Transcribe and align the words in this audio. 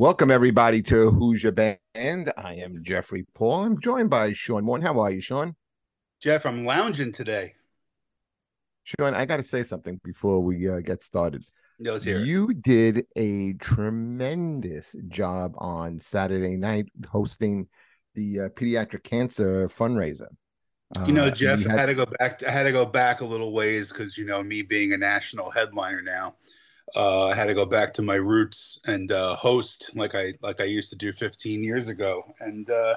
Welcome 0.00 0.30
everybody 0.30 0.80
to 0.84 1.10
Who's 1.10 1.42
Your 1.42 1.52
Band. 1.52 1.78
I 1.94 2.54
am 2.54 2.82
Jeffrey 2.82 3.26
Paul. 3.34 3.64
I'm 3.64 3.78
joined 3.78 4.08
by 4.08 4.32
Sean 4.32 4.64
Morton. 4.64 4.86
How 4.86 4.98
are 4.98 5.10
you, 5.10 5.20
Sean? 5.20 5.54
Jeff, 6.22 6.46
I'm 6.46 6.64
lounging 6.64 7.12
today. 7.12 7.52
Sean, 8.84 9.12
I 9.12 9.26
got 9.26 9.36
to 9.36 9.42
say 9.42 9.62
something 9.62 10.00
before 10.02 10.40
we 10.40 10.66
uh, 10.70 10.80
get 10.80 11.02
started. 11.02 11.44
Yeah, 11.78 11.92
let's 11.92 12.04
hear. 12.06 12.20
You 12.20 12.54
did 12.54 13.08
a 13.14 13.52
tremendous 13.60 14.96
job 15.08 15.52
on 15.58 15.98
Saturday 15.98 16.56
night 16.56 16.86
hosting 17.06 17.68
the 18.14 18.40
uh, 18.40 18.48
pediatric 18.48 19.02
cancer 19.04 19.68
fundraiser. 19.68 20.28
You 21.04 21.12
know, 21.12 21.26
Uh, 21.26 21.30
Jeff, 21.30 21.60
you 21.60 21.66
I 21.68 21.72
had- 21.72 21.80
had 21.80 21.86
to 21.86 21.94
go 21.94 22.06
back. 22.06 22.42
I 22.42 22.50
had 22.50 22.62
to 22.62 22.72
go 22.72 22.86
back 22.86 23.20
a 23.20 23.26
little 23.26 23.52
ways 23.52 23.90
because 23.90 24.16
you 24.16 24.24
know 24.24 24.42
me 24.42 24.62
being 24.62 24.94
a 24.94 24.96
national 24.96 25.50
headliner 25.50 26.00
now. 26.00 26.36
Uh, 26.96 27.26
I 27.26 27.34
had 27.34 27.46
to 27.46 27.54
go 27.54 27.64
back 27.66 27.94
to 27.94 28.02
my 28.02 28.16
roots 28.16 28.80
and 28.86 29.10
uh, 29.12 29.36
host 29.36 29.90
like 29.94 30.14
I 30.14 30.34
like 30.42 30.60
I 30.60 30.64
used 30.64 30.90
to 30.90 30.96
do 30.96 31.12
15 31.12 31.62
years 31.62 31.88
ago. 31.88 32.24
And 32.40 32.68
uh, 32.70 32.96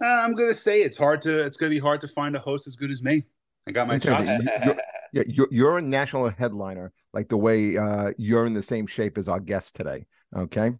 I'm 0.00 0.34
gonna 0.34 0.54
say 0.54 0.82
it's 0.82 0.96
hard 0.96 1.20
to 1.22 1.44
it's 1.44 1.56
gonna 1.56 1.70
be 1.70 1.78
hard 1.78 2.00
to 2.02 2.08
find 2.08 2.34
a 2.36 2.38
host 2.40 2.66
as 2.66 2.76
good 2.76 2.90
as 2.90 3.02
me. 3.02 3.24
I 3.68 3.72
got 3.72 3.88
my 3.88 3.96
Okay, 3.96 4.08
but 4.10 4.26
chops. 4.26 4.30
you- 4.30 4.50
you're- 4.64 4.80
yeah, 5.12 5.22
you're, 5.28 5.48
you're 5.50 5.78
a 5.78 5.82
national 5.82 6.28
headliner, 6.30 6.92
like 7.14 7.28
the 7.28 7.36
way 7.36 7.76
uh, 7.76 8.12
you're 8.18 8.44
in 8.44 8.52
the 8.54 8.60
same 8.62 8.86
shape 8.86 9.16
as 9.16 9.28
our 9.28 9.40
guest 9.40 9.74
today. 9.76 10.04
Okay. 10.36 10.72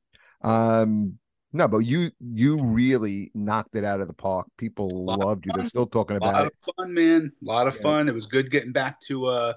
Um, 0.43 1.19
no, 1.53 1.69
but 1.69 1.79
you 1.79 2.11
you 2.21 2.63
really 2.63 3.31
knocked 3.35 3.77
it 3.77 3.85
out 3.85 4.01
of 4.01 4.09
the 4.09 4.13
park. 4.13 4.47
People 4.59 5.05
loved 5.07 5.47
you. 5.47 5.53
They're 5.55 5.65
still 5.65 5.87
talking 5.87 6.17
A 6.19 6.21
lot 6.21 6.29
about 6.31 6.47
of 6.47 6.49
it. 6.49 6.75
fun, 6.77 6.93
man. 6.93 7.33
A 7.41 7.45
lot 7.45 7.67
of 7.67 7.77
Yeah. 7.77 7.83
fun. 7.83 8.09
It 8.09 8.15
was 8.15 8.27
good 8.27 8.51
getting 8.51 8.73
back 8.73 9.01
to 9.03 9.27
uh 9.27 9.53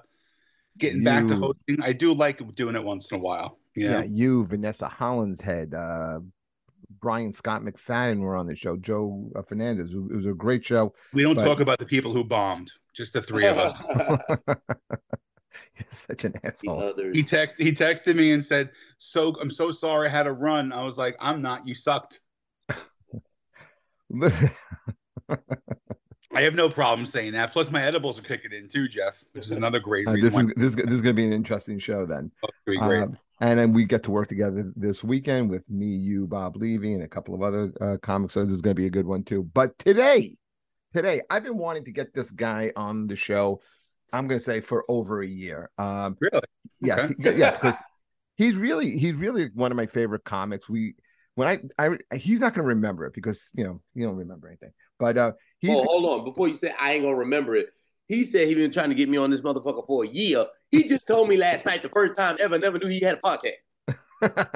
getting 0.78 1.04
back 1.04 1.26
to 1.28 1.36
hosting. 1.36 1.82
I 1.82 1.92
do 1.92 2.14
like 2.14 2.42
doing 2.54 2.74
it 2.76 2.84
once 2.84 3.10
in 3.10 3.18
a 3.18 3.20
while. 3.20 3.58
You 3.74 3.88
know? 3.88 3.98
Yeah, 3.98 4.04
you, 4.04 4.46
Vanessa 4.46 4.88
Hollingshead, 4.88 5.74
uh, 5.74 6.20
Brian 7.00 7.32
Scott 7.32 7.62
McFadden 7.62 8.20
were 8.20 8.36
on 8.36 8.46
the 8.46 8.54
show. 8.54 8.76
Joe 8.76 9.30
uh, 9.36 9.42
Fernandez. 9.42 9.92
It 9.92 10.16
was 10.16 10.26
a 10.26 10.32
great 10.32 10.64
show. 10.64 10.94
We 11.12 11.22
don't 11.22 11.36
But- 11.36 11.44
talk 11.44 11.60
about 11.60 11.78
the 11.78 11.86
people 11.86 12.12
who 12.12 12.24
bombed, 12.24 12.72
just 12.94 13.12
the 13.12 13.22
three 13.22 13.46
of 13.46 13.58
us. 13.58 13.86
You're 15.76 15.86
such 15.92 16.24
an 16.24 16.32
The 16.32 16.46
asshole. 16.46 16.94
He 17.12 17.22
text 17.22 17.58
he 17.58 17.72
texted 17.72 18.14
me 18.16 18.32
and 18.32 18.44
said, 18.44 18.70
"So 18.98 19.34
I'm 19.40 19.50
so 19.50 19.70
sorry 19.70 20.08
I 20.08 20.10
had 20.10 20.24
to 20.24 20.32
run." 20.32 20.72
I 20.72 20.84
was 20.84 20.96
like, 20.96 21.16
"I'm 21.20 21.42
not. 21.42 21.66
You 21.66 21.74
sucked." 21.74 22.20
I 26.32 26.42
have 26.42 26.54
no 26.54 26.68
problem 26.68 27.06
saying 27.06 27.32
that. 27.32 27.52
Plus, 27.52 27.70
my 27.70 27.82
edibles 27.82 28.18
are 28.18 28.22
kicking 28.22 28.52
in 28.52 28.68
too, 28.68 28.88
Jeff, 28.88 29.24
which 29.32 29.46
is 29.46 29.52
another 29.52 29.80
great 29.80 30.06
Uh, 30.06 30.12
reason. 30.12 30.30
this 30.30 30.38
is 30.38 30.54
this 30.56 30.66
is 30.66 30.76
this 30.76 30.94
is 30.94 31.02
going 31.02 31.16
to 31.16 31.20
be 31.22 31.26
an 31.26 31.32
interesting 31.32 31.78
show 31.78 32.06
then. 32.06 32.30
be 32.66 32.78
great. 32.78 33.02
Um, 33.02 33.18
and 33.40 33.58
then 33.58 33.72
we 33.72 33.84
get 33.84 34.02
to 34.04 34.10
work 34.10 34.28
together 34.28 34.70
this 34.76 35.02
weekend 35.02 35.50
with 35.50 35.68
me, 35.70 35.86
you, 35.86 36.26
Bob 36.26 36.56
Levy, 36.56 36.92
and 36.94 37.02
a 37.02 37.08
couple 37.08 37.34
of 37.34 37.42
other 37.42 37.72
uh, 37.80 37.96
comics. 38.02 38.34
So 38.34 38.44
this 38.44 38.52
is 38.54 38.60
going 38.60 38.76
to 38.76 38.80
be 38.80 38.86
a 38.86 38.90
good 38.90 39.06
one 39.06 39.24
too. 39.24 39.42
But 39.54 39.76
today, 39.78 40.36
today, 40.94 41.22
I've 41.30 41.42
been 41.42 41.56
wanting 41.56 41.84
to 41.86 41.92
get 41.92 42.12
this 42.12 42.30
guy 42.30 42.70
on 42.76 43.06
the 43.06 43.16
show. 43.16 43.60
I'm 44.12 44.28
going 44.28 44.38
to 44.38 44.44
say 44.44 44.60
for 44.60 44.84
over 44.88 45.22
a 45.22 45.26
year. 45.26 45.70
Um, 45.78 46.16
really? 46.20 46.42
yes, 46.80 47.10
Okay. 47.12 47.38
yeah, 47.38 47.52
because 47.52 47.76
he's 48.36 48.56
really 48.56 48.98
he's 48.98 49.14
really 49.14 49.50
one 49.54 49.72
of 49.72 49.76
my 49.76 49.86
favorite 49.86 50.24
comics. 50.24 50.68
We 50.68 50.94
when 51.34 51.48
I 51.48 51.60
I 51.78 52.16
he's 52.16 52.40
not 52.40 52.54
going 52.54 52.64
to 52.64 52.68
remember 52.68 53.06
it 53.06 53.14
because 53.14 53.50
you 53.54 53.64
know 53.64 53.80
you 53.94 54.06
don't 54.06 54.16
remember 54.16 54.48
anything. 54.48 54.72
But 54.98 55.16
uh, 55.16 55.32
he's 55.58 55.70
Oh, 55.74 55.84
hold 55.84 56.20
on. 56.20 56.24
Before 56.24 56.48
you 56.48 56.54
say 56.54 56.72
I 56.78 56.92
ain't 56.92 57.02
gonna 57.02 57.16
remember 57.16 57.56
it, 57.56 57.68
he 58.06 58.24
said 58.24 58.48
he 58.48 58.54
been 58.54 58.72
trying 58.72 58.90
to 58.90 58.94
get 58.94 59.08
me 59.08 59.18
on 59.18 59.30
this 59.30 59.40
motherfucker 59.40 59.86
for 59.86 60.04
a 60.04 60.08
year. 60.08 60.44
He 60.70 60.84
just 60.84 61.06
told 61.06 61.28
me 61.28 61.36
last 61.36 61.64
night 61.64 61.82
the 61.82 61.88
first 61.88 62.16
time 62.16 62.36
ever. 62.40 62.58
Never 62.58 62.78
knew 62.78 62.88
he 62.88 63.00
had 63.00 63.14
a 63.14 63.20
podcast. 63.20 63.52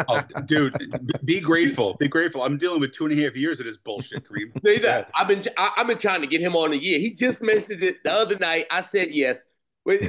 Oh, 0.09 0.21
dude, 0.45 0.77
be 1.25 1.41
grateful. 1.41 1.95
Be 1.95 2.09
grateful. 2.09 2.43
I'm 2.43 2.59
dealing 2.59 2.81
with 2.81 2.93
two 2.93 3.07
and 3.07 3.19
a 3.19 3.23
half 3.23 3.35
years 3.35 3.61
of 3.61 3.67
this 3.67 3.79
bullshit, 3.79 4.25
Kareem. 4.25 4.51
He 4.63 4.79
said, 4.79 5.07
I've 5.15 5.27
been 5.27 5.43
I, 5.57 5.71
I've 5.79 5.87
been 5.87 5.99
trying 5.99 6.21
to 6.21 6.27
get 6.27 6.41
him 6.41 6.55
on 6.55 6.73
a 6.73 6.77
year. 6.77 6.99
He 6.99 7.15
just 7.15 7.43
mentioned 7.43 7.83
it 7.83 8.05
the 8.05 8.13
other 8.13 8.37
night. 8.39 8.67
I 8.71 8.83
said 8.83 9.09
yes. 9.13 9.45
But 9.85 10.01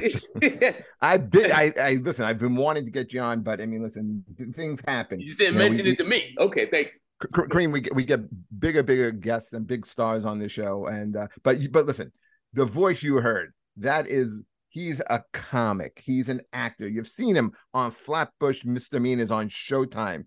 I've 1.00 1.30
been 1.30 1.52
I, 1.52 1.72
I 1.78 1.92
listen. 1.94 2.24
I've 2.24 2.38
been 2.38 2.56
wanting 2.56 2.84
to 2.86 2.90
get 2.90 3.12
you 3.12 3.20
on, 3.20 3.42
but 3.42 3.60
I 3.60 3.66
mean, 3.66 3.82
listen, 3.82 4.24
things 4.54 4.80
happen. 4.86 5.20
you 5.20 5.34
didn't 5.34 5.54
You 5.54 5.58
know, 5.58 5.64
we- 5.64 5.70
mention 5.70 5.86
it 5.92 5.98
to 5.98 6.04
me. 6.04 6.34
Okay, 6.38 6.66
thank 6.66 6.86
you. 7.22 7.28
Kareem, 7.28 7.72
we 7.72 7.80
get 7.80 7.94
we 7.94 8.04
get 8.04 8.20
bigger, 8.58 8.82
bigger 8.82 9.10
guests 9.10 9.52
and 9.52 9.66
big 9.66 9.84
stars 9.86 10.24
on 10.24 10.38
the 10.38 10.48
show, 10.48 10.86
and 10.86 11.16
uh, 11.16 11.26
but 11.42 11.60
you- 11.60 11.68
but 11.70 11.86
listen, 11.86 12.12
the 12.54 12.64
voice 12.64 13.02
you 13.02 13.16
heard 13.16 13.52
that 13.78 14.06
is 14.06 14.42
he's 14.70 15.00
a 15.10 15.22
comic, 15.32 16.02
he's 16.04 16.28
an 16.28 16.40
actor. 16.52 16.88
You've 16.88 17.08
seen 17.08 17.34
him 17.34 17.52
on 17.74 17.90
Flatbush 17.90 18.64
Misdemeanors 18.64 19.30
on 19.30 19.48
Showtime. 19.50 20.24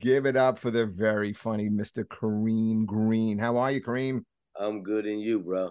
Give 0.00 0.24
it 0.26 0.36
up 0.36 0.58
for 0.58 0.70
the 0.70 0.86
very 0.86 1.32
funny 1.32 1.68
Mr. 1.68 2.04
Kareem 2.04 2.86
Green. 2.86 3.38
How 3.38 3.56
are 3.56 3.70
you, 3.72 3.82
Kareem? 3.82 4.22
I'm 4.58 4.82
good 4.82 5.04
and 5.06 5.20
you, 5.20 5.40
bro. 5.40 5.66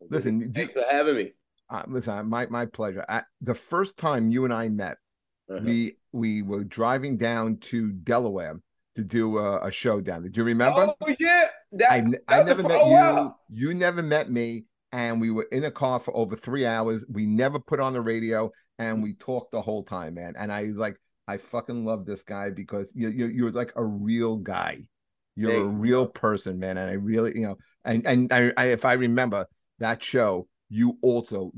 I'm 0.00 0.08
Listen, 0.10 0.42
in- 0.42 0.50
do- 0.50 0.52
thanks 0.52 0.72
for 0.74 0.84
having 0.90 1.14
me. 1.16 1.32
Uh, 1.72 1.82
listen, 1.88 2.28
my 2.28 2.46
my 2.46 2.66
pleasure. 2.66 3.04
I, 3.08 3.22
the 3.40 3.54
first 3.54 3.96
time 3.96 4.30
you 4.30 4.44
and 4.44 4.52
I 4.52 4.68
met, 4.68 4.98
Uh-huh. 5.48 5.60
we 5.64 5.96
we 6.12 6.42
were 6.42 6.64
driving 6.64 7.16
down 7.16 7.56
to 7.70 7.90
Delaware 7.92 8.60
to 8.94 9.02
do 9.02 9.38
a, 9.38 9.66
a 9.66 9.72
show 9.72 10.00
down 10.02 10.20
there. 10.22 10.30
Do 10.30 10.40
you 10.42 10.44
remember? 10.44 10.92
Oh 11.00 11.14
yeah, 11.18 11.48
that, 11.72 11.90
I, 11.90 12.04
I 12.28 12.42
never 12.42 12.62
met 12.62 12.84
you. 12.84 12.92
wow. 12.92 13.36
You 13.48 13.72
never 13.72 14.02
met 14.02 14.30
me. 14.30 14.66
And 14.94 15.18
we 15.22 15.30
were 15.30 15.48
in 15.50 15.64
a 15.64 15.70
car 15.70 15.98
for 15.98 16.14
over 16.14 16.36
three 16.36 16.66
hours. 16.66 17.02
We 17.08 17.24
never 17.24 17.58
put 17.58 17.80
on 17.80 17.94
the 17.94 18.02
radio 18.02 18.50
and 18.78 19.02
we 19.02 19.14
talked 19.14 19.52
the 19.52 19.62
whole 19.62 19.82
time, 19.84 20.12
man. 20.20 20.34
And 20.36 20.52
I 20.52 20.64
like, 20.64 20.98
I 21.26 21.38
fucking 21.38 21.86
love 21.86 22.04
this 22.04 22.22
guy 22.22 22.50
because 22.50 22.92
you, 22.94 23.08
you, 23.08 23.26
you're 23.28 23.52
like 23.52 23.72
a 23.76 23.82
real 23.82 24.36
guy. 24.36 24.82
You're 25.34 25.62
a 25.62 25.64
real 25.64 26.06
person, 26.06 26.58
man. 26.58 26.76
And 26.76 26.90
I 26.90 26.92
really, 26.92 27.32
you 27.34 27.46
know, 27.46 27.56
and, 27.86 28.06
and 28.06 28.30
I, 28.30 28.52
I, 28.54 28.64
if 28.66 28.84
I 28.84 28.92
remember 28.92 29.46
that 29.78 30.02
show, 30.02 30.46
you 30.72 30.98
also 31.02 31.52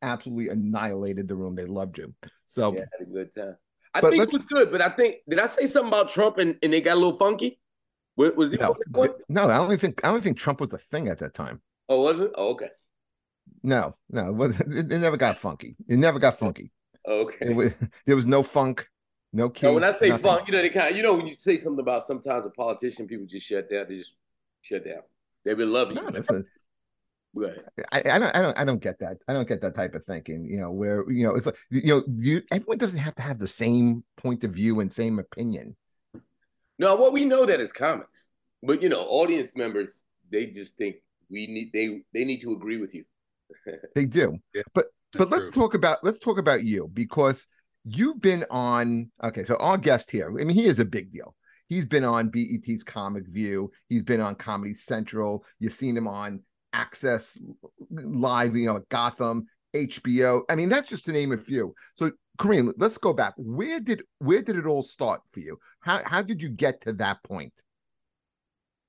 absolutely 0.00 0.48
annihilated 0.48 1.28
the 1.28 1.34
room. 1.34 1.54
They 1.54 1.64
loved 1.64 1.98
you. 1.98 2.14
So, 2.46 2.72
Yeah, 2.72 2.84
had 2.98 3.08
a 3.08 3.10
good 3.10 3.34
time. 3.34 3.56
I 3.94 4.00
think 4.00 4.22
it 4.22 4.32
was 4.32 4.44
good, 4.44 4.70
but 4.70 4.80
I 4.80 4.88
think 4.88 5.16
did 5.28 5.38
I 5.38 5.46
say 5.46 5.66
something 5.66 5.88
about 5.88 6.08
Trump 6.08 6.38
and, 6.38 6.56
and 6.62 6.72
they 6.72 6.80
got 6.80 6.94
a 6.94 7.00
little 7.00 7.18
funky? 7.18 7.60
Was, 8.16 8.32
was 8.36 8.52
no, 8.52 8.70
on 8.70 8.74
that 8.78 8.98
one? 8.98 9.10
no, 9.28 9.44
I 9.44 9.58
don't 9.58 9.80
think, 9.80 10.00
I 10.04 10.10
don't 10.10 10.22
think 10.22 10.38
Trump 10.38 10.60
was 10.60 10.72
a 10.72 10.78
thing 10.78 11.08
at 11.08 11.18
that 11.18 11.34
time. 11.34 11.60
Oh, 11.88 12.02
was 12.02 12.20
it? 12.20 12.30
Oh, 12.36 12.50
okay. 12.50 12.68
No, 13.62 13.96
no, 14.10 14.42
it, 14.44 14.60
it, 14.92 14.98
never 14.98 15.16
got 15.16 15.38
funky. 15.38 15.76
It 15.88 15.98
never 15.98 16.18
got 16.18 16.38
funky. 16.38 16.72
Oh, 17.06 17.22
okay. 17.22 17.50
It 17.50 17.56
was, 17.56 17.72
there 18.06 18.16
was 18.16 18.26
no 18.26 18.42
funk, 18.42 18.88
no 19.32 19.44
oh, 19.44 19.50
key. 19.50 19.66
So 19.66 19.74
when 19.74 19.84
I 19.84 19.92
say 19.92 20.08
nothing. 20.08 20.24
funk, 20.24 20.48
you 20.48 20.52
know, 20.52 20.62
they 20.62 20.70
kind 20.70 20.90
of, 20.90 20.96
you 20.96 21.02
know, 21.02 21.14
when 21.14 21.26
you 21.26 21.34
say 21.38 21.56
something 21.56 21.80
about 21.80 22.04
sometimes 22.04 22.46
a 22.46 22.50
politician, 22.50 23.06
people 23.06 23.26
just 23.26 23.46
shut 23.46 23.68
down. 23.70 23.86
They 23.88 23.98
just 23.98 24.14
shut 24.62 24.84
down. 24.84 25.02
They 25.44 25.54
will 25.54 25.68
love 25.68 25.90
you. 25.90 25.96
No, 25.96 26.10
that's 26.10 26.30
a, 26.30 26.44
Go 27.34 27.44
ahead. 27.44 27.64
I, 27.92 27.98
I 28.00 28.18
don't, 28.18 28.36
I 28.36 28.42
don't, 28.42 28.58
I 28.58 28.64
don't 28.64 28.82
get 28.82 28.98
that. 28.98 29.18
I 29.26 29.32
don't 29.32 29.48
get 29.48 29.62
that 29.62 29.74
type 29.74 29.94
of 29.94 30.04
thinking. 30.04 30.44
You 30.44 30.60
know, 30.60 30.70
where 30.70 31.10
you 31.10 31.26
know 31.26 31.34
it's 31.34 31.46
like 31.46 31.56
you 31.70 31.86
know, 31.86 32.02
you 32.14 32.42
everyone 32.50 32.78
doesn't 32.78 32.98
have 32.98 33.14
to 33.16 33.22
have 33.22 33.38
the 33.38 33.48
same 33.48 34.04
point 34.16 34.44
of 34.44 34.52
view 34.52 34.80
and 34.80 34.92
same 34.92 35.18
opinion. 35.18 35.76
No, 36.78 36.96
well, 36.96 37.12
we 37.12 37.24
know 37.24 37.46
that 37.46 37.60
as 37.60 37.72
comics, 37.72 38.28
but 38.62 38.82
you 38.82 38.88
know, 38.88 39.02
audience 39.02 39.52
members, 39.56 40.00
they 40.30 40.46
just 40.46 40.76
think 40.76 40.96
we 41.30 41.46
need 41.46 41.72
they 41.72 42.02
they 42.12 42.24
need 42.24 42.40
to 42.42 42.52
agree 42.52 42.78
with 42.78 42.94
you. 42.94 43.04
They 43.94 44.04
do. 44.04 44.38
Yeah, 44.54 44.62
but 44.74 44.86
but 45.12 45.30
That's 45.30 45.42
let's 45.42 45.50
true. 45.52 45.62
talk 45.62 45.74
about 45.74 45.98
let's 46.02 46.18
talk 46.18 46.38
about 46.38 46.64
you 46.64 46.90
because 46.92 47.46
you've 47.84 48.20
been 48.20 48.44
on. 48.50 49.10
Okay, 49.22 49.44
so 49.44 49.56
our 49.56 49.78
guest 49.78 50.10
here. 50.10 50.28
I 50.28 50.44
mean, 50.44 50.56
he 50.56 50.64
is 50.64 50.80
a 50.80 50.84
big 50.84 51.12
deal. 51.12 51.34
He's 51.68 51.86
been 51.86 52.04
on 52.04 52.28
BET's 52.28 52.82
Comic 52.82 53.26
View. 53.28 53.70
He's 53.88 54.02
been 54.02 54.20
on 54.20 54.34
Comedy 54.34 54.74
Central. 54.74 55.44
You've 55.58 55.72
seen 55.72 55.96
him 55.96 56.06
on 56.06 56.40
Access 56.72 57.42
Live. 57.90 58.56
You 58.56 58.66
know, 58.66 58.80
Gotham, 58.88 59.46
HBO. 59.74 60.42
I 60.48 60.56
mean, 60.56 60.68
that's 60.68 60.88
just 60.90 61.04
to 61.06 61.12
name 61.12 61.32
a 61.32 61.38
few. 61.38 61.74
So, 61.94 62.10
Kareem, 62.38 62.72
let's 62.78 62.98
go 62.98 63.12
back. 63.12 63.34
Where 63.36 63.80
did 63.80 64.02
where 64.18 64.42
did 64.42 64.56
it 64.56 64.66
all 64.66 64.82
start 64.82 65.20
for 65.32 65.40
you? 65.40 65.58
How 65.80 66.02
how 66.04 66.22
did 66.22 66.42
you 66.42 66.50
get 66.50 66.80
to 66.82 66.92
that 66.94 67.22
point? 67.22 67.52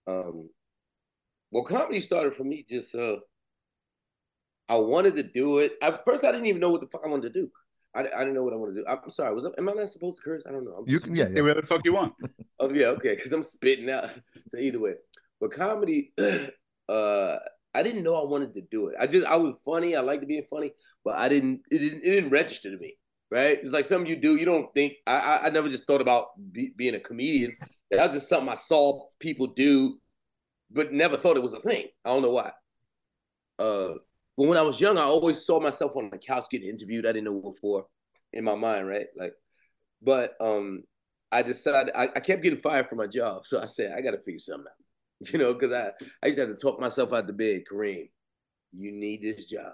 Um, 0.06 0.50
well, 1.52 1.64
comedy 1.64 2.00
started 2.00 2.34
for 2.34 2.44
me 2.44 2.66
just 2.70 2.94
uh, 2.96 3.18
I 4.70 4.76
wanted 4.78 5.16
to 5.18 5.24
do 5.24 5.60
it. 5.60 5.74
At 5.82 6.04
first, 6.06 6.24
I 6.24 6.32
didn't 6.32 6.48
even 6.48 6.62
know 6.62 6.72
what 6.72 6.82
the 6.82 6.88
fuck 6.88 7.02
I 7.06 7.10
wanted 7.10 7.34
to 7.34 7.42
do. 7.42 7.50
I, 7.96 8.02
I 8.02 8.20
didn't 8.20 8.34
know 8.34 8.44
what 8.44 8.54
I 8.54 8.58
wanted 8.58 8.76
to 8.76 8.82
do. 8.82 8.88
I'm 8.88 9.10
sorry. 9.12 9.34
Was 9.36 9.46
I, 9.46 9.50
am 9.58 9.70
I 9.70 9.74
not 9.74 9.90
supposed 9.90 10.18
to 10.18 10.24
curse? 10.24 10.46
I 10.48 10.52
don't 10.52 10.66
know. 10.66 10.78
I'm 10.80 10.90
You 10.90 11.00
can 11.00 11.16
yeah, 11.16 11.26
Say 11.26 11.34
yes. 11.36 11.42
whatever 11.42 11.62
the 11.62 11.68
fuck 11.68 11.82
you 11.86 11.94
want. 11.94 12.14
Oh 12.60 12.72
yeah, 12.72 12.88
okay. 12.88 13.16
Because 13.16 13.32
I'm 13.34 13.44
spitting 13.44 13.90
out. 13.90 14.10
So 14.50 14.58
either 14.58 14.80
way, 14.80 14.94
but 15.42 15.52
comedy, 15.52 16.14
uh, 16.90 17.36
I 17.74 17.84
didn't 17.84 18.04
know 18.04 18.16
I 18.16 18.30
wanted 18.30 18.54
to 18.56 18.62
do 18.62 18.88
it. 18.88 18.96
I 19.00 19.08
just 19.08 19.28
I 19.28 19.36
was 19.36 19.56
funny. 19.66 19.96
I 19.96 20.02
liked 20.02 20.28
being 20.28 20.46
funny, 20.50 20.74
but 21.04 21.16
I 21.16 21.30
didn't. 21.30 21.62
It 21.72 21.80
didn't. 21.80 22.04
It 22.04 22.16
didn't 22.16 22.30
register 22.30 22.72
to 22.72 22.78
me. 22.78 22.96
Right? 23.31 23.60
It's 23.64 23.72
like 23.72 23.88
something 23.88 24.10
you 24.10 24.16
do. 24.16 24.36
You 24.36 24.46
don't 24.46 24.74
think. 24.74 24.94
I 25.08 25.16
I, 25.16 25.46
I 25.46 25.50
never 25.50 25.70
just 25.70 25.88
thought 25.88 26.02
about 26.02 26.28
be, 26.52 26.72
being 26.75 26.96
a 26.96 27.00
comedian. 27.00 27.52
That 27.92 28.08
was 28.08 28.16
just 28.18 28.30
something 28.30 28.50
I 28.50 28.56
saw 28.56 29.08
people 29.20 29.48
do, 29.48 30.00
but 30.72 30.92
never 30.92 31.18
thought 31.18 31.38
it 31.38 31.44
was 31.44 31.54
a 31.54 31.60
thing. 31.60 31.88
I 32.06 32.10
don't 32.10 32.22
know 32.22 32.31
why. 32.31 32.52
Uh, 33.60 33.94
but 34.38 34.48
when 34.48 34.58
I 34.58 34.62
was 34.62 34.80
young, 34.81 34.98
I 34.98 35.04
always 35.04 35.46
saw 35.46 35.60
myself 35.60 35.96
on 35.96 36.10
the 36.10 36.18
couch 36.18 36.46
getting 36.50 36.70
interviewed. 36.70 37.06
I 37.06 37.12
didn't 37.12 37.25
know 37.25 37.34
what 37.34 37.58
for 37.60 37.86
in 38.34 38.44
my 38.44 38.56
mind, 38.56 38.88
right? 38.88 39.08
Like, 39.16 39.34
but 40.02 40.36
um, 40.40 40.84
I 41.31 41.42
decided 41.42 41.94
I, 41.96 42.04
I 42.04 42.20
kept 42.20 42.44
getting 42.44 42.60
fired 42.60 42.90
from 42.90 42.98
my 43.00 43.08
job, 43.08 43.46
so 43.46 43.62
I 43.62 43.66
said 43.66 43.94
I 43.96 44.02
got 44.02 44.12
to 44.12 44.20
figure 44.20 44.40
something 44.40 44.66
out. 44.68 44.78
You 45.31 45.39
know, 45.39 45.54
because 45.54 45.71
I 45.71 45.92
I 46.21 46.27
used 46.27 46.38
to 46.38 46.48
have 46.48 46.57
to 46.57 46.62
talk 46.62 46.81
myself 46.81 47.13
out 47.13 47.27
the 47.27 47.33
bed. 47.33 47.63
Kareem, 47.71 48.10
you 48.74 48.92
need 48.92 49.21
this 49.21 49.45
job. 49.45 49.74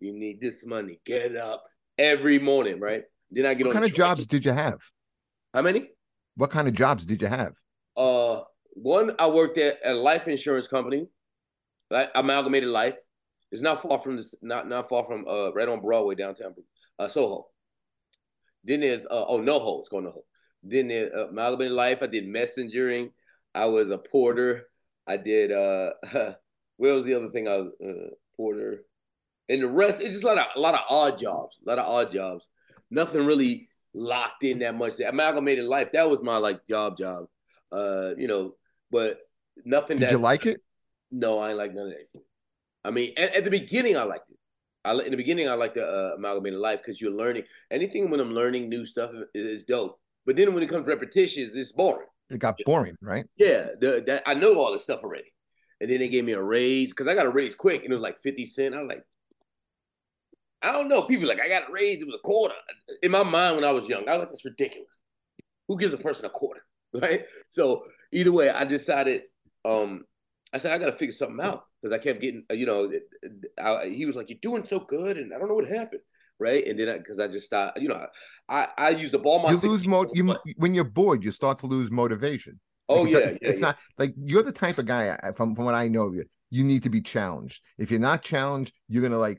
You 0.00 0.12
need 0.12 0.40
this 0.40 0.66
money. 0.66 1.00
Get 1.06 1.34
up 1.36 1.64
every 1.96 2.38
morning, 2.38 2.78
right? 2.78 3.04
Then 3.30 3.46
I 3.46 3.54
get 3.54 3.66
what 3.66 3.76
on. 3.76 3.82
kind 3.82 3.90
of 3.90 3.96
jobs 3.96 4.26
did 4.26 4.44
you 4.44 4.52
have? 4.52 4.80
How 5.54 5.62
many? 5.62 5.88
What 6.36 6.50
kind 6.50 6.68
of 6.68 6.74
jobs 6.74 7.06
did 7.06 7.22
you 7.22 7.28
have? 7.28 7.54
Uh, 7.96 8.42
one 8.74 9.14
I 9.18 9.28
worked 9.28 9.58
at 9.58 9.78
a 9.84 9.94
life 9.94 10.28
insurance 10.28 10.68
company, 10.68 11.06
like 11.90 12.10
Amalgamated 12.14 12.68
Life. 12.68 12.96
It's 13.52 13.62
not 13.62 13.82
far 13.82 13.98
from 13.98 14.16
this, 14.16 14.34
not 14.42 14.68
not 14.68 14.88
far 14.88 15.04
from 15.04 15.26
uh 15.26 15.52
right 15.52 15.68
on 15.68 15.80
Broadway 15.80 16.14
downtown, 16.14 16.54
uh 16.98 17.08
Soho. 17.08 17.46
Then 18.64 18.80
there's 18.80 19.06
uh, 19.06 19.24
oh 19.26 19.40
NoHo, 19.40 19.80
it's 19.80 19.88
called 19.88 20.04
NoHo. 20.04 20.20
Then 20.62 20.88
there's 20.88 21.12
uh, 21.12 21.28
Amalgamated 21.28 21.72
Life. 21.72 22.02
I 22.02 22.06
did 22.06 22.28
messengering. 22.28 23.10
I 23.54 23.66
was 23.66 23.90
a 23.90 23.98
porter. 23.98 24.66
I 25.06 25.16
did 25.16 25.52
uh 25.52 25.90
what 26.76 26.94
was 26.94 27.04
the 27.04 27.14
other 27.14 27.30
thing 27.30 27.48
I 27.48 27.56
was 27.56 27.72
uh, 27.84 28.14
porter. 28.36 28.84
And 29.48 29.62
the 29.62 29.68
rest, 29.68 30.00
it's 30.00 30.12
just 30.12 30.24
a 30.24 30.28
lot 30.28 30.38
of 30.38 30.46
a 30.56 30.60
lot 30.60 30.74
of 30.74 30.80
odd 30.88 31.18
jobs, 31.18 31.60
a 31.64 31.68
lot 31.68 31.78
of 31.78 31.86
odd 31.86 32.10
jobs. 32.10 32.48
Nothing 32.90 33.26
really 33.26 33.68
locked 33.92 34.44
in 34.44 34.60
that 34.60 34.76
much. 34.76 34.96
The 34.96 35.08
amalgamated 35.08 35.64
life, 35.64 35.92
that 35.92 36.08
was 36.08 36.22
my 36.22 36.36
like 36.36 36.66
job 36.68 36.96
job. 36.96 37.26
Uh, 37.72 38.12
you 38.16 38.28
know, 38.28 38.54
but 38.90 39.18
nothing 39.64 39.98
Did 39.98 40.06
that 40.06 40.12
you 40.12 40.18
like 40.18 40.46
it? 40.46 40.60
no, 41.10 41.38
I 41.38 41.50
ain't 41.50 41.58
like 41.58 41.74
none 41.74 41.88
of 41.88 41.92
that. 41.92 42.22
I 42.84 42.90
mean, 42.90 43.12
at, 43.16 43.36
at 43.36 43.44
the 43.44 43.50
beginning, 43.50 43.96
I 43.96 44.04
liked 44.04 44.30
it. 44.30 44.38
I 44.84 44.92
in 44.92 45.10
the 45.10 45.16
beginning, 45.16 45.48
I 45.48 45.54
liked 45.54 45.74
the 45.74 45.86
uh, 45.86 46.14
amalgamated 46.16 46.58
life 46.58 46.80
because 46.80 47.00
you're 47.00 47.10
learning 47.10 47.42
anything. 47.70 48.10
When 48.10 48.20
I'm 48.20 48.32
learning 48.32 48.68
new 48.68 48.86
stuff, 48.86 49.10
is, 49.34 49.58
is 49.58 49.62
dope. 49.64 49.98
But 50.24 50.36
then 50.36 50.54
when 50.54 50.62
it 50.62 50.68
comes 50.68 50.86
to 50.86 50.90
repetitions, 50.90 51.54
it's 51.54 51.72
boring. 51.72 52.06
It 52.30 52.38
got 52.38 52.58
boring, 52.64 52.96
right? 53.00 53.26
Yeah, 53.36 53.68
the, 53.80 54.02
that 54.06 54.22
I 54.26 54.34
know 54.34 54.58
all 54.58 54.72
this 54.72 54.84
stuff 54.84 55.02
already. 55.02 55.32
And 55.80 55.90
then 55.90 55.98
they 55.98 56.08
gave 56.08 56.24
me 56.24 56.32
a 56.32 56.42
raise 56.42 56.90
because 56.90 57.08
I 57.08 57.14
got 57.14 57.26
a 57.26 57.30
raise 57.30 57.54
quick, 57.54 57.82
and 57.82 57.90
it 57.90 57.94
was 57.94 58.02
like 58.02 58.20
fifty 58.20 58.46
cent. 58.46 58.74
I 58.74 58.78
was 58.78 58.88
like, 58.88 59.04
I 60.62 60.72
don't 60.72 60.88
know. 60.88 61.02
People 61.02 61.26
like 61.26 61.40
I 61.40 61.48
got 61.48 61.68
a 61.68 61.72
raise. 61.72 62.02
It 62.02 62.06
was 62.06 62.16
a 62.16 62.26
quarter. 62.26 62.54
In 63.02 63.10
my 63.10 63.22
mind, 63.22 63.56
when 63.56 63.64
I 63.64 63.72
was 63.72 63.88
young, 63.88 64.08
I 64.08 64.12
was 64.12 64.20
like, 64.20 64.28
that's 64.28 64.44
ridiculous. 64.44 65.00
Who 65.68 65.78
gives 65.78 65.94
a 65.94 65.98
person 65.98 66.26
a 66.26 66.30
quarter, 66.30 66.62
right? 66.94 67.24
So 67.48 67.84
either 68.12 68.32
way, 68.32 68.50
I 68.50 68.64
decided. 68.64 69.22
Um, 69.64 70.04
I 70.52 70.58
said 70.58 70.72
I 70.72 70.78
got 70.78 70.86
to 70.86 70.92
figure 70.92 71.12
something 71.12 71.44
out 71.44 71.64
because 71.80 71.94
I 71.94 72.02
kept 72.02 72.20
getting, 72.20 72.44
you 72.50 72.66
know, 72.66 72.90
I, 73.62 73.88
he 73.88 74.04
was 74.04 74.16
like, 74.16 74.30
"You're 74.30 74.38
doing 74.42 74.64
so 74.64 74.80
good," 74.80 75.16
and 75.16 75.32
I 75.32 75.38
don't 75.38 75.48
know 75.48 75.54
what 75.54 75.66
happened, 75.66 76.02
right? 76.40 76.66
And 76.66 76.78
then 76.78 76.98
because 76.98 77.20
I, 77.20 77.24
I, 77.24 77.28
just 77.28 77.46
started, 77.46 77.82
you 77.82 77.88
know, 77.88 78.06
I 78.48 78.68
I 78.76 78.90
use 78.90 79.12
the 79.12 79.18
ball 79.18 79.40
my. 79.40 79.50
You 79.50 79.58
lose 79.58 79.86
mo- 79.86 80.10
you 80.12 80.36
when 80.56 80.74
you're 80.74 80.84
bored, 80.84 81.24
you 81.24 81.30
start 81.30 81.58
to 81.60 81.66
lose 81.66 81.90
motivation. 81.90 82.58
Oh 82.88 83.02
Like, 83.02 83.12
yeah, 83.12 83.18
it's, 83.18 83.38
yeah, 83.42 83.48
it's 83.48 83.60
yeah. 83.60 83.66
not 83.66 83.76
like 83.98 84.14
you're 84.16 84.42
the 84.42 84.52
type 84.52 84.78
of 84.78 84.86
guy 84.86 85.16
from 85.36 85.54
from 85.54 85.64
what 85.64 85.74
I 85.74 85.88
know 85.88 86.02
of 86.02 86.14
you. 86.14 86.24
You 86.50 86.64
need 86.64 86.82
to 86.82 86.90
be 86.90 87.00
challenged. 87.00 87.62
If 87.78 87.90
you're 87.90 88.00
not 88.00 88.22
challenged, 88.22 88.72
you're 88.88 89.02
gonna 89.02 89.18
like 89.18 89.38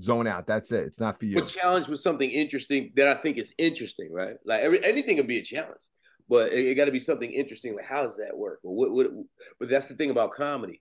zone 0.00 0.26
out. 0.26 0.46
That's 0.46 0.72
it. 0.72 0.86
It's 0.86 1.00
not 1.00 1.18
for 1.18 1.26
you. 1.26 1.34
But 1.34 1.48
challenge 1.48 1.88
was 1.88 2.02
something 2.02 2.30
interesting 2.30 2.92
that 2.96 3.08
I 3.08 3.14
think 3.14 3.38
is 3.38 3.54
interesting, 3.58 4.10
right? 4.12 4.36
Like 4.46 4.62
every 4.62 4.82
anything 4.84 5.16
can 5.16 5.26
be 5.26 5.38
a 5.38 5.42
challenge, 5.42 5.82
but 6.28 6.52
it, 6.52 6.66
it 6.66 6.74
got 6.76 6.86
to 6.86 6.92
be 6.92 7.00
something 7.00 7.30
interesting. 7.30 7.76
Like 7.76 7.86
how 7.86 8.02
does 8.02 8.16
that 8.16 8.36
work? 8.36 8.60
Well, 8.62 8.74
what, 8.74 8.92
what, 8.92 9.24
but 9.58 9.68
that's 9.68 9.88
the 9.88 9.94
thing 9.94 10.10
about 10.10 10.30
comedy; 10.30 10.80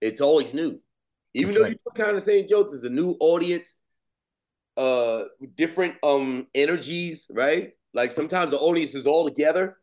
it's 0.00 0.20
always 0.20 0.54
new. 0.54 0.80
Even 1.36 1.52
That's 1.52 1.58
though 1.58 1.64
right. 1.64 1.78
you 1.84 1.92
do 1.94 2.02
kind 2.02 2.16
of 2.16 2.22
same 2.22 2.48
jokes, 2.48 2.72
there's 2.72 2.84
a 2.84 2.90
new 2.90 3.14
audience, 3.20 3.74
uh, 4.76 5.24
different 5.56 5.94
um 6.02 6.46
energies, 6.54 7.26
right? 7.30 7.72
Like 7.94 8.12
sometimes 8.12 8.50
the 8.50 8.58
audience 8.58 8.94
is 8.94 9.06
all 9.06 9.24
together 9.24 9.78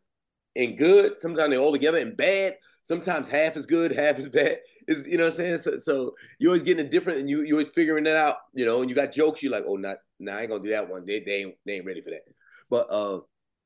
and 0.56 0.78
good. 0.78 1.19
Sometimes 1.19 1.50
they're 1.50 1.60
all 1.60 1.72
together 1.72 1.98
and 1.98 2.16
bad. 2.16 2.57
Sometimes 2.84 3.28
half 3.28 3.57
is 3.57 3.66
good, 3.66 3.92
half 3.95 4.19
is 4.19 4.30
bad. 4.30 4.60
Is 4.88 5.07
you 5.07 5.18
know 5.18 5.25
what 5.25 5.34
I'm 5.34 5.38
saying? 5.38 5.57
So, 5.60 5.78
so 5.78 6.16
you're 6.40 6.50
always 6.50 6.63
getting 6.63 6.86
a 6.86 6.90
different, 6.90 7.19
and 7.19 7.30
you 7.30 7.44
you 7.44 7.56
always 7.56 7.74
figuring 7.74 8.04
that 8.04 8.16
out. 8.16 8.38
You 8.54 8.66
know, 8.66 8.81
and 8.81 8.90
you 8.90 8.95
got 8.95 9.12
jokes. 9.12 9.42
You're 9.42 9.51
like, 9.51 9.63
oh, 9.68 9.78
not, 9.78 9.98
nah, 10.19 10.36
I 10.36 10.42
ain't 10.42 10.50
gonna 10.50 10.63
do 10.63 10.69
that 10.72 10.90
one. 10.90 11.06
They 11.06 11.22
they 11.22 11.36
ain't 11.44 11.56
they 11.66 11.74
ain't 11.74 11.86
ready 11.86 12.01
for 12.01 12.12
that. 12.12 12.24
But 12.69 12.88
uh, 12.92 13.19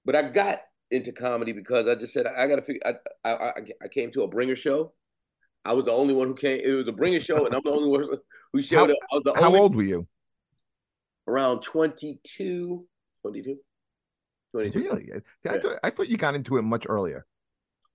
but 0.06 0.15
I 0.15 0.30
got 0.30 0.59
into 0.91 1.12
comedy 1.12 1.51
because 1.51 1.88
I 1.88 1.95
just 1.95 2.13
said 2.13 2.27
I, 2.27 2.47
got 2.47 2.57
to 2.57 2.62
figure. 2.62 2.81
I, 2.85 2.94
I 3.30 3.33
I 3.33 3.53
I 3.83 3.88
came 3.88 4.12
to 4.12 4.23
a 4.23 4.27
bringer 4.27 4.56
show. 4.56 4.94
I 5.65 5.73
was 5.73 5.85
the 5.85 5.91
only 5.91 6.13
one 6.13 6.27
who 6.30 6.35
came. 6.35 6.62
It 6.63 6.73
was 6.73 6.88
a 6.88 6.94
bringer 6.94 7.19
show, 7.19 7.45
and 7.45 7.53
I'm 7.53 7.62
the 7.63 7.71
only 7.71 7.89
one 7.89 8.06
who 8.53 8.62
showed 8.62 8.89
How- 8.89 8.95
up. 8.95 9.00
I 9.12 9.15
was 9.15 9.23
the 9.23 9.33
How 9.33 9.47
only 9.47 9.59
old 9.59 9.75
were 9.75 9.83
you? 9.83 10.07
Around 11.27 11.62
22, 11.62 12.85
22, 13.21 13.57
22. 14.53 14.79
Really? 14.79 15.12
I, 15.13 15.21
Yeah. 15.45 15.59
thought, 15.59 15.79
I 15.83 15.89
thought 15.89 16.07
you 16.09 16.18
got 16.18 16.35
into 16.35 16.57
it 16.57 16.62
much 16.63 16.85
earlier. 16.88 17.25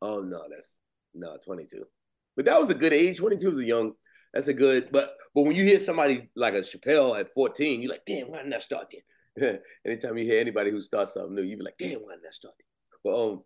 Oh 0.00 0.20
no, 0.20 0.43
that's 0.50 0.75
no 1.14 1.37
22. 1.44 1.84
But 2.37 2.46
that 2.46 2.61
was 2.61 2.70
a 2.70 2.75
good 2.75 2.93
age. 2.93 3.19
22 3.19 3.50
was 3.50 3.61
a 3.61 3.64
young. 3.64 3.93
That's 4.34 4.49
a 4.49 4.55
good. 4.55 4.90
But 4.90 5.14
but 5.34 5.43
when 5.43 5.55
you 5.56 5.64
hear 5.64 5.81
somebody 5.81 6.31
like 6.37 6.55
a 6.55 6.61
Chappelle 6.61 7.19
at 7.19 7.32
14, 7.34 7.81
you're 7.82 7.90
like, 7.90 8.05
damn, 8.06 8.31
why 8.31 8.38
didn't 8.38 8.55
I 8.55 8.58
start 8.58 8.93
then? 9.37 9.58
Anytime 9.87 10.19
you 10.19 10.25
hear 10.25 10.40
anybody 10.40 10.70
who 10.70 10.81
starts 10.81 11.14
something 11.14 11.35
new, 11.35 11.43
you 11.43 11.56
be 11.56 11.64
like, 11.64 11.78
damn, 11.78 12.00
why 12.00 12.12
didn't 12.14 12.26
I 12.28 12.32
start 12.32 12.55
then? 12.58 12.67
But 13.05 13.31
um, 13.32 13.43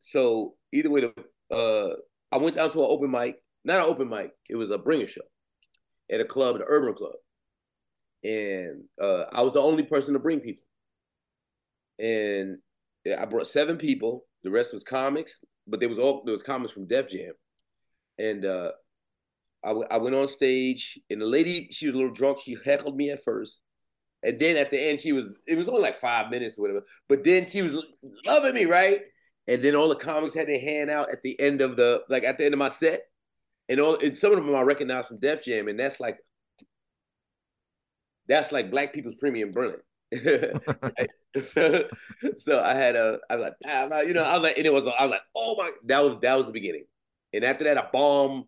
so 0.00 0.54
either 0.72 0.90
way, 0.90 1.00
the 1.02 1.14
uh, 1.54 1.96
I 2.32 2.38
went 2.38 2.56
down 2.56 2.70
to 2.72 2.80
an 2.80 2.86
open 2.88 3.10
mic, 3.10 3.36
not 3.64 3.78
an 3.80 3.86
open 3.86 4.08
mic. 4.08 4.32
It 4.48 4.56
was 4.56 4.70
a 4.70 4.78
bringer 4.78 5.06
show 5.08 5.22
at 6.10 6.20
a 6.20 6.24
club, 6.24 6.58
the 6.58 6.64
Urban 6.66 6.94
Club, 6.94 7.14
and 8.24 8.84
uh, 9.00 9.24
I 9.32 9.42
was 9.42 9.54
the 9.54 9.60
only 9.60 9.84
person 9.84 10.14
to 10.14 10.18
bring 10.18 10.40
people. 10.40 10.64
And 11.98 12.58
I 13.18 13.24
brought 13.24 13.46
seven 13.46 13.76
people. 13.76 14.26
The 14.42 14.50
rest 14.50 14.72
was 14.72 14.84
comics, 14.84 15.42
but 15.66 15.80
there 15.80 15.88
was 15.88 15.98
all 15.98 16.22
there 16.24 16.32
was 16.32 16.42
comics 16.42 16.72
from 16.72 16.86
Def 16.86 17.08
Jam, 17.10 17.32
and 18.18 18.44
uh, 18.44 18.72
I, 19.64 19.68
w- 19.68 19.88
I 19.90 19.98
went 19.98 20.14
on 20.14 20.28
stage, 20.28 20.98
and 21.10 21.20
the 21.20 21.26
lady 21.26 21.68
she 21.72 21.86
was 21.86 21.94
a 21.94 21.98
little 21.98 22.12
drunk. 22.12 22.38
She 22.40 22.56
heckled 22.64 22.96
me 22.96 23.10
at 23.10 23.24
first, 23.24 23.60
and 24.22 24.38
then 24.38 24.56
at 24.56 24.70
the 24.70 24.80
end 24.80 25.00
she 25.00 25.12
was 25.12 25.38
it 25.46 25.56
was 25.56 25.68
only 25.68 25.82
like 25.82 25.96
five 25.96 26.30
minutes 26.30 26.56
or 26.58 26.62
whatever. 26.62 26.82
But 27.08 27.24
then 27.24 27.46
she 27.46 27.62
was 27.62 27.84
loving 28.24 28.54
me, 28.54 28.66
right? 28.66 29.00
And 29.48 29.62
then 29.62 29.74
all 29.74 29.88
the 29.88 29.96
comics 29.96 30.34
had 30.34 30.48
their 30.48 30.60
hand 30.60 30.90
out 30.90 31.10
at 31.10 31.22
the 31.22 31.38
end 31.40 31.60
of 31.60 31.76
the 31.76 32.02
like 32.08 32.24
at 32.24 32.38
the 32.38 32.44
end 32.44 32.54
of 32.54 32.58
my 32.58 32.68
set, 32.68 33.02
and 33.68 33.80
all 33.80 33.96
and 33.96 34.16
some 34.16 34.32
of 34.32 34.44
them 34.44 34.54
I 34.54 34.62
recognized 34.62 35.08
from 35.08 35.18
Def 35.18 35.44
Jam, 35.44 35.68
and 35.68 35.78
that's 35.78 35.98
like 35.98 36.18
that's 38.28 38.52
like 38.52 38.70
black 38.70 38.92
people's 38.92 39.16
Premium 39.16 39.50
Blend. 39.52 39.76
Right? 40.12 41.10
so, 41.52 41.84
so 42.36 42.62
I 42.62 42.74
had 42.74 42.96
a, 42.96 43.18
I 43.28 43.36
was 43.36 43.52
like, 43.60 44.06
you 44.06 44.14
know, 44.14 44.22
I 44.22 44.34
was 44.34 44.42
like, 44.42 44.56
and 44.56 44.66
it 44.66 44.72
was, 44.72 44.86
I 44.86 45.04
was 45.04 45.10
like, 45.10 45.22
oh 45.34 45.56
my, 45.58 45.70
that 45.86 46.02
was 46.02 46.18
that 46.20 46.34
was 46.36 46.46
the 46.46 46.52
beginning, 46.52 46.84
and 47.32 47.44
after 47.44 47.64
that, 47.64 47.78
I 47.78 47.88
bombed 47.92 48.44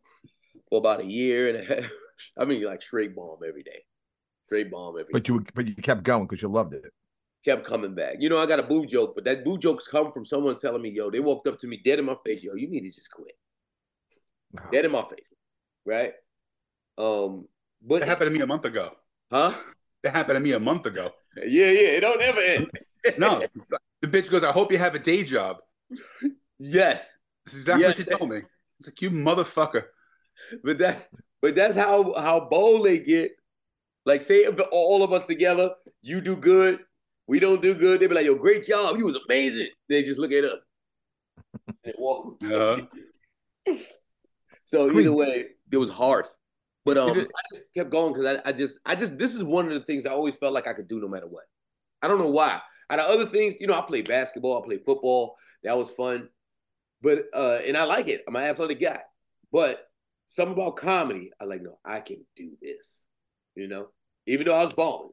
for 0.69 0.79
about 0.79 1.01
a 1.01 1.07
year 1.07 1.49
and 1.49 1.59
a 1.59 1.75
half. 1.75 1.91
I 2.39 2.45
mean, 2.45 2.63
like 2.65 2.83
straight 2.83 3.15
bomb 3.15 3.39
every 3.47 3.63
day, 3.63 3.85
straight 4.47 4.71
bomb 4.71 4.99
every. 4.99 5.13
But 5.13 5.29
you 5.29 5.45
but 5.55 5.67
you 5.67 5.75
kept 5.75 6.03
going 6.03 6.27
because 6.27 6.43
you 6.43 6.49
loved 6.49 6.75
it. 6.75 6.85
kept 7.45 7.67
coming 7.67 7.95
back. 7.95 8.17
You 8.21 8.29
know, 8.29 8.39
I 8.39 8.47
got 8.47 8.61
a 8.61 8.65
boo 8.65 8.87
joke, 8.87 9.15
but 9.15 9.25
that 9.25 9.45
boo 9.45 9.59
jokes 9.59 9.89
come 9.89 10.13
from 10.13 10.25
someone 10.25 10.59
telling 10.59 10.83
me, 10.83 10.91
yo, 10.91 11.11
they 11.11 11.21
walked 11.21 11.47
up 11.47 11.59
to 11.61 11.67
me 11.67 11.81
dead 11.85 11.99
in 11.99 12.05
my 12.05 12.17
face, 12.25 12.43
yo, 12.43 12.55
you 12.55 12.69
need 12.69 12.83
to 12.83 12.91
just 12.93 13.11
quit, 13.11 13.37
dead 14.73 14.85
in 14.85 14.93
my 14.93 15.03
face, 15.03 15.29
right? 15.85 16.13
Um, 16.97 17.47
but 17.83 18.01
That 18.01 18.09
happened 18.09 18.29
to 18.31 18.35
me 18.37 18.41
a 18.41 18.47
month 18.47 18.65
ago. 18.65 18.93
Huh? 19.31 19.53
That 20.03 20.15
happened 20.15 20.37
to 20.37 20.41
me 20.41 20.53
a 20.53 20.61
month 20.61 20.87
ago. 20.87 21.13
Yeah, 21.37 21.71
yeah, 21.71 21.89
it 21.97 22.01
don't 22.01 22.21
ever 22.23 22.41
end. 22.41 22.67
No, 23.17 23.43
the 24.03 24.09
bitch 24.09 24.29
goes, 24.29 24.45
I 24.45 24.53
hope 24.53 24.71
you 24.73 24.77
have 24.79 24.95
a 24.95 24.99
day 24.99 25.23
job. 25.25 25.59
Yes, 26.59 27.17
This 27.47 27.55
is 27.55 27.61
exactly 27.61 27.83
Yeah. 27.83 27.89
what 27.89 27.97
she 27.97 28.05
told 28.05 28.29
me. 28.31 28.43
It's 28.79 28.89
like, 28.89 29.01
you 29.01 29.11
motherfucker. 29.11 29.85
but 30.63 30.79
that, 30.79 31.09
but 31.41 31.55
that's 31.55 31.77
how 31.77 32.13
how 32.15 32.49
bold 32.49 32.85
they 32.85 32.99
get. 32.99 33.33
Like, 34.05 34.21
say 34.23 34.47
all 34.73 35.03
of 35.03 35.13
us 35.13 35.27
together, 35.27 35.71
you 36.03 36.21
do 36.21 36.37
good, 36.37 36.81
we 37.27 37.39
don't 37.41 37.63
do 37.63 37.75
good. 37.75 38.01
They 38.01 38.07
be 38.09 38.15
like, 38.15 38.27
"Yo, 38.27 38.35
great 38.35 38.67
job, 38.67 38.99
you 38.99 39.07
was 39.07 39.19
amazing." 39.29 39.69
They 39.89 40.03
just 40.03 40.19
look 40.19 40.33
at 40.33 40.45
us 40.45 40.59
and 41.85 41.95
walk. 41.99 42.43
Uh-huh. 42.45 42.83
So 44.65 44.91
either 44.91 45.13
way, 45.13 45.47
it 45.71 45.77
was 45.77 45.91
hard. 45.91 46.27
But 46.89 46.97
um, 46.97 47.11
I 47.11 47.43
just 47.53 47.67
kept 47.77 47.91
going 47.91 48.15
because 48.15 48.39
I, 48.39 48.49
I 48.49 48.53
just, 48.53 48.79
I 48.87 48.95
just, 48.95 49.19
this 49.19 49.35
is 49.35 49.45
one 49.45 49.67
of 49.67 49.75
the 49.75 49.83
things 49.83 50.07
I 50.07 50.13
always 50.13 50.37
felt 50.37 50.55
like 50.55 50.67
I 50.67 50.73
could 50.73 50.89
do 50.89 50.99
no 50.99 51.07
matter 51.07 51.27
what. 51.27 51.45
I 52.01 52.09
don't 52.09 52.19
know 52.19 52.31
why. 52.31 52.63
Out 52.89 52.99
of 52.99 53.11
other 53.11 53.27
things, 53.27 53.57
you 53.61 53.67
know, 53.67 53.79
I 53.79 53.83
play 53.83 54.01
basketball, 54.01 54.59
I 54.59 54.67
play 54.67 54.79
football. 54.79 55.37
That 55.65 55.77
was 55.77 55.91
fun. 55.91 56.31
But 57.03 57.25
uh, 57.35 57.59
and 57.67 57.77
I 57.77 57.85
like 57.85 58.09
it. 58.09 58.25
I'm 58.27 58.37
an 58.37 58.45
athletic 58.45 58.81
guy. 58.81 59.01
But 59.53 59.87
something 60.25 60.55
about 60.55 60.77
comedy, 60.77 61.31
I 61.39 61.45
like, 61.45 61.61
no, 61.61 61.79
I 61.85 62.01
can 62.01 62.25
do 62.37 62.53
this. 62.63 63.05
You 63.55 63.69
know, 63.69 63.89
even 64.27 64.47
though 64.47 64.57
I 64.57 64.65
was 64.65 64.73
balling, 64.73 65.13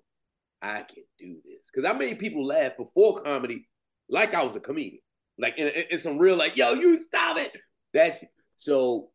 I 0.61 0.83
can 0.83 1.03
do 1.19 1.35
this 1.43 1.69
because 1.69 1.83
I 1.83 1.91
made 1.91 2.19
people 2.19 2.45
laugh 2.45 2.77
before 2.77 3.21
comedy, 3.21 3.67
like 4.09 4.33
I 4.33 4.45
was 4.45 4.55
a 4.55 4.61
comedian. 4.61 5.01
Like 5.37 5.57
in, 5.57 5.67
in, 5.67 5.83
in 5.91 5.99
some 5.99 6.19
real, 6.19 6.37
like, 6.37 6.55
yo, 6.55 6.71
you 6.71 6.99
stop 6.99 7.35
it. 7.35 7.51
That's 7.93 8.23
so. 8.55 9.09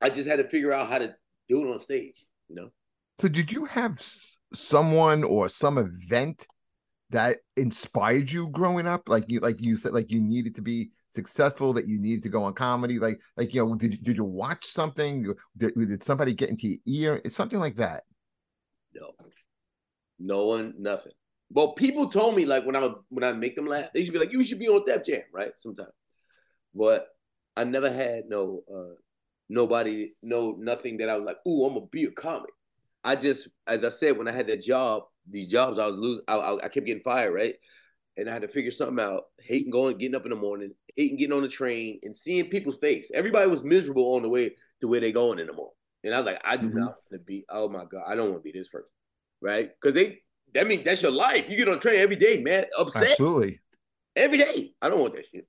I 0.00 0.08
just 0.08 0.26
had 0.26 0.36
to 0.36 0.44
figure 0.44 0.72
out 0.72 0.88
how 0.88 0.96
to 0.96 1.14
do 1.48 1.66
it 1.66 1.72
on 1.72 1.80
stage. 1.80 2.26
You 2.48 2.56
know. 2.56 2.68
So 3.20 3.28
did 3.28 3.50
you 3.50 3.64
have 3.64 4.00
someone 4.54 5.24
or 5.24 5.48
some 5.48 5.78
event 5.78 6.46
that 7.10 7.38
inspired 7.56 8.30
you 8.30 8.48
growing 8.48 8.86
up? 8.86 9.08
Like 9.08 9.24
you, 9.28 9.40
like 9.40 9.60
you 9.60 9.76
said, 9.76 9.92
like 9.92 10.10
you 10.10 10.20
needed 10.20 10.54
to 10.56 10.62
be 10.62 10.90
successful, 11.08 11.72
that 11.72 11.88
you 11.88 11.98
needed 12.00 12.22
to 12.24 12.28
go 12.28 12.44
on 12.44 12.54
comedy. 12.54 12.98
Like, 12.98 13.18
like 13.36 13.52
you 13.54 13.66
know, 13.66 13.74
did 13.74 14.02
did 14.04 14.16
you 14.16 14.24
watch 14.24 14.66
something? 14.66 15.34
Did, 15.56 15.74
did 15.74 16.02
somebody 16.02 16.34
get 16.34 16.50
into 16.50 16.68
your 16.68 16.78
ear? 16.86 17.20
It's 17.24 17.34
something 17.34 17.58
like 17.58 17.76
that. 17.76 18.04
No, 18.94 19.12
no 20.18 20.46
one, 20.46 20.74
nothing. 20.78 21.12
Well, 21.50 21.72
people 21.72 22.08
told 22.08 22.36
me 22.36 22.44
like 22.44 22.64
when 22.66 22.76
I 22.76 22.90
when 23.08 23.24
I 23.24 23.32
make 23.32 23.56
them 23.56 23.66
laugh, 23.66 23.90
they 23.92 24.04
should 24.04 24.12
be 24.12 24.18
like, 24.18 24.32
"You 24.32 24.44
should 24.44 24.58
be 24.58 24.68
on 24.68 24.84
Def 24.84 25.04
Jam," 25.04 25.22
right? 25.32 25.52
Sometimes, 25.56 25.92
but 26.74 27.08
I 27.56 27.64
never 27.64 27.90
had 27.90 28.26
no 28.28 28.62
uh 28.72 28.94
nobody, 29.48 30.12
no 30.22 30.56
nothing 30.58 30.98
that 30.98 31.08
I 31.08 31.16
was 31.16 31.26
like, 31.26 31.38
"Ooh, 31.46 31.66
I'm 31.66 31.74
gonna 31.74 31.86
be 31.86 32.04
a 32.04 32.10
comic." 32.10 32.50
I 33.04 33.16
just, 33.16 33.48
as 33.66 33.84
I 33.84 33.88
said, 33.90 34.18
when 34.18 34.28
I 34.28 34.32
had 34.32 34.48
that 34.48 34.62
job, 34.62 35.04
these 35.28 35.48
jobs 35.48 35.78
I 35.78 35.86
was 35.86 35.96
losing, 35.96 36.24
I, 36.28 36.36
I, 36.36 36.64
I 36.64 36.68
kept 36.68 36.86
getting 36.86 37.02
fired, 37.02 37.32
right? 37.32 37.54
And 38.16 38.28
I 38.28 38.32
had 38.32 38.42
to 38.42 38.48
figure 38.48 38.72
something 38.72 38.98
out. 38.98 39.24
Hating 39.40 39.70
going, 39.70 39.96
getting 39.96 40.16
up 40.16 40.24
in 40.24 40.30
the 40.30 40.36
morning, 40.36 40.72
hating 40.96 41.16
getting 41.16 41.36
on 41.36 41.42
the 41.42 41.48
train, 41.48 42.00
and 42.02 42.16
seeing 42.16 42.50
people's 42.50 42.78
face. 42.78 43.10
Everybody 43.14 43.48
was 43.48 43.64
miserable 43.64 44.14
on 44.14 44.22
the 44.22 44.28
way 44.28 44.56
to 44.80 44.88
where 44.88 45.00
they 45.00 45.12
going 45.12 45.38
in 45.38 45.46
the 45.46 45.52
morning. 45.52 45.74
And 46.04 46.14
I 46.14 46.18
was 46.18 46.26
like, 46.26 46.40
I 46.44 46.56
do 46.56 46.68
mm-hmm. 46.68 46.78
not 46.78 46.86
want 46.86 47.12
to 47.12 47.18
be. 47.18 47.44
Oh 47.48 47.68
my 47.68 47.84
god, 47.84 48.04
I 48.06 48.14
don't 48.14 48.30
want 48.30 48.42
to 48.42 48.52
be 48.52 48.56
this 48.56 48.68
person, 48.68 48.88
right? 49.40 49.70
Because 49.80 49.94
they, 49.94 50.20
that 50.54 50.66
means 50.66 50.84
that's 50.84 51.02
your 51.02 51.12
life. 51.12 51.46
You 51.48 51.56
get 51.56 51.68
on 51.68 51.80
train 51.80 51.96
every 51.96 52.16
day, 52.16 52.40
man. 52.42 52.64
Upset, 52.78 53.10
absolutely, 53.10 53.60
every 54.16 54.38
day. 54.38 54.74
I 54.80 54.88
don't 54.88 55.00
want 55.00 55.14
that 55.14 55.26
shit. 55.26 55.46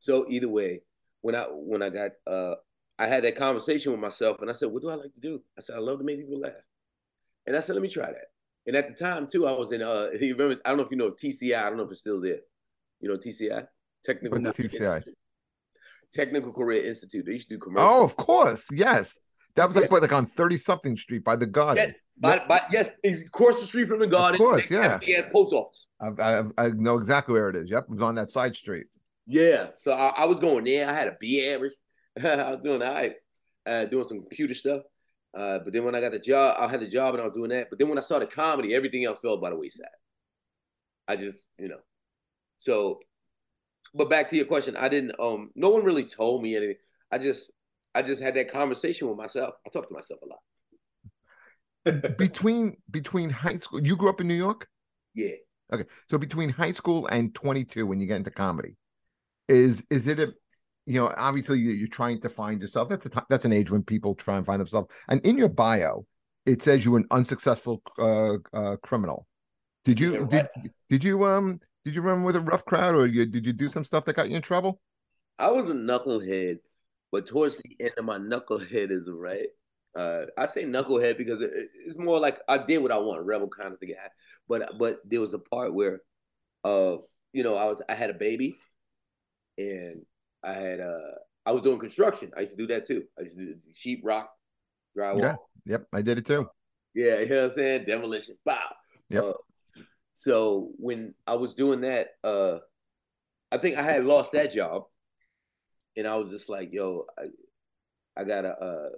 So 0.00 0.26
either 0.28 0.48
way, 0.48 0.82
when 1.20 1.34
I 1.34 1.44
when 1.50 1.82
I 1.82 1.90
got 1.90 2.12
uh 2.26 2.54
I 3.00 3.06
had 3.06 3.24
that 3.24 3.34
conversation 3.34 3.92
with 3.92 4.00
myself, 4.00 4.40
and 4.40 4.50
I 4.50 4.52
said, 4.52 4.70
"What 4.70 4.82
do 4.82 4.90
I 4.90 4.94
like 4.94 5.14
to 5.14 5.20
do?" 5.20 5.42
I 5.58 5.62
said, 5.62 5.76
"I 5.76 5.78
love 5.78 5.98
to 5.98 6.04
make 6.04 6.18
people 6.18 6.38
laugh," 6.38 6.52
and 7.46 7.56
I 7.56 7.60
said, 7.60 7.74
"Let 7.74 7.82
me 7.82 7.88
try 7.88 8.06
that." 8.06 8.26
And 8.66 8.76
at 8.76 8.86
the 8.86 8.92
time 8.92 9.26
too, 9.26 9.46
I 9.46 9.52
was 9.52 9.72
in 9.72 9.82
uh 9.82 10.10
you 10.20 10.34
remember 10.34 10.60
I 10.64 10.68
don't 10.68 10.78
know 10.78 10.84
if 10.84 10.90
you 10.90 10.98
know 10.98 11.10
TCI, 11.10 11.56
I 11.56 11.68
don't 11.68 11.78
know 11.78 11.84
if 11.84 11.90
it's 11.90 12.00
still 12.00 12.20
there. 12.20 12.40
You 13.00 13.08
know 13.08 13.16
TCI? 13.16 13.66
Technical 14.04 14.40
What's 14.40 14.58
TCI? 14.58 14.94
Institute. 14.96 15.14
Technical 16.12 16.52
Career 16.52 16.84
Institute. 16.84 17.24
They 17.24 17.32
used 17.32 17.48
to 17.48 17.54
do 17.56 17.58
commercials. 17.58 17.90
Oh, 17.90 18.04
of 18.04 18.16
course. 18.16 18.68
Yes. 18.72 19.18
That 19.56 19.66
was 19.66 19.76
like, 19.76 19.90
like 19.90 20.12
on 20.12 20.26
30 20.26 20.58
something 20.58 20.96
street 20.96 21.24
by 21.24 21.36
the 21.36 21.46
garden. 21.46 21.88
Yeah, 21.88 21.92
by, 22.18 22.34
yep. 22.34 22.48
by, 22.48 22.62
yes, 22.70 22.90
it's 23.02 23.22
across 23.22 23.60
the 23.60 23.66
street 23.66 23.88
from 23.88 23.98
the 23.98 24.06
garden. 24.06 24.40
Of 24.40 24.46
course, 24.46 24.70
yeah. 24.70 24.98
Yeah, 25.02 25.28
post 25.32 25.52
office. 25.52 25.88
I, 26.00 26.08
I, 26.08 26.44
I, 26.56 26.68
know 26.68 26.98
exactly 26.98 27.32
where 27.32 27.50
it 27.50 27.56
is. 27.56 27.70
Yep, 27.70 27.84
it 27.84 27.90
was 27.90 28.02
on 28.02 28.14
that 28.16 28.30
side 28.30 28.54
street. 28.54 28.86
Yeah, 29.26 29.68
so 29.76 29.92
I, 29.92 30.12
I 30.18 30.24
was 30.26 30.38
going 30.40 30.64
there. 30.64 30.88
I 30.88 30.92
had 30.92 31.08
a 31.08 31.16
B 31.18 31.48
average. 31.48 31.72
I 32.22 32.52
was 32.52 32.60
doing 32.62 32.82
all 32.82 32.92
right, 32.92 33.14
uh, 33.66 33.84
doing 33.86 34.04
some 34.04 34.20
computer 34.20 34.54
stuff. 34.54 34.82
Uh, 35.36 35.60
but 35.60 35.72
then 35.72 35.84
when 35.84 35.94
I 35.94 36.00
got 36.00 36.12
the 36.12 36.18
job, 36.18 36.56
I 36.58 36.66
had 36.66 36.80
the 36.80 36.88
job 36.88 37.14
and 37.14 37.22
I 37.22 37.26
was 37.26 37.34
doing 37.34 37.50
that. 37.50 37.70
But 37.70 37.78
then 37.78 37.88
when 37.88 37.98
I 37.98 38.02
started 38.02 38.30
comedy, 38.30 38.74
everything 38.74 39.04
else 39.04 39.20
fell 39.20 39.36
by 39.36 39.50
the 39.50 39.56
wayside. 39.56 39.86
I 41.06 41.16
just, 41.16 41.46
you 41.58 41.68
know. 41.68 41.78
So, 42.58 43.00
but 43.94 44.10
back 44.10 44.28
to 44.28 44.36
your 44.36 44.46
question, 44.46 44.76
I 44.76 44.88
didn't. 44.88 45.12
Um, 45.20 45.50
no 45.54 45.70
one 45.70 45.84
really 45.84 46.04
told 46.04 46.42
me 46.42 46.56
anything. 46.56 46.76
I 47.12 47.18
just, 47.18 47.50
I 47.94 48.02
just 48.02 48.22
had 48.22 48.34
that 48.34 48.52
conversation 48.52 49.08
with 49.08 49.16
myself. 49.16 49.54
I 49.66 49.70
talk 49.70 49.88
to 49.88 49.94
myself 49.94 50.20
a 50.22 50.26
lot. 50.26 50.40
between 52.18 52.76
between 52.90 53.30
high 53.30 53.56
school, 53.56 53.84
you 53.84 53.96
grew 53.96 54.10
up 54.10 54.20
in 54.20 54.28
New 54.28 54.34
York. 54.34 54.68
Yeah. 55.14 55.34
Okay, 55.72 55.84
so 56.10 56.18
between 56.18 56.50
high 56.50 56.72
school 56.72 57.06
and 57.06 57.34
twenty 57.34 57.64
two, 57.64 57.86
when 57.86 58.00
you 58.00 58.06
get 58.06 58.16
into 58.16 58.30
comedy, 58.30 58.76
is 59.48 59.84
is 59.90 60.06
it 60.06 60.20
a 60.20 60.34
you 60.90 61.00
know, 61.00 61.14
obviously 61.16 61.60
you're 61.60 61.86
trying 61.86 62.20
to 62.20 62.28
find 62.28 62.60
yourself. 62.60 62.88
That's 62.88 63.06
a 63.06 63.10
t- 63.10 63.20
that's 63.28 63.44
an 63.44 63.52
age 63.52 63.70
when 63.70 63.84
people 63.84 64.16
try 64.16 64.36
and 64.36 64.44
find 64.44 64.58
themselves. 64.58 64.88
And 65.08 65.24
in 65.24 65.38
your 65.38 65.48
bio, 65.48 66.04
it 66.46 66.62
says 66.62 66.84
you 66.84 66.90
were 66.90 66.98
an 66.98 67.06
unsuccessful 67.12 67.80
uh, 67.96 68.38
uh, 68.52 68.76
criminal. 68.82 69.28
Did 69.84 70.00
you 70.00 70.26
did, 70.26 70.48
did 70.88 71.04
you 71.04 71.24
um 71.26 71.60
did 71.84 71.94
you 71.94 72.02
run 72.02 72.24
with 72.24 72.34
a 72.34 72.40
rough 72.40 72.64
crowd 72.64 72.96
or 72.96 73.06
you, 73.06 73.24
did 73.24 73.46
you 73.46 73.52
do 73.52 73.68
some 73.68 73.84
stuff 73.84 74.04
that 74.06 74.16
got 74.16 74.30
you 74.30 74.36
in 74.36 74.42
trouble? 74.42 74.80
I 75.38 75.52
was 75.52 75.70
a 75.70 75.74
knucklehead, 75.74 76.58
but 77.12 77.24
towards 77.24 77.58
the 77.58 77.76
end 77.78 77.92
of 77.96 78.04
my 78.04 78.18
knuckleheadism, 78.18 79.14
right? 79.14 79.46
Uh, 79.96 80.22
I 80.36 80.46
say 80.46 80.64
knucklehead 80.64 81.16
because 81.16 81.40
it, 81.40 81.52
it's 81.86 81.98
more 81.98 82.18
like 82.18 82.40
I 82.48 82.58
did 82.58 82.78
what 82.78 82.90
I 82.90 82.98
want, 82.98 83.24
rebel 83.24 83.48
kind 83.48 83.72
of 83.72 83.78
the 83.78 83.86
guy. 83.86 84.08
But 84.48 84.76
but 84.76 84.98
there 85.04 85.20
was 85.20 85.34
a 85.34 85.38
part 85.38 85.72
where, 85.72 86.00
uh, 86.64 86.96
you 87.32 87.44
know, 87.44 87.54
I 87.54 87.66
was 87.66 87.80
I 87.88 87.94
had 87.94 88.10
a 88.10 88.14
baby, 88.14 88.56
and 89.56 90.02
I 90.42 90.52
had 90.52 90.80
uh 90.80 91.14
I 91.46 91.52
was 91.52 91.62
doing 91.62 91.78
construction. 91.78 92.30
I 92.36 92.40
used 92.40 92.56
to 92.56 92.58
do 92.58 92.66
that 92.68 92.86
too. 92.86 93.04
I 93.18 93.22
used 93.22 93.38
to 93.38 93.46
do 93.46 93.56
Sheetrock, 93.74 94.26
drywall. 94.96 95.20
Yeah. 95.20 95.34
Yep, 95.66 95.86
I 95.92 96.02
did 96.02 96.18
it 96.18 96.26
too. 96.26 96.48
Yeah, 96.94 97.20
you 97.20 97.28
know 97.28 97.42
what 97.42 97.44
I'm 97.44 97.50
saying? 97.50 97.84
Demolition. 97.86 98.36
Wow. 98.44 98.74
Yep. 99.10 99.24
Uh, 99.24 99.32
so 100.14 100.70
when 100.76 101.14
I 101.26 101.34
was 101.34 101.54
doing 101.54 101.82
that, 101.82 102.08
uh 102.24 102.58
I 103.52 103.58
think 103.58 103.76
I 103.76 103.82
had 103.82 104.04
lost 104.04 104.32
that 104.32 104.52
job. 104.52 104.84
And 105.96 106.06
I 106.06 106.16
was 106.16 106.30
just 106.30 106.48
like, 106.48 106.72
yo, 106.72 107.06
I 107.18 107.24
I 108.20 108.24
gotta 108.24 108.50
uh 108.50 108.90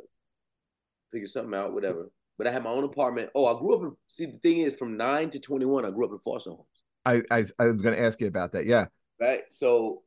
figure 1.11 1.29
something 1.29 1.55
out, 1.55 1.75
whatever. 1.75 2.11
But 2.39 2.47
I 2.47 2.51
had 2.51 2.65
my 2.65 2.71
own 2.71 2.85
apartment. 2.85 3.31
Oh, 3.35 3.55
I 3.55 3.59
grew 3.59 3.75
up 3.75 3.83
in 3.83 3.93
see 4.09 4.27
the 4.27 4.39
thing 4.39 4.59
is 4.59 4.75
from 4.75 4.97
nine 4.97 5.31
to 5.31 5.41
twenty 5.41 5.65
one, 5.65 5.85
I 5.85 5.91
grew 5.91 6.07
up 6.07 6.13
in 6.13 6.19
foster 6.19 6.51
homes. 6.51 6.67
I, 7.05 7.23
I 7.31 7.45
I 7.59 7.67
was 7.67 7.83
gonna 7.83 7.97
ask 7.97 8.21
you 8.21 8.27
about 8.27 8.53
that. 8.53 8.67
Yeah. 8.67 8.87
Right. 9.21 9.43
So 9.51 10.03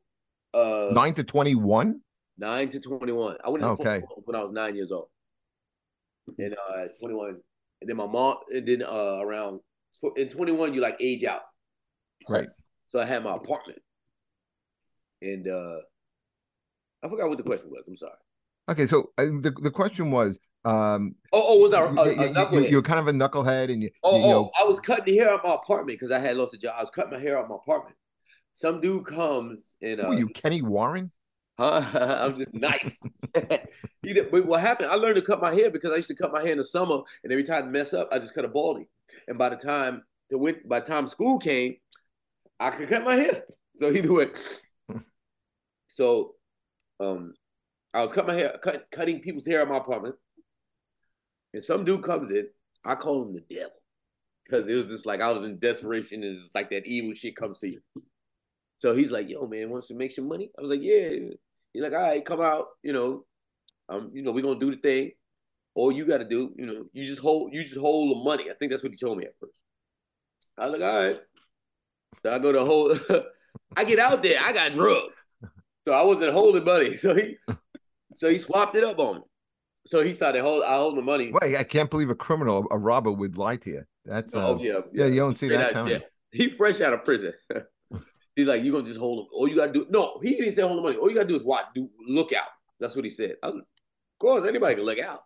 uh, 0.56 0.92
nine 0.92 1.14
to 1.14 1.24
twenty-one. 1.24 2.00
Nine 2.38 2.68
to 2.70 2.80
twenty-one. 2.80 3.36
I 3.44 3.50
went 3.50 3.64
okay 3.64 4.02
when 4.24 4.36
I 4.36 4.40
was 4.40 4.52
nine 4.52 4.76
years 4.76 4.92
old, 4.92 5.08
and 6.38 6.54
uh, 6.54 6.86
twenty-one, 6.98 7.40
and 7.80 7.90
then 7.90 7.96
my 7.96 8.06
mom, 8.06 8.36
and 8.52 8.66
then 8.66 8.82
uh, 8.82 9.18
around 9.20 9.60
in 10.16 10.28
twenty-one, 10.28 10.74
you 10.74 10.80
like 10.80 10.96
age 11.00 11.24
out, 11.24 11.42
right? 12.28 12.48
So 12.86 13.00
I 13.00 13.04
had 13.04 13.24
my 13.24 13.34
apartment, 13.34 13.80
and 15.22 15.48
uh, 15.48 15.78
I 17.02 17.08
forgot 17.08 17.28
what 17.28 17.38
the 17.38 17.44
question 17.44 17.70
was. 17.70 17.84
I'm 17.86 17.96
sorry. 17.96 18.12
Okay, 18.68 18.86
so 18.86 19.10
uh, 19.18 19.24
the 19.24 19.54
the 19.62 19.70
question 19.70 20.10
was, 20.10 20.38
um, 20.64 21.14
oh, 21.32 21.44
oh, 21.46 21.58
was 21.60 21.72
I 21.72 21.82
a, 21.82 22.30
a, 22.30 22.34
knucklehead? 22.34 22.70
You, 22.70 22.78
are 22.78 22.82
kind 22.82 22.98
of 22.98 23.06
a 23.06 23.12
knucklehead, 23.12 23.70
and 23.72 23.82
you. 23.82 23.90
Oh, 24.02 24.16
you, 24.16 24.22
you 24.24 24.28
know, 24.30 24.50
oh, 24.52 24.64
I 24.64 24.66
was 24.66 24.80
cutting 24.80 25.04
the 25.04 25.16
hair 25.16 25.32
out 25.32 25.44
my 25.44 25.54
apartment 25.54 25.98
because 25.98 26.10
I 26.10 26.18
had 26.18 26.36
lost 26.36 26.54
a 26.54 26.58
job. 26.58 26.74
I 26.76 26.80
was 26.80 26.90
cutting 26.90 27.12
my 27.12 27.20
hair 27.20 27.38
out 27.38 27.48
my 27.48 27.54
apartment, 27.54 27.96
some 28.56 28.80
dude 28.80 29.04
comes 29.04 29.74
and 29.82 30.00
uh, 30.00 30.06
Who 30.06 30.16
you 30.16 30.28
Kenny 30.28 30.62
Warren? 30.62 31.12
Huh? 31.58 31.84
I'm 32.22 32.36
just 32.36 32.54
nice. 32.54 32.96
he, 34.02 34.18
but 34.18 34.46
what 34.46 34.62
happened? 34.62 34.90
I 34.90 34.94
learned 34.94 35.16
to 35.16 35.22
cut 35.22 35.42
my 35.42 35.54
hair 35.54 35.70
because 35.70 35.92
I 35.92 35.96
used 35.96 36.08
to 36.08 36.14
cut 36.14 36.32
my 36.32 36.40
hair 36.40 36.52
in 36.52 36.58
the 36.58 36.64
summer, 36.64 37.00
and 37.22 37.30
every 37.30 37.44
time 37.44 37.64
I 37.64 37.66
mess 37.66 37.92
up, 37.92 38.08
I 38.10 38.18
just 38.18 38.34
cut 38.34 38.46
a 38.46 38.48
baldy. 38.48 38.88
And 39.28 39.36
by 39.36 39.50
the 39.50 39.56
time 39.56 40.04
the 40.30 40.38
went, 40.38 40.66
by 40.66 40.80
the 40.80 40.86
time 40.86 41.06
school 41.06 41.38
came, 41.38 41.76
I 42.58 42.70
could 42.70 42.88
cut 42.88 43.04
my 43.04 43.14
hair. 43.14 43.44
So 43.74 43.90
either 43.92 44.10
way, 44.10 44.30
so 45.86 46.34
um, 46.98 47.34
I 47.92 48.02
was 48.02 48.12
cutting 48.12 48.34
my 48.34 48.40
hair, 48.40 48.58
cut, 48.62 48.86
cutting 48.90 49.20
people's 49.20 49.46
hair 49.46 49.62
in 49.62 49.68
my 49.68 49.76
apartment, 49.76 50.14
and 51.52 51.62
some 51.62 51.84
dude 51.84 52.02
comes 52.02 52.30
in. 52.30 52.48
I 52.86 52.94
call 52.94 53.22
him 53.22 53.34
the 53.34 53.44
devil 53.54 53.72
because 54.44 54.66
it 54.66 54.76
was 54.76 54.86
just 54.86 55.04
like 55.04 55.20
I 55.20 55.30
was 55.30 55.44
in 55.44 55.58
desperation. 55.58 56.24
and 56.24 56.38
It's 56.38 56.54
like 56.54 56.70
that 56.70 56.86
evil 56.86 57.12
shit 57.12 57.36
comes 57.36 57.58
to 57.58 57.68
you. 57.68 57.80
So 58.78 58.94
he's 58.94 59.10
like, 59.10 59.28
yo, 59.28 59.46
man, 59.46 59.70
wants 59.70 59.88
to 59.88 59.94
make 59.94 60.12
some 60.12 60.28
money? 60.28 60.50
I 60.58 60.62
was 60.62 60.70
like, 60.70 60.82
yeah. 60.82 61.08
He's 61.72 61.82
like, 61.82 61.92
all 61.92 62.00
right, 62.00 62.24
come 62.24 62.40
out, 62.40 62.66
you 62.82 62.92
know, 62.92 63.24
um, 63.88 64.10
you 64.12 64.22
know, 64.22 64.32
we're 64.32 64.42
gonna 64.42 64.58
do 64.58 64.70
the 64.70 64.80
thing. 64.80 65.12
All 65.74 65.92
you 65.92 66.06
gotta 66.06 66.24
do, 66.24 66.52
you 66.56 66.66
know, 66.66 66.84
you 66.92 67.04
just 67.04 67.20
hold 67.20 67.54
you 67.54 67.62
just 67.62 67.78
hold 67.78 68.10
the 68.10 68.24
money. 68.24 68.50
I 68.50 68.54
think 68.54 68.72
that's 68.72 68.82
what 68.82 68.92
he 68.92 68.98
told 68.98 69.18
me 69.18 69.24
at 69.24 69.34
first. 69.40 69.58
I 70.58 70.66
was 70.66 70.80
like, 70.80 70.90
all 70.90 70.98
right. 70.98 71.20
So 72.22 72.30
I 72.32 72.38
go 72.38 72.52
to 72.52 72.64
hold 72.64 72.98
I 73.76 73.84
get 73.84 73.98
out 73.98 74.22
there, 74.22 74.38
I 74.40 74.52
got 74.52 74.72
drugged. 74.72 75.12
So 75.86 75.92
I 75.94 76.02
wasn't 76.02 76.32
holding 76.32 76.64
money. 76.64 76.96
So 76.96 77.14
he 77.14 77.36
so 78.14 78.30
he 78.30 78.38
swapped 78.38 78.74
it 78.74 78.84
up 78.84 78.98
on 78.98 79.16
me. 79.16 79.22
So 79.86 80.02
he 80.02 80.14
started 80.14 80.42
hold 80.42 80.64
I 80.64 80.76
hold 80.76 80.96
the 80.96 81.02
money. 81.02 81.32
Wait, 81.40 81.56
I 81.56 81.62
can't 81.62 81.90
believe 81.90 82.10
a 82.10 82.14
criminal, 82.14 82.66
a 82.70 82.78
robber 82.78 83.12
would 83.12 83.36
lie 83.36 83.56
to 83.56 83.70
you. 83.70 83.84
That's 84.04 84.34
oh, 84.34 84.40
um, 84.40 84.58
oh 84.58 84.62
yeah, 84.62 84.80
yeah, 84.92 85.06
you 85.06 85.20
don't 85.20 85.34
see 85.34 85.48
that 85.48 85.66
out, 85.66 85.72
coming. 85.72 85.92
Yeah. 85.92 85.98
He 86.32 86.48
fresh 86.48 86.80
out 86.80 86.92
of 86.92 87.04
prison. 87.04 87.34
He's 88.36 88.46
like, 88.46 88.62
you're 88.62 88.72
gonna 88.72 88.86
just 88.86 89.00
hold 89.00 89.18
them. 89.18 89.26
All 89.32 89.48
you 89.48 89.56
gotta 89.56 89.72
do 89.72 89.86
no, 89.90 90.20
he 90.22 90.36
didn't 90.36 90.52
say 90.52 90.62
hold 90.62 90.78
the 90.78 90.82
money. 90.82 90.96
All 90.96 91.08
you 91.08 91.16
gotta 91.16 91.28
do 91.28 91.36
is 91.36 91.42
watch, 91.42 91.66
do 91.74 91.88
look 92.06 92.32
out. 92.32 92.48
That's 92.78 92.94
what 92.94 93.04
he 93.04 93.10
said. 93.10 93.36
Was, 93.42 93.54
of 93.54 93.62
course, 94.20 94.46
anybody 94.46 94.74
can 94.74 94.84
look 94.84 94.98
out. 94.98 95.22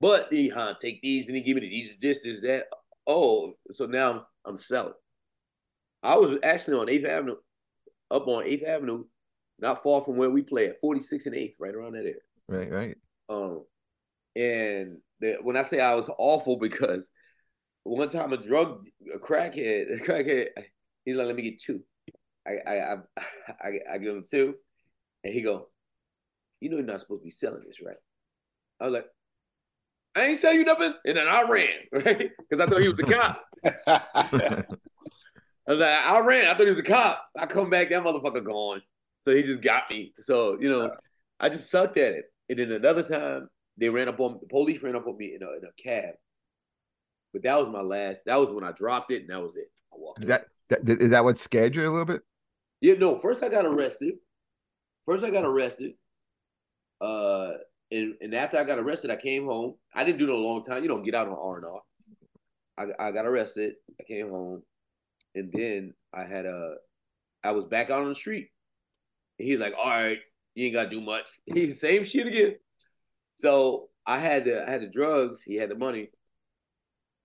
But 0.00 0.28
he 0.30 0.48
huh, 0.48 0.74
take 0.80 1.02
these 1.02 1.26
and 1.26 1.36
he 1.36 1.42
give 1.42 1.56
me 1.56 1.68
these, 1.68 1.98
this, 2.00 2.20
this, 2.24 2.40
that. 2.40 2.64
Oh, 3.06 3.52
so 3.70 3.86
now 3.86 4.12
I'm 4.12 4.20
I'm 4.46 4.56
selling. 4.56 4.94
I 6.02 6.16
was 6.16 6.38
actually 6.42 6.78
on 6.78 6.86
8th 6.86 7.08
Avenue, 7.08 7.36
up 8.10 8.28
on 8.28 8.44
8th 8.44 8.66
Avenue, 8.66 9.04
not 9.58 9.82
far 9.82 10.00
from 10.02 10.16
where 10.16 10.30
we 10.30 10.42
play 10.42 10.68
at 10.68 10.80
46 10.80 11.26
and 11.26 11.34
8th, 11.34 11.54
right 11.58 11.74
around 11.74 11.92
that 11.92 12.04
area. 12.04 12.14
Right, 12.46 12.70
right. 12.70 12.96
Um, 13.28 13.64
and 14.36 14.98
the, 15.20 15.38
when 15.42 15.56
I 15.56 15.62
say 15.62 15.80
I 15.80 15.94
was 15.94 16.08
awful 16.18 16.56
because 16.60 17.10
one 17.82 18.08
time 18.08 18.32
a 18.32 18.36
drug 18.36 18.84
a 19.12 19.18
crackhead, 19.18 20.00
a 20.00 20.04
crackhead, 20.04 20.48
he's 21.04 21.16
like, 21.16 21.26
let 21.26 21.36
me 21.36 21.42
get 21.42 21.60
two. 21.60 21.82
I 22.48 22.72
I 22.72 22.96
I, 23.62 23.94
I, 23.94 23.98
give 23.98 24.16
him 24.16 24.24
two, 24.28 24.54
and 25.24 25.32
he 25.32 25.42
go, 25.42 25.68
you 26.60 26.70
know 26.70 26.76
you're 26.76 26.86
not 26.86 27.00
supposed 27.00 27.22
to 27.22 27.24
be 27.24 27.30
selling 27.30 27.64
this, 27.66 27.80
right? 27.84 27.96
I 28.80 28.84
was 28.84 28.94
like, 28.94 29.06
I 30.16 30.26
ain't 30.26 30.38
sell 30.38 30.52
you 30.52 30.64
nothing, 30.64 30.94
and 31.04 31.16
then 31.16 31.28
I 31.28 31.42
ran, 31.42 31.76
right? 31.92 32.30
Because 32.48 32.66
I 32.66 32.70
thought 32.70 32.82
he 32.82 32.88
was 32.88 33.00
a 33.00 33.02
cop. 33.04 33.44
I 35.66 35.72
was 35.72 35.80
like, 35.80 35.90
I 35.90 36.20
ran. 36.20 36.48
I 36.48 36.54
thought 36.54 36.66
he 36.66 36.70
was 36.70 36.78
a 36.78 36.82
cop. 36.82 37.26
I 37.36 37.46
come 37.46 37.70
back, 37.70 37.90
that 37.90 38.02
motherfucker 38.02 38.44
gone. 38.44 38.82
So 39.20 39.34
he 39.34 39.42
just 39.42 39.60
got 39.60 39.90
me. 39.90 40.12
So 40.20 40.58
you 40.60 40.70
know, 40.70 40.90
I 41.38 41.48
just 41.48 41.70
sucked 41.70 41.98
at 41.98 42.14
it. 42.14 42.24
And 42.48 42.58
then 42.58 42.72
another 42.72 43.02
time, 43.02 43.48
they 43.76 43.88
ran 43.88 44.08
up 44.08 44.20
on 44.20 44.38
the 44.40 44.46
police 44.46 44.82
ran 44.82 44.96
up 44.96 45.06
on 45.06 45.16
me 45.16 45.34
in 45.34 45.42
a, 45.42 45.46
in 45.52 45.64
a 45.64 45.82
cab. 45.82 46.14
But 47.32 47.42
that 47.42 47.58
was 47.58 47.68
my 47.68 47.82
last. 47.82 48.24
That 48.24 48.36
was 48.36 48.50
when 48.50 48.64
I 48.64 48.72
dropped 48.72 49.10
it, 49.10 49.22
and 49.22 49.30
that 49.30 49.42
was 49.42 49.56
it. 49.56 49.70
I 49.92 49.96
walked. 49.98 50.26
That, 50.26 50.46
that 50.70 50.88
is 50.88 51.10
that 51.10 51.24
what 51.24 51.38
scared 51.38 51.76
you 51.76 51.82
a 51.82 51.90
little 51.90 52.04
bit? 52.04 52.22
Yeah, 52.80 52.94
no. 52.94 53.16
First, 53.16 53.42
I 53.42 53.48
got 53.48 53.66
arrested. 53.66 54.14
First, 55.04 55.24
I 55.24 55.30
got 55.30 55.44
arrested. 55.44 55.92
Uh, 57.00 57.52
and, 57.90 58.14
and 58.20 58.34
after 58.34 58.58
I 58.58 58.64
got 58.64 58.78
arrested, 58.78 59.10
I 59.10 59.16
came 59.16 59.46
home. 59.46 59.74
I 59.94 60.04
didn't 60.04 60.18
do 60.18 60.24
it 60.24 60.30
a 60.30 60.36
long 60.36 60.62
time. 60.62 60.82
You 60.82 60.88
don't 60.88 61.02
get 61.02 61.14
out 61.14 61.28
on 61.28 61.36
R 61.40 61.56
and 61.56 61.66
R. 61.66 61.80
I 62.78 63.08
I 63.08 63.12
got 63.12 63.26
arrested. 63.26 63.74
I 64.00 64.04
came 64.04 64.30
home, 64.30 64.62
and 65.34 65.50
then 65.52 65.94
I 66.12 66.24
had 66.24 66.46
a. 66.46 66.74
I 67.42 67.52
was 67.52 67.66
back 67.66 67.90
out 67.90 68.02
on 68.02 68.08
the 68.08 68.14
street. 68.14 68.48
And 69.38 69.48
he's 69.48 69.60
like, 69.60 69.74
"All 69.76 69.86
right, 69.88 70.18
you 70.54 70.66
ain't 70.66 70.74
gotta 70.74 70.90
do 70.90 71.00
much." 71.00 71.28
He 71.46 71.70
same 71.70 72.04
shit 72.04 72.26
again. 72.26 72.56
So 73.36 73.88
I 74.06 74.18
had 74.18 74.44
the 74.44 74.66
I 74.66 74.70
had 74.70 74.82
the 74.82 74.88
drugs. 74.88 75.42
He 75.42 75.56
had 75.56 75.70
the 75.70 75.76
money. 75.76 76.10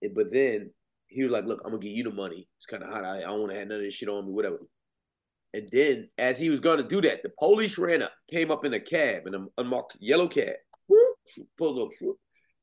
And 0.02 0.16
But 0.16 0.32
then 0.32 0.72
he 1.08 1.24
was 1.24 1.32
like, 1.32 1.46
"Look, 1.46 1.62
I'm 1.64 1.72
gonna 1.72 1.84
give 1.84 1.92
you 1.96 2.04
the 2.04 2.12
money. 2.12 2.48
It's 2.58 2.66
kind 2.66 2.84
of 2.84 2.90
hot. 2.90 3.04
I, 3.04 3.18
I 3.18 3.22
don't 3.22 3.40
want 3.40 3.52
to 3.52 3.60
have 3.60 3.68
none 3.68 3.78
of 3.78 3.84
this 3.84 3.94
shit 3.94 4.10
on 4.10 4.26
me, 4.26 4.32
whatever." 4.32 4.60
And 5.54 5.70
then, 5.72 6.10
as 6.18 6.40
he 6.40 6.50
was 6.50 6.60
going 6.60 6.78
to 6.78 6.88
do 6.88 7.02
that, 7.02 7.22
the 7.22 7.32
police 7.40 7.78
ran 7.78 8.02
up, 8.02 8.12
came 8.32 8.50
up 8.50 8.66
in 8.66 8.74
a 8.74 8.80
cab, 8.80 9.28
in 9.28 9.36
an 9.36 9.48
unmarked 9.58 9.98
yellow 10.00 10.28
cab, 10.28 10.56
pulled 11.58 11.80
up, 11.80 11.90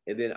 and 0.08 0.18
then 0.18 0.34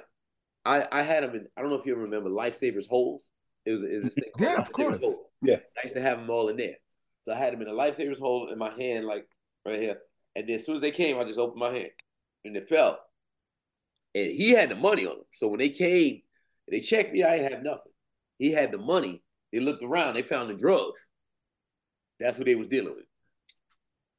I, 0.64 0.88
I 0.92 1.02
had 1.02 1.24
him 1.24 1.32
in. 1.32 1.48
I 1.58 1.62
don't 1.62 1.72
know 1.72 1.78
if 1.78 1.86
you 1.86 1.96
remember 1.96 2.30
Lifesavers 2.30 2.88
holes. 2.88 3.30
It 3.66 3.72
was 3.72 3.82
is 3.82 4.04
this 4.04 4.14
thing 4.14 4.26
yeah, 4.40 4.58
of 4.58 4.72
course. 4.72 5.04
Hole. 5.04 5.32
Yeah, 5.42 5.58
nice 5.82 5.94
to 5.94 6.02
have 6.02 6.20
them 6.20 6.30
all 6.30 6.50
in 6.50 6.58
there. 6.58 6.76
So 7.24 7.34
I 7.34 7.38
had 7.38 7.54
them 7.54 7.62
in 7.62 7.70
a 7.70 7.72
Lifesavers 7.72 8.20
hole 8.20 8.50
in 8.50 8.60
my 8.60 8.72
hand, 8.80 9.06
like 9.06 9.28
right 9.66 9.80
here. 9.80 9.98
And 10.36 10.48
then 10.48 10.56
as 10.56 10.66
soon 10.66 10.76
as 10.76 10.82
they 10.82 10.92
came, 10.92 11.18
I 11.18 11.24
just 11.24 11.40
opened 11.40 11.60
my 11.60 11.72
hand, 11.72 11.92
and 12.46 12.56
it 12.56 12.70
fell. 12.70 13.00
And 14.14 14.32
he 14.32 14.52
had 14.52 14.70
the 14.70 14.76
money 14.76 15.08
on 15.08 15.14
him. 15.14 15.26
So 15.32 15.48
when 15.48 15.60
they 15.60 15.70
came, 15.70 16.22
they 16.70 16.82
checked 16.82 17.14
me. 17.14 17.24
I 17.24 17.38
didn't 17.38 17.52
have 17.52 17.64
nothing. 17.64 17.94
He 18.38 18.52
had 18.52 18.72
the 18.72 18.78
money. 18.78 19.24
They 19.52 19.60
looked 19.60 19.84
around. 19.84 20.16
They 20.16 20.22
found 20.22 20.50
the 20.50 20.56
drugs. 20.56 21.08
That's 22.24 22.38
what 22.38 22.46
they 22.46 22.56
was 22.56 22.70
dealing 22.70 22.96
with. 22.96 23.06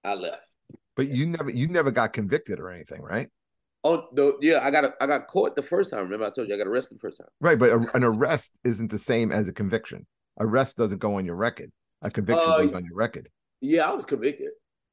I 0.04 0.14
left. 0.14 0.46
But 0.94 1.08
you 1.08 1.26
never 1.26 1.50
you 1.50 1.68
never 1.68 1.90
got 1.90 2.12
convicted 2.12 2.60
or 2.60 2.70
anything, 2.70 3.00
right? 3.00 3.28
Oh 3.82 4.08
no, 4.12 4.36
yeah, 4.40 4.60
I 4.62 4.70
got 4.70 4.84
a, 4.84 4.92
I 5.00 5.06
got 5.06 5.26
caught 5.26 5.56
the 5.56 5.62
first 5.62 5.90
time. 5.90 6.00
Remember, 6.00 6.26
I 6.26 6.30
told 6.30 6.48
you 6.48 6.54
I 6.54 6.58
got 6.58 6.66
arrested 6.66 6.96
the 6.96 7.00
first 7.00 7.18
time. 7.18 7.28
Right, 7.40 7.58
but 7.58 7.70
a, 7.70 7.86
an 7.94 8.04
arrest 8.04 8.56
isn't 8.62 8.90
the 8.90 8.98
same 8.98 9.32
as 9.32 9.48
a 9.48 9.52
conviction. 9.52 10.06
Arrest 10.38 10.76
doesn't 10.76 10.98
go 10.98 11.16
on 11.16 11.24
your 11.24 11.34
record. 11.36 11.72
A 12.02 12.10
conviction 12.10 12.44
uh, 12.46 12.58
goes 12.58 12.72
on 12.74 12.84
your 12.84 12.94
record. 12.94 13.28
Yeah, 13.60 13.88
I 13.88 13.94
was 13.94 14.04
convicted. 14.04 14.50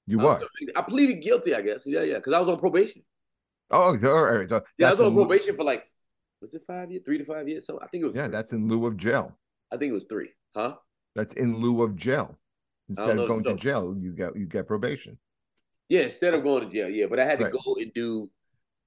You 0.07 0.19
were. 0.19 0.41
I 0.75 0.81
pleaded 0.81 1.21
guilty, 1.21 1.53
I 1.53 1.61
guess. 1.61 1.83
Yeah, 1.85 2.03
yeah, 2.03 2.15
because 2.15 2.33
I 2.33 2.39
was 2.39 2.49
on 2.49 2.57
probation. 2.57 3.03
Oh, 3.69 3.97
all 4.03 4.23
right. 4.23 4.49
So 4.49 4.63
yeah, 4.77 4.87
I 4.87 4.91
was 4.91 5.01
on 5.01 5.13
probation 5.13 5.55
for 5.55 5.63
like, 5.63 5.83
was 6.41 6.53
it 6.53 6.63
five 6.65 6.91
years, 6.91 7.03
three 7.05 7.17
to 7.17 7.25
five 7.25 7.47
years? 7.47 7.65
So 7.65 7.79
I 7.81 7.87
think 7.87 8.03
it 8.03 8.07
was. 8.07 8.15
Yeah, 8.15 8.23
three. 8.23 8.31
that's 8.31 8.53
in 8.53 8.67
lieu 8.67 8.85
of 8.87 8.97
jail. 8.97 9.37
I 9.71 9.77
think 9.77 9.91
it 9.91 9.93
was 9.93 10.05
three. 10.05 10.29
Huh? 10.55 10.75
That's 11.15 11.33
in 11.33 11.57
lieu 11.57 11.83
of 11.83 11.95
jail. 11.95 12.37
Instead 12.91 13.19
of 13.19 13.27
going 13.27 13.43
no. 13.43 13.51
to 13.51 13.55
jail, 13.55 13.95
you 13.97 14.11
get 14.11 14.35
you 14.35 14.45
get 14.45 14.67
probation. 14.67 15.17
Yeah, 15.87 16.01
instead 16.01 16.33
of 16.33 16.43
going 16.43 16.63
to 16.63 16.69
jail, 16.69 16.89
yeah. 16.89 17.07
But 17.09 17.19
I 17.19 17.25
had 17.25 17.39
to 17.39 17.45
right. 17.45 17.53
go 17.53 17.75
and 17.75 17.93
do 17.93 18.29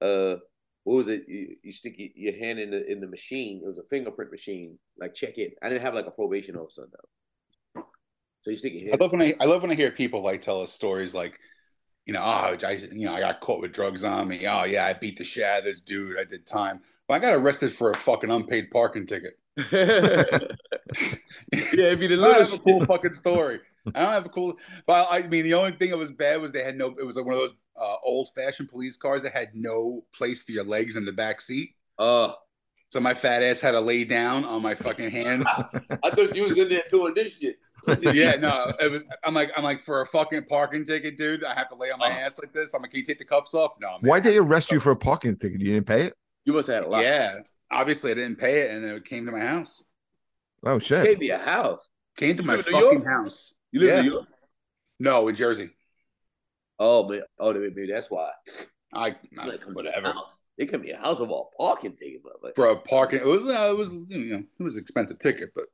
uh 0.00 0.36
what 0.84 0.96
was 0.96 1.08
it? 1.08 1.24
You, 1.26 1.56
you 1.62 1.72
stick 1.72 1.94
your 1.96 2.36
hand 2.36 2.58
in 2.58 2.70
the 2.70 2.90
in 2.90 3.00
the 3.00 3.06
machine. 3.06 3.62
It 3.64 3.66
was 3.66 3.78
a 3.78 3.88
fingerprint 3.88 4.30
machine, 4.30 4.78
like 4.98 5.14
check 5.14 5.38
in. 5.38 5.50
I 5.62 5.68
didn't 5.70 5.82
have 5.82 5.94
like 5.94 6.06
a 6.06 6.10
probation 6.10 6.56
officer 6.56 6.86
though. 6.92 7.82
So 8.42 8.50
you 8.50 8.56
stick 8.56 8.74
your 8.74 8.82
hand. 8.82 8.96
I 9.00 9.04
love 9.04 9.12
when 9.12 9.22
I 9.22 9.34
I 9.40 9.46
love 9.46 9.62
when 9.62 9.70
I 9.70 9.74
hear 9.74 9.90
people 9.90 10.22
like 10.22 10.42
tell 10.42 10.60
us 10.60 10.72
stories 10.72 11.14
like, 11.14 11.38
you 12.04 12.12
know, 12.12 12.22
oh, 12.22 12.56
I 12.62 12.72
you 12.92 13.06
know 13.06 13.14
I 13.14 13.20
got 13.20 13.40
caught 13.40 13.62
with 13.62 13.72
drugs 13.72 14.04
on 14.04 14.28
me. 14.28 14.46
Oh 14.46 14.64
yeah, 14.64 14.84
I 14.84 14.92
beat 14.92 15.16
the 15.16 15.24
shit 15.24 15.44
out 15.44 15.60
of 15.60 15.64
this 15.64 15.80
dude. 15.80 16.18
I 16.18 16.24
did 16.24 16.46
time. 16.46 16.80
Well, 17.08 17.16
I 17.16 17.18
got 17.18 17.34
arrested 17.34 17.72
for 17.72 17.90
a 17.90 17.96
fucking 17.96 18.30
unpaid 18.30 18.70
parking 18.70 19.06
ticket. 19.06 19.34
yeah, 19.72 20.46
it'd 21.52 22.00
be 22.00 22.06
the 22.06 22.16
little 22.16 22.58
cool 22.58 22.84
fucking 22.84 23.12
story. 23.12 23.60
I 23.94 24.02
don't 24.02 24.12
have 24.12 24.26
a 24.26 24.30
cool. 24.30 24.58
But 24.86 25.08
I 25.10 25.22
mean, 25.22 25.44
the 25.44 25.54
only 25.54 25.72
thing 25.72 25.90
that 25.90 25.98
was 25.98 26.10
bad 26.10 26.40
was 26.40 26.52
they 26.52 26.62
had 26.62 26.76
no. 26.76 26.94
It 26.98 27.04
was 27.04 27.16
like 27.16 27.24
one 27.24 27.34
of 27.34 27.40
those 27.40 27.54
uh, 27.80 27.96
old 28.02 28.28
fashioned 28.34 28.70
police 28.70 28.96
cars 28.96 29.22
that 29.22 29.32
had 29.32 29.54
no 29.54 30.04
place 30.14 30.42
for 30.42 30.52
your 30.52 30.64
legs 30.64 30.96
in 30.96 31.04
the 31.04 31.12
back 31.12 31.40
seat. 31.40 31.74
Uh, 31.98 32.32
so 32.90 33.00
my 33.00 33.14
fat 33.14 33.42
ass 33.42 33.60
had 33.60 33.72
to 33.72 33.80
lay 33.80 34.04
down 34.04 34.44
on 34.44 34.62
my 34.62 34.74
fucking 34.74 35.10
hands. 35.10 35.46
I 36.02 36.10
thought 36.10 36.34
you 36.34 36.44
was 36.44 36.56
in 36.56 36.68
there 36.68 36.84
doing 36.90 37.14
this 37.14 37.36
shit. 37.36 37.58
yeah, 38.00 38.36
no, 38.36 38.72
it 38.80 38.90
was. 38.90 39.02
I'm 39.24 39.34
like, 39.34 39.50
I'm 39.56 39.64
like, 39.64 39.80
for 39.80 40.00
a 40.00 40.06
fucking 40.06 40.44
parking 40.44 40.84
ticket, 40.84 41.18
dude. 41.18 41.44
I 41.44 41.52
have 41.54 41.68
to 41.68 41.74
lay 41.74 41.90
on 41.90 41.98
my 41.98 42.06
uh, 42.06 42.24
ass 42.24 42.38
like 42.40 42.52
this. 42.52 42.72
I'm 42.72 42.80
like, 42.80 42.92
can 42.92 43.00
you 43.00 43.04
take 43.04 43.18
the 43.18 43.24
cuffs 43.24 43.52
off? 43.52 43.72
No. 43.80 43.98
Man. 44.00 44.08
Why'd 44.08 44.24
they 44.24 44.38
arrest 44.38 44.72
you 44.72 44.80
for 44.80 44.92
a 44.92 44.96
parking 44.96 45.36
ticket? 45.36 45.60
You 45.60 45.74
didn't 45.74 45.86
pay 45.86 46.02
it. 46.02 46.14
You 46.44 46.54
must 46.54 46.68
have 46.68 46.76
had 46.76 46.84
a 46.84 46.88
lot. 46.88 47.04
Yeah, 47.04 47.38
obviously 47.70 48.10
I 48.10 48.14
didn't 48.14 48.36
pay 48.36 48.60
it, 48.60 48.70
and 48.70 48.84
then 48.84 48.94
it 48.94 49.04
came 49.04 49.26
to 49.26 49.32
my 49.32 49.40
house. 49.40 49.84
Oh 50.64 50.78
shit! 50.78 51.04
It 51.04 51.08
gave 51.08 51.18
me 51.18 51.30
a 51.30 51.38
house. 51.38 51.88
Came 52.16 52.36
to 52.36 52.42
my 52.42 52.62
fucking 52.62 53.04
house. 53.04 53.54
You 53.74 53.80
live 53.80 53.88
yeah. 53.88 53.98
in 53.98 54.04
New 54.06 54.12
York? 54.12 54.26
No, 55.00 55.26
in 55.26 55.34
Jersey. 55.34 55.70
Oh, 56.78 57.08
man. 57.08 57.22
Oh, 57.40 57.52
maybe 57.52 57.88
that's 57.88 58.08
why. 58.08 58.30
I, 58.92 59.16
I 59.36 59.46
like, 59.46 59.64
whatever. 59.64 60.14
It 60.56 60.66
can 60.66 60.80
be 60.80 60.92
a 60.92 60.96
house 60.96 61.18
of 61.18 61.28
all 61.28 61.50
parking 61.58 61.96
ticket, 61.96 62.22
but 62.40 62.54
for 62.54 62.68
a 62.68 62.76
parking, 62.76 63.18
it 63.18 63.26
was 63.26 63.44
uh, 63.44 63.68
it 63.68 63.76
was 63.76 63.90
you 63.90 64.26
know 64.26 64.44
it 64.60 64.62
was 64.62 64.76
an 64.76 64.82
expensive 64.82 65.18
ticket, 65.18 65.50
but 65.52 65.64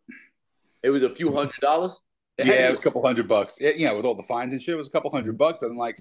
it 0.82 0.88
was 0.88 1.02
a 1.02 1.14
few 1.14 1.30
hundred 1.30 1.60
dollars. 1.60 2.00
yeah, 2.38 2.68
it 2.68 2.70
was 2.70 2.78
a 2.78 2.82
couple 2.82 3.04
hundred 3.04 3.28
bucks. 3.28 3.60
You 3.60 3.84
know, 3.84 3.96
with 3.96 4.06
all 4.06 4.14
the 4.14 4.22
fines 4.22 4.54
and 4.54 4.62
shit, 4.62 4.72
it 4.72 4.78
was 4.78 4.88
a 4.88 4.90
couple 4.90 5.10
hundred 5.10 5.36
bucks. 5.36 5.58
But 5.60 5.66
I'm 5.66 5.76
like, 5.76 5.98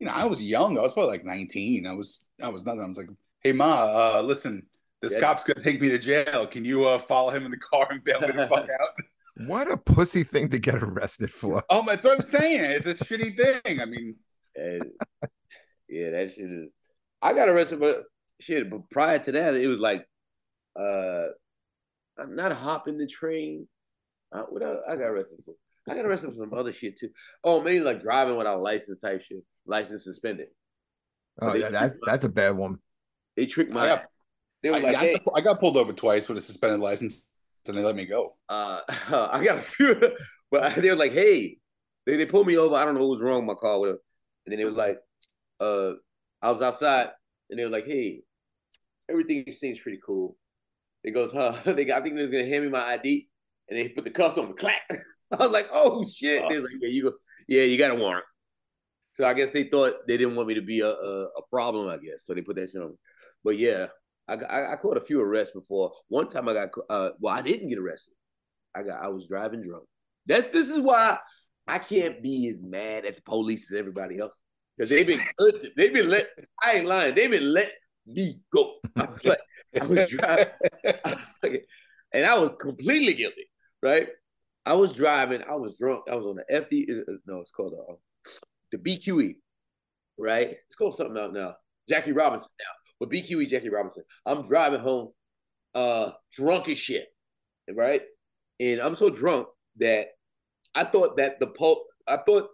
you 0.00 0.06
know, 0.06 0.10
I 0.10 0.24
was 0.24 0.42
young. 0.42 0.76
I 0.76 0.82
was 0.82 0.92
probably 0.92 1.12
like 1.12 1.24
19. 1.24 1.86
I 1.86 1.92
was 1.92 2.24
I 2.42 2.48
was 2.48 2.66
nothing. 2.66 2.82
I 2.82 2.88
was 2.88 2.98
like, 2.98 3.10
hey 3.42 3.52
ma, 3.52 4.16
uh, 4.16 4.22
listen, 4.22 4.66
this 5.00 5.12
yeah. 5.12 5.20
cop's 5.20 5.44
gonna 5.44 5.60
take 5.60 5.80
me 5.80 5.90
to 5.90 5.98
jail. 5.98 6.48
Can 6.48 6.64
you 6.64 6.84
uh, 6.84 6.98
follow 6.98 7.30
him 7.30 7.44
in 7.44 7.52
the 7.52 7.58
car 7.58 7.86
and 7.92 8.02
bail 8.02 8.20
me 8.20 8.32
the 8.32 8.48
fuck 8.48 8.68
out? 8.80 8.88
What 9.36 9.70
a 9.70 9.76
pussy 9.76 10.22
thing 10.22 10.48
to 10.48 10.58
get 10.58 10.76
arrested 10.76 11.30
for. 11.30 11.62
Oh, 11.68 11.84
that's 11.86 12.02
what 12.02 12.20
I'm 12.20 12.30
saying. 12.30 12.70
It's 12.70 12.86
a 12.86 12.94
shitty 12.94 13.36
thing. 13.36 13.80
I 13.80 13.84
mean, 13.84 14.16
and, 14.54 14.84
yeah, 15.88 16.10
that 16.10 16.32
shit 16.32 16.50
is. 16.50 16.70
I 17.20 17.34
got 17.34 17.48
arrested, 17.48 17.80
but 17.80 18.04
shit. 18.40 18.70
But 18.70 18.88
prior 18.90 19.18
to 19.18 19.32
that, 19.32 19.54
it 19.54 19.66
was 19.66 19.78
like, 19.78 20.08
uh, 20.78 21.26
I'm 22.18 22.34
not 22.34 22.52
hopping 22.52 22.96
the 22.96 23.06
train. 23.06 23.68
Uh, 24.32 24.44
what 24.48 24.62
I, 24.62 24.74
I 24.88 24.96
got 24.96 25.08
arrested 25.08 25.38
for? 25.44 25.54
I 25.88 25.94
got 25.94 26.06
arrested 26.06 26.30
for 26.30 26.36
some 26.36 26.54
other 26.54 26.72
shit 26.72 26.98
too. 26.98 27.10
Oh, 27.44 27.62
maybe 27.62 27.84
like 27.84 28.00
driving 28.00 28.36
without 28.36 28.56
a 28.56 28.62
license 28.62 29.00
type 29.00 29.22
shit. 29.22 29.44
License 29.66 30.04
suspended. 30.04 30.48
Oh 31.40 31.54
yeah, 31.54 31.68
that, 31.68 31.92
that's 32.06 32.24
a 32.24 32.30
bad 32.30 32.56
one. 32.56 32.78
They 33.36 33.44
tricked 33.44 33.70
my. 33.70 33.84
I 33.84 33.88
got, 33.88 34.04
they 34.62 34.70
were 34.70 34.76
I, 34.76 34.80
like, 34.80 34.96
I, 34.96 35.00
hey. 35.00 35.20
I 35.34 35.40
got 35.42 35.60
pulled 35.60 35.76
over 35.76 35.92
twice 35.92 36.26
with 36.26 36.38
a 36.38 36.40
suspended 36.40 36.80
license 36.80 37.22
and 37.68 37.76
they 37.76 37.82
let 37.82 37.96
me 37.96 38.06
go. 38.06 38.36
Uh, 38.48 38.80
I 38.88 39.44
got 39.44 39.58
a 39.58 39.62
few, 39.62 40.00
but 40.50 40.74
they 40.76 40.90
were 40.90 40.96
like, 40.96 41.12
"Hey," 41.12 41.58
they, 42.06 42.16
they 42.16 42.26
pulled 42.26 42.46
me 42.46 42.56
over. 42.56 42.74
I 42.74 42.84
don't 42.84 42.94
know 42.94 43.00
what 43.00 43.18
was 43.18 43.22
wrong 43.22 43.46
with 43.46 43.56
my 43.56 43.60
car, 43.60 43.78
whatever. 43.78 43.98
And 44.44 44.52
then 44.52 44.60
it 44.60 44.64
was 44.64 44.74
like, 44.74 44.98
uh, 45.60 45.92
I 46.42 46.50
was 46.50 46.62
outside, 46.62 47.10
and 47.50 47.58
they 47.58 47.64
were 47.64 47.70
like, 47.70 47.86
"Hey, 47.86 48.22
everything 49.10 49.50
seems 49.50 49.80
pretty 49.80 50.00
cool." 50.04 50.36
They 51.04 51.10
goes, 51.10 51.32
"Huh?" 51.32 51.54
They 51.74 51.84
got, 51.84 52.00
I 52.00 52.04
think 52.04 52.16
they're 52.16 52.28
gonna 52.28 52.46
hand 52.46 52.64
me 52.64 52.70
my 52.70 52.84
ID, 52.84 53.28
and 53.68 53.78
they 53.78 53.88
put 53.88 54.04
the 54.04 54.10
cuffs 54.10 54.38
on 54.38 54.48
the 54.48 54.54
clack. 54.54 54.82
I 55.32 55.36
was 55.36 55.50
like, 55.50 55.68
"Oh 55.72 56.04
shit!" 56.08 56.42
Oh. 56.44 56.48
They 56.48 56.58
like, 56.58 56.72
"Yeah, 56.80 56.88
you 56.88 57.02
go, 57.04 57.12
yeah, 57.48 57.62
you 57.62 57.78
got 57.78 57.90
a 57.90 57.94
warrant." 57.94 58.24
So 59.14 59.24
I 59.24 59.32
guess 59.32 59.50
they 59.50 59.64
thought 59.64 60.06
they 60.06 60.18
didn't 60.18 60.36
want 60.36 60.48
me 60.48 60.54
to 60.54 60.62
be 60.62 60.80
a, 60.80 60.90
a, 60.90 61.24
a 61.24 61.42
problem. 61.50 61.88
I 61.88 61.96
guess 61.96 62.24
so 62.26 62.34
they 62.34 62.42
put 62.42 62.56
that 62.56 62.70
shit 62.70 62.82
on. 62.82 62.90
Me. 62.90 62.96
But 63.42 63.56
yeah, 63.56 63.86
I, 64.28 64.34
I, 64.34 64.72
I 64.72 64.76
caught 64.76 64.96
a 64.96 65.00
few 65.00 65.20
arrests 65.20 65.54
before. 65.54 65.92
One 66.08 66.28
time 66.28 66.48
I 66.48 66.54
got 66.54 66.70
uh, 66.88 67.10
well, 67.20 67.34
I 67.34 67.42
didn't 67.42 67.68
get 67.68 67.78
arrested. 67.78 68.14
I 68.74 68.82
got 68.82 69.02
I 69.02 69.08
was 69.08 69.26
driving 69.26 69.62
drunk. 69.62 69.84
That's 70.26 70.48
this 70.48 70.70
is 70.70 70.80
why 70.80 71.18
I 71.66 71.78
can't 71.78 72.22
be 72.22 72.48
as 72.48 72.62
mad 72.62 73.04
at 73.04 73.16
the 73.16 73.22
police 73.22 73.70
as 73.72 73.78
everybody 73.78 74.18
else 74.18 74.42
because 74.76 74.90
they've 74.90 75.06
been 75.06 75.20
good. 75.36 75.60
To, 75.60 75.70
they've 75.76 75.92
been 75.92 76.10
let. 76.10 76.28
I 76.64 76.72
ain't 76.72 76.86
lying. 76.86 77.14
They've 77.14 77.30
been 77.30 77.52
let 77.52 77.70
me 78.06 78.40
go. 78.52 78.74
I 78.96 79.04
was 79.04 79.24
like, 79.24 79.38
I 79.80 79.86
was 79.86 80.10
driving, 80.10 80.46
and 82.12 82.26
I 82.26 82.38
was 82.38 82.50
completely 82.60 83.14
guilty. 83.14 83.48
Right? 83.82 84.08
I 84.64 84.74
was 84.74 84.94
driving. 84.94 85.42
I 85.48 85.54
was 85.54 85.78
drunk. 85.78 86.04
I 86.10 86.16
was 86.16 86.26
on 86.26 86.36
the 86.36 86.44
FT. 86.52 86.86
No, 87.26 87.40
it's 87.40 87.52
called 87.52 87.74
uh, 87.74 87.94
the 88.72 88.78
BQE. 88.78 89.36
Right? 90.18 90.56
It's 90.66 90.74
called 90.74 90.96
something 90.96 91.16
out 91.16 91.32
now. 91.32 91.54
Jackie 91.88 92.12
Robinson 92.12 92.48
now 92.58 92.85
with 93.00 93.10
BQE 93.10 93.48
Jackie 93.48 93.68
Robinson. 93.68 94.04
I'm 94.24 94.42
driving 94.42 94.80
home, 94.80 95.10
uh, 95.74 96.10
drunk 96.32 96.68
as 96.68 96.78
shit, 96.78 97.06
right? 97.72 98.02
And 98.60 98.80
I'm 98.80 98.96
so 98.96 99.10
drunk 99.10 99.48
that 99.76 100.08
I 100.74 100.84
thought 100.84 101.16
that 101.18 101.40
the 101.40 101.48
pole, 101.48 101.84
I 102.06 102.18
thought 102.18 102.48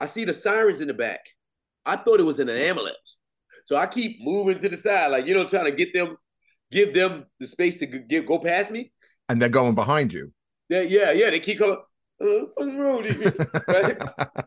I 0.00 0.06
see 0.06 0.24
the 0.24 0.32
sirens 0.32 0.80
in 0.80 0.88
the 0.88 0.94
back. 0.94 1.20
I 1.84 1.96
thought 1.96 2.20
it 2.20 2.24
was 2.24 2.40
in 2.40 2.48
an 2.48 2.56
ambulance. 2.56 3.18
So 3.64 3.76
I 3.76 3.86
keep 3.86 4.18
moving 4.20 4.58
to 4.60 4.68
the 4.68 4.76
side, 4.76 5.08
like 5.08 5.26
you 5.26 5.34
know, 5.34 5.44
trying 5.44 5.64
to 5.64 5.72
get 5.72 5.92
them, 5.92 6.16
give 6.70 6.94
them 6.94 7.24
the 7.40 7.46
space 7.46 7.76
to 7.78 7.86
get, 7.86 8.26
go 8.26 8.38
past 8.38 8.70
me. 8.70 8.92
And 9.28 9.40
they're 9.40 9.48
going 9.48 9.74
behind 9.74 10.12
you. 10.12 10.32
Yeah, 10.68 10.82
yeah, 10.82 11.12
yeah. 11.12 11.30
They 11.30 11.40
keep 11.40 11.58
coming. 11.58 11.76
Uh, 12.20 12.26
what's 12.54 12.74
wrong 12.74 13.02
with 13.02 13.20
you? 13.20 13.32
Right? 13.68 13.96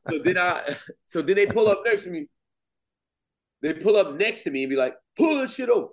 so 0.10 0.20
then 0.20 0.38
I, 0.38 0.76
so 1.06 1.22
then 1.22 1.36
they 1.36 1.46
pull 1.46 1.68
up 1.68 1.82
next 1.86 2.04
to 2.04 2.10
me. 2.10 2.28
They 3.62 3.74
pull 3.74 3.96
up 3.96 4.14
next 4.14 4.44
to 4.44 4.52
me 4.52 4.64
and 4.64 4.70
be 4.70 4.76
like, 4.76 4.96
pull 5.18 5.40
this 5.40 5.54
shit 5.54 5.70
over. 5.70 5.88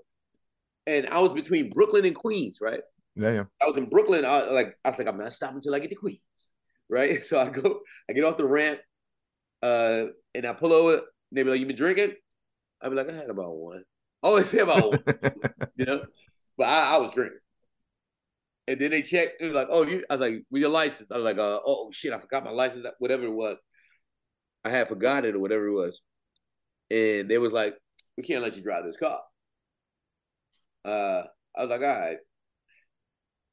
And 0.87 1.07
I 1.09 1.21
was 1.21 1.33
between 1.33 1.71
Brooklyn 1.71 2.07
and 2.07 2.15
Queens, 2.15 2.59
right? 2.61 2.81
Yeah, 3.15 3.33
yeah. 3.33 3.45
I 3.61 3.67
was 3.67 3.77
in 3.77 3.89
Brooklyn. 3.89 4.25
I 4.25 4.51
like 4.51 4.77
I 4.85 4.89
was 4.89 4.99
like, 4.99 5.09
I'm 5.09 5.19
not 5.19 5.33
stopping 5.33 5.57
until 5.57 5.75
I 5.75 5.81
get 5.81 5.91
to 5.91 5.97
Queens. 5.97 6.21
Right. 6.89 7.23
So 7.25 7.39
I 7.39 7.51
go, 7.51 7.81
I 8.09 8.15
get 8.15 8.25
off 8.25 8.39
the 8.39 8.47
ramp, 8.47 8.81
uh, 9.63 10.07
and 10.35 10.47
I 10.47 10.53
pull 10.55 10.73
over. 10.73 11.03
They 11.33 11.43
be 11.43 11.51
like, 11.51 11.61
You 11.61 11.67
been 11.67 11.77
drinking? 11.77 12.15
I 12.81 12.89
be 12.89 12.95
like, 12.95 13.11
I 13.11 13.13
had 13.13 13.29
about 13.29 13.57
one. 13.57 13.83
I 14.23 14.27
always 14.27 14.49
say 14.49 14.59
about 14.59 14.91
one, 14.91 15.03
you 15.77 15.85
know? 15.85 16.05
But 16.57 16.69
I, 16.69 16.95
I 16.95 16.97
was 16.99 17.13
drinking. 17.13 17.39
And 18.67 18.81
then 18.81 18.91
they 18.91 19.03
checked, 19.03 19.41
it 19.41 19.47
was 19.47 19.55
like, 19.55 19.69
oh, 19.71 19.83
you 19.85 20.05
I 20.11 20.17
was 20.17 20.29
like, 20.29 20.45
with 20.51 20.61
your 20.61 20.71
license. 20.71 21.09
I 21.11 21.15
was 21.15 21.25
like, 21.25 21.39
uh, 21.39 21.59
oh 21.65 21.91
shit, 21.91 22.13
I 22.13 22.19
forgot 22.19 22.45
my 22.45 22.51
license, 22.51 22.87
whatever 22.99 23.25
it 23.25 23.33
was. 23.33 23.57
I 24.65 24.71
had 24.71 24.89
forgotten 24.89 25.31
it 25.31 25.35
or 25.35 25.41
whatever 25.41 25.67
it 25.67 25.73
was. 25.73 26.03
And 26.91 27.29
they 27.31 27.39
was 27.39 27.53
like, 27.53 27.75
we 28.17 28.23
can't 28.23 28.43
let 28.43 28.57
you 28.57 28.63
drive 28.63 28.85
this 28.85 28.97
car. 28.97 29.21
Uh, 30.85 31.25
I 31.57 31.63
was 31.63 31.71
like, 31.71 31.81
all 31.81 31.87
right. 31.87 32.17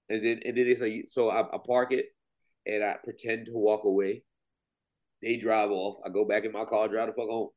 And 0.09 0.23
then 0.23 0.39
and 0.45 0.55
then 0.55 0.65
they 0.67 0.75
say, 0.75 1.05
so 1.07 1.29
I, 1.29 1.41
I 1.41 1.57
park 1.65 1.91
it 1.91 2.05
and 2.65 2.83
I 2.83 2.97
pretend 3.03 3.47
to 3.47 3.53
walk 3.53 3.83
away. 3.83 4.23
They 5.21 5.37
drive 5.37 5.71
off. 5.71 5.97
I 6.05 6.09
go 6.09 6.25
back 6.25 6.45
in 6.45 6.51
my 6.51 6.65
car, 6.65 6.87
drive 6.87 7.07
the 7.07 7.13
fuck 7.13 7.29
home. 7.29 7.49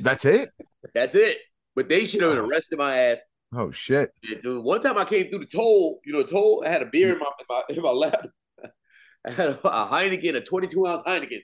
That's 0.00 0.24
it. 0.24 0.50
That's 0.94 1.14
it. 1.14 1.38
But 1.76 1.88
they 1.88 2.06
should 2.06 2.22
have 2.22 2.38
arrested 2.38 2.78
my 2.78 2.96
ass. 2.96 3.20
Oh 3.52 3.72
shit! 3.72 4.10
Dude, 4.42 4.64
one 4.64 4.80
time 4.80 4.96
I 4.96 5.04
came 5.04 5.28
through 5.28 5.40
the 5.40 5.46
toll, 5.46 6.00
you 6.04 6.12
know, 6.12 6.22
toll. 6.22 6.62
I 6.64 6.68
had 6.70 6.82
a 6.82 6.86
beer 6.86 7.12
in 7.12 7.18
my 7.18 7.26
in 7.38 7.46
my, 7.48 7.62
in 7.68 7.82
my 7.82 7.90
lap. 7.90 8.26
I 9.26 9.30
had 9.32 9.48
a, 9.48 9.68
a 9.68 9.88
Heineken, 9.88 10.36
a 10.36 10.40
22 10.40 10.86
ounce 10.86 11.02
Heineken, 11.02 11.40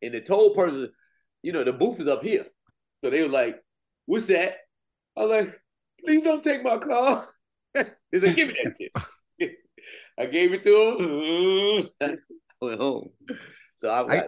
and 0.00 0.14
the 0.14 0.20
toll 0.20 0.54
person, 0.54 0.90
you 1.42 1.52
know, 1.52 1.64
the 1.64 1.72
booth 1.72 2.00
is 2.00 2.08
up 2.08 2.22
here. 2.22 2.44
So 3.02 3.10
they 3.10 3.22
were 3.22 3.28
like, 3.28 3.60
"What's 4.06 4.26
that?" 4.26 4.54
I 5.16 5.24
was 5.24 5.30
like, 5.44 5.60
"Please 6.04 6.22
don't 6.22 6.42
take 6.42 6.62
my 6.62 6.78
car." 6.78 7.24
He's 8.10 8.22
like, 8.22 8.36
"Give 8.36 8.48
me 8.48 8.54
that 8.64 8.74
shit." 9.40 9.56
I 10.18 10.26
gave 10.26 10.52
it 10.52 10.62
to 10.62 10.70
him. 10.70 11.88
I 12.00 12.64
went 12.64 12.80
home. 12.80 13.08
So 13.74 13.92
I 13.92 14.16
got, 14.16 14.26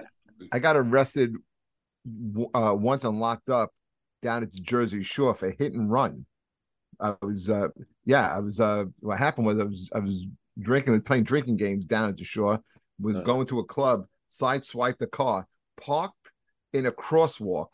I 0.52 0.58
got 0.58 0.76
arrested 0.76 1.36
uh, 2.54 2.74
once 2.76 3.04
and 3.04 3.20
locked 3.20 3.50
up 3.50 3.70
down 4.22 4.42
at 4.42 4.52
the 4.52 4.60
Jersey 4.60 5.02
Shore 5.02 5.34
for 5.34 5.50
hit 5.50 5.74
and 5.74 5.90
run. 5.90 6.26
I 7.00 7.14
was, 7.22 7.50
uh, 7.50 7.68
yeah, 8.04 8.34
I 8.34 8.40
was. 8.40 8.60
Uh, 8.60 8.84
what 9.00 9.18
happened 9.18 9.46
was 9.46 9.60
I 9.60 9.64
was, 9.64 9.90
I 9.94 9.98
was 10.00 10.26
drinking, 10.58 10.92
was 10.92 11.02
playing 11.02 11.24
drinking 11.24 11.56
games 11.58 11.84
down 11.84 12.08
at 12.08 12.16
the 12.16 12.24
shore. 12.24 12.60
Was 13.00 13.16
Uh. 13.16 13.20
going 13.20 13.46
to 13.48 13.60
a 13.60 13.64
club, 13.64 14.06
sideswiped 14.30 14.98
the 14.98 15.06
car, 15.06 15.46
parked 15.80 16.23
in 16.74 16.86
a 16.86 16.92
crosswalk. 16.92 17.68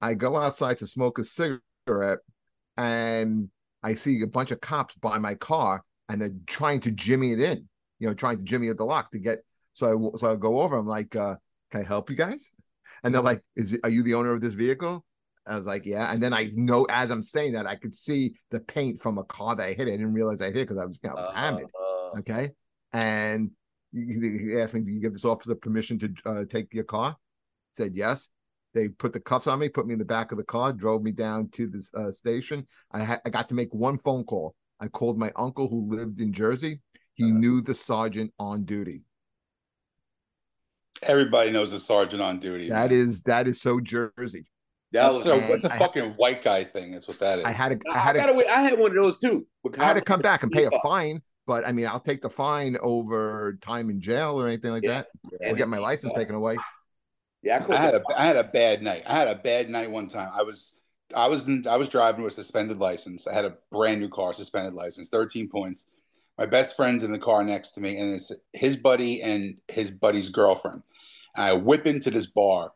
I 0.00 0.14
go 0.14 0.36
outside 0.36 0.78
to 0.78 0.86
smoke 0.86 1.18
a 1.18 1.24
cigarette, 1.24 2.20
and 2.76 3.48
I 3.82 3.94
see 3.94 4.20
a 4.22 4.26
bunch 4.26 4.50
of 4.52 4.60
cops 4.60 4.94
by 4.96 5.18
my 5.18 5.34
car, 5.34 5.82
and 6.08 6.20
they're 6.20 6.30
trying 6.46 6.80
to 6.80 6.92
jimmy 6.92 7.32
it 7.32 7.40
in. 7.40 7.68
You 7.98 8.08
know, 8.08 8.14
trying 8.14 8.36
to 8.38 8.42
jimmy 8.44 8.68
at 8.68 8.76
the 8.76 8.84
lock 8.84 9.10
to 9.12 9.18
get. 9.18 9.38
So 9.72 10.12
I 10.14 10.18
so 10.18 10.32
I 10.32 10.36
go 10.36 10.60
over. 10.60 10.76
I'm 10.76 10.86
like, 10.86 11.16
uh, 11.16 11.36
"Can 11.72 11.80
I 11.80 11.84
help 11.84 12.10
you 12.10 12.16
guys?" 12.16 12.52
And 13.02 13.14
they're 13.14 13.22
like, 13.22 13.42
"Is 13.56 13.76
are 13.82 13.88
you 13.90 14.02
the 14.02 14.14
owner 14.14 14.32
of 14.32 14.40
this 14.40 14.52
vehicle?" 14.54 15.04
I 15.46 15.56
was 15.56 15.66
like, 15.66 15.86
"Yeah." 15.86 16.12
And 16.12 16.22
then 16.22 16.32
I 16.32 16.50
know 16.54 16.84
as 16.90 17.10
I'm 17.10 17.22
saying 17.22 17.52
that, 17.54 17.66
I 17.66 17.76
could 17.76 17.94
see 17.94 18.36
the 18.50 18.60
paint 18.60 19.00
from 19.00 19.18
a 19.18 19.24
car 19.24 19.56
that 19.56 19.66
I 19.66 19.72
hit. 19.72 19.88
I 19.88 19.92
didn't 19.92 20.12
realize 20.12 20.40
I 20.40 20.46
hit 20.46 20.68
because 20.68 20.78
I 20.78 20.84
was, 20.84 20.98
you 21.02 21.08
know, 21.08 21.16
I 21.16 21.20
was 21.20 21.34
hammered. 21.34 21.66
uh, 21.78 22.18
Okay. 22.18 22.50
And 22.92 23.50
he 23.92 24.54
asked 24.60 24.74
me, 24.74 24.80
Do 24.80 24.90
you 24.92 25.00
give 25.00 25.12
this 25.12 25.24
officer 25.24 25.54
permission 25.54 25.98
to 26.00 26.14
uh, 26.26 26.44
take 26.48 26.72
your 26.74 26.84
car? 26.84 27.16
said 27.72 27.92
yes. 27.96 28.28
They 28.74 28.88
put 28.88 29.12
the 29.12 29.20
cuffs 29.20 29.46
on 29.46 29.60
me, 29.60 29.68
put 29.68 29.86
me 29.86 29.92
in 29.92 29.98
the 30.00 30.04
back 30.04 30.32
of 30.32 30.38
the 30.38 30.44
car, 30.44 30.72
drove 30.72 31.02
me 31.02 31.12
down 31.12 31.48
to 31.50 31.68
the 31.68 31.90
uh, 31.96 32.10
station. 32.10 32.66
I 32.90 33.00
had 33.04 33.20
I 33.24 33.30
got 33.30 33.48
to 33.50 33.54
make 33.54 33.72
one 33.72 33.98
phone 33.98 34.24
call. 34.24 34.54
I 34.80 34.88
called 34.88 35.16
my 35.16 35.32
uncle 35.36 35.68
who 35.68 35.94
lived 35.94 36.20
in 36.20 36.32
Jersey. 36.32 36.80
He 37.14 37.24
Uh-huh. 37.24 37.38
knew 37.38 37.60
the 37.60 37.74
sergeant 37.74 38.32
on 38.38 38.64
duty. 38.64 39.02
Everybody 41.02 41.50
knows 41.50 41.70
the 41.70 41.78
sergeant 41.78 42.22
on 42.22 42.38
duty. 42.38 42.68
That 42.68 42.90
man. 42.90 42.98
is 43.00 43.22
that 43.24 43.46
is 43.46 43.60
so 43.60 43.78
Jersey. 43.80 44.46
that 44.92 45.02
That's, 45.02 45.14
was. 45.14 45.24
so, 45.24 45.34
and 45.38 45.50
that's 45.52 45.64
a 45.64 45.72
I- 45.74 45.78
fucking 45.78 46.10
white 46.12 46.42
guy 46.42 46.64
thing. 46.64 46.92
That's 46.92 47.06
what 47.06 47.18
that 47.20 47.38
is. 47.40 47.44
I 47.44 47.50
had 47.52 47.80
to 47.80 47.90
I 47.90 47.94
I, 47.94 47.98
had 47.98 48.12
to 48.14 48.18
got 48.20 48.30
away. 48.30 48.44
I 48.48 48.60
had 48.62 48.78
one 48.78 48.90
of 48.90 48.96
those 48.96 49.18
too. 49.18 49.46
I 49.78 49.84
had 49.84 49.94
to 49.96 50.02
come 50.02 50.20
back 50.20 50.42
and 50.42 50.50
pay 50.50 50.64
a 50.64 50.70
fine. 50.82 51.20
But 51.46 51.66
I 51.66 51.72
mean, 51.72 51.86
I'll 51.86 52.00
take 52.00 52.22
the 52.22 52.30
fine 52.30 52.78
over 52.80 53.58
time 53.60 53.90
in 53.90 54.00
jail 54.00 54.40
or 54.40 54.46
anything 54.48 54.70
like 54.70 54.82
Yeah. 54.82 55.02
that, 55.42 55.50
or 55.50 55.54
get 55.54 55.68
my 55.68 55.76
license 55.78 56.14
taken 56.14 56.34
away. 56.34 56.56
Yeah, 57.44 57.64
I, 57.68 57.72
I 57.72 57.76
had 57.76 57.94
a 57.94 58.02
I 58.16 58.26
had 58.26 58.36
a 58.36 58.44
bad 58.44 58.82
night. 58.82 59.02
I 59.06 59.12
had 59.12 59.28
a 59.28 59.34
bad 59.34 59.68
night 59.68 59.90
one 59.90 60.08
time. 60.08 60.30
I 60.34 60.42
was 60.42 60.76
I 61.14 61.28
was 61.28 61.46
in, 61.46 61.66
I 61.66 61.76
was 61.76 61.88
driving 61.88 62.24
with 62.24 62.32
a 62.32 62.42
suspended 62.42 62.78
license. 62.78 63.26
I 63.26 63.34
had 63.34 63.44
a 63.44 63.56
brand 63.70 64.00
new 64.00 64.08
car, 64.08 64.32
suspended 64.32 64.74
license, 64.74 65.08
13 65.10 65.48
points. 65.48 65.88
My 66.38 66.46
best 66.46 66.74
friend's 66.74 67.02
in 67.02 67.12
the 67.12 67.18
car 67.18 67.44
next 67.44 67.72
to 67.72 67.80
me, 67.80 67.98
and 67.98 68.12
it's 68.12 68.32
his 68.52 68.76
buddy 68.76 69.22
and 69.22 69.58
his 69.68 69.90
buddy's 69.90 70.30
girlfriend. 70.30 70.82
And 71.36 71.44
I 71.44 71.52
whip 71.52 71.86
into 71.86 72.10
this 72.10 72.26
bar, 72.26 72.72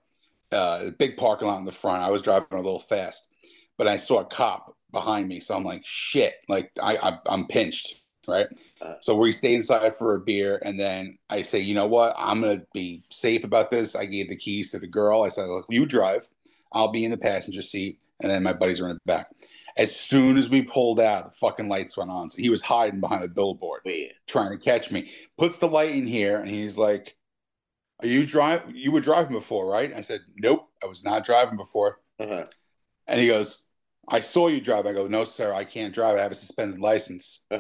uh, 0.53 0.85
a 0.87 0.91
big 0.93 1.17
parking 1.17 1.49
lot 1.49 1.59
in 1.59 1.65
the 1.65 1.73
front. 1.73 2.03
I 2.03 2.11
was 2.11 2.23
driving 2.23 2.47
a 2.53 2.57
little 2.57 2.79
fast, 2.79 3.33
but 3.77 3.89
I 3.89 3.97
saw 3.97 4.21
a 4.21 4.25
cop 4.25 4.77
behind 4.93 5.29
me, 5.29 5.41
so 5.41 5.57
I'm 5.57 5.65
like, 5.65 5.83
shit, 5.85 6.35
like 6.49 6.71
I, 6.81 6.97
I 6.97 7.19
I'm 7.27 7.47
pinched, 7.47 8.03
right? 8.29 8.47
Uh. 8.81 8.95
So 9.01 9.17
we 9.17 9.33
stay 9.33 9.55
inside 9.55 9.95
for 9.95 10.15
a 10.15 10.21
beer, 10.21 10.61
and 10.65 10.79
then 10.79 11.19
I 11.31 11.43
say, 11.43 11.59
you 11.59 11.75
know 11.75 11.87
what? 11.87 12.15
I'm 12.17 12.41
gonna 12.41 12.63
be 12.73 13.03
safe 13.11 13.45
about 13.45 13.71
this. 13.71 13.97
I 13.97 14.05
gave 14.05 14.29
the 14.29 14.37
keys 14.37 14.71
to 14.73 14.79
the 14.79 14.87
girl. 14.87 15.23
I 15.23 15.29
said, 15.29 15.47
look, 15.47 15.67
you 15.69 15.87
drive. 15.87 16.29
I'll 16.73 16.93
be 16.93 17.05
in 17.05 17.11
the 17.11 17.19
passenger 17.19 17.63
seat, 17.63 17.99
and 18.21 18.31
then 18.31 18.43
my 18.43 18.53
buddies 18.53 18.81
are 18.81 18.89
in 18.89 18.97
the 18.97 19.01
back. 19.07 19.31
As 19.77 19.95
soon 19.95 20.37
as 20.37 20.49
we 20.49 20.63
pulled 20.63 21.01
out, 21.01 21.27
the 21.27 21.31
fucking 21.31 21.69
lights 21.69 21.97
went 21.97 22.11
on. 22.11 22.31
So 22.31 22.43
he 22.43 22.51
was 22.51 22.63
hiding 22.63 23.01
behind 23.01 23.25
a 23.25 23.29
billboard, 23.29 23.83
Man. 23.87 24.09
trying 24.27 24.51
to 24.51 24.59
catch 24.59 24.91
me. 24.91 25.11
Puts 25.39 25.59
the 25.59 25.69
light 25.69 25.95
in 25.95 26.07
here, 26.07 26.39
and 26.41 26.51
he's 26.51 26.77
like, 26.77 27.17
"Are 28.03 28.09
you 28.09 28.27
drive? 28.27 28.63
You 28.75 28.93
were 28.93 29.01
driving 29.01 29.33
before, 29.33 29.67
right?" 29.67 29.95
I 29.95 30.03
said, 30.03 30.21
"Nope, 30.37 30.69
I 30.83 30.87
was 30.87 31.05
not 31.05 31.25
driving 31.25 31.57
before." 31.57 32.01
Uh-huh. 32.19 32.45
And 33.07 33.21
he 33.21 33.29
goes, 33.29 33.68
"I 34.11 34.21
saw 34.21 34.49
you 34.49 34.61
drive." 34.61 34.87
I 34.87 34.93
go, 34.93 35.07
"No, 35.07 35.25
sir, 35.25 35.53
I 35.53 35.65
can't 35.65 35.95
drive. 35.95 36.17
I 36.17 36.23
have 36.23 36.33
a 36.33 36.35
suspended 36.37 36.81
license." 36.81 37.47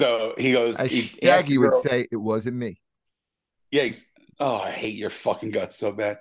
So 0.00 0.34
he 0.38 0.52
goes, 0.52 0.76
As 0.76 0.90
he- 0.90 1.00
he 1.02 1.26
Shaggy 1.26 1.58
would 1.58 1.72
girl- 1.72 1.82
say, 1.82 2.08
it 2.10 2.16
wasn't 2.16 2.56
me. 2.56 2.80
Yeah. 3.70 3.82
he's- 3.82 4.06
Oh, 4.38 4.56
I 4.56 4.70
hate 4.70 4.94
your 4.94 5.10
fucking 5.10 5.50
guts 5.50 5.76
so 5.76 5.92
bad. 5.92 6.20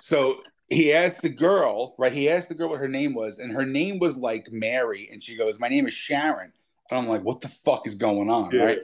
So 0.00 0.42
he 0.68 0.92
asked 0.92 1.22
the 1.22 1.28
girl, 1.28 1.94
right? 1.96 2.10
He 2.12 2.28
asked 2.28 2.48
the 2.48 2.56
girl 2.56 2.70
what 2.70 2.80
her 2.80 2.88
name 2.88 3.14
was, 3.14 3.38
and 3.38 3.52
her 3.52 3.64
name 3.64 4.00
was 4.00 4.16
like 4.16 4.50
Mary, 4.50 5.08
and 5.12 5.22
she 5.22 5.36
goes, 5.36 5.60
"My 5.60 5.68
name 5.68 5.86
is 5.86 5.92
Sharon." 5.92 6.52
And 6.90 6.98
I'm 6.98 7.06
like, 7.06 7.22
"What 7.22 7.40
the 7.40 7.48
fuck 7.48 7.86
is 7.86 7.94
going 7.94 8.28
on?" 8.28 8.50
Yeah. 8.50 8.64
Right? 8.64 8.78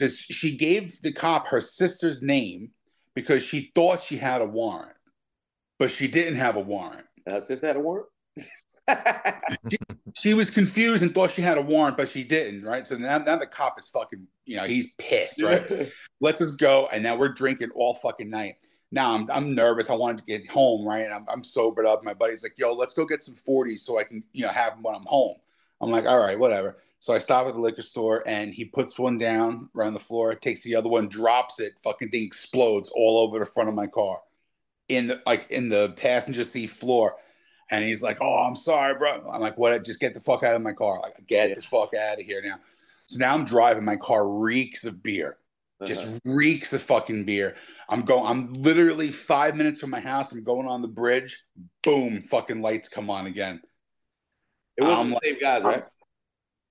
This, 0.00 0.18
she 0.18 0.56
gave 0.56 1.00
the 1.02 1.12
cop 1.12 1.46
her 1.46 1.60
sister's 1.60 2.20
name 2.22 2.72
because 3.14 3.44
she 3.44 3.70
thought 3.76 4.02
she 4.02 4.16
had 4.16 4.40
a 4.40 4.46
warrant, 4.46 4.96
but 5.78 5.92
she 5.92 6.08
didn't 6.08 6.34
have 6.38 6.56
a 6.56 6.60
warrant. 6.60 7.06
Her 7.24 7.40
sister 7.40 7.68
had 7.68 7.76
a 7.76 7.80
warrant. 7.80 8.08
She 10.14 10.32
was 10.32 10.48
confused 10.48 11.02
and 11.02 11.12
thought 11.12 11.32
she 11.32 11.42
had 11.42 11.58
a 11.58 11.62
warrant, 11.62 11.98
but 11.98 12.08
she 12.08 12.24
didn't. 12.24 12.64
Right? 12.64 12.86
So 12.86 12.96
now, 12.96 13.18
now 13.18 13.36
the 13.36 13.46
cop 13.46 13.78
is 13.78 13.86
fucking, 13.88 14.26
you 14.46 14.56
know, 14.56 14.64
he's 14.64 14.92
pissed. 14.92 15.42
Right? 15.42 15.92
let's 16.20 16.38
just 16.38 16.58
go. 16.58 16.88
And 16.90 17.02
now 17.02 17.16
we're 17.16 17.34
drinking 17.34 17.70
all 17.74 17.92
fucking 17.92 18.30
night. 18.30 18.54
Now 18.90 19.14
I'm, 19.14 19.30
I'm 19.30 19.54
nervous. 19.54 19.90
I 19.90 19.94
wanted 19.94 20.18
to 20.18 20.24
get 20.24 20.48
home, 20.48 20.86
right? 20.88 21.04
And 21.04 21.12
I'm, 21.12 21.26
I'm 21.28 21.44
sobered 21.44 21.84
up. 21.84 22.02
My 22.02 22.14
buddy's 22.14 22.42
like, 22.42 22.54
yo, 22.56 22.72
let's 22.72 22.94
go 22.94 23.04
get 23.04 23.22
some 23.22 23.34
40s 23.34 23.80
so 23.80 23.98
I 23.98 24.04
can, 24.04 24.24
you 24.32 24.46
know, 24.46 24.48
have 24.48 24.72
them 24.72 24.82
when 24.82 24.94
I'm 24.94 25.04
home. 25.04 25.36
I'm 25.82 25.90
like, 25.90 26.06
all 26.06 26.18
right, 26.18 26.38
whatever. 26.38 26.78
So 26.98 27.12
I 27.12 27.18
stop 27.18 27.46
at 27.46 27.52
the 27.52 27.60
liquor 27.60 27.82
store 27.82 28.22
and 28.26 28.54
he 28.54 28.64
puts 28.64 28.98
one 28.98 29.18
down 29.18 29.68
right 29.74 29.86
on 29.86 29.92
the 29.92 30.00
floor, 30.00 30.34
takes 30.34 30.62
the 30.62 30.76
other 30.76 30.88
one, 30.88 31.08
drops 31.08 31.60
it, 31.60 31.74
fucking 31.84 32.08
thing 32.08 32.24
explodes 32.24 32.90
all 32.94 33.18
over 33.18 33.38
the 33.38 33.44
front 33.44 33.68
of 33.68 33.74
my 33.74 33.86
car 33.86 34.20
in 34.88 35.08
the, 35.08 35.22
like 35.26 35.50
in 35.50 35.68
the 35.68 35.90
passenger 35.96 36.44
seat 36.44 36.68
floor. 36.68 37.16
And 37.70 37.84
he's 37.84 38.02
like, 38.02 38.18
oh, 38.20 38.44
I'm 38.44 38.54
sorry, 38.54 38.94
bro. 38.94 39.28
I'm 39.30 39.40
like, 39.40 39.58
what? 39.58 39.84
Just 39.84 39.98
get 40.00 40.14
the 40.14 40.20
fuck 40.20 40.42
out 40.44 40.54
of 40.54 40.62
my 40.62 40.72
car. 40.72 41.00
Like, 41.00 41.16
get 41.26 41.48
Yeah. 41.48 41.54
the 41.56 41.62
fuck 41.62 41.94
out 41.94 42.20
of 42.20 42.24
here 42.24 42.40
now. 42.42 42.60
So 43.06 43.18
now 43.18 43.34
I'm 43.34 43.44
driving. 43.44 43.84
My 43.84 43.96
car 43.96 44.28
reeks 44.28 44.84
of 44.84 45.02
beer 45.02 45.38
just 45.84 46.02
Uh-huh. 46.02 46.18
reeks 46.24 46.72
of 46.72 46.82
fucking 46.82 47.24
beer. 47.24 47.56
I'm 47.88 48.02
going. 48.02 48.24
I'm 48.26 48.52
literally 48.54 49.10
five 49.10 49.54
minutes 49.56 49.78
from 49.78 49.90
my 49.90 50.00
house. 50.00 50.32
I'm 50.32 50.42
going 50.42 50.66
on 50.66 50.80
the 50.82 50.88
bridge. 50.88 51.44
Boom! 51.82 52.20
Fucking 52.22 52.60
lights 52.62 52.88
come 52.88 53.10
on 53.10 53.26
again. 53.26 53.60
It 54.76 54.82
wasn't 54.84 55.08
the 55.10 55.14
like- 55.14 55.22
same 55.24 55.38
guy, 55.38 55.60
right? 55.60 55.84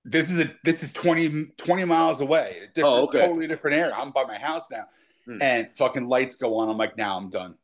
This 0.04 0.30
is 0.30 0.40
a. 0.40 0.50
This 0.64 0.82
is 0.82 0.92
20, 0.92 1.46
20 1.56 1.84
miles 1.84 2.20
away. 2.20 2.68
Oh, 2.78 3.04
okay. 3.04 3.20
Totally 3.20 3.46
different 3.46 3.76
area. 3.76 3.94
I'm 3.96 4.10
by 4.10 4.24
my 4.24 4.36
house 4.38 4.70
now, 4.70 4.86
Hmm. 5.24 5.38
and 5.40 5.74
fucking 5.76 6.06
lights 6.06 6.36
go 6.36 6.56
on. 6.58 6.68
I'm 6.68 6.76
like, 6.78 6.96
now 6.96 7.16
I'm 7.16 7.30
done. 7.30 7.54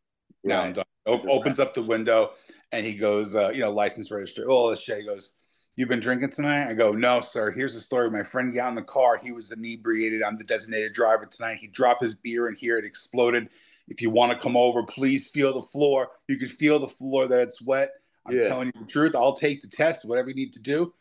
Now 0.44 0.62
I'm 0.62 0.72
done. 0.72 0.84
O- 1.06 1.28
opens 1.28 1.58
up 1.60 1.74
the 1.74 1.82
window, 1.82 2.32
and 2.72 2.84
he 2.86 2.94
goes, 2.94 3.36
uh, 3.36 3.50
you 3.54 3.60
know, 3.60 3.70
license 3.70 4.10
register. 4.10 4.48
All 4.48 4.68
this 4.70 4.80
shit. 4.80 4.98
He 4.98 5.04
goes, 5.04 5.32
You've 5.74 5.88
been 5.88 6.00
drinking 6.00 6.30
tonight? 6.32 6.68
I 6.68 6.74
go, 6.74 6.92
No, 6.92 7.20
sir. 7.20 7.50
Here's 7.50 7.74
the 7.74 7.80
story. 7.80 8.10
My 8.10 8.22
friend 8.24 8.52
got 8.52 8.68
in 8.68 8.74
the 8.74 8.82
car. 8.82 9.18
He 9.22 9.32
was 9.32 9.52
inebriated. 9.52 10.22
I'm 10.22 10.36
the 10.36 10.44
designated 10.44 10.92
driver 10.92 11.26
tonight. 11.26 11.58
He 11.60 11.66
dropped 11.68 12.02
his 12.02 12.14
beer 12.14 12.48
in 12.48 12.56
here. 12.56 12.78
It 12.78 12.84
exploded. 12.84 13.48
If 13.88 14.00
you 14.02 14.10
want 14.10 14.32
to 14.32 14.38
come 14.38 14.56
over, 14.56 14.82
please 14.82 15.30
feel 15.30 15.52
the 15.54 15.62
floor. 15.62 16.10
You 16.28 16.36
can 16.38 16.48
feel 16.48 16.78
the 16.78 16.88
floor 16.88 17.26
that 17.26 17.40
it's 17.40 17.60
wet. 17.62 17.90
I'm 18.26 18.36
Yeah. 18.36 18.48
telling 18.48 18.66
you 18.74 18.80
the 18.84 18.90
truth. 18.90 19.14
I'll 19.16 19.34
take 19.34 19.62
the 19.62 19.68
test, 19.68 20.04
whatever 20.04 20.28
you 20.28 20.34
need 20.34 20.52
to 20.54 20.62
do. 20.62 20.94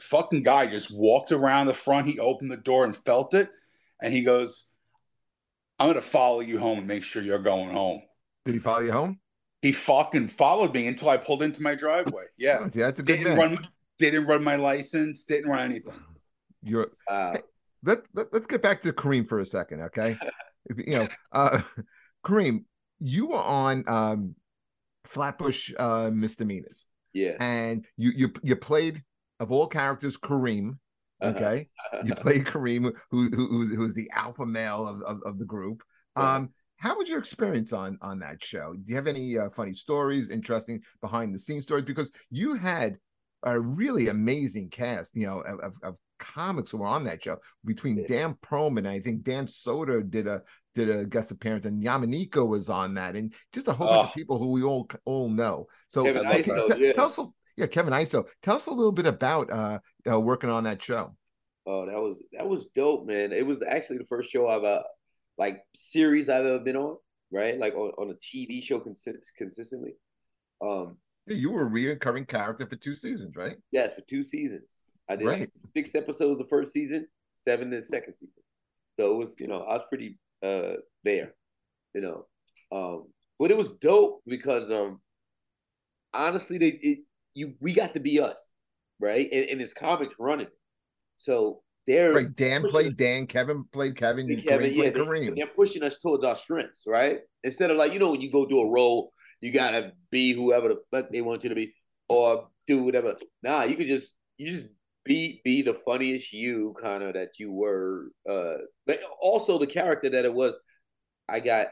Fucking 0.00 0.42
guy 0.42 0.66
just 0.66 0.90
walked 0.90 1.30
around 1.32 1.66
the 1.66 1.74
front. 1.74 2.08
He 2.08 2.18
opened 2.18 2.50
the 2.50 2.56
door 2.56 2.84
and 2.84 2.96
felt 2.96 3.34
it. 3.34 3.50
And 4.00 4.12
he 4.12 4.22
goes, 4.22 4.68
I'm 5.78 5.86
going 5.88 5.96
to 5.96 6.02
follow 6.02 6.40
you 6.40 6.58
home 6.58 6.78
and 6.78 6.86
make 6.86 7.02
sure 7.04 7.22
you're 7.22 7.38
going 7.38 7.70
home. 7.70 8.02
Did 8.44 8.54
he 8.54 8.60
follow 8.60 8.80
you 8.80 8.92
home? 8.92 9.18
He 9.62 9.72
fucking 9.72 10.28
followed 10.28 10.74
me 10.74 10.88
until 10.88 11.08
I 11.08 11.16
pulled 11.16 11.42
into 11.42 11.62
my 11.62 11.74
driveway. 11.74 12.24
Yeah. 12.36 12.68
See, 12.68 12.80
that's 12.80 12.98
a 12.98 13.02
good 13.02 13.18
Didn't 13.18 13.36
man. 13.36 13.52
run, 13.54 13.68
didn't 13.98 14.26
run 14.26 14.42
my 14.44 14.56
license, 14.56 15.24
didn't 15.24 15.48
run 15.50 15.60
anything. 15.70 15.94
You're 16.62 16.88
Wow. 17.08 17.36
let, 17.84 18.02
let 18.14 18.32
us 18.34 18.46
get 18.46 18.60
back 18.62 18.80
to 18.82 18.92
Kareem 18.92 19.26
for 19.28 19.40
a 19.40 19.46
second, 19.46 19.80
okay? 19.82 20.16
You 20.76 20.92
know, 20.92 21.08
uh 21.32 21.60
Kareem, 22.24 22.64
you 23.00 23.26
were 23.28 23.36
on 23.42 23.82
um 23.88 24.36
Flatbush 25.06 25.72
uh 25.76 26.08
misdemeanors, 26.12 26.86
Yeah. 27.12 27.36
and 27.40 27.84
you 27.96 28.12
you 28.14 28.32
you 28.44 28.54
played 28.56 29.02
of 29.40 29.50
all 29.50 29.66
characters 29.66 30.16
Kareem. 30.16 30.76
Uh-huh. 31.20 31.36
Okay, 31.36 31.68
you 32.04 32.14
played 32.24 32.44
Kareem, 32.44 32.92
who 33.10 33.28
who 33.30 33.48
who's, 33.48 33.70
who's 33.70 33.94
the 33.94 34.08
alpha 34.14 34.46
male 34.46 34.86
of, 34.86 35.02
of, 35.02 35.20
of 35.26 35.38
the 35.40 35.44
group. 35.44 35.82
Uh-huh. 36.14 36.36
Um, 36.36 36.50
how 36.82 36.98
was 36.98 37.08
your 37.08 37.20
experience 37.20 37.72
on 37.72 37.96
on 38.02 38.18
that 38.18 38.42
show? 38.42 38.74
Do 38.74 38.82
you 38.86 38.96
have 38.96 39.06
any 39.06 39.38
uh, 39.38 39.50
funny 39.50 39.72
stories, 39.72 40.30
interesting 40.30 40.82
behind 41.00 41.32
the 41.32 41.38
scenes 41.38 41.62
stories? 41.62 41.84
Because 41.84 42.10
you 42.28 42.54
had 42.54 42.96
a 43.44 43.58
really 43.58 44.08
amazing 44.08 44.68
cast, 44.68 45.14
you 45.14 45.26
know, 45.26 45.40
of, 45.40 45.74
of, 45.82 45.96
comics 46.18 46.70
who 46.70 46.78
were 46.78 46.86
on 46.86 47.02
that 47.02 47.20
show 47.22 47.36
between 47.64 47.96
Yeah. 47.96 48.06
Dan 48.06 48.34
Perlman 48.44 48.78
and 48.78 48.88
I 48.88 49.00
think 49.00 49.24
Dan 49.24 49.46
Soder 49.48 50.08
did 50.08 50.28
a 50.28 50.42
did 50.76 50.88
a 50.88 51.04
guest 51.04 51.32
appearance 51.32 51.66
and 51.66 51.82
Yamaneika 51.82 52.46
was 52.46 52.70
on 52.70 52.94
that 52.94 53.16
and 53.16 53.34
just 53.52 53.66
a 53.66 53.72
whole 53.72 53.88
bunch 53.88 54.04
of 54.04 54.10
Oh. 54.10 54.14
people 54.14 54.38
who 54.38 54.52
we 54.52 54.62
all 54.62 54.88
all 55.04 55.28
know. 55.28 55.66
So 55.88 56.04
Kevin 56.04 56.24
uh, 56.24 56.30
Iso, 56.30 56.68
tell- 56.68 56.78
yeah. 56.78 56.92
tell 56.92 57.06
us, 57.06 57.18
a- 57.18 57.26
yeah, 57.56 57.66
Kevin 57.66 57.92
Iso. 57.92 58.28
Tell 58.40 58.54
us 58.54 58.66
a 58.66 58.72
little 58.72 58.92
bit 58.92 59.06
about 59.06 59.52
uh, 59.52 59.78
uh 60.08 60.20
working 60.20 60.50
on 60.50 60.62
that 60.64 60.80
show. 60.80 61.16
Oh, 61.66 61.86
that 61.86 62.00
was 62.00 62.22
that 62.32 62.48
was 62.48 62.66
dope, 62.66 63.06
man. 63.06 63.32
It 63.32 63.46
was 63.46 63.60
actually 63.62 63.98
the 63.98 64.06
first 64.06 64.30
show 64.30 64.48
I've 64.48 64.64
uh, 64.64 64.82
like 65.38 65.62
series 65.74 66.28
I've 66.28 66.44
ever 66.44 66.58
been 66.60 66.76
on, 66.76 66.96
right? 67.32 67.58
Like 67.58 67.74
on, 67.74 67.90
on 67.98 68.10
a 68.10 68.14
TV 68.14 68.62
show 68.62 68.80
consi- 68.80 69.14
consistently. 69.36 69.94
Um, 70.60 70.98
Yeah, 71.26 71.36
You 71.36 71.50
were 71.52 71.62
a 71.62 71.70
recurring 71.70 72.26
character 72.26 72.66
for 72.66 72.76
two 72.76 72.94
seasons, 72.94 73.36
right? 73.36 73.56
yeah, 73.70 73.88
for 73.88 74.02
two 74.02 74.22
seasons. 74.22 74.74
I 75.08 75.16
did 75.16 75.26
Right. 75.26 75.50
six 75.76 75.94
episodes 75.94 76.38
the 76.38 76.46
first 76.48 76.72
season, 76.72 77.08
seven 77.44 77.70
the 77.70 77.82
second 77.82 78.14
season. 78.14 78.42
So 78.98 79.14
it 79.14 79.18
was, 79.18 79.36
you 79.38 79.48
know, 79.48 79.62
I 79.62 79.74
was 79.74 79.82
pretty 79.88 80.18
uh 80.42 80.74
there, 81.04 81.34
you 81.94 82.02
know. 82.02 82.26
Um, 82.70 83.08
but 83.38 83.50
it 83.50 83.56
was 83.56 83.72
dope 83.72 84.22
because 84.26 84.70
um 84.70 85.00
honestly 86.12 86.58
they 86.58 86.68
it, 86.68 86.98
you 87.34 87.54
we 87.60 87.72
got 87.72 87.94
to 87.94 88.00
be 88.00 88.20
us, 88.20 88.52
right? 89.00 89.28
And, 89.32 89.48
and 89.50 89.60
it's 89.60 89.72
comics 89.72 90.14
running. 90.18 90.48
So 91.16 91.62
they're 91.86 92.12
Right. 92.14 92.36
Dan 92.36 92.62
played 92.68 92.96
Dan. 92.96 93.26
Kevin 93.26 93.64
played 93.72 93.96
Kevin. 93.96 94.28
Kareem 94.28 94.46
Kevin, 94.46 94.74
yeah, 94.74 94.90
Kareem. 94.90 95.36
they're 95.36 95.46
pushing 95.46 95.82
us 95.82 95.98
towards 95.98 96.24
our 96.24 96.36
strengths, 96.36 96.84
right? 96.86 97.20
Instead 97.44 97.70
of 97.70 97.76
like, 97.76 97.92
you 97.92 97.98
know, 97.98 98.10
when 98.10 98.20
you 98.20 98.30
go 98.30 98.46
do 98.46 98.60
a 98.60 98.70
role, 98.70 99.12
you 99.40 99.52
gotta 99.52 99.92
be 100.10 100.32
whoever 100.32 100.68
the 100.68 100.80
fuck 100.92 101.10
they 101.10 101.20
want 101.22 101.42
you 101.42 101.48
to 101.48 101.54
be, 101.56 101.74
or 102.08 102.48
do 102.66 102.84
whatever. 102.84 103.16
Nah, 103.42 103.64
you 103.64 103.76
could 103.76 103.88
just 103.88 104.14
you 104.38 104.46
just 104.52 104.66
be 105.04 105.40
be 105.44 105.62
the 105.62 105.74
funniest 105.74 106.32
you 106.32 106.74
kind 106.80 107.02
of 107.02 107.14
that 107.14 107.30
you 107.40 107.50
were. 107.52 108.10
Uh, 108.28 108.54
but 108.86 109.00
also 109.20 109.58
the 109.58 109.66
character 109.66 110.08
that 110.10 110.24
it 110.24 110.32
was. 110.32 110.52
I 111.28 111.40
got, 111.40 111.68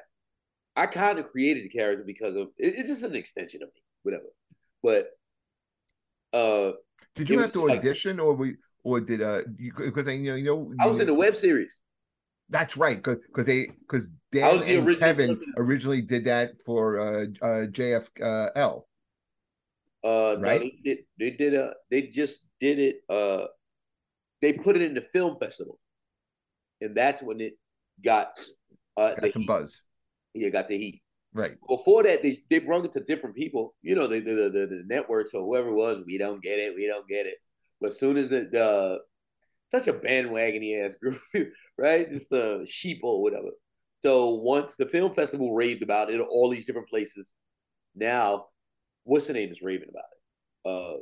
I 0.77 0.87
kind 0.87 1.19
of 1.19 1.29
created 1.31 1.65
the 1.65 1.69
character 1.69 2.05
because 2.07 2.35
of 2.37 2.49
it, 2.57 2.75
it's 2.77 2.89
just 2.89 3.03
an 3.03 3.15
extension 3.15 3.63
of 3.63 3.69
me, 3.69 3.83
whatever. 4.05 4.25
But 4.83 5.09
uh, 6.33 6.73
Did 7.15 7.29
you 7.29 7.39
have 7.41 7.53
to 7.53 7.63
like- 7.63 7.79
audition, 7.81 8.19
or 8.21 8.35
we, 8.35 8.57
or 8.85 9.01
did 9.01 9.23
uh, 9.23 9.43
because 9.57 9.87
because 9.87 10.07
you 10.09 10.31
know, 10.31 10.35
you 10.37 10.45
know, 10.45 10.73
I 10.81 10.87
was 10.87 11.01
in 11.01 11.07
the 11.07 11.15
web 11.15 11.35
series. 11.35 11.81
That's 12.49 12.77
right, 12.77 12.97
because 12.97 13.19
because 13.27 13.47
they 13.47 13.69
because 13.81 14.13
I 14.35 14.39
Dan 14.39 14.59
the 14.61 14.77
and 14.79 14.87
original 14.87 14.97
Kevin 15.09 15.29
person. 15.31 15.55
originally 15.57 16.03
did 16.03 16.25
that 16.25 16.53
for 16.67 16.99
uh, 16.99 17.27
uh 17.43 17.67
JFL. 17.67 18.83
Uh, 20.03 20.37
no, 20.39 20.39
Right? 20.41 20.61
they 20.61 20.79
did. 20.83 20.99
They 21.19 21.31
did 21.31 21.55
a. 21.55 21.75
They 21.91 22.03
just 22.03 22.41
did 22.59 22.79
it. 22.79 22.97
Uh, 23.09 23.47
they 24.41 24.53
put 24.55 24.77
it 24.77 24.83
in 24.83 24.95
the 24.95 25.03
film 25.13 25.37
festival, 25.39 25.79
and 26.81 26.97
that's 26.97 27.23
when 27.23 27.41
it 27.41 27.55
got. 28.05 28.39
Uh, 28.97 29.15
Got 29.15 29.33
some 29.33 29.43
heat. 29.43 29.49
buzz, 29.49 29.83
Yeah, 30.35 30.49
got 30.49 30.69
the 30.69 30.77
heat. 30.77 31.03
right? 31.33 31.53
Before 31.69 32.03
that, 32.03 32.23
they 32.23 32.37
they 32.51 32.59
brought 32.59 32.85
it 32.85 32.93
to 32.95 33.01
different 33.01 33.37
people. 33.37 33.75
You 33.83 33.95
know, 33.95 34.07
the 34.07 34.21
the 34.21 34.33
the, 34.35 34.51
the, 34.51 34.67
the 34.67 34.83
networks 34.87 35.33
or 35.35 35.43
whoever 35.45 35.69
it 35.69 35.75
was. 35.75 36.03
We 36.07 36.19
don't 36.19 36.43
get 36.43 36.59
it. 36.59 36.75
We 36.75 36.87
don't 36.87 37.07
get 37.09 37.27
it. 37.27 37.37
But 37.81 37.89
as 37.89 37.99
soon 37.99 38.17
as 38.17 38.29
the 38.29 38.49
the 38.51 39.01
such 39.73 39.89
a 39.89 39.99
bandwagony 39.99 40.85
ass 40.85 40.97
group, 41.03 41.21
right? 41.79 42.11
Just 42.11 42.27
the 42.31 42.67
sheep 42.69 43.01
or 43.03 43.23
whatever. 43.23 43.49
So 44.03 44.35
once 44.35 44.77
the 44.77 44.87
film 44.87 45.15
festival 45.15 45.55
raved 45.55 45.83
about 45.83 46.11
it, 46.11 46.21
all 46.21 46.49
these 46.49 46.65
different 46.67 46.89
places. 46.89 47.33
Now, 47.95 48.47
what's 49.05 49.27
the 49.27 49.35
name 49.35 49.51
is 49.51 49.63
raving 49.63 49.89
about 49.91 50.05
it? 50.05 50.71
Uh, 50.71 50.99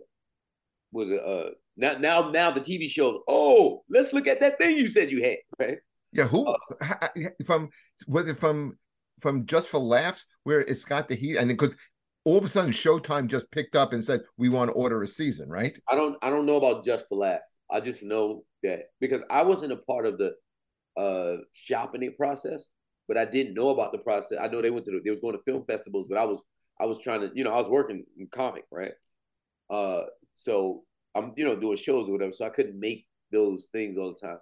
was 0.90 1.10
it 1.10 1.20
uh 1.22 1.50
now 1.76 1.94
now 1.98 2.30
now 2.30 2.50
the 2.50 2.60
TV 2.60 2.88
shows? 2.88 3.20
Oh, 3.28 3.82
let's 3.90 4.12
look 4.12 4.26
at 4.26 4.40
that 4.40 4.58
thing 4.58 4.76
you 4.76 4.88
said 4.88 5.10
you 5.10 5.22
had, 5.22 5.36
right? 5.58 5.78
Yeah, 6.12 6.26
who 6.26 6.46
Uh, 6.46 7.08
from 7.44 7.68
was 8.06 8.28
it 8.28 8.36
from 8.38 8.78
from 9.20 9.46
Just 9.46 9.68
for 9.68 9.78
Laughs 9.78 10.26
where 10.44 10.60
it's 10.60 10.84
got 10.84 11.08
the 11.08 11.14
heat 11.14 11.36
and 11.36 11.48
because 11.48 11.76
all 12.28 12.36
of 12.36 12.44
a 12.44 12.48
sudden 12.48 12.72
Showtime 12.72 13.26
just 13.26 13.50
picked 13.50 13.74
up 13.74 13.94
and 13.94 14.04
said 14.04 14.20
we 14.36 14.50
want 14.50 14.68
to 14.68 14.74
order 14.74 15.02
a 15.02 15.08
season, 15.08 15.48
right? 15.48 15.74
I 15.88 15.94
don't 15.94 16.14
I 16.22 16.28
don't 16.28 16.44
know 16.44 16.56
about 16.56 16.84
just 16.84 17.08
for 17.08 17.16
laughs. 17.16 17.56
I 17.70 17.80
just 17.80 18.02
know 18.02 18.44
that 18.62 18.90
because 19.00 19.24
I 19.30 19.42
wasn't 19.42 19.72
a 19.72 19.76
part 19.76 20.04
of 20.04 20.18
the 20.18 20.34
uh 20.98 21.38
shopping 21.54 22.02
it 22.02 22.18
process, 22.18 22.68
but 23.06 23.16
I 23.16 23.24
didn't 23.24 23.54
know 23.54 23.70
about 23.70 23.92
the 23.92 23.98
process. 23.98 24.38
I 24.38 24.48
know 24.48 24.60
they 24.60 24.70
went 24.70 24.84
to 24.84 24.90
the, 24.90 25.00
they 25.02 25.10
was 25.10 25.20
going 25.20 25.38
to 25.38 25.42
film 25.42 25.64
festivals, 25.66 26.04
but 26.06 26.18
I 26.18 26.26
was 26.26 26.42
I 26.78 26.84
was 26.84 26.98
trying 26.98 27.22
to 27.22 27.30
you 27.34 27.44
know 27.44 27.52
I 27.52 27.56
was 27.56 27.68
working 27.68 28.04
in 28.18 28.26
comic 28.26 28.64
right, 28.70 28.92
uh 29.70 30.02
so 30.34 30.82
I'm 31.14 31.32
you 31.38 31.46
know 31.46 31.56
doing 31.56 31.78
shows 31.78 32.10
or 32.10 32.12
whatever, 32.12 32.32
so 32.32 32.44
I 32.44 32.50
couldn't 32.50 32.78
make 32.78 33.06
those 33.32 33.68
things 33.72 33.96
all 33.96 34.12
the 34.12 34.28
time. 34.28 34.38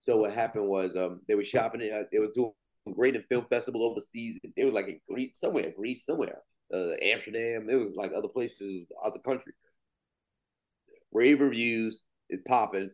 So 0.00 0.16
what 0.16 0.32
happened 0.32 0.66
was 0.66 0.96
um 0.96 1.20
they 1.28 1.36
were 1.36 1.44
shopping 1.44 1.82
it. 1.82 2.08
They 2.10 2.18
was 2.18 2.32
doing 2.34 2.50
great 2.96 3.14
in 3.14 3.22
film 3.30 3.46
festival 3.48 3.84
overseas. 3.84 4.40
They 4.56 4.64
was 4.64 4.74
like 4.74 4.88
in 4.88 4.98
Greece 5.08 5.38
somewhere, 5.38 5.72
Greece 5.76 6.04
somewhere, 6.04 6.38
uh, 6.72 6.92
Amsterdam. 7.02 7.68
It 7.70 7.76
was 7.76 7.96
like 7.96 8.12
other 8.16 8.28
places 8.28 8.86
out 9.04 9.14
the 9.14 9.20
country 9.20 9.52
rave 11.12 11.40
reviews 11.40 12.02
is 12.30 12.40
popping. 12.46 12.90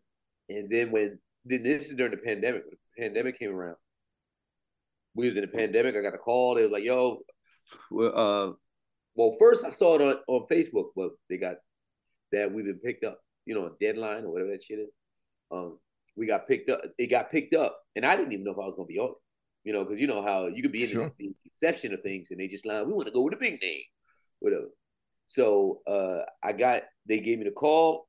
And 0.48 0.70
then 0.70 0.90
when 0.90 1.18
then 1.44 1.62
this 1.62 1.88
is 1.88 1.94
during 1.94 2.12
the 2.12 2.18
pandemic. 2.18 2.62
When 2.64 2.76
the 2.96 3.02
pandemic 3.02 3.38
came 3.38 3.50
around. 3.50 3.76
We 5.14 5.26
was 5.26 5.37
in 5.37 5.42
the 5.42 5.48
pandemic. 5.48 5.94
I 5.94 6.02
got 6.02 6.14
a 6.14 6.18
call. 6.18 6.54
They 6.54 6.62
was 6.62 6.72
like, 6.72 6.84
"Yo, 6.84 7.20
uh, 7.92 8.52
well, 9.14 9.37
first 9.38 9.64
I 9.64 9.70
saw 9.70 9.94
it 9.94 10.02
on, 10.02 10.16
on 10.26 10.46
Facebook, 10.50 10.88
but 10.96 11.10
they 11.30 11.37
got 11.37 11.56
that 12.32 12.52
we've 12.52 12.64
been 12.64 12.80
picked 12.80 13.04
up. 13.04 13.20
You 13.46 13.54
know, 13.54 13.66
a 13.66 13.70
deadline 13.80 14.24
or 14.24 14.32
whatever 14.32 14.50
that 14.50 14.62
shit 14.62 14.80
is. 14.80 14.88
Um, 15.52 15.78
we 16.16 16.26
got 16.26 16.48
picked 16.48 16.70
up. 16.70 16.80
It 16.98 17.08
got 17.08 17.30
picked 17.30 17.54
up, 17.54 17.78
and 17.94 18.04
I 18.04 18.16
didn't 18.16 18.32
even 18.32 18.44
know 18.44 18.52
if 18.52 18.58
I 18.58 18.66
was 18.66 18.74
gonna 18.76 18.87
be 18.87 18.98
on 18.98 19.10
it. 19.10 19.16
You 19.64 19.72
know, 19.72 19.85
because 19.85 20.00
you 20.00 20.07
know 20.07 20.22
how 20.22 20.46
you 20.46 20.62
could 20.62 20.72
be 20.72 20.85
in 20.85 20.90
Sure. 20.90 21.12
the, 21.18 21.29
the 21.29 21.35
exception 21.46 21.94
of 21.94 22.03
things, 22.03 22.31
and 22.31 22.38
they 22.38 22.48
just 22.48 22.66
line, 22.66 22.87
we 22.87 22.92
want 22.94 23.07
to 23.07 23.12
go 23.12 23.22
with 23.22 23.35
a 23.35 23.38
big 23.38 23.61
name, 23.62 23.83
whatever. 24.40 24.68
So 25.27 25.81
uh, 25.87 26.20
I 26.42 26.53
got. 26.53 26.83
They 27.07 27.20
gave 27.20 27.38
me 27.38 27.44
the 27.44 27.50
call. 27.50 28.07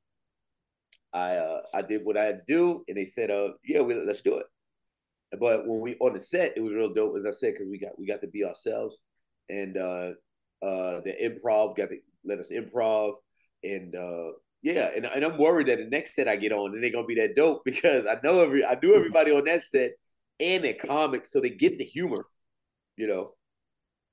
I 1.12 1.36
uh, 1.36 1.62
I 1.72 1.82
did 1.82 2.02
what 2.04 2.18
I 2.18 2.24
had 2.24 2.38
to 2.38 2.44
do, 2.46 2.84
and 2.88 2.96
they 2.96 3.06
said, 3.06 3.30
"Uh, 3.30 3.52
yeah, 3.64 3.80
we, 3.80 3.94
let's 3.94 4.22
do 4.22 4.36
it." 4.36 4.46
But 5.40 5.66
when 5.66 5.80
we 5.80 5.96
on 5.96 6.12
the 6.12 6.20
set, 6.20 6.52
it 6.56 6.60
was 6.60 6.72
real 6.72 6.92
dope, 6.92 7.16
as 7.16 7.26
I 7.26 7.30
said, 7.30 7.54
because 7.54 7.68
we 7.70 7.78
got 7.78 7.98
we 7.98 8.06
got 8.06 8.20
to 8.20 8.28
be 8.28 8.44
ourselves, 8.44 8.98
and 9.48 9.76
uh, 9.78 10.12
uh, 10.62 11.00
the 11.00 11.14
improv 11.22 11.76
got 11.76 11.90
to 11.90 11.98
let 12.24 12.38
us 12.38 12.52
improv, 12.52 13.14
and 13.64 13.94
uh, 13.94 14.32
yeah, 14.62 14.90
and, 14.94 15.06
and 15.06 15.24
I'm 15.24 15.38
worried 15.38 15.68
that 15.68 15.78
the 15.78 15.84
next 15.86 16.14
set 16.14 16.28
I 16.28 16.36
get 16.36 16.52
on, 16.52 16.76
it 16.76 16.84
ain't 16.84 16.94
gonna 16.94 17.06
be 17.06 17.14
that 17.16 17.34
dope 17.36 17.62
because 17.64 18.06
I 18.06 18.18
know 18.22 18.40
every 18.40 18.64
I 18.64 18.78
knew 18.82 18.94
everybody 18.94 19.30
on 19.32 19.44
that 19.44 19.62
set, 19.62 19.92
and 20.40 20.64
they're 20.64 20.74
comics, 20.74 21.32
so 21.32 21.40
they 21.40 21.50
get 21.50 21.78
the 21.78 21.84
humor, 21.84 22.26
you 22.96 23.06
know, 23.06 23.34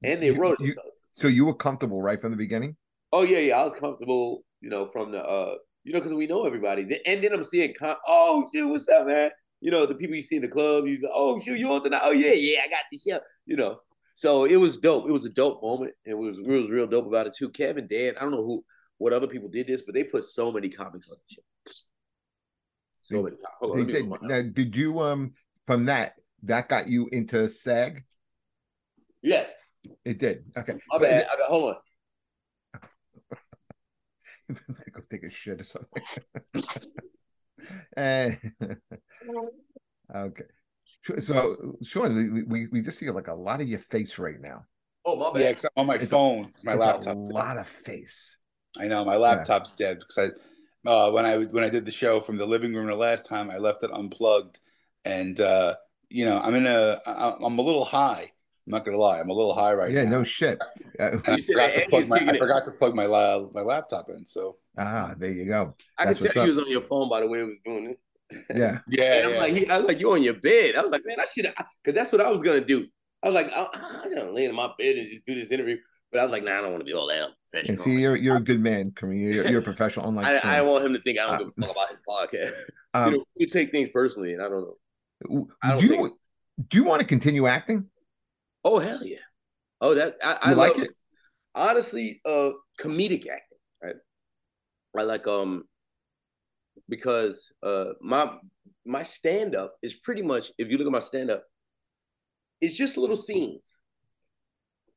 and 0.04 0.22
they 0.22 0.28
You- 0.28 0.36
wrote 0.40 0.60
it. 0.60 0.68
you- 0.68 0.76
So 1.16 1.28
you 1.28 1.46
were 1.46 1.54
comfortable 1.56 2.02
right 2.02 2.20
from 2.20 2.32
the 2.32 2.38
beginning. 2.38 2.76
Oh 3.12 3.22
yeah, 3.24 3.40
yeah. 3.40 3.60
I 3.60 3.64
was 3.66 3.76
comfortable, 3.76 4.44
you 4.62 4.70
know, 4.70 4.90
from 4.92 5.12
the 5.12 5.24
uh, 5.24 5.56
you 5.84 5.92
know, 5.94 6.00
because 6.00 6.14
we 6.14 6.26
know 6.28 6.46
everybody. 6.46 6.84
Then- 6.84 7.00
And 7.06 7.22
then 7.24 7.34
I'm 7.34 7.44
seeing, 7.44 7.74
com- 7.78 7.98
oh 8.08 8.50
shoot, 8.54 8.68
what's 8.70 8.88
up, 8.90 9.06
man? 9.06 9.30
You 9.62 9.70
know, 9.72 9.86
the 9.86 9.96
people 9.96 10.16
you 10.16 10.22
see 10.22 10.38
in 10.38 10.42
the 10.42 10.48
club. 10.48 10.88
You 10.88 11.00
go, 11.00 11.10
oh 11.14 11.40
shoot, 11.40 11.60
you 11.60 11.72
on 11.72 11.84
tonight? 11.84 12.02
Oh 12.04 12.12
yeah, 12.12 12.34
yeah, 12.34 12.62
I 12.66 12.68
got 12.70 12.84
this 12.92 13.04
show. 13.04 13.20
You 13.46 13.58
know, 13.58 13.80
so 14.16 14.46
it 14.46 14.56
was 14.56 14.78
dope. 14.78 15.08
It 15.08 15.12
was 15.12 15.26
a 15.26 15.30
dope 15.30 15.62
moment, 15.62 15.94
and 16.06 16.14
it 16.14 16.18
was 16.18 16.38
it 16.40 16.48
was 16.48 16.70
real 16.70 16.88
dope 16.88 17.06
about 17.06 17.28
it 17.28 17.36
too. 17.38 17.50
Kevin, 17.50 17.86
Dan, 17.88 18.16
I 18.18 18.22
don't 18.22 18.32
know 18.32 18.44
who 18.44 18.66
what 18.98 19.14
other 19.14 19.28
people 19.28 19.50
did 19.50 19.68
this, 19.68 19.82
but 19.84 19.94
they 19.94 20.04
put 20.04 20.24
so 20.24 20.52
many 20.52 20.70
comics 20.70 21.08
on 21.10 21.18
the 21.18 21.36
show. 21.36 21.42
So 23.02 23.22
many. 23.24 23.36
Hold 23.60 23.72
on, 23.74 23.78
They 23.88 23.94
let 24.02 24.10
me 24.10 24.18
did. 24.18 24.22
Now, 24.30 24.42
did 24.42 24.76
you 24.76 25.00
um 25.02 25.34
from 25.68 25.86
that 25.86 26.14
that 26.44 26.68
got 26.70 26.88
you 26.88 27.08
into 27.12 27.50
SAG? 27.50 28.04
Yes. 29.22 29.50
It 30.06 30.18
did. 30.20 30.46
Okay. 30.58 30.74
My 30.90 30.98
bad. 30.98 31.28
I 31.32 31.38
got, 31.38 31.50
hold 31.50 31.76
on. 31.76 31.78
go 34.94 35.02
take 35.10 35.24
a 35.24 35.30
shit 35.30 35.62
or 35.62 35.64
something. 35.64 36.04
Eh, 37.96 38.36
okay. 40.16 40.44
Sure, 41.02 41.20
So, 41.22 41.78
Sean, 41.82 42.14
we, 42.34 42.44
we 42.44 42.68
we 42.68 42.82
just 42.82 43.00
see 43.00 43.10
like 43.10 43.28
a 43.30 43.34
lot 43.34 43.62
of 43.62 43.70
your 43.70 43.80
face 43.80 44.20
right 44.20 44.40
now. 44.42 44.66
Oh 45.06 45.16
my 45.16 45.40
Yeah, 45.40 45.48
bad. 45.48 45.56
'cause 45.58 45.70
on 45.78 45.88
my 45.88 45.96
It's 45.96 46.04
a- 46.06 46.08
phone, 46.08 46.52
my 46.66 46.74
It's 46.74 46.80
laptop. 46.82 47.16
A 47.16 47.18
lot 47.18 47.58
of 47.58 47.68
face. 47.68 48.38
I 48.78 48.88
know 48.88 49.06
my 49.06 49.16
laptop's 49.16 49.72
dead 49.72 50.00
because 50.00 50.32
I 50.86 50.90
uh, 50.90 51.12
when 51.12 51.26
I 51.26 51.38
when 51.46 51.64
I 51.64 51.70
did 51.70 51.86
the 51.86 51.92
show 51.92 52.20
from 52.20 52.38
the 52.38 52.46
living 52.46 52.74
room 52.74 52.88
the 52.88 52.96
last 52.96 53.26
time, 53.26 53.50
I 53.50 53.58
left 53.60 53.84
it 53.84 53.92
unplugged, 53.94 54.60
and 55.06 55.40
uh, 55.40 55.76
you 56.10 56.26
know 56.26 56.40
I'm 56.40 56.56
in 56.56 56.68
a, 56.68 57.00
I'm 57.06 57.58
a 57.60 57.62
little 57.62 57.86
high. 57.86 58.32
I'm 58.66 58.72
not 58.72 58.86
gonna 58.86 58.98
lie, 58.98 59.20
I'm 59.20 59.30
a 59.30 59.34
little 59.34 59.54
high 59.54 59.74
right 59.74 59.92
yeah, 59.92 60.04
now. 60.04 60.12
Yeah, 60.12 60.18
no 60.18 60.24
shit. 60.24 60.60
Uh, 61.00 61.18
I 61.28 61.42
forgot, 61.42 61.74
to 61.74 61.86
plug 61.90 62.08
my, 62.08 62.18
I 62.20 62.32
it. 62.34 62.40
forgot 62.40 62.66
to 62.66 62.72
plug 62.72 62.96
my 62.96 63.06
la- 63.06 63.48
my 63.54 63.62
laptop 63.62 64.10
in. 64.10 64.26
So 64.26 64.58
ah, 64.78 65.16
there 65.18 65.32
you 65.32 65.46
go. 65.46 65.76
I 65.98 66.06
That's 66.06 66.20
could 66.20 66.26
what's 66.26 66.34
tell 66.36 66.48
you 66.48 66.56
was 66.56 66.64
on 66.66 66.72
your 66.72 66.82
phone 66.82 67.10
by 67.10 67.20
the 67.20 67.28
way 67.28 67.42
it 67.42 67.46
was 67.48 67.58
doing 67.66 67.92
it. 67.92 68.00
Yeah. 68.56 68.80
yeah, 68.88 69.14
And 69.16 69.26
I'm 69.28 69.34
yeah. 69.34 69.40
like, 69.40 69.54
he, 69.54 69.70
I 69.70 69.78
was 69.78 69.88
like, 69.88 70.00
you 70.00 70.12
on 70.14 70.24
your 70.24 70.36
bed. 70.36 70.76
I 70.76 70.82
was 70.82 70.92
like, 70.92 71.04
man, 71.06 71.20
I 71.20 71.26
should 71.26 71.46
because 71.84 71.96
that's 71.96 72.12
what 72.12 72.22
I 72.22 72.30
was 72.30 72.42
gonna 72.42 72.62
do. 72.64 72.88
I 73.22 73.28
was 73.28 73.36
like, 73.36 73.52
I, 73.54 73.68
I'm 74.04 74.16
gonna 74.16 74.32
lay 74.32 74.46
in 74.46 74.56
my 74.56 74.70
bed 74.78 74.96
and 74.98 75.08
just 75.10 75.26
do 75.26 75.36
this 75.36 75.52
interview. 75.52 75.78
But 76.12 76.22
I 76.22 76.24
was 76.24 76.32
like, 76.32 76.44
nah, 76.44 76.58
I 76.60 76.62
don't 76.62 76.72
want 76.72 76.82
to 76.82 76.86
be 76.86 76.94
all 76.94 77.08
that 77.08 77.22
And 77.24 77.34
professional. 77.52 77.78
see, 77.78 78.00
you're 78.00 78.16
you're 78.16 78.38
a 78.38 78.44
good 78.44 78.62
man, 78.62 78.92
Kareem. 78.92 79.34
You're, 79.34 79.46
you're 79.46 79.60
a 79.60 79.64
professional, 79.64 80.08
unlike 80.08 80.26
I, 80.46 80.54
I 80.54 80.56
don't 80.58 80.68
want 80.68 80.86
him 80.86 80.94
to 80.94 81.02
think 81.02 81.20
I 81.20 81.26
don't 81.26 81.36
Uh, 81.36 81.38
give 81.40 81.48
a 81.48 81.52
fuck 81.68 81.72
about 81.72 81.90
his 81.90 82.00
podcast. 82.08 82.54
Um, 82.96 83.12
you 83.12 83.18
know, 83.18 83.26
you 83.36 83.48
take 83.48 83.72
things 83.72 83.90
personally, 83.90 84.34
and 84.34 84.42
I 84.42 84.48
don't 84.48 84.62
know. 84.62 84.78
Do 85.30 85.48
you 85.80 85.88
think- 85.90 86.12
do 86.70 86.78
you 86.78 86.84
want 86.84 87.02
to 87.02 87.08
continue 87.08 87.48
acting? 87.48 87.90
Oh 88.64 88.80
hell 88.80 89.04
yeah! 89.04 89.18
Oh 89.82 89.94
that 89.96 90.18
I, 90.24 90.38
I 90.42 90.54
like 90.54 90.78
love- 90.78 90.84
it? 90.86 90.92
honestly, 91.56 92.22
uh, 92.26 92.52
comedic 92.80 93.28
acting, 93.28 93.58
right? 93.82 93.96
I 94.98 95.02
like 95.04 95.28
um 95.28 95.64
because 96.90 97.52
uh 97.64 97.86
my 98.02 98.38
my 98.86 99.04
stand 99.04 99.56
up 99.56 99.76
is 99.82 99.96
pretty 99.96 100.22
much 100.22 100.52
if 100.58 100.70
you 100.70 100.78
look 100.78 100.88
at 100.88 100.94
my 100.94 101.00
stand 101.00 101.32
up, 101.32 101.44
it's 102.62 102.76
just 102.78 102.98
little 102.98 103.18
scenes. 103.18 103.80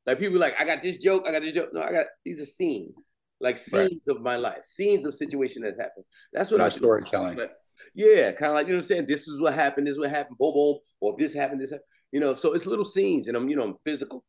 Like 0.05 0.19
people 0.19 0.35
are 0.37 0.39
like, 0.39 0.55
I 0.59 0.65
got 0.65 0.81
this 0.81 0.99
joke, 0.99 1.25
I 1.27 1.31
got 1.31 1.41
this 1.41 1.53
joke. 1.53 1.69
No, 1.73 1.81
I 1.81 1.91
got 1.91 2.05
these 2.23 2.39
are 2.41 2.45
scenes, 2.45 3.09
like 3.41 3.55
Right. 3.55 3.89
scenes 3.89 4.07
of 4.07 4.21
my 4.21 4.35
life, 4.37 4.63
scenes 4.63 5.05
of 5.05 5.13
situation 5.15 5.63
that 5.63 5.73
happened. 5.79 6.05
That's 6.31 6.51
what 6.51 6.59
My 6.59 6.67
I 6.67 6.69
storytelling. 6.69 7.35
But 7.35 7.53
yeah, 7.93 8.31
kind 8.31 8.51
of 8.51 8.55
like 8.55 8.67
you 8.67 8.73
know 8.73 8.77
what 8.77 8.83
I'm 8.83 8.87
saying. 8.87 9.05
This 9.07 9.27
is 9.27 9.39
what 9.39 9.53
happened. 9.53 9.87
This 9.87 9.93
is 9.93 9.99
what 9.99 10.09
happened. 10.09 10.37
Boom, 10.37 10.53
boom. 10.53 10.77
Or 11.01 11.13
if 11.13 11.17
this 11.17 11.33
happened, 11.33 11.61
this 11.61 11.71
happened. 11.71 11.85
You 12.11 12.19
know, 12.19 12.33
so 12.33 12.53
it's 12.53 12.65
little 12.65 12.85
scenes, 12.85 13.27
and 13.27 13.35
I'm 13.35 13.49
you 13.49 13.55
know 13.55 13.63
I'm 13.63 13.75
physical. 13.85 14.23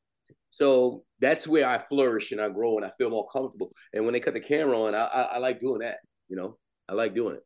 So 0.51 1.05
that's 1.21 1.47
where 1.47 1.67
I 1.67 1.79
flourish 1.79 2.33
and 2.33 2.41
I 2.41 2.49
grow 2.49 2.77
and 2.77 2.85
I 2.85 2.91
feel 2.97 3.11
more 3.11 3.29
comfortable. 3.29 3.71
And 3.93 4.05
when 4.05 4.15
they 4.15 4.21
cut 4.21 4.35
the 4.35 4.41
camera 4.41 4.81
on, 4.81 4.95
I 4.95 5.05
I, 5.05 5.23
I 5.23 5.39
like 5.39 5.61
doing 5.61 5.81
that. 5.81 5.99
You 6.29 6.37
know, 6.37 6.57
I 6.89 6.95
like 6.95 7.15
doing 7.15 7.37
it. 7.37 7.43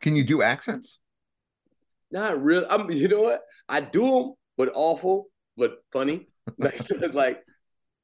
Can 0.00 0.16
you 0.16 0.24
do 0.24 0.42
accents? 0.42 1.00
Not 2.10 2.42
real. 2.42 2.66
I'm. 2.68 2.90
You 2.92 3.08
know 3.08 3.22
what? 3.22 3.42
I 3.68 3.80
do 3.80 4.02
them, 4.02 4.32
but 4.56 4.70
awful, 4.74 5.28
but 5.56 5.78
funny. 5.92 6.26
Like 6.58 6.76
so 6.76 6.96
it's 6.96 7.14
like 7.14 7.42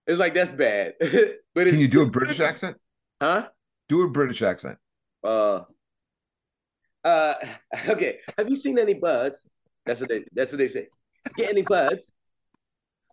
it's 0.06 0.18
like 0.18 0.32
that's 0.32 0.50
bad. 0.50 0.94
but 1.00 1.66
it's, 1.66 1.72
Can 1.72 1.78
you 1.78 1.88
do 1.88 2.00
a 2.00 2.10
British 2.10 2.40
accent? 2.40 2.78
Huh? 3.20 3.48
Do 3.88 4.02
a 4.02 4.08
British 4.08 4.40
accent. 4.40 4.78
Uh. 5.22 5.60
Uh. 7.04 7.34
Okay. 7.88 8.18
Have 8.36 8.48
you 8.48 8.56
seen 8.56 8.78
any 8.78 8.94
birds? 8.94 9.48
That's 9.86 10.00
what 10.00 10.08
they. 10.08 10.24
That's 10.32 10.52
what 10.52 10.58
they 10.58 10.68
say. 10.68 10.88
Get 11.36 11.50
any 11.50 11.62
birds? 11.62 12.12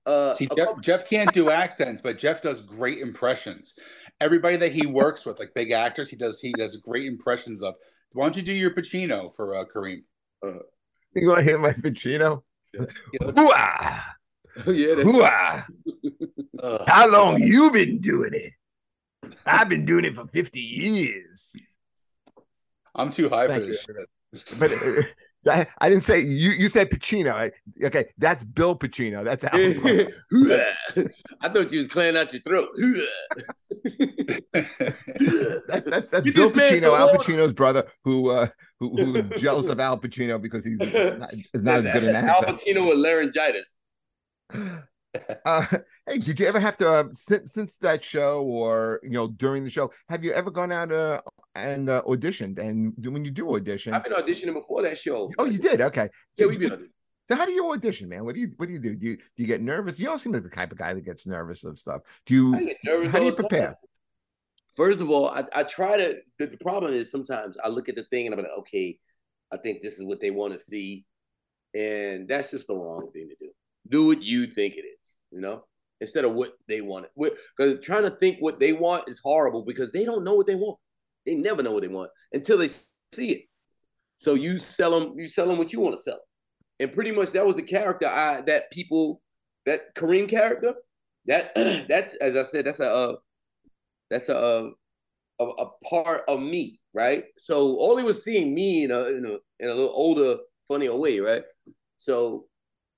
Uh. 0.05 0.33
See, 0.33 0.47
Jeff, 0.47 0.57
couple- 0.67 0.81
Jeff 0.81 1.09
can't 1.09 1.31
do 1.33 1.49
accents, 1.49 2.01
but 2.01 2.17
Jeff 2.17 2.41
does 2.41 2.61
great 2.61 2.99
impressions. 2.99 3.77
Everybody 4.19 4.55
that 4.57 4.71
he 4.71 4.87
works 4.87 5.25
with, 5.25 5.39
like 5.39 5.53
big 5.53 5.71
actors, 5.71 6.09
he 6.09 6.15
does 6.15 6.39
he 6.41 6.51
does 6.53 6.75
great 6.77 7.05
impressions 7.05 7.61
of. 7.63 7.75
Why 8.13 8.25
don't 8.25 8.35
you 8.35 8.41
do 8.41 8.53
your 8.53 8.71
Pacino 8.71 9.33
for 9.35 9.55
uh, 9.55 9.65
Kareem? 9.65 10.01
You 10.43 11.27
want 11.27 11.39
to 11.39 11.43
hit 11.43 11.59
my 11.59 11.71
Pacino? 11.71 12.41
Yeah, 12.73 12.85
let's- 13.21 13.37
yeah. 14.67 14.95
That's, 14.95 15.07
Hooah! 15.07 15.65
Ugh. 16.63 16.83
How 16.87 17.07
long 17.11 17.39
you 17.39 17.69
been 17.71 17.99
doing 17.99 18.31
it? 18.33 18.53
I've 19.45 19.69
been 19.69 19.85
doing 19.85 20.05
it 20.05 20.15
for 20.15 20.25
50 20.27 20.59
years. 20.59 21.55
I'm 22.97 23.11
too 23.11 23.29
high 23.29 23.47
for 23.47 23.59
this. 23.59 23.85
But 24.59 24.73
uh, 24.73 25.01
I, 25.49 25.65
I 25.79 25.89
didn't 25.89 26.03
say 26.03 26.19
you. 26.19 26.49
You 26.51 26.67
said 26.67 26.89
Pacino. 26.89 27.31
I- 27.31 27.51
Okay, 27.85 28.09
that's 28.17 28.43
Bill 28.43 28.77
Pacino. 28.77 29.23
That's 29.23 29.45
Al. 29.45 29.51
I 31.41 31.47
thought 31.49 31.71
you 31.71 31.79
was 31.79 31.87
clearing 31.87 32.17
out 32.17 32.33
your 32.33 32.41
throat. 32.41 32.67
That, 34.53 35.83
that's 35.85 36.09
that's 36.09 36.25
Get 36.25 36.35
Bill 36.35 36.51
Pacino, 36.51 36.81
some 36.81 36.95
Al. 36.95 37.09
Pacino's 37.15 37.53
brother, 37.53 37.85
who 38.03 38.29
uh, 38.31 38.47
who 38.81 38.89
who 38.97 39.15
is 39.15 39.29
jealous 39.41 39.67
of 39.67 39.79
Al 39.79 39.97
Pacino 39.97 40.41
because 40.41 40.65
he's 40.65 40.77
not, 40.79 41.33
not 41.53 41.85
as 41.85 41.93
good 41.93 42.03
an 42.03 42.15
Al. 42.15 42.41
Pacino 42.43 42.89
with 42.89 42.97
laryngitis. 42.97 43.75
Uh, 45.45 45.65
hey, 46.07 46.19
did 46.19 46.39
you 46.39 46.45
ever 46.45 46.59
have 46.59 46.77
to 46.77 46.91
uh, 46.91 47.03
since 47.11 47.53
since 47.53 47.77
that 47.77 48.03
show 48.03 48.43
or 48.43 48.99
you 49.03 49.11
know 49.11 49.27
during 49.27 49.63
the 49.63 49.69
show? 49.69 49.91
Have 50.09 50.23
you 50.23 50.31
ever 50.33 50.51
gone 50.51 50.71
out 50.71 50.91
uh, 50.91 51.21
and 51.55 51.89
uh, 51.89 52.01
auditioned? 52.03 52.59
And 52.59 52.93
when 52.97 53.25
you 53.25 53.31
do 53.31 53.55
audition, 53.55 53.93
I've 53.93 54.03
been 54.03 54.13
auditioning 54.13 54.53
before 54.53 54.83
that 54.83 54.97
show. 54.97 55.31
oh, 55.37 55.45
you 55.45 55.59
did 55.59 55.81
okay. 55.81 56.09
Yeah, 56.35 56.43
So 56.43 56.49
we've 56.49 56.59
been 56.59 56.71
auditioning. 56.71 56.91
So 57.29 57.35
how 57.35 57.45
do 57.45 57.51
you 57.51 57.69
audition, 57.71 58.07
man? 58.07 58.23
What 58.23 58.35
do 58.35 58.41
you 58.41 58.51
what 58.55 58.67
do 58.67 58.73
you 58.73 58.79
do? 58.79 58.95
Do 58.95 59.05
you 59.05 59.17
do 59.17 59.43
you 59.43 59.47
get 59.47 59.61
nervous? 59.61 59.99
You 59.99 60.05
don't 60.05 60.19
seem 60.19 60.31
like 60.31 60.43
the 60.43 60.49
type 60.49 60.71
of 60.71 60.77
guy 60.77 60.93
that 60.93 61.03
gets 61.03 61.27
nervous 61.27 61.63
of 61.65 61.77
stuff. 61.77 62.01
Do 62.25 62.55
I 62.55 62.59
you? 62.59 62.65
get 62.67 62.77
nervous. 62.85 63.11
How 63.11 63.19
do 63.19 63.25
you 63.25 63.31
time. 63.31 63.35
prepare? 63.37 63.75
First 64.75 65.01
of 65.01 65.09
all, 65.09 65.27
I, 65.29 65.43
I 65.53 65.63
try 65.63 65.97
to. 65.97 66.15
The, 66.39 66.47
the 66.47 66.57
problem 66.57 66.93
is 66.93 67.11
sometimes 67.11 67.57
I 67.61 67.67
look 67.67 67.89
at 67.89 67.95
the 67.95 68.03
thing 68.03 68.27
and 68.27 68.33
I'm 68.35 68.41
like, 68.41 68.51
okay, 68.59 68.97
I 69.51 69.57
think 69.57 69.81
this 69.81 69.97
is 69.97 70.05
what 70.05 70.21
they 70.21 70.31
want 70.31 70.53
to 70.53 70.59
see, 70.59 71.05
and 71.73 72.27
that's 72.27 72.51
just 72.51 72.67
the 72.67 72.75
wrong 72.75 73.09
thing 73.11 73.27
to 73.27 73.35
do. 73.39 73.51
Do 73.89 74.05
what 74.05 74.21
you 74.21 74.47
think 74.47 74.75
it 74.75 74.85
is, 74.85 74.96
you 75.31 75.41
know, 75.41 75.63
instead 76.01 76.25
of 76.25 76.33
what 76.33 76.53
they 76.67 76.81
want. 76.81 77.07
Because 77.17 77.83
trying 77.83 78.03
to 78.03 78.11
think 78.11 78.37
what 78.39 78.59
they 78.59 78.73
want 78.73 79.07
is 79.07 79.19
horrible 79.23 79.63
because 79.63 79.91
they 79.91 80.05
don't 80.05 80.23
know 80.23 80.35
what 80.35 80.47
they 80.47 80.55
want. 80.55 80.77
They 81.25 81.35
never 81.35 81.61
know 81.61 81.71
what 81.71 81.81
they 81.81 81.87
want 81.89 82.11
until 82.31 82.57
they 82.57 82.69
see 82.69 83.31
it. 83.31 83.41
So 84.17 84.33
you 84.33 84.59
sell 84.59 84.99
them, 84.99 85.13
you 85.17 85.27
sell 85.27 85.47
them 85.47 85.57
what 85.57 85.73
you 85.73 85.79
want 85.79 85.95
to 85.95 86.01
sell. 86.01 86.19
And 86.79 86.93
pretty 86.93 87.11
much 87.11 87.31
that 87.31 87.45
was 87.45 87.55
the 87.55 87.63
character 87.63 88.07
I 88.07 88.41
that 88.41 88.71
people 88.71 89.21
that 89.65 89.95
Kareem 89.95 90.29
character 90.29 90.73
that 91.25 91.53
that's 91.89 92.15
as 92.15 92.35
I 92.35 92.43
said 92.43 92.65
that's 92.65 92.79
a 92.79 92.91
uh, 92.91 93.15
that's 94.09 94.29
a, 94.29 94.37
uh, 94.37 94.69
a 95.39 95.43
a 95.45 95.69
part 95.89 96.23
of 96.27 96.39
me, 96.39 96.79
right? 96.93 97.25
So 97.37 97.77
all 97.77 97.97
he 97.97 98.03
was 98.03 98.23
seeing 98.23 98.53
me 98.53 98.83
in 98.83 98.91
a 98.91 99.05
in 99.05 99.25
a 99.25 99.63
in 99.63 99.69
a 99.69 99.73
little 99.73 99.93
older, 99.93 100.37
funnier 100.67 100.95
way, 100.95 101.19
right? 101.19 101.43
So 101.97 102.45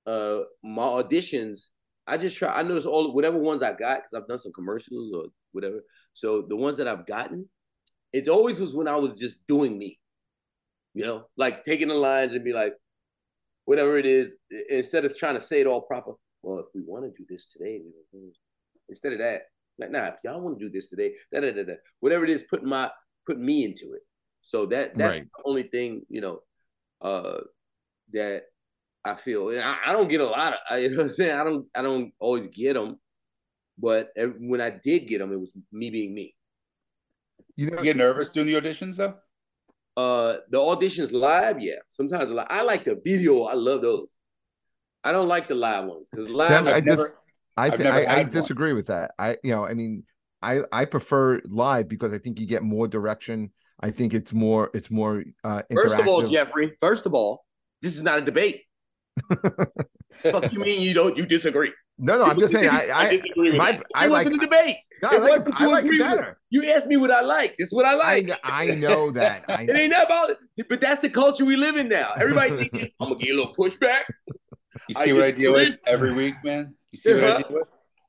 uh 0.05 0.39
my 0.63 0.83
auditions, 0.83 1.67
I 2.09 2.17
just 2.17 2.35
try. 2.37 2.49
I 2.49 2.63
notice 2.63 2.85
all 2.85 3.13
whatever 3.13 3.37
ones 3.37 3.63
I 3.63 3.73
got 3.73 3.97
because 3.99 4.13
I've 4.13 4.27
done 4.27 4.39
some 4.39 4.51
commercials 4.53 5.13
or 5.13 5.25
whatever. 5.51 5.83
So 6.13 6.41
the 6.41 6.55
ones 6.55 6.77
that 6.77 6.87
I've 6.87 7.05
gotten, 7.05 7.47
it 8.11 8.27
always 8.27 8.59
was 8.59 8.73
when 8.73 8.87
I 8.87 8.95
was 8.95 9.19
just 9.19 9.45
doing 9.47 9.77
me, 9.77 9.99
you 10.93 11.05
know, 11.05 11.25
like 11.37 11.63
taking 11.63 11.87
the 11.87 11.95
lines 11.95 12.33
and 12.33 12.43
be 12.43 12.53
like, 12.53 12.73
whatever 13.65 13.97
it 13.97 14.05
is, 14.05 14.37
instead 14.69 15.05
of 15.05 15.15
trying 15.17 15.35
to 15.35 15.41
say 15.41 15.61
it 15.61 15.67
all 15.67 15.81
proper. 15.81 16.13
Well, 16.41 16.59
if 16.59 16.67
we 16.73 16.81
want 16.81 17.05
to 17.05 17.17
do 17.17 17.25
this 17.29 17.45
today, 17.45 17.81
instead 18.87 19.13
of 19.13 19.19
that, 19.19 19.43
like, 19.77 19.91
nah, 19.91 20.07
if 20.07 20.15
y'all 20.23 20.41
want 20.41 20.57
to 20.57 20.65
do 20.65 20.71
this 20.71 20.87
today, 20.87 21.13
da, 21.31 21.41
da, 21.41 21.51
da, 21.51 21.63
da, 21.63 21.73
whatever 21.99 22.23
it 22.23 22.29
is, 22.29 22.43
put 22.43 22.63
my 22.63 22.89
put 23.27 23.39
me 23.39 23.63
into 23.65 23.93
it. 23.93 24.01
So 24.41 24.65
that 24.67 24.97
that's 24.97 25.19
Right. 25.19 25.27
the 25.35 25.43
only 25.45 25.63
thing, 25.63 26.01
you 26.09 26.21
know, 26.21 26.41
uh 27.01 27.41
that 28.13 28.43
I 29.11 29.15
feel. 29.15 29.49
And 29.49 29.61
I, 29.61 29.75
I 29.87 29.91
don't 29.93 30.07
get 30.07 30.21
a 30.21 30.25
lot 30.25 30.53
of, 30.53 30.59
I, 30.69 30.77
you 30.83 30.89
know 30.91 30.97
what 30.97 31.03
I'm 31.03 31.09
saying? 31.09 31.31
I 31.39 31.43
don't 31.43 31.65
I 31.75 31.81
don't 31.81 32.11
always 32.19 32.47
get 32.47 32.73
them, 32.73 32.97
but 33.77 34.09
when 34.39 34.61
I 34.61 34.69
did 34.71 35.07
get 35.07 35.19
them, 35.19 35.31
it 35.31 35.39
was 35.39 35.51
me 35.71 35.89
being 35.89 36.13
me. 36.13 36.33
You 37.55 37.71
know, 37.71 37.77
You 37.77 37.83
get 37.83 37.97
nervous 37.97 38.29
doing 38.29 38.47
the 38.47 38.53
auditions 38.55 38.97
though? 38.97 39.15
Uh, 39.97 40.37
the 40.49 40.57
auditions 40.57 41.11
live, 41.11 41.61
yeah. 41.61 41.73
Sometimes 41.89 42.31
li- 42.31 42.45
I 42.49 42.61
like 42.61 42.85
the 42.85 42.97
video. 43.03 43.43
I 43.43 43.53
love 43.53 43.81
those. 43.81 44.15
I 45.03 45.11
don't 45.11 45.27
like 45.27 45.47
the 45.49 45.55
live 45.55 45.85
ones 45.85 46.07
because 46.09 46.29
live. 46.29 46.47
Sam, 46.49 46.67
I 46.67 46.75
I've 46.75 46.85
just- 46.85 46.97
never, 46.97 47.15
I 47.57 47.65
I've 47.65 47.71
th- 47.71 47.81
never 47.81 47.97
I, 47.97 48.01
I 48.01 48.17
had 48.19 48.27
one. 48.27 48.41
disagree 48.41 48.73
with 48.73 48.87
that. 48.87 49.11
I 49.19 49.37
you 49.43 49.51
know 49.51 49.65
I 49.65 49.73
mean 49.73 50.03
I 50.41 50.61
I 50.71 50.85
prefer 50.85 51.41
live 51.45 51.89
because 51.89 52.13
I 52.13 52.17
think 52.19 52.39
you 52.39 52.45
get 52.45 52.63
more 52.63 52.87
direction. 52.87 53.51
I 53.81 53.91
think 53.91 54.13
it's 54.13 54.31
more 54.31 54.69
it's 54.73 54.89
more 54.89 55.23
uh 55.43 55.63
First 55.73 55.99
of 55.99 56.07
all. 56.07 56.21
Jeffrey. 56.27 56.77
First 56.79 57.05
of 57.05 57.13
all, 57.13 57.43
this 57.81 57.97
is 57.97 58.03
not 58.03 58.19
a 58.19 58.21
debate. 58.21 58.61
Fuck 60.23 60.51
you 60.51 60.59
mean 60.59 60.81
you 60.81 60.93
don't? 60.93 61.17
You 61.17 61.25
disagree? 61.25 61.71
No, 61.97 62.17
no, 62.17 62.23
I'm 62.25 62.39
just 62.39 62.53
saying. 62.53 62.69
I, 62.69 62.89
I, 62.95 63.09
disagree 63.17 63.49
with 63.49 63.57
my- 63.57 63.73
that. 63.73 63.83
I 63.93 64.05
it 64.05 64.09
like- 64.09 64.25
wasn't 64.25 64.41
a 64.43 64.45
debate. 64.45 64.75
no, 65.01 65.09
I 65.09 65.15
It 65.15 65.21
like, 65.21 65.29
wasn't 65.39 65.57
to 65.57 65.63
I 65.63 65.67
like 65.67 65.83
it 65.83 65.85
agree 65.87 65.99
with. 65.99 66.07
better. 66.09 66.39
You 66.49 66.71
asked 66.71 66.87
me 66.87 66.97
what 66.97 67.11
I 67.11 67.21
like. 67.21 67.55
This 67.57 67.67
is 67.67 67.73
what 67.73 67.85
I 67.85 67.93
I, 67.93 67.95
like. 67.95 68.25
kn- 68.27 68.37
I 68.43 68.65
know 68.75 69.11
that. 69.19 69.43
I 69.49 69.63
It 69.63 69.75
ain't 69.75 69.93
about 69.93 70.31
it. 70.31 70.67
But 70.69 70.81
that's 70.81 71.01
the 71.01 71.09
culture 71.09 71.45
we 71.45 71.55
live 71.55 71.75
in 71.75 71.89
now. 71.89 72.11
Everybody 72.19 72.57
thinking, 72.57 72.89
I'm 72.99 73.09
gonna 73.09 73.19
get 73.19 73.33
a 73.33 73.37
little 73.37 73.53
pushback. 73.55 74.03
You 74.87 74.95
I 74.97 75.05
see 75.05 75.13
what 75.13 75.23
I 75.23 75.31
deal 75.31 75.53
with 75.53 75.77
every 75.85 76.13
week, 76.13 76.35
man. 76.43 76.73
You 76.91 76.97
see 76.99 77.13
what 77.13 77.23
I 77.23 77.27
Uh-huh. 77.27 77.37
deal 77.39 77.57
with? 77.57 77.67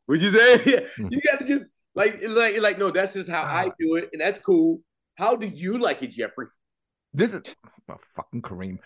Would 0.09 0.23
you 0.23 0.31
say? 0.31 0.63
Yeah. 0.67 0.81
Hmm. 0.97 1.09
You 1.11 1.21
got 1.23 1.39
to 1.41 1.47
just 1.47 1.71
like 1.95 2.23
like 2.27 2.61
like 2.61 2.79
no. 2.79 2.91
That's 2.91 3.13
just 3.15 3.29
how 3.31 3.43
I 3.43 3.67
Uh. 3.67 3.71
do 3.79 3.97
it, 3.97 4.09
and 4.13 4.21
that's 4.23 4.39
cool. 4.39 4.81
How 5.17 5.37
do 5.37 5.47
you 5.47 5.79
like 5.79 6.03
it, 6.03 6.11
Jeffrey? 6.13 6.47
This 7.13 7.33
is 7.33 7.43
oh, 7.91 7.97
fucking 8.17 8.43
Kareem. 8.43 8.79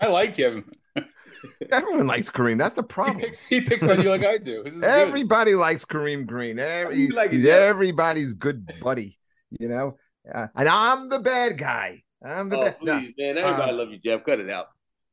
I 0.00 0.06
like 0.08 0.34
him. 0.34 0.70
Everyone 1.72 2.06
likes 2.06 2.30
Kareem. 2.30 2.58
That's 2.58 2.74
the 2.74 2.82
He 2.82 2.86
problem. 2.88 3.18
picks, 3.18 3.46
he 3.48 3.60
picks 3.60 3.82
on 3.82 4.02
you 4.02 4.08
like 4.08 4.24
I 4.24 4.38
do. 4.38 4.62
Is 4.62 4.74
good. 4.74 4.84
Everybody 4.84 5.54
likes 5.54 5.84
Kareem 5.84 6.26
Green. 6.26 6.58
Every, 6.58 7.08
like 7.08 7.32
he's 7.32 7.46
everybody's 7.46 8.32
good 8.32 8.70
buddy, 8.80 9.18
you 9.58 9.68
know. 9.68 9.96
Uh, 10.32 10.46
and 10.56 10.68
I'm 10.68 11.08
the 11.08 11.18
bad 11.20 11.58
guy. 11.58 12.02
I'm 12.24 12.48
the 12.48 12.58
Oh, 12.58 12.64
bad. 12.64 12.76
No, 12.82 12.92
man. 12.94 13.38
Everybody 13.38 13.70
uh, 13.70 13.74
love 13.74 13.90
you, 13.90 13.98
Jeff. 13.98 14.24
Cut 14.24 14.40
it 14.40 14.50
out. 14.50 14.66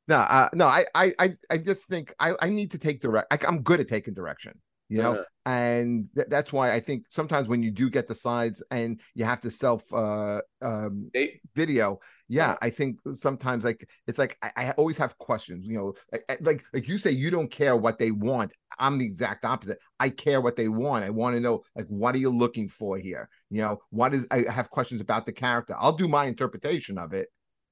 no, 0.08 0.18
uh, 0.18 0.50
no. 0.54 0.68
I, 0.68 0.86
I, 0.96 1.14
I, 1.20 1.36
I 1.50 1.58
just 1.58 1.88
think 1.88 2.14
I, 2.20 2.34
I 2.42 2.50
need 2.50 2.72
to 2.72 2.78
take 2.78 3.02
direct. 3.02 3.28
I, 3.32 3.40
I'm 3.48 3.62
good 3.62 3.80
at 3.80 3.88
taking 3.88 4.14
direction, 4.14 4.60
you 4.90 4.98
know. 5.00 5.24
And 5.46 6.10
th- 6.14 6.28
that's 6.30 6.52
why 6.52 6.74
I 6.74 6.82
think 6.82 7.06
sometimes 7.10 7.48
when 7.48 7.64
you 7.64 7.72
do 7.72 7.90
get 7.90 8.08
the 8.08 8.16
sides 8.16 8.62
and 8.70 9.00
you 9.16 9.24
have 9.24 9.40
to 9.42 9.52
self 9.52 9.82
uh 9.94 10.42
um 10.62 11.10
They, 11.14 11.40
video 11.56 12.00
yeah 12.28 12.50
Uh-huh. 12.52 12.58
i 12.64 12.70
think 12.70 13.00
sometimes 13.14 13.64
like 13.64 13.88
it's 14.08 14.20
like 14.20 14.38
I, 14.42 14.52
I 14.58 14.72
always 14.72 14.98
have 14.98 15.18
questions 15.18 15.66
you 15.66 15.78
know? 15.78 15.94
I- 16.30 16.38
like 16.42 16.66
like 16.74 16.88
you 16.90 16.98
say 16.98 17.12
you 17.12 17.32
don't 17.32 17.50
care 17.50 17.76
what 17.78 17.98
they 17.98 18.12
want. 18.12 18.52
I'm 18.80 18.98
the 18.98 19.06
exact 19.06 19.44
opposite. 19.46 19.80
I 20.00 20.10
care 20.10 20.40
what 20.42 20.56
they 20.56 20.68
want. 20.68 21.06
I 21.06 21.10
want 21.10 21.36
to 21.36 21.40
know 21.40 21.64
like 21.76 21.88
what 21.88 22.14
are 22.14 22.20
you 22.20 22.30
looking 22.30 22.68
for 22.68 22.98
here? 22.98 23.30
You 23.50 23.62
know 23.62 23.80
what 23.90 24.14
is 24.14 24.28
i 24.32 24.40
have 24.52 24.70
questions 24.70 25.00
about 25.02 25.26
the 25.26 25.32
character. 25.32 25.76
I'll 25.80 25.94
do 26.04 26.08
my 26.08 26.26
interpretation 26.26 26.98
of 26.98 27.14
it 27.14 27.30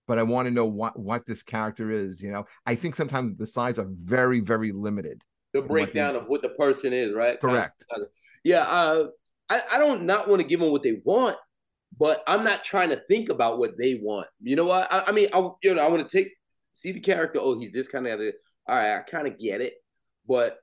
but 0.08 0.20
i 0.20 0.24
want 0.24 0.46
to 0.48 0.52
know 0.52 0.68
what 0.68 0.94
what 1.00 1.26
this 1.26 1.44
character 1.44 1.92
is 1.92 2.22
you 2.22 2.32
know? 2.32 2.46
I 2.66 2.76
think 2.76 2.96
sometimes 2.96 3.38
the 3.38 3.48
sides 3.48 3.78
are 3.80 3.90
very 4.16 4.40
very 4.40 4.72
limited 4.72 5.20
the 5.62 5.68
breakdown 5.68 6.14
they- 6.14 6.20
of 6.20 6.28
what 6.28 6.42
the 6.42 6.50
person 6.50 6.94
is, 6.94 7.14
right? 7.14 7.40
correct 7.40 7.84
Yeah. 8.44 8.64
Uh, 8.64 9.08
I, 9.50 9.62
I 9.74 9.78
don't 9.78 10.04
not 10.04 10.28
want 10.28 10.42
to 10.42 10.48
give 10.48 10.60
them 10.60 10.72
what 10.72 10.82
they 10.84 11.02
want, 11.04 11.38
but 12.00 12.24
I'm 12.28 12.44
not 12.44 12.64
trying 12.64 12.90
to 12.90 12.98
think 13.08 13.30
about 13.30 13.58
what 13.60 13.78
they 13.78 14.00
want. 14.02 14.28
You 14.42 14.56
know 14.56 14.66
what? 14.66 14.92
I, 14.92 15.04
I 15.08 15.12
mean, 15.12 15.30
I 15.34 15.50
you 15.64 15.76
know 15.76 15.82
I 15.86 15.88
want 15.88 16.08
to 16.08 16.18
take 16.18 16.32
see 16.74 16.92
the 16.92 17.00
character. 17.00 17.40
Oh, 17.42 17.58
he's 17.60 17.72
this 17.72 17.88
kind 17.88 18.08
of. 18.08 18.14
Other. 18.14 18.34
All 18.68 18.76
right, 18.76 18.98
I 18.98 19.02
kind 19.02 19.28
of 19.28 19.38
get 19.38 19.62
it, 19.62 19.76
but 20.28 20.58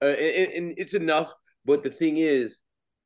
uh, 0.00 0.06
and, 0.06 0.52
and 0.52 0.74
it's 0.78 0.94
enough. 0.94 1.32
But 1.64 1.82
the 1.82 1.90
thing 1.90 2.18
is, 2.18 2.60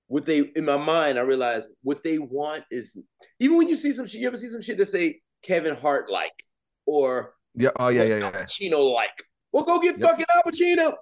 what 0.09 0.27
they 0.27 0.41
in 0.55 0.66
my 0.66 0.77
mind, 0.77 1.19
I 1.19 1.23
realize 1.23 1.66
what 1.83 2.03
they 2.03 2.19
want 2.19 2.64
is 2.71 2.95
even 3.41 3.57
when 3.57 3.69
you 3.69 3.77
see 3.77 3.93
some 3.93 4.07
shit. 4.07 4.21
You 4.21 4.27
ever 4.29 4.37
see 4.37 4.49
some 4.51 4.61
shit 4.62 4.77
that 4.77 4.87
say 4.87 5.21
Kevin 5.43 5.75
Hart 5.77 6.11
like 6.11 6.45
or 6.85 7.33
yeah 7.55 7.71
oh 7.77 7.89
yeah 7.89 8.03
yeah 8.03 8.14
Al 8.16 8.21
yeah 8.33 8.45
Pacino 8.45 8.93
like? 8.93 9.25
Well, 9.53 9.64
go 9.64 9.81
get 9.81 9.99
Yep. 9.99 10.07
fucking 10.11 10.27
Al 10.35 10.43
Pacino. 10.43 10.93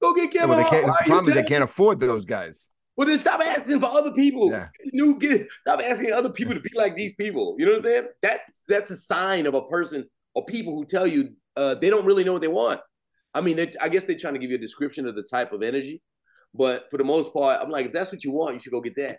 Go 0.00 0.14
get 0.14 0.30
Kevin 0.30 0.50
well, 0.50 0.58
they 0.58 0.62
Hart. 0.62 0.74
can't, 0.74 0.86
Why 0.86 0.96
the 1.00 1.10
problem 1.10 1.28
is 1.30 1.34
they 1.34 1.48
can't 1.48 1.64
afford 1.64 2.00
those 2.00 2.24
guys 2.24 2.70
well, 2.98 3.06
then 3.06 3.20
stop 3.20 3.40
asking 3.40 3.78
for 3.78 3.86
other 3.86 4.10
people. 4.10 4.50
Yeah. 4.50 4.70
New 4.86 5.20
get 5.20 5.48
stop 5.60 5.80
asking 5.80 6.12
other 6.12 6.30
people 6.30 6.54
to 6.54 6.60
be 6.60 6.70
like 6.74 6.96
these 6.96 7.14
people. 7.14 7.54
You 7.56 7.66
know 7.66 7.72
what 7.72 7.78
I'm 7.78 7.84
saying? 7.84 8.08
That's 8.22 8.64
that's 8.66 8.90
a 8.90 8.96
sign 8.96 9.46
of 9.46 9.54
a 9.54 9.62
person 9.62 10.04
or 10.34 10.44
people 10.44 10.74
who 10.74 10.84
tell 10.84 11.06
you 11.06 11.30
uh, 11.56 11.76
they 11.76 11.90
don't 11.90 12.04
really 12.04 12.24
know 12.24 12.32
what 12.32 12.42
they 12.42 12.48
want. 12.48 12.80
I 13.34 13.40
mean, 13.40 13.54
they, 13.54 13.72
I 13.80 13.88
guess 13.88 14.02
they're 14.02 14.18
trying 14.18 14.34
to 14.34 14.40
give 14.40 14.50
you 14.50 14.56
a 14.56 14.60
description 14.60 15.06
of 15.06 15.14
the 15.14 15.22
type 15.22 15.52
of 15.52 15.62
energy, 15.62 16.02
but 16.52 16.90
for 16.90 16.96
the 16.96 17.04
most 17.04 17.32
part, 17.32 17.60
I'm 17.62 17.70
like, 17.70 17.86
if 17.86 17.92
that's 17.92 18.10
what 18.10 18.24
you 18.24 18.32
want, 18.32 18.54
you 18.54 18.60
should 18.60 18.72
go 18.72 18.80
get 18.80 18.96
that. 18.96 19.18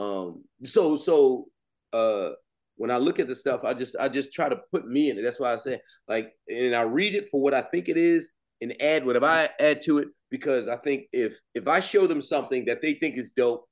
Um, 0.00 0.44
so 0.64 0.96
so 0.96 1.48
uh, 1.92 2.30
when 2.76 2.92
I 2.92 2.98
look 2.98 3.18
at 3.18 3.26
the 3.26 3.34
stuff, 3.34 3.62
I 3.64 3.74
just 3.74 3.96
I 3.98 4.08
just 4.08 4.32
try 4.32 4.48
to 4.48 4.60
put 4.70 4.86
me 4.86 5.10
in 5.10 5.18
it. 5.18 5.22
That's 5.22 5.40
why 5.40 5.52
I 5.52 5.56
say 5.56 5.80
like, 6.06 6.32
and 6.48 6.76
I 6.76 6.82
read 6.82 7.16
it 7.16 7.28
for 7.28 7.42
what 7.42 7.54
I 7.54 7.62
think 7.62 7.88
it 7.88 7.96
is, 7.96 8.28
and 8.60 8.80
add 8.80 9.04
whatever 9.04 9.26
I 9.26 9.48
add 9.58 9.82
to 9.82 9.98
it 9.98 10.08
because 10.30 10.68
I 10.68 10.76
think 10.76 11.04
if 11.12 11.38
if 11.54 11.68
I 11.68 11.80
show 11.80 12.06
them 12.06 12.22
something 12.22 12.64
that 12.66 12.82
they 12.82 12.94
think 12.94 13.16
is 13.16 13.30
dope, 13.30 13.66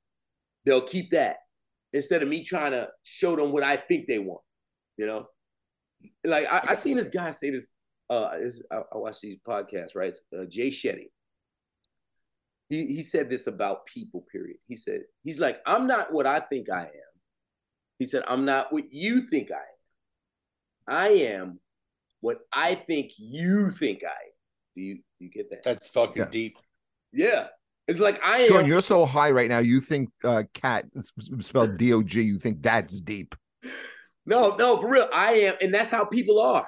they'll 0.65 0.81
keep 0.81 1.11
that 1.11 1.37
instead 1.93 2.21
of 2.21 2.29
me 2.29 2.43
trying 2.43 2.71
to 2.71 2.89
show 3.03 3.35
them 3.35 3.51
what 3.51 3.63
I 3.63 3.77
think 3.77 4.07
they 4.07 4.19
want. 4.19 4.41
You 4.97 5.07
know, 5.07 5.27
like 6.23 6.45
I, 6.51 6.61
I 6.69 6.73
seen 6.75 6.97
this 6.97 7.09
guy 7.09 7.31
say 7.31 7.51
this. 7.51 7.71
Uh, 8.09 8.37
this, 8.37 8.61
I, 8.71 8.77
I 8.93 8.97
watch 8.97 9.19
these 9.21 9.37
podcasts, 9.47 9.95
right? 9.95 10.15
Uh, 10.37 10.45
Jay 10.45 10.69
Shetty. 10.69 11.07
He 12.69 12.85
he 12.87 13.03
said 13.03 13.29
this 13.29 13.47
about 13.47 13.85
people. 13.85 14.25
Period. 14.31 14.57
He 14.67 14.75
said 14.75 15.01
he's 15.23 15.39
like 15.39 15.59
I'm 15.65 15.87
not 15.87 16.13
what 16.13 16.25
I 16.25 16.39
think 16.39 16.69
I 16.71 16.83
am. 16.83 17.13
He 17.99 18.05
said 18.05 18.23
I'm 18.27 18.45
not 18.45 18.71
what 18.71 18.85
you 18.91 19.21
think 19.21 19.51
I 19.51 19.55
am. 19.55 19.61
I 20.87 21.07
am 21.09 21.59
what 22.21 22.39
I 22.53 22.75
think 22.75 23.11
you 23.17 23.71
think 23.71 24.03
I 24.03 24.09
am. 24.09 24.35
Do 24.75 24.81
you 24.81 24.99
you 25.25 25.31
get 25.31 25.49
that? 25.49 25.63
That's 25.63 25.87
fucking 25.87 26.23
Yeah. 26.23 26.29
deep. 26.29 26.57
Yeah. 27.11 27.47
It's 27.87 27.99
like 27.99 28.19
I 28.23 28.39
am. 28.39 28.65
You're 28.65 28.81
so 28.81 29.05
high 29.05 29.29
right 29.31 29.49
now. 29.49 29.59
You 29.59 29.79
think 29.81 30.09
uh, 30.23 30.43
cat 30.53 30.85
spelled 31.41 31.77
D 31.77 31.93
O 31.93 32.01
G. 32.01 32.21
You 32.21 32.37
think 32.39 32.61
that's 32.63 32.99
deep. 33.01 33.35
No, 34.25 34.55
no, 34.55 34.77
for 34.81 34.89
real. 34.89 35.07
I 35.13 35.33
am, 35.33 35.55
and 35.61 35.71
that's 35.73 35.91
how 35.91 36.03
people 36.03 36.39
are. 36.41 36.67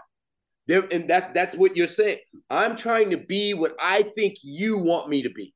They're, 0.68 0.86
and 0.92 1.10
that's 1.10 1.34
that's 1.34 1.56
what 1.56 1.76
you're 1.76 1.88
saying. 1.88 2.20
I'm 2.52 2.76
trying 2.76 3.10
to 3.12 3.18
be 3.18 3.54
what 3.56 3.76
I 3.82 4.04
think 4.04 4.36
you 4.44 4.78
want 4.78 5.10
me 5.10 5.24
to 5.24 5.30
be. 5.32 5.56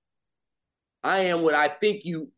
I 1.04 1.20
am 1.26 1.41
what 1.43 1.54
I 1.54 1.68
think 1.68 2.06
you, 2.06 2.32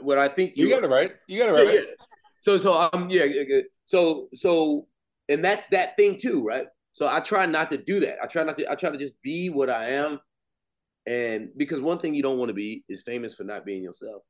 what 0.00 0.18
I 0.18 0.26
think 0.28 0.54
You 0.56 0.66
you. 0.68 0.74
got 0.74 0.82
it 0.84 0.88
right. 0.90 1.12
You 1.28 1.38
got 1.38 1.50
it 1.50 1.58
Yeah, 1.58 1.64
right. 1.64 1.74
yeah. 1.74 1.94
So 2.40 2.58
so 2.58 2.88
um 2.92 3.08
yeah, 3.10 3.24
yeah, 3.24 3.42
yeah. 3.46 3.60
so 3.84 4.28
so 4.34 4.88
and 5.28 5.44
that's 5.44 5.68
that 5.68 5.96
thing 5.96 6.18
too, 6.18 6.44
right? 6.44 6.66
So 6.96 7.06
I 7.06 7.20
try 7.20 7.44
not 7.44 7.70
to 7.72 7.76
do 7.76 8.00
that. 8.00 8.16
I 8.22 8.26
try 8.26 8.42
not 8.42 8.56
to. 8.56 8.72
I 8.72 8.74
try 8.74 8.88
to 8.88 8.96
just 8.96 9.20
be 9.20 9.50
what 9.50 9.68
I 9.68 9.90
am, 9.90 10.18
and 11.06 11.50
because 11.54 11.78
one 11.78 11.98
thing 11.98 12.14
you 12.14 12.22
don't 12.22 12.38
want 12.38 12.48
to 12.48 12.54
be 12.54 12.84
is 12.88 13.02
famous 13.02 13.34
for 13.34 13.44
not 13.44 13.66
being 13.66 13.82
yourself. 13.82 14.22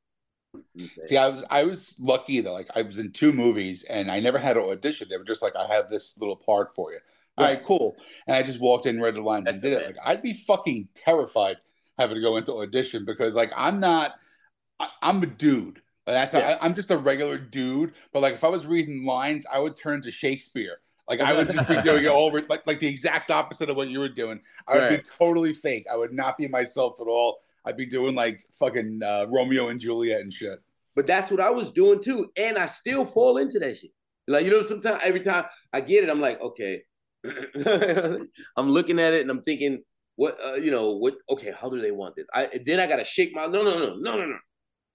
See, 1.07 1.17
I 1.17 1.29
was 1.29 1.45
I 1.49 1.63
was 1.63 1.95
lucky 2.01 2.41
though. 2.41 2.55
Like 2.55 2.69
I 2.75 2.83
was 2.83 2.99
in 2.99 3.13
two 3.13 3.33
movies 3.33 3.85
and 3.85 4.11
I 4.11 4.19
never 4.19 4.37
had 4.37 4.55
to 4.55 4.63
audition. 4.63 5.07
They 5.09 5.17
were 5.17 5.23
just 5.23 5.43
like, 5.43 5.55
I 5.55 5.73
have 5.73 5.89
this 5.89 6.19
little 6.19 6.35
part 6.35 6.75
for 6.75 6.91
you. 6.91 6.99
All 7.39 7.45
right, 7.45 7.63
cool. 7.63 7.95
And 8.27 8.35
I 8.35 8.43
just 8.43 8.61
walked 8.61 8.87
in, 8.87 9.01
read 9.01 9.15
the 9.15 9.21
lines, 9.21 9.47
and 9.47 9.63
did 9.63 9.75
it. 9.75 9.87
Like 9.87 9.97
I'd 10.05 10.23
be 10.23 10.33
fucking 10.33 10.89
terrified 10.93 11.59
having 12.01 12.17
to 12.17 12.21
go 12.21 12.37
into 12.37 12.53
audition 12.53 13.05
because 13.05 13.37
like 13.37 13.53
I'm 13.57 13.79
not. 13.79 14.17
I, 14.81 14.89
I'm 15.03 15.23
a 15.23 15.27
dude. 15.27 15.83
Like, 16.05 16.17
That's 16.17 16.33
how, 16.33 16.41
Yeah. 16.41 16.59
I, 16.61 16.65
I'm 16.65 16.75
just 16.75 16.91
a 16.91 16.97
regular 16.97 17.39
dude. 17.39 17.93
But 18.13 18.23
like 18.23 18.35
if 18.35 18.43
I 18.43 18.49
was 18.49 18.67
reading 18.67 19.07
lines, 19.07 19.47
I 19.53 19.61
would 19.61 19.77
turn 19.77 20.03
to 20.03 20.11
Shakespeare. 20.11 20.81
Like 21.09 21.21
I 21.21 21.33
would 21.33 21.51
just 21.51 21.69
be 21.69 21.81
doing 21.81 22.05
it 22.05 22.09
all 22.09 22.27
over, 22.27 22.43
like 22.49 22.67
like 22.67 22.81
the 22.81 22.89
exact 22.89 23.31
opposite 23.31 23.71
of 23.71 23.77
what 23.77 23.89
you 23.89 24.01
were 24.01 24.09
doing. 24.09 24.41
I 24.67 24.75
would 24.75 24.81
Right. 24.83 25.03
be 25.05 25.11
totally 25.19 25.53
fake. 25.53 25.87
I 25.93 25.97
would 25.97 26.13
not 26.13 26.37
be 26.37 26.49
myself 26.49 27.01
at 27.01 27.07
all. 27.07 27.39
I'd 27.65 27.77
be 27.77 27.87
doing 27.87 28.15
like 28.15 28.45
fucking 28.59 29.03
uh, 29.03 29.27
Romeo 29.29 29.69
and 29.69 29.81
Juliet 29.81 30.21
and 30.21 30.33
shit. 30.33 30.59
But 30.95 31.07
that's 31.07 31.31
what 31.31 31.41
I 31.41 31.51
was 31.51 31.73
doing 31.73 32.03
too. 32.03 32.31
And 32.39 32.57
I 32.59 32.67
still 32.67 33.05
fall 33.05 33.37
into 33.39 33.59
that 33.59 33.77
shit. 33.77 33.91
Like, 34.29 34.45
you 34.45 34.51
know, 34.51 34.63
sometimes 34.63 35.01
every 35.05 35.21
time 35.21 35.45
I 35.73 35.81
get 35.81 36.03
it, 36.05 36.11
I'm 36.11 36.21
like, 36.21 36.41
okay. 36.41 36.83
I'm 37.25 38.71
looking 38.71 38.99
at 38.99 39.13
it 39.15 39.23
and 39.23 39.31
I'm 39.31 39.43
thinking, 39.43 39.83
what, 40.17 40.39
uh, 40.45 40.55
you 40.55 40.71
know, 40.71 40.93
what, 40.93 41.15
okay, 41.31 41.53
how 41.59 41.69
do 41.69 41.81
they 41.81 41.91
want 41.91 42.17
this? 42.17 42.27
I 42.35 42.49
Then 42.65 42.81
I 42.81 42.87
got 42.87 42.97
to 42.97 43.05
shake 43.05 43.35
my, 43.35 43.47
no, 43.47 43.63
no, 43.63 43.79
no, 43.79 43.95
no, 43.97 44.17
no, 44.17 44.27
no. 44.27 44.39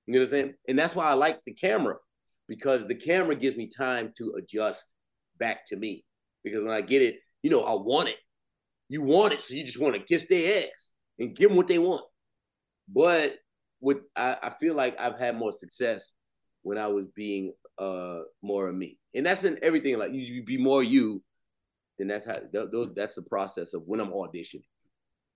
You 0.08 0.14
know 0.14 0.20
what 0.20 0.26
I'm 0.26 0.28
saying? 0.28 0.54
And 0.68 0.80
that's 0.80 0.96
why 0.96 1.06
I 1.06 1.14
like 1.14 1.40
the 1.46 1.54
camera 1.54 1.96
because 2.48 2.88
the 2.88 2.96
camera 2.96 3.36
gives 3.36 3.56
me 3.56 3.68
time 3.68 4.12
to 4.18 4.34
adjust 4.38 4.94
back 5.42 5.66
to 5.66 5.76
me. 5.76 6.06
Because 6.44 6.64
when 6.64 6.74
I 6.74 6.82
get 6.82 7.02
it, 7.02 7.16
you 7.44 7.50
know, 7.50 7.62
I 7.62 7.74
want 7.74 8.08
it. 8.08 8.18
You 8.88 9.02
want 9.02 9.34
it, 9.34 9.42
so 9.42 9.54
you 9.54 9.66
just 9.66 9.80
want 9.80 9.96
to 9.96 10.02
kiss 10.02 10.28
their 10.28 10.64
ass 10.64 10.92
and 11.18 11.36
give 11.36 11.50
them 11.50 11.58
what 11.58 11.68
they 11.68 11.80
want. 11.80 12.04
But 12.88 13.36
with 13.80 14.00
I, 14.16 14.38
I 14.44 14.50
feel 14.50 14.76
like 14.76 15.00
I've 15.00 15.18
had 15.18 15.38
more 15.38 15.52
success 15.52 16.14
when 16.62 16.78
I 16.78 16.88
was 16.88 17.06
being 17.16 17.54
uh 17.78 18.20
more 18.42 18.68
of 18.68 18.76
me, 18.76 19.00
and 19.16 19.26
that's 19.26 19.44
in 19.44 19.58
everything. 19.62 19.98
Like 19.98 20.14
you, 20.14 20.22
you 20.22 20.44
be 20.44 20.58
more 20.58 20.84
you, 20.84 21.24
then 21.98 22.08
that's 22.08 22.26
how 22.26 22.34
th- 22.34 22.72
th- 22.72 22.90
that's 22.96 23.16
the 23.16 23.22
process 23.24 23.74
of 23.74 23.84
when 23.86 24.02
I'm 24.02 24.12
auditioning. 24.12 24.64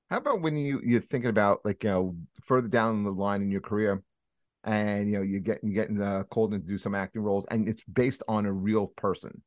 How 0.10 0.18
about 0.18 0.42
when 0.42 0.58
you 0.58 0.82
you're 0.84 1.02
thinking 1.02 1.30
about 1.30 1.62
like 1.64 1.84
you 1.84 1.90
know 1.90 2.16
further 2.44 2.68
down 2.68 3.04
the 3.04 3.12
line 3.12 3.42
in 3.42 3.52
your 3.52 3.62
career, 3.62 4.04
and 4.66 5.08
you 5.08 5.14
know 5.14 5.22
you're 5.22 5.40
getting 5.40 5.74
getting 5.74 6.02
uh, 6.02 6.24
called 6.24 6.54
in 6.54 6.62
to 6.62 6.68
do 6.68 6.78
some 6.78 6.94
acting 6.94 7.22
roles, 7.22 7.46
and 7.50 7.70
it's 7.70 7.84
based 7.86 8.22
on 8.28 8.46
a 8.46 8.52
real 8.52 8.88
person. 8.88 9.42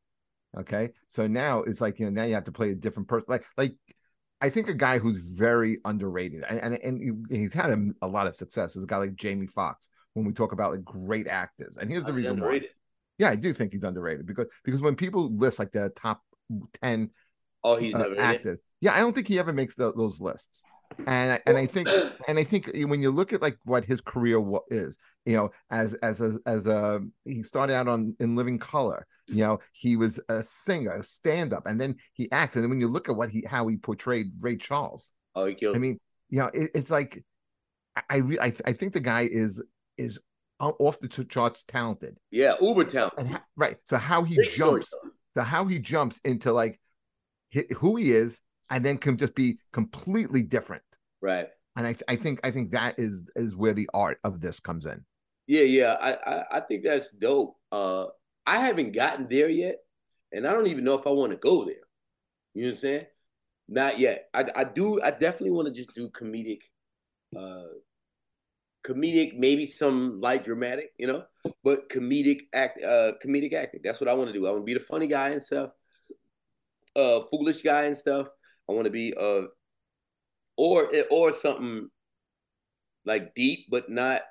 Okay, 0.57 0.91
so 1.07 1.27
now 1.27 1.63
it's 1.63 1.81
like 1.81 1.99
you 1.99 2.07
know 2.07 2.11
now 2.11 2.25
you 2.25 2.35
have 2.35 2.45
to 2.45 2.53
play 2.53 2.71
a 2.71 2.75
different 2.75 3.09
person. 3.09 3.27
Like 3.29 3.45
like 3.57 3.75
I 4.41 4.51
think 4.51 4.69
a 4.69 4.75
guy 4.75 4.99
who's 4.99 5.19
very 5.19 5.79
underrated, 5.85 6.45
and 6.49 6.59
and, 6.59 6.75
and 6.75 7.27
he's 7.31 7.55
had 7.55 7.71
a, 7.71 7.89
a 8.03 8.09
lot 8.09 8.27
of 8.27 8.35
success 8.35 8.77
is 8.77 8.85
a 8.85 8.87
guy 8.87 8.97
like 8.97 9.15
Jamie 9.15 9.47
Foxx. 9.47 9.89
When 10.15 10.25
we 10.25 10.33
talk 10.33 10.53
about 10.53 10.73
like 10.73 10.85
great 10.85 11.29
actors, 11.29 11.77
and 11.79 11.91
here's 11.91 12.05
the 12.05 12.13
I'm 12.13 12.17
reason 12.17 12.41
why. 12.41 12.63
Yeah, 13.19 13.31
I 13.31 13.37
do 13.37 13.53
think 13.53 13.73
he's 13.73 13.85
underrated 13.85 14.27
because 14.27 14.47
because 14.65 14.81
when 14.81 14.97
people 14.97 15.31
list 15.37 15.59
like 15.59 15.73
the 15.73 15.91
top 15.97 16.23
ten 16.83 17.11
Oh, 17.65 17.77
he's 17.77 17.95
uh, 17.95 18.09
actors, 18.19 18.59
yeah, 18.81 18.95
I 18.95 19.01
don't 19.01 19.13
think 19.13 19.29
he 19.29 19.39
ever 19.39 19.53
makes 19.53 19.75
tho- 19.75 19.93
those 19.97 20.21
lists. 20.21 20.65
and 21.07 21.33
I, 21.33 21.41
and 21.47 21.59
I 21.59 21.67
think 21.67 21.89
and 22.29 22.39
I 22.39 22.45
think 22.45 22.71
when 22.75 23.03
you 23.03 23.11
look 23.11 23.33
at 23.33 23.43
like 23.43 23.59
what 23.65 23.85
his 23.85 24.01
career 24.01 24.43
is, 24.69 24.99
you 25.27 25.37
know, 25.37 25.51
as 25.71 25.95
as 25.95 26.21
a, 26.21 26.39
as 26.47 26.67
a 26.67 27.01
he 27.25 27.43
started 27.43 27.75
out 27.75 27.89
on 27.89 28.15
in 28.21 28.37
Living 28.37 28.59
Color, 28.59 29.07
you 29.29 29.45
know, 29.45 29.59
he 29.73 29.97
was 29.97 30.21
a 30.29 30.43
singer, 30.43 30.93
a 30.93 31.03
stand 31.03 31.53
up, 31.53 31.67
and 31.67 31.81
then 31.81 31.97
he 32.13 32.31
acts. 32.33 32.57
And 32.57 32.63
then 32.63 32.71
when 32.71 32.81
you 32.81 32.89
look 32.89 33.09
at 33.09 33.17
what 33.17 33.31
he 33.31 33.45
how 33.49 33.67
he 33.69 33.77
portrayed 33.77 34.33
Ray 34.41 34.57
Charles, 34.57 35.13
oh, 35.35 35.47
he 35.47 35.55
killed. 35.55 35.77
I 35.77 35.79
mean, 35.79 35.99
you 36.31 36.39
know, 36.41 36.51
it, 36.53 36.71
it's 36.75 36.91
like 36.91 37.25
I 38.09 38.17
re- 38.17 38.39
I, 38.41 38.53
I 38.65 38.73
think 38.73 38.93
the 38.93 39.01
guy 39.01 39.29
is 39.31 39.63
is 39.97 40.19
off 40.61 40.99
the 41.01 41.09
charts 41.09 41.65
talented. 41.65 42.19
Yeah, 42.31 42.55
uber 42.61 42.85
talented. 42.85 43.27
Ha- 43.29 43.45
right. 43.57 43.77
So 43.89 43.97
how 43.97 44.23
he 44.23 44.37
Great 44.37 44.53
jumps, 44.53 44.95
so 45.35 45.43
how 45.43 45.67
he 45.67 45.79
jumps 45.79 46.21
into 46.25 46.53
like 46.53 46.81
who 47.77 47.97
he 47.97 48.13
is, 48.13 48.41
and 48.71 48.85
then 48.85 48.99
can 48.99 49.17
just 49.17 49.35
be 49.35 49.59
completely 49.73 50.43
different. 50.43 50.83
Right. 51.21 51.49
And 51.77 51.87
I, 51.87 51.97
I 52.09 52.17
think 52.17 52.41
I 52.43 52.51
think 52.51 52.73
that 52.73 52.99
is 52.99 53.31
is 53.37 53.55
where 53.55 53.75
the 53.75 53.89
art 53.95 54.19
of 54.25 54.41
this 54.41 54.61
comes 54.61 54.87
in. 54.87 55.05
Yeah, 55.47 55.63
yeah. 55.63 55.97
I, 56.01 56.13
I, 56.13 56.45
I 56.53 56.61
think 56.61 56.83
that's 56.83 57.13
dope. 57.13 57.57
Uh 57.71 58.07
I 58.49 58.61
haven't 58.61 58.93
gotten 58.93 59.29
there 59.29 59.51
yet, 59.51 59.77
and 60.33 60.47
I 60.47 60.55
don't 60.55 60.69
even 60.69 60.83
know 60.83 60.95
if 60.95 61.07
I 61.07 61.11
want 61.11 61.33
to 61.33 61.37
go 61.37 61.67
there. 61.67 61.75
You 62.55 62.63
know 62.63 62.69
what 62.69 62.77
I'm 62.77 62.81
saying? 62.81 63.07
Not 63.69 63.99
yet. 63.99 64.31
I, 64.33 64.47
I 64.57 64.65
do. 64.65 65.03
I 65.03 65.11
definitely 65.11 65.51
want 65.51 65.69
to 65.69 65.75
just 65.75 65.95
do 65.95 66.09
comedic, 66.09 66.61
uh, 67.37 67.69
comedic, 68.87 69.37
maybe 69.37 69.67
some 69.67 70.23
light 70.23 70.47
dramatic, 70.47 70.93
you 70.97 71.07
know, 71.07 71.25
but 71.63 71.91
comedic 71.91 72.39
act, 72.55 72.83
uh, 72.83 73.13
comedic 73.23 73.53
acting. 73.53 73.81
That's 73.85 74.01
what 74.01 74.09
I 74.09 74.15
want 74.15 74.31
to 74.31 74.33
do. 74.33 74.47
I 74.47 74.51
want 74.51 74.63
to 74.63 74.65
be 74.65 74.73
the 74.73 74.81
funny 74.81 75.09
guy 75.09 75.29
and 75.29 75.43
stuff, 75.43 75.69
uh, 76.97 77.21
foolish 77.31 77.61
guy 77.61 77.83
and 77.83 77.97
stuff. 77.97 78.29
I 78.67 78.73
want 78.73 78.87
to 78.87 78.91
be 78.91 79.13
uh 79.13 79.43
or 80.57 80.91
or 81.11 81.35
something 81.35 81.91
like 83.05 83.35
deep, 83.35 83.67
but 83.71 83.91
not 83.91 84.23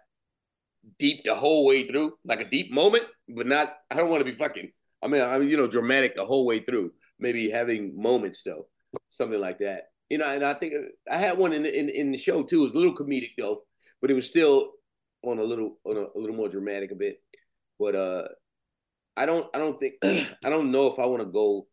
deep 0.98 1.24
the 1.24 1.36
whole 1.36 1.68
way 1.68 1.88
through, 1.88 2.14
like 2.26 2.42
a 2.42 2.50
deep 2.50 2.72
moment, 2.72 3.06
but 3.28 3.48
not. 3.48 3.76
I 3.92 3.96
don't 3.96 4.10
want 4.10 4.26
to 4.26 4.32
be 4.32 4.38
fucking. 4.38 4.72
I 5.04 5.08
mean, 5.08 5.22
I 5.22 5.38
mean, 5.38 5.50
you 5.50 5.58
know, 5.58 5.68
dramatic 5.68 6.16
the 6.16 6.26
whole 6.26 6.46
way 6.46 6.60
through. 6.60 6.92
Maybe 7.20 7.50
having 7.50 8.00
moments 8.00 8.44
though, 8.44 8.68
something 9.10 9.40
like 9.40 9.60
that. 9.60 9.90
You 10.10 10.20
know, 10.20 10.28
and 10.28 10.44
I 10.44 10.54
think 10.54 10.74
I 11.12 11.18
had 11.18 11.38
one 11.38 11.54
in 11.54 11.66
in, 11.66 11.90
in 11.90 12.12
the 12.12 12.18
show 12.18 12.44
too. 12.44 12.62
It 12.62 12.64
was 12.64 12.74
a 12.74 12.78
little 12.78 12.96
comedic 12.96 13.32
though, 13.38 13.64
but 14.02 14.12
it 14.12 14.14
was 14.14 14.28
still 14.28 14.72
on 15.24 15.40
a 15.40 15.44
little 15.44 15.78
on 15.84 15.98
a, 15.98 16.06
a 16.16 16.20
little 16.20 16.36
more 16.36 16.50
dramatic 16.50 16.92
a 16.92 16.96
bit. 16.96 17.22
But 17.80 17.96
uh, 17.96 18.28
I 19.16 19.26
don't 19.26 19.48
I 19.54 19.58
don't 19.58 19.80
think 19.80 19.96
I 20.04 20.50
don't 20.50 20.72
know 20.72 20.88
if 20.88 21.00
I 21.00 21.06
want 21.06 21.24
to 21.24 21.30
go 21.30 21.68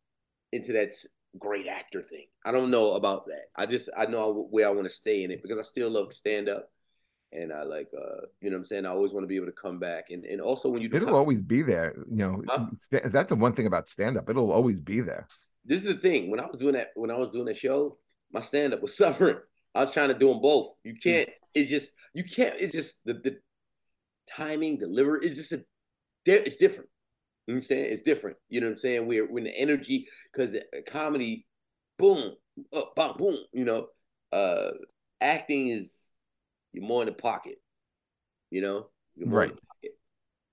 into 0.52 0.72
that 0.72 0.90
great 1.38 1.66
actor 1.66 2.02
thing. 2.02 2.26
I 2.44 2.52
don't 2.52 2.70
know 2.70 2.92
about 2.94 3.26
that. 3.26 3.46
I 3.56 3.66
just 3.66 3.88
I 3.96 4.06
know 4.06 4.48
where 4.50 4.66
I 4.66 4.70
want 4.70 4.84
to 4.84 4.90
stay 4.90 5.24
in 5.24 5.30
it 5.30 5.42
because 5.42 5.58
I 5.58 5.62
still 5.62 5.90
love 5.90 6.12
stand 6.12 6.48
up. 6.48 6.70
And 7.34 7.52
I 7.52 7.62
like, 7.62 7.88
uh, 7.96 8.26
you 8.40 8.50
know, 8.50 8.56
what 8.56 8.60
I'm 8.60 8.64
saying 8.64 8.86
I 8.86 8.90
always 8.90 9.12
want 9.12 9.24
to 9.24 9.28
be 9.28 9.36
able 9.36 9.46
to 9.46 9.52
come 9.52 9.78
back, 9.78 10.10
and 10.10 10.24
and 10.24 10.40
also 10.40 10.68
when 10.68 10.82
you 10.82 10.88
it'll 10.92 11.06
come, 11.06 11.14
always 11.16 11.42
be 11.42 11.62
there. 11.62 11.94
You 12.10 12.16
know, 12.16 12.42
huh? 12.48 12.66
is 12.92 13.12
that 13.12 13.28
the 13.28 13.36
one 13.36 13.52
thing 13.52 13.66
about 13.66 13.88
stand 13.88 14.16
up? 14.16 14.28
It'll 14.30 14.52
always 14.52 14.80
be 14.80 15.00
there. 15.00 15.26
This 15.64 15.84
is 15.84 15.94
the 15.94 16.00
thing. 16.00 16.30
When 16.30 16.40
I 16.40 16.46
was 16.46 16.58
doing 16.58 16.74
that, 16.74 16.90
when 16.94 17.10
I 17.10 17.16
was 17.16 17.30
doing 17.30 17.46
that 17.46 17.56
show, 17.56 17.98
my 18.32 18.40
stand 18.40 18.74
up 18.74 18.82
was 18.82 18.96
suffering. 18.96 19.38
I 19.74 19.80
was 19.80 19.92
trying 19.92 20.08
to 20.08 20.18
do 20.18 20.28
them 20.28 20.40
both. 20.40 20.74
You 20.84 20.94
can't. 20.94 21.28
It's 21.54 21.70
just 21.70 21.90
you 22.12 22.24
can't. 22.24 22.54
It's 22.58 22.74
just 22.74 23.04
the 23.04 23.14
the 23.14 23.38
timing, 24.28 24.78
deliver. 24.78 25.16
It's 25.16 25.36
just 25.36 25.52
a. 25.52 25.64
It's 26.26 26.56
different. 26.56 26.88
You 27.46 27.54
know 27.54 27.58
what 27.58 27.64
I'm 27.64 27.66
saying? 27.66 27.92
It's 27.92 28.00
different. 28.00 28.36
You 28.48 28.60
know 28.60 28.68
what 28.68 28.72
I'm 28.72 28.78
saying? 28.78 29.06
We're, 29.06 29.28
in 29.36 29.44
the 29.44 29.58
energy 29.58 30.08
because 30.32 30.56
comedy, 30.86 31.46
boom, 31.98 32.32
up, 32.74 32.94
boom, 32.96 33.14
boom. 33.18 33.38
You 33.52 33.64
know, 33.64 33.88
uh, 34.32 34.70
acting 35.20 35.68
is 35.68 35.92
you're 36.74 36.84
more 36.84 37.02
in 37.02 37.06
the 37.06 37.12
pocket. 37.12 37.56
You 38.50 38.60
know, 38.60 38.86
right. 39.24 39.52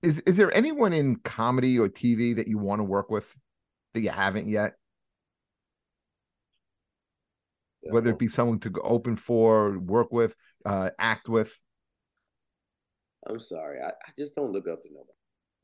Is 0.02 0.20
is 0.20 0.36
there 0.36 0.54
anyone 0.54 0.92
in 0.92 1.16
comedy 1.16 1.78
or 1.78 1.88
TV 1.88 2.34
that 2.36 2.48
you 2.48 2.58
want 2.58 2.80
to 2.80 2.84
work 2.84 3.10
with 3.10 3.34
that 3.94 4.00
you 4.00 4.10
haven't 4.10 4.48
yet? 4.48 4.74
Yeah, 7.82 7.92
Whether 7.92 8.10
it 8.10 8.18
be 8.18 8.28
someone 8.28 8.60
to 8.60 8.72
open 8.82 9.16
for, 9.16 9.78
work 9.78 10.12
with, 10.12 10.34
uh, 10.64 10.90
act 10.98 11.28
with. 11.28 11.52
I'm 13.26 13.40
sorry, 13.40 13.80
I, 13.80 13.88
I 13.88 14.10
just 14.16 14.34
don't 14.34 14.52
look 14.52 14.68
up 14.68 14.82
to 14.82 14.88
nobody. 14.92 15.12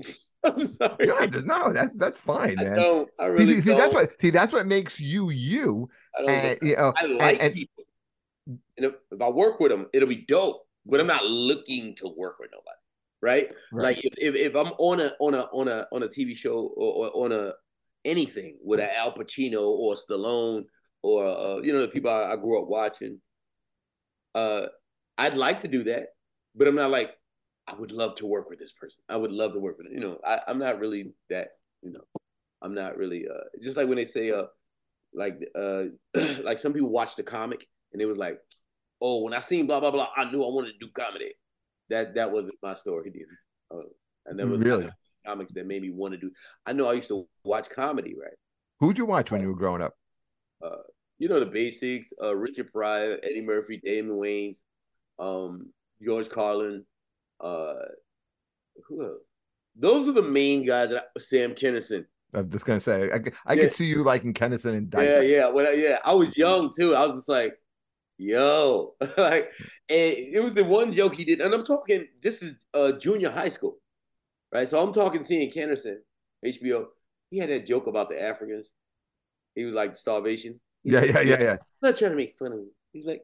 I'm 0.44 0.66
sorry. 0.66 1.06
No, 1.06 1.40
no, 1.40 1.72
that's 1.72 1.90
that's 1.96 2.20
fine, 2.20 2.56
man. 2.56 2.72
I 2.72 2.76
don't. 2.76 3.08
I 3.18 3.26
really 3.26 3.54
see, 3.54 3.62
see 3.62 3.74
that's 3.74 3.94
what 3.94 4.20
see 4.20 4.30
that's 4.30 4.52
what 4.52 4.66
makes 4.66 5.00
you 5.00 5.30
you. 5.30 5.88
I 6.16 6.20
don't. 6.20 6.30
And, 6.30 6.58
you 6.62 6.76
know, 6.76 6.92
I 6.96 7.06
like 7.06 7.42
and, 7.42 7.54
people, 7.54 7.77
and 8.78 8.86
if, 8.86 8.94
if, 9.10 9.20
I 9.20 9.28
work 9.28 9.60
with 9.60 9.70
them, 9.70 9.86
it'll 9.92 10.08
be 10.08 10.24
dope. 10.26 10.62
But 10.86 11.00
I'm 11.00 11.06
not 11.06 11.26
looking 11.26 11.94
to 11.96 12.14
work 12.16 12.38
with 12.38 12.50
nobody, 12.50 12.78
right? 13.20 13.54
right. 13.72 13.82
Like 13.82 14.04
if, 14.04 14.14
if, 14.16 14.34
if 14.34 14.56
I'm 14.56 14.72
on 14.78 15.00
a 15.00 15.12
on 15.20 15.34
a 15.34 15.42
on 15.52 15.68
a 15.68 15.86
on 15.92 16.02
a 16.02 16.08
TV 16.08 16.34
show 16.34 16.72
or, 16.76 17.10
or 17.10 17.24
on 17.24 17.32
a 17.32 17.52
anything 18.06 18.56
with 18.64 18.80
an 18.80 18.88
Al 18.96 19.12
Pacino 19.12 19.62
or 19.62 19.94
Stallone 19.94 20.64
or 21.02 21.26
uh, 21.26 21.58
you 21.58 21.74
know 21.74 21.82
the 21.82 21.88
people 21.88 22.10
I, 22.10 22.32
I 22.32 22.36
grew 22.36 22.62
up 22.62 22.68
watching, 22.68 23.20
uh, 24.34 24.66
I'd 25.18 25.34
like 25.34 25.60
to 25.60 25.68
do 25.68 25.84
that, 25.84 26.08
but 26.54 26.68
I'm 26.68 26.74
not 26.74 26.90
like 26.90 27.14
I 27.66 27.74
would 27.74 27.92
love 27.92 28.14
to 28.16 28.26
work 28.26 28.48
with 28.48 28.58
this 28.58 28.72
person. 28.72 29.02
I 29.08 29.16
would 29.16 29.32
love 29.32 29.52
to 29.52 29.60
work 29.60 29.76
with 29.78 29.88
it. 29.88 29.92
You 29.92 30.00
know, 30.00 30.18
I, 30.24 30.40
I'm 30.46 30.58
not 30.58 30.78
really 30.78 31.12
that, 31.28 31.48
you 31.82 31.92
know, 31.92 32.00
I'm 32.62 32.74
not 32.74 32.96
really 32.96 33.26
uh 33.28 33.44
just 33.62 33.76
like 33.76 33.88
when 33.88 33.98
they 33.98 34.04
say 34.04 34.30
uh 34.30 34.44
like 35.12 35.38
uh 35.54 35.84
like 36.42 36.58
some 36.58 36.72
people 36.72 36.88
watch 36.88 37.16
the 37.16 37.22
comic 37.22 37.66
and 37.92 38.00
it 38.00 38.06
was 38.06 38.16
like, 38.16 38.38
oh, 39.00 39.22
when 39.22 39.34
I 39.34 39.40
seen 39.40 39.66
blah 39.66 39.80
blah 39.80 39.90
blah, 39.90 40.08
I 40.16 40.30
knew 40.30 40.44
I 40.44 40.48
wanted 40.48 40.72
to 40.72 40.86
do 40.86 40.92
comedy. 40.92 41.32
That 41.90 42.14
that 42.14 42.32
wasn't 42.32 42.56
my 42.62 42.74
story 42.74 43.12
either. 43.14 43.80
Uh, 43.80 43.88
and 44.26 44.38
there 44.38 44.46
really 44.46 44.90
comics 45.26 45.52
that 45.54 45.66
made 45.66 45.82
me 45.82 45.90
want 45.90 46.14
to 46.14 46.20
do. 46.20 46.30
I 46.66 46.72
know 46.72 46.88
I 46.88 46.94
used 46.94 47.08
to 47.08 47.26
watch 47.44 47.68
comedy, 47.68 48.14
right? 48.20 48.34
Who'd 48.80 48.98
you 48.98 49.04
watch 49.04 49.30
when 49.30 49.40
you 49.40 49.48
were 49.48 49.56
growing 49.56 49.82
up? 49.82 49.94
Uh, 50.64 50.82
you 51.18 51.28
know 51.28 51.40
the 51.40 51.46
basics: 51.46 52.12
uh, 52.22 52.34
Richard 52.36 52.72
Pryor, 52.72 53.18
Eddie 53.22 53.44
Murphy, 53.44 53.80
Damon 53.84 54.16
Wayans, 54.16 54.58
um, 55.18 55.72
George 56.02 56.28
Carlin, 56.28 56.84
uh, 57.40 57.74
who 58.86 59.04
else? 59.04 59.22
Those 59.76 60.08
are 60.08 60.12
the 60.12 60.22
main 60.22 60.66
guys. 60.66 60.90
That 60.90 61.04
I, 61.16 61.20
Sam 61.20 61.54
Kinison. 61.54 62.04
I'm 62.34 62.50
just 62.50 62.66
gonna 62.66 62.80
say, 62.80 63.10
I, 63.10 63.20
I 63.46 63.54
yeah. 63.54 63.62
could 63.62 63.72
see 63.72 63.86
you 63.86 64.02
liking 64.04 64.34
Kinison 64.34 64.76
and 64.76 64.90
Dice. 64.90 65.08
Yeah, 65.08 65.20
yeah. 65.22 65.48
Well, 65.48 65.74
yeah. 65.74 65.98
I 66.04 66.14
was 66.14 66.36
young 66.36 66.70
too. 66.76 66.94
I 66.94 67.06
was 67.06 67.16
just 67.16 67.28
like, 67.28 67.54
yo, 68.18 68.94
like, 69.16 69.50
and 69.88 70.14
it 70.16 70.42
was 70.42 70.54
the 70.54 70.64
one 70.64 70.92
joke 70.92 71.14
he 71.14 71.24
did. 71.24 71.40
And 71.40 71.54
I'm 71.54 71.64
talking. 71.64 72.06
This 72.20 72.42
is 72.42 72.54
uh 72.74 72.92
junior 72.92 73.30
high 73.30 73.48
school, 73.48 73.76
right? 74.52 74.68
So 74.68 74.82
I'm 74.82 74.92
talking 74.92 75.22
seeing 75.22 75.50
Kinison, 75.50 75.96
HBO. 76.44 76.86
He 77.30 77.38
had 77.38 77.50
that 77.50 77.66
joke 77.66 77.86
about 77.86 78.10
the 78.10 78.20
Africans. 78.20 78.70
He 79.54 79.64
was 79.64 79.74
like 79.74 79.96
starvation. 79.96 80.60
yeah, 80.84 81.04
yeah, 81.04 81.20
yeah, 81.20 81.40
yeah. 81.40 81.52
I'm 81.52 81.90
not 81.90 81.96
trying 81.96 82.12
to 82.12 82.16
make 82.16 82.34
fun 82.38 82.52
of 82.52 82.58
him. 82.58 82.70
He's 82.92 83.06
like, 83.06 83.22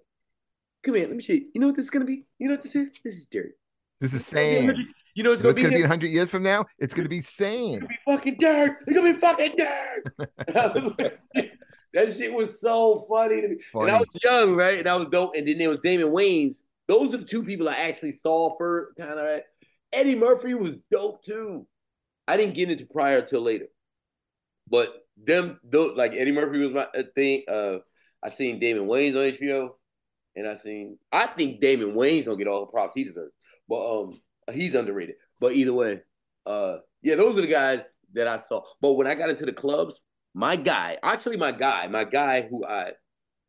come 0.82 0.94
here, 0.94 1.06
let 1.06 1.16
me 1.16 1.22
show 1.22 1.32
you. 1.32 1.46
You 1.54 1.60
know 1.60 1.68
what 1.68 1.76
this 1.76 1.84
is 1.84 1.90
gonna 1.90 2.04
be? 2.04 2.26
You 2.38 2.48
know 2.48 2.54
what 2.54 2.62
this 2.62 2.76
is? 2.76 2.92
This 3.04 3.16
is 3.16 3.26
dirt. 3.26 3.52
This 4.00 4.14
is 4.14 4.26
sand. 4.26 4.76
You 5.14 5.22
know, 5.22 5.30
it's 5.30 5.40
gonna, 5.40 5.54
be, 5.54 5.62
gonna 5.62 5.76
be 5.76 5.82
100 5.82 6.08
years 6.08 6.28
from 6.28 6.42
now. 6.42 6.66
It's 6.78 6.92
gonna 6.92 7.08
be 7.08 7.20
sand. 7.20 7.74
It's 7.74 7.80
gonna 7.80 7.86
be 7.88 7.98
fucking 8.06 8.36
dirt. 8.38 8.78
It's 8.86 8.96
gonna 8.96 9.12
be 9.14 9.20
fucking 9.20 9.54
dirt. 9.56 11.20
that 11.94 12.12
shit 12.12 12.32
was 12.32 12.60
so 12.60 13.06
funny 13.08 13.40
to 13.40 13.48
me. 13.48 13.56
Funny. 13.72 13.88
And 13.88 13.96
I 13.96 13.98
was 14.00 14.08
young, 14.22 14.54
right? 14.54 14.78
And 14.78 14.88
I 14.88 14.96
was 14.96 15.08
dope. 15.08 15.34
And 15.36 15.46
then 15.46 15.58
there 15.58 15.70
was 15.70 15.80
Damon 15.80 16.08
Wayans. 16.08 16.62
Those 16.86 17.14
are 17.14 17.18
the 17.18 17.24
two 17.24 17.42
people 17.42 17.68
I 17.68 17.76
actually 17.76 18.12
saw 18.12 18.56
for 18.56 18.92
kind 18.98 19.12
of. 19.12 19.24
Right? 19.24 19.42
Eddie 19.92 20.16
Murphy 20.16 20.54
was 20.54 20.76
dope 20.90 21.22
too. 21.22 21.66
I 22.26 22.36
didn't 22.36 22.54
get 22.54 22.70
into 22.70 22.86
Pryor 22.86 23.22
till 23.22 23.42
later, 23.42 23.66
but 24.68 25.06
them, 25.16 25.60
those, 25.62 25.96
like 25.96 26.14
Eddie 26.14 26.32
Murphy 26.32 26.58
was 26.58 26.72
my 26.72 27.02
thing. 27.14 27.44
Uh, 27.48 27.78
I 28.22 28.30
seen 28.30 28.58
Damon 28.58 28.86
Wayans 28.86 29.14
on 29.14 29.38
HBO, 29.38 29.70
and 30.34 30.46
I 30.46 30.56
seen. 30.56 30.98
I 31.12 31.26
think 31.26 31.60
Damon 31.60 31.92
Wayans 31.94 32.24
don't 32.24 32.38
get 32.38 32.48
all 32.48 32.60
the 32.60 32.72
props 32.72 32.94
he 32.94 33.04
deserves. 33.04 33.34
But 33.68 34.02
um, 34.02 34.20
he's 34.52 34.74
underrated. 34.74 35.16
But 35.38 35.52
either 35.52 35.72
way, 35.72 36.00
uh, 36.46 36.78
yeah, 37.02 37.14
those 37.14 37.38
are 37.38 37.42
the 37.42 37.46
guys 37.46 37.94
that 38.14 38.26
I 38.26 38.38
saw. 38.38 38.62
But 38.80 38.94
when 38.94 39.06
I 39.06 39.14
got 39.14 39.30
into 39.30 39.46
the 39.46 39.52
clubs, 39.52 40.02
my 40.34 40.56
guy, 40.56 40.98
actually 41.02 41.36
my 41.36 41.52
guy, 41.52 41.86
my 41.86 42.04
guy 42.04 42.42
who 42.42 42.66
I, 42.66 42.92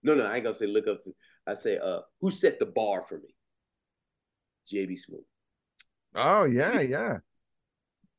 no, 0.03 0.13
no, 0.13 0.25
I 0.25 0.35
ain't 0.35 0.43
gonna 0.43 0.55
say 0.55 0.67
look 0.67 0.87
up 0.87 1.01
to. 1.03 1.13
I 1.47 1.55
say, 1.55 1.77
uh, 1.77 2.01
who 2.21 2.29
set 2.31 2.59
the 2.59 2.67
bar 2.67 3.03
for 3.03 3.17
me? 3.17 3.35
JB 4.71 4.93
Smoove. 4.93 5.25
Oh 6.15 6.45
yeah, 6.45 6.79
yeah. 6.81 7.17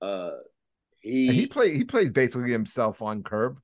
Uh, 0.03 0.33
he 1.01 1.29
and 1.29 1.37
he 1.37 1.47
play 1.47 1.73
he 1.73 1.85
plays 1.85 2.11
basically 2.11 2.51
himself 2.51 3.03
on 3.03 3.23
curb. 3.23 3.59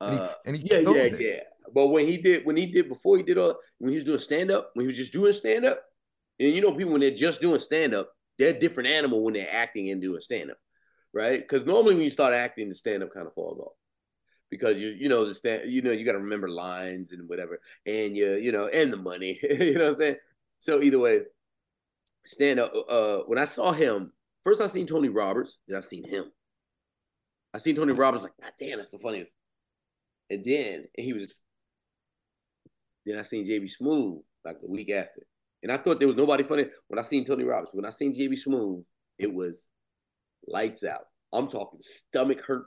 And 0.00 0.14
he, 0.14 0.20
uh, 0.20 0.28
and 0.46 0.56
he 0.56 0.68
yeah, 0.70 0.78
yeah, 0.78 1.02
it. 1.02 1.20
yeah. 1.20 1.40
But 1.74 1.88
when 1.88 2.06
he 2.06 2.16
did, 2.18 2.46
when 2.46 2.56
he 2.56 2.66
did 2.66 2.88
before 2.88 3.16
he 3.16 3.24
did 3.24 3.38
all, 3.38 3.56
when 3.78 3.90
he 3.90 3.96
was 3.96 4.04
doing 4.04 4.18
stand 4.18 4.50
up, 4.52 4.70
when 4.74 4.84
he 4.84 4.86
was 4.86 4.96
just 4.96 5.12
doing 5.12 5.32
stand 5.32 5.64
up, 5.64 5.82
and 6.38 6.54
you 6.54 6.60
know, 6.60 6.72
people 6.72 6.92
when 6.92 7.00
they're 7.00 7.10
just 7.10 7.40
doing 7.40 7.58
stand 7.58 7.94
up, 7.94 8.10
they're 8.38 8.54
a 8.54 8.60
different 8.60 8.88
animal 8.88 9.24
when 9.24 9.34
they're 9.34 9.52
acting 9.52 9.90
and 9.90 10.00
doing 10.00 10.20
stand 10.20 10.52
up, 10.52 10.58
right? 11.12 11.40
Because 11.40 11.66
normally 11.66 11.96
when 11.96 12.04
you 12.04 12.10
start 12.10 12.34
acting, 12.34 12.68
the 12.68 12.74
stand 12.74 13.02
up 13.02 13.12
kind 13.12 13.26
of 13.26 13.34
falls 13.34 13.58
off 13.58 13.72
because 14.54 14.80
you 14.80 14.90
you 14.90 15.08
know 15.08 15.24
the 15.24 15.34
stand 15.34 15.68
you 15.68 15.82
know 15.82 15.90
you 15.90 16.04
got 16.04 16.12
to 16.12 16.18
remember 16.18 16.48
lines 16.48 17.10
and 17.10 17.28
whatever 17.28 17.60
and 17.86 18.16
you 18.16 18.34
you 18.34 18.52
know 18.52 18.68
and 18.68 18.92
the 18.92 18.96
money 18.96 19.36
you 19.50 19.74
know 19.74 19.86
what 19.86 19.94
I'm 19.94 19.98
saying? 19.98 20.16
So 20.60 20.80
either 20.80 21.00
way 21.00 21.22
stand 22.24 22.60
up 22.60 22.72
uh 22.88 23.18
when 23.26 23.36
I 23.36 23.46
saw 23.46 23.72
him 23.72 24.12
first 24.44 24.60
I 24.60 24.68
seen 24.68 24.86
Tony 24.86 25.08
Roberts 25.08 25.58
then 25.66 25.76
I 25.76 25.80
seen 25.80 26.08
him. 26.08 26.26
I 27.52 27.58
seen 27.58 27.74
Tony 27.74 27.92
Roberts 27.92 28.22
like 28.22 28.32
God 28.40 28.52
damn 28.60 28.78
that's 28.78 28.92
the 28.92 29.00
funniest. 29.00 29.34
And 30.30 30.44
then 30.44 30.84
and 30.96 31.04
he 31.04 31.12
was 31.12 31.42
then 33.04 33.18
I 33.18 33.22
seen 33.22 33.44
JB 33.44 33.72
Smoove 33.80 34.22
like 34.44 34.60
the 34.60 34.68
week 34.68 34.92
after. 34.92 35.26
And 35.64 35.72
I 35.72 35.78
thought 35.78 35.98
there 35.98 36.08
was 36.08 36.16
nobody 36.16 36.44
funny 36.44 36.66
when 36.86 37.00
I 37.00 37.02
seen 37.02 37.24
Tony 37.24 37.42
Roberts. 37.42 37.72
When 37.74 37.84
I 37.84 37.90
seen 37.90 38.14
JB 38.14 38.38
Smoove 38.46 38.84
it 39.18 39.34
was 39.34 39.68
lights 40.46 40.84
out. 40.84 41.06
I'm 41.32 41.48
talking 41.48 41.80
stomach 41.80 42.40
hurt 42.40 42.66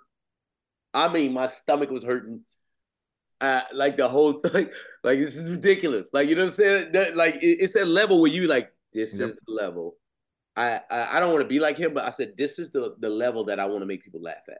I 0.98 1.14
mean, 1.14 1.34
my 1.34 1.46
stomach 1.46 1.92
was 1.92 2.04
hurting. 2.04 2.42
Uh, 3.40 3.62
like 3.72 3.98
the 3.98 4.08
whole 4.08 4.34
thing, 4.40 4.70
like 5.04 5.20
this 5.20 5.36
is 5.36 5.50
ridiculous. 5.50 6.08
Like 6.12 6.28
you 6.28 6.36
know 6.36 6.46
what 6.46 6.52
I'm 6.52 6.56
saying? 6.56 6.92
That, 6.94 7.16
like 7.16 7.36
it, 7.36 7.58
it's 7.60 7.74
that 7.74 7.88
level 7.88 8.20
where 8.20 8.32
you 8.32 8.48
like, 8.48 8.72
this 8.94 9.18
yep. 9.18 9.30
is 9.30 9.36
the 9.36 9.54
level. 9.54 9.96
I 10.56 10.82
I, 10.90 11.18
I 11.18 11.20
don't 11.20 11.32
want 11.32 11.44
to 11.44 11.48
be 11.48 11.60
like 11.60 11.78
him, 11.78 11.94
but 11.94 12.04
I 12.04 12.10
said 12.10 12.34
this 12.36 12.58
is 12.58 12.72
the 12.72 12.96
the 12.98 13.12
level 13.12 13.44
that 13.46 13.60
I 13.60 13.66
want 13.66 13.82
to 13.82 13.86
make 13.86 14.04
people 14.04 14.22
laugh 14.24 14.42
at. 14.50 14.58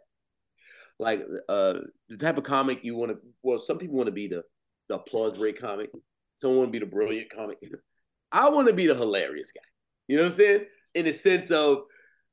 Like 1.00 1.24
uh 1.50 1.80
the 2.08 2.18
type 2.18 2.38
of 2.38 2.44
comic 2.44 2.84
you 2.84 2.96
want 2.96 3.14
to. 3.14 3.18
Well, 3.42 3.60
some 3.60 3.80
people 3.80 3.96
want 3.96 4.08
to 4.08 4.14
be 4.14 4.28
the 4.28 4.44
the 4.90 4.96
applause 4.96 5.40
rate 5.40 5.60
comic. 5.60 5.90
Some 6.36 6.56
want 6.56 6.68
to 6.68 6.72
be 6.72 6.80
the 6.80 6.86
brilliant 6.86 7.32
comic. 7.32 7.58
I 8.32 8.50
want 8.50 8.68
to 8.68 8.74
be 8.74 8.86
the 8.86 8.96
hilarious 8.96 9.52
guy. 9.52 9.62
You 10.08 10.18
know 10.18 10.24
what 10.24 10.34
I'm 10.34 10.38
saying? 10.38 10.66
In 10.94 11.06
the 11.06 11.14
sense 11.14 11.50
of 11.50 11.80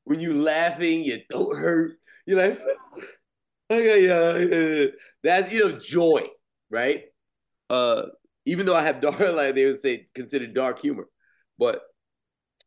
when 0.04 0.20
you 0.20 0.34
laughing, 0.34 1.04
your 1.04 1.18
throat 1.30 1.56
hurt. 1.56 1.98
You're 2.26 2.48
like. 2.48 2.60
That's 3.70 5.52
you 5.52 5.60
know 5.60 5.78
joy, 5.78 6.26
right? 6.70 7.04
Uh, 7.70 8.02
even 8.46 8.66
though 8.66 8.76
I 8.76 8.82
have 8.82 9.00
dark, 9.00 9.20
like 9.20 9.54
they 9.54 9.64
would 9.64 9.80
say, 9.80 10.08
considered 10.14 10.54
dark 10.54 10.80
humor, 10.80 11.06
but 11.58 11.82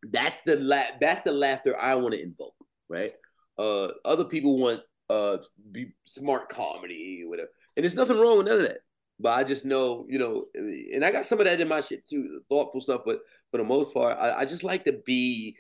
that's 0.04 0.40
the 0.46 0.58
la- 0.58 0.98
that's 1.00 1.22
the 1.22 1.32
laughter 1.32 1.80
I 1.80 1.96
want 1.96 2.14
to 2.14 2.22
invoke, 2.22 2.56
right? 2.90 3.14
Uh, 3.58 3.90
other 4.06 4.26
people 4.26 4.58
want 4.58 4.82
uh 5.10 5.38
be 5.72 5.94
smart 6.06 6.50
comedy, 6.50 7.22
or 7.24 7.30
whatever, 7.30 7.50
and 7.76 7.84
there's 7.84 7.96
nothing 7.96 8.20
wrong 8.20 8.38
with 8.38 8.48
none 8.48 8.60
of 8.60 8.68
that. 8.68 8.80
But 9.20 9.34
I 9.34 9.44
just 9.44 9.66
know, 9.66 10.06
you 10.10 10.20
know, 10.20 10.46
and 10.56 11.04
I 11.04 11.12
got 11.12 11.26
some 11.26 11.40
of 11.40 11.46
that 11.46 11.60
in 11.60 11.68
my 11.68 11.82
shit 11.82 12.08
too, 12.08 12.42
thoughtful 12.50 12.82
stuff. 12.82 13.02
But 13.06 13.20
for 13.52 13.58
the 13.58 13.64
most 13.64 13.94
part, 13.94 14.18
I, 14.20 14.42
I 14.42 14.46
just 14.46 14.64
like 14.64 14.86
to 14.86 14.94
be 15.06 15.56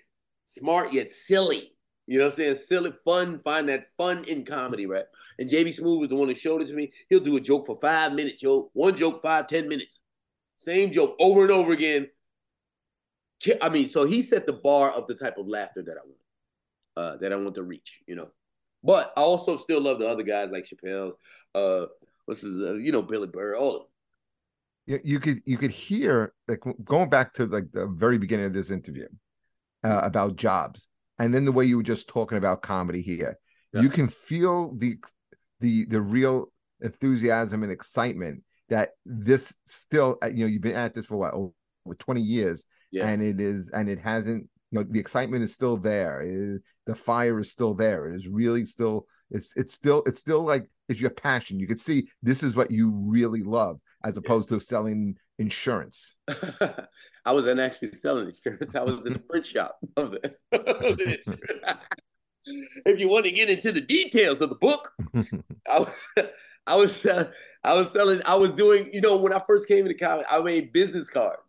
smart 0.46 0.94
yet 0.94 1.10
silly, 1.10 1.77
you 2.08 2.18
know 2.18 2.26
what 2.26 2.34
I'm 2.34 2.38
saying? 2.38 2.56
Silly, 2.56 2.94
fun, 3.04 3.40
find 3.40 3.68
that 3.68 3.84
fun 3.98 4.24
in 4.26 4.46
comedy, 4.46 4.86
right? 4.86 5.04
And 5.38 5.50
JB 5.50 5.78
Smoove 5.78 6.00
was 6.00 6.10
the 6.10 6.16
one 6.16 6.30
that 6.30 6.38
showed 6.38 6.62
it 6.62 6.68
to 6.70 6.74
me. 6.74 6.92
He'll 7.10 7.20
do 7.20 7.36
a 7.36 7.42
joke 7.42 7.66
for 7.66 7.78
five 7.82 8.14
minutes, 8.14 8.42
yo. 8.42 8.70
One 8.74 8.96
joke, 8.96 9.22
five, 9.22 9.48
ten 9.48 9.68
minutes. 9.68 10.00
Same 10.58 10.92
joke 10.92 11.18
over 11.20 11.42
and 11.42 11.52
over 11.52 11.74
again. 11.74 12.08
I 13.62 13.70
mean, 13.70 13.88
so 13.88 14.06
he 14.06 14.22
set 14.22 14.48
the 14.48 14.54
bar 14.54 14.90
of 14.92 15.06
the 15.08 15.16
type 15.16 15.38
of 15.38 15.48
laughter 15.48 15.84
that 15.84 15.98
I 15.98 16.06
want, 16.06 16.18
uh, 16.96 17.18
that 17.18 17.34
I 17.34 17.36
want 17.36 17.56
to 17.56 17.64
reach, 17.64 18.00
you 18.08 18.16
know. 18.16 18.30
But 18.84 19.12
I 19.18 19.22
also 19.22 19.58
still 19.58 19.82
love 19.82 20.00
the 20.00 20.08
other 20.08 20.24
guys 20.24 20.50
like 20.50 20.66
Chappelle, 20.66 21.12
uh, 21.54 21.88
what's 22.26 22.42
his, 22.42 22.62
uh, 22.62 22.76
you 22.76 22.94
know, 22.94 23.02
Billy 23.02 23.28
Burr, 23.28 23.56
all 23.56 23.76
of 23.76 23.82
them. 23.82 25.02
You, 25.04 25.20
could 25.20 25.42
you 25.46 25.58
could 25.58 25.72
hear 25.72 26.34
like 26.48 26.62
going 26.86 27.10
back 27.10 27.34
to 27.34 27.46
like 27.46 27.70
the 27.74 27.88
very 27.88 28.18
beginning 28.18 28.46
of 28.46 28.54
this 28.54 28.72
interview 28.72 29.10
uh, 29.84 30.00
about 30.02 30.38
jobs 30.38 30.88
and 31.20 31.34
then 31.34 31.46
the 31.46 31.52
way 31.52 31.66
you 31.66 31.78
were 31.78 31.84
just 31.84 32.08
talking 32.08 32.38
about 32.38 32.62
comedy 32.62 33.02
here 33.02 33.38
yeah. 33.74 33.82
you 33.82 33.90
can 33.90 34.08
feel 34.08 34.76
the 34.78 34.98
the 35.60 35.86
the 35.86 36.02
real 36.02 36.52
enthusiasm 36.82 37.64
and 37.64 37.72
excitement 37.72 38.44
that 38.70 38.92
this 39.06 39.54
still 39.66 40.18
uh, 40.24 40.28
you 40.28 40.40
know 40.40 40.46
you've 40.46 40.62
been 40.62 40.76
at 40.76 40.94
this 40.94 41.06
for 41.06 41.18
what 41.18 41.34
over 41.34 41.52
20 41.98 42.22
years 42.22 42.66
yeah. 42.92 43.08
and 43.08 43.22
it 43.22 43.40
is 43.40 43.70
and 43.72 43.90
it 43.90 44.00
hasn't 44.00 44.48
you 44.72 44.80
know 44.80 44.86
the 44.90 45.00
excitement 45.00 45.44
is 45.44 45.54
still 45.54 45.78
there 45.78 46.22
is, 46.22 46.60
the 46.86 46.96
fire 46.96 47.40
is 47.40 47.52
still 47.52 47.74
there 47.74 48.12
it 48.12 48.16
is 48.16 48.28
really 48.28 48.66
still 48.66 49.06
it's 49.32 49.54
it's 49.56 49.74
still 49.74 50.04
it's 50.06 50.20
still 50.20 50.42
like 50.42 50.70
it's 50.90 51.02
your 51.02 51.10
passion 51.10 51.60
you 51.60 51.68
can 51.68 51.78
see 51.78 52.08
this 52.22 52.44
is 52.44 52.56
what 52.56 52.72
you 52.72 52.92
really 52.92 53.44
love 53.44 53.80
as 54.04 54.18
opposed 54.18 54.50
yeah. 54.52 54.58
to 54.58 54.64
selling 54.64 55.16
insurance 55.40 56.16
I 57.28 57.34
wasn't 57.34 57.60
actually 57.60 57.92
selling 57.92 58.28
insurance. 58.28 58.74
I 58.74 58.84
was 58.84 59.06
in 59.06 59.12
the 59.12 59.20
print 59.20 59.46
shop 59.46 59.78
of 59.98 60.14
it. 60.14 60.40
if 62.86 63.00
you 63.02 63.10
want 63.10 63.26
to 63.26 63.32
get 63.32 63.50
into 63.50 63.74
the 63.74 63.82
details 63.82 64.40
of 64.40 64.48
the 64.48 64.56
book, 64.56 64.94
I 65.70 65.80
was, 65.80 66.08
I 66.66 66.76
was, 66.78 67.06
uh, 67.06 67.30
I 67.66 67.74
was 67.74 67.92
selling. 67.92 68.22
I 68.26 68.36
was 68.36 68.54
doing. 68.54 68.92
You 68.94 69.02
know, 69.02 69.18
when 69.18 69.34
I 69.34 69.44
first 69.46 69.68
came 69.68 69.86
into 69.86 70.00
college, 70.00 70.26
I 70.30 70.40
made 70.40 70.72
business 70.72 71.10
cards. 71.10 71.42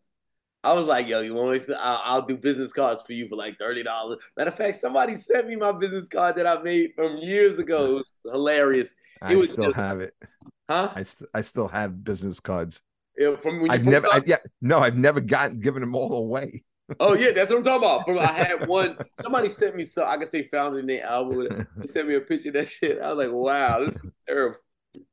I 0.64 0.72
was 0.72 0.86
like, 0.86 1.06
yo, 1.06 1.20
you 1.20 1.34
want 1.34 1.62
to? 1.62 1.80
I'll, 1.80 2.00
I'll 2.02 2.22
do 2.22 2.36
business 2.36 2.72
cards 2.72 3.04
for 3.06 3.12
you 3.12 3.28
for 3.28 3.36
like 3.36 3.56
thirty 3.56 3.84
dollars. 3.84 4.18
Matter 4.36 4.50
of 4.50 4.56
fact, 4.56 4.78
somebody 4.78 5.14
sent 5.14 5.46
me 5.46 5.54
my 5.54 5.70
business 5.70 6.08
card 6.08 6.34
that 6.36 6.46
I 6.48 6.60
made 6.60 6.90
from 6.96 7.18
years 7.18 7.60
ago. 7.60 7.86
It 7.86 7.94
was 7.94 8.08
hilarious. 8.24 8.96
I 9.22 9.36
was 9.36 9.50
still 9.50 9.66
just, 9.66 9.76
have 9.76 10.00
it. 10.00 10.12
Huh? 10.68 10.90
I, 10.92 11.02
st- 11.04 11.30
I 11.32 11.42
still 11.42 11.68
have 11.68 12.02
business 12.02 12.40
cards 12.40 12.82
from 13.42 13.60
when 13.60 13.70
I've 13.70 13.84
never, 13.84 14.06
I, 14.06 14.22
yeah, 14.26 14.36
no, 14.60 14.78
I've 14.78 14.96
never 14.96 15.20
gotten 15.20 15.60
given 15.60 15.80
them 15.80 15.94
all 15.94 16.26
away. 16.26 16.64
oh 17.00 17.14
yeah, 17.14 17.32
that's 17.32 17.50
what 17.50 17.58
I'm 17.58 17.64
talking 17.64 17.84
about. 17.84 18.06
From 18.06 18.18
I 18.18 18.32
had 18.32 18.66
one. 18.66 18.96
Somebody 19.20 19.48
sent 19.48 19.76
me 19.76 19.84
so 19.84 20.04
I 20.04 20.16
guess 20.16 20.30
they 20.30 20.44
found 20.44 20.76
it 20.76 20.80
in 20.80 20.86
their 20.86 21.04
album. 21.04 21.66
They 21.76 21.86
sent 21.86 22.08
me 22.08 22.14
a 22.14 22.20
picture 22.20 22.48
of 22.48 22.54
that 22.54 22.68
shit. 22.68 23.00
I 23.00 23.12
was 23.12 23.26
like, 23.26 23.34
wow, 23.34 23.80
this 23.80 24.04
is 24.04 24.10
terrible. 24.26 24.56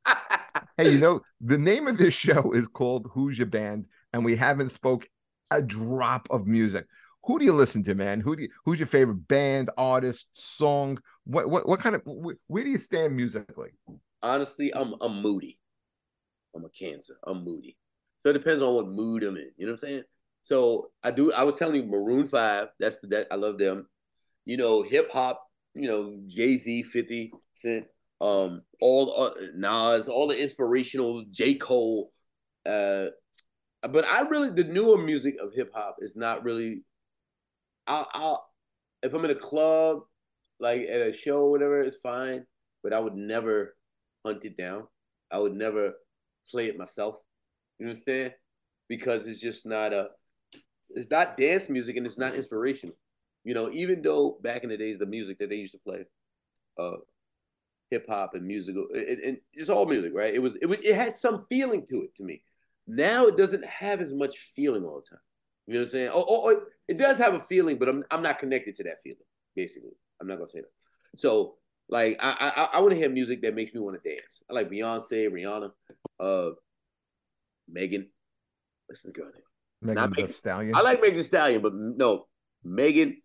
hey, 0.78 0.90
you 0.90 0.98
know 0.98 1.20
the 1.40 1.58
name 1.58 1.86
of 1.86 1.98
this 1.98 2.14
show 2.14 2.52
is 2.52 2.66
called 2.66 3.10
"Who's 3.12 3.38
Your 3.38 3.46
Band," 3.46 3.86
and 4.12 4.24
we 4.24 4.36
haven't 4.36 4.70
spoke 4.70 5.06
a 5.50 5.60
drop 5.60 6.26
of 6.30 6.46
music. 6.46 6.86
Who 7.24 7.38
do 7.38 7.44
you 7.44 7.52
listen 7.52 7.82
to, 7.84 7.94
man? 7.94 8.20
Who 8.20 8.36
do 8.36 8.44
you, 8.44 8.48
who's 8.64 8.78
your 8.78 8.86
favorite 8.86 9.28
band, 9.28 9.70
artist, 9.76 10.28
song? 10.34 10.98
What 11.24 11.50
what 11.50 11.68
what 11.68 11.80
kind 11.80 11.94
of 11.94 12.02
where 12.04 12.64
do 12.64 12.70
you 12.70 12.78
stand 12.78 13.14
musically? 13.14 13.70
Honestly, 14.22 14.74
I'm 14.74 14.94
I'm 15.00 15.20
moody. 15.20 15.58
I'm 16.54 16.64
a 16.64 16.70
Cancer. 16.70 17.16
I'm 17.26 17.44
moody. 17.44 17.76
So 18.26 18.30
it 18.30 18.32
depends 18.32 18.60
on 18.60 18.74
what 18.74 18.88
mood 18.88 19.22
I'm 19.22 19.36
in. 19.36 19.52
You 19.56 19.66
know 19.66 19.74
what 19.74 19.84
I'm 19.84 19.88
saying? 19.88 20.02
So 20.42 20.90
I 21.04 21.12
do. 21.12 21.32
I 21.32 21.44
was 21.44 21.54
telling 21.54 21.76
you, 21.76 21.84
Maroon 21.84 22.26
Five. 22.26 22.70
That's 22.80 22.98
the 22.98 23.06
that 23.06 23.28
I 23.30 23.36
love 23.36 23.56
them. 23.56 23.86
You 24.44 24.56
know, 24.56 24.82
hip 24.82 25.12
hop. 25.12 25.46
You 25.74 25.86
know, 25.86 26.18
Jay 26.26 26.56
Z, 26.56 26.82
Fifty 26.82 27.30
Cent, 27.54 27.86
um, 28.20 28.62
all 28.80 29.14
uh, 29.16 29.30
Nas, 29.54 30.08
all 30.08 30.26
the 30.26 30.42
inspirational 30.42 31.24
J 31.30 31.54
Cole. 31.54 32.10
Uh, 32.68 33.10
but 33.88 34.04
I 34.04 34.22
really 34.22 34.50
the 34.50 34.64
newer 34.64 34.98
music 34.98 35.36
of 35.40 35.54
hip 35.54 35.70
hop 35.72 35.98
is 36.00 36.16
not 36.16 36.42
really. 36.42 36.82
I'll, 37.86 38.08
I'll 38.12 38.50
if 39.04 39.14
I'm 39.14 39.24
in 39.24 39.30
a 39.30 39.36
club, 39.36 40.00
like 40.58 40.80
at 40.80 41.00
a 41.00 41.12
show, 41.12 41.48
whatever, 41.48 41.80
it's 41.80 41.98
fine. 41.98 42.44
But 42.82 42.92
I 42.92 42.98
would 42.98 43.14
never 43.14 43.76
hunt 44.24 44.44
it 44.44 44.56
down. 44.56 44.88
I 45.30 45.38
would 45.38 45.54
never 45.54 45.92
play 46.50 46.66
it 46.66 46.76
myself. 46.76 47.18
You 47.78 47.86
know 47.86 47.92
what 47.92 47.98
I'm 47.98 48.02
saying? 48.02 48.30
Because 48.88 49.26
it's 49.26 49.40
just 49.40 49.66
not 49.66 49.92
a, 49.92 50.08
it's 50.90 51.10
not 51.10 51.36
dance 51.36 51.68
music 51.68 51.96
and 51.96 52.06
it's 52.06 52.18
not 52.18 52.34
inspirational. 52.34 52.96
You 53.44 53.54
know, 53.54 53.70
even 53.72 54.02
though 54.02 54.38
back 54.42 54.64
in 54.64 54.70
the 54.70 54.76
days 54.76 54.98
the 54.98 55.06
music 55.06 55.38
that 55.38 55.50
they 55.50 55.56
used 55.56 55.74
to 55.74 55.78
play, 55.78 56.04
uh, 56.78 56.96
hip 57.90 58.06
hop 58.08 58.32
and 58.34 58.46
musical, 58.46 58.86
it, 58.92 59.40
it's 59.52 59.68
all 59.68 59.86
music, 59.86 60.12
right? 60.14 60.34
It 60.34 60.42
was, 60.42 60.56
it 60.56 60.66
was, 60.66 60.78
it 60.78 60.94
had 60.94 61.18
some 61.18 61.46
feeling 61.48 61.86
to 61.86 62.02
it 62.02 62.14
to 62.16 62.24
me. 62.24 62.42
Now 62.86 63.26
it 63.26 63.36
doesn't 63.36 63.64
have 63.64 64.00
as 64.00 64.12
much 64.12 64.38
feeling 64.54 64.84
all 64.84 65.00
the 65.00 65.06
time. 65.08 65.20
You 65.66 65.74
know 65.74 65.80
what 65.80 65.86
I'm 65.86 65.90
saying? 65.90 66.10
Oh, 66.12 66.24
oh, 66.28 66.50
oh 66.50 66.60
it 66.88 66.98
does 66.98 67.18
have 67.18 67.34
a 67.34 67.40
feeling, 67.40 67.78
but 67.78 67.88
I'm, 67.88 68.04
I'm 68.10 68.22
not 68.22 68.38
connected 68.38 68.76
to 68.76 68.84
that 68.84 69.02
feeling. 69.02 69.18
Basically, 69.54 69.96
I'm 70.20 70.28
not 70.28 70.36
gonna 70.36 70.48
say 70.48 70.60
that. 70.60 70.70
So, 71.16 71.56
like, 71.88 72.18
I, 72.20 72.52
I, 72.56 72.78
I 72.78 72.80
want 72.80 72.92
to 72.92 72.98
hear 72.98 73.08
music 73.08 73.42
that 73.42 73.54
makes 73.54 73.74
me 73.74 73.80
want 73.80 74.00
to 74.02 74.08
dance. 74.08 74.42
I 74.50 74.54
like 74.54 74.70
Beyonce, 74.70 75.30
Rihanna. 75.30 75.70
Uh, 76.18 76.50
Megan. 77.68 78.08
What's 78.86 79.02
this 79.02 79.12
girl 79.12 79.26
name? 79.26 79.42
Megan 79.82 80.12
Thee 80.12 80.26
Stallion. 80.26 80.74
I 80.74 80.80
like 80.80 81.00
Megan 81.00 81.16
Thee 81.16 81.22
Stallion, 81.22 81.62
but 81.62 81.74
no, 81.74 82.26
Meghan 82.64 83.16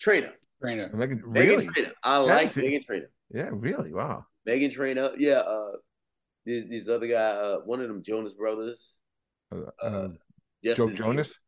Trainor. 0.00 0.32
Trainor. 0.62 0.90
Meghan, 0.90 1.20
really? 1.24 1.66
Meghan 1.66 1.72
Trainor. 1.74 1.92
I 2.02 2.16
like 2.18 2.48
Meghan 2.48 2.84
Trainor. 2.84 3.10
Yeah, 3.32 3.48
really? 3.52 3.92
Wow. 3.92 4.26
Meghan 4.46 4.72
Trainor. 4.72 5.12
Yeah. 5.18 5.38
Uh, 5.38 5.72
these, 6.44 6.68
these 6.68 6.88
other 6.88 7.06
guy, 7.06 7.14
uh, 7.14 7.58
one 7.58 7.80
of 7.80 7.88
them 7.88 8.02
Jonas 8.02 8.34
brothers. 8.34 8.92
Uh, 9.52 9.70
uh, 9.82 10.08
Joe 10.64 10.90
Jonas. 10.90 11.38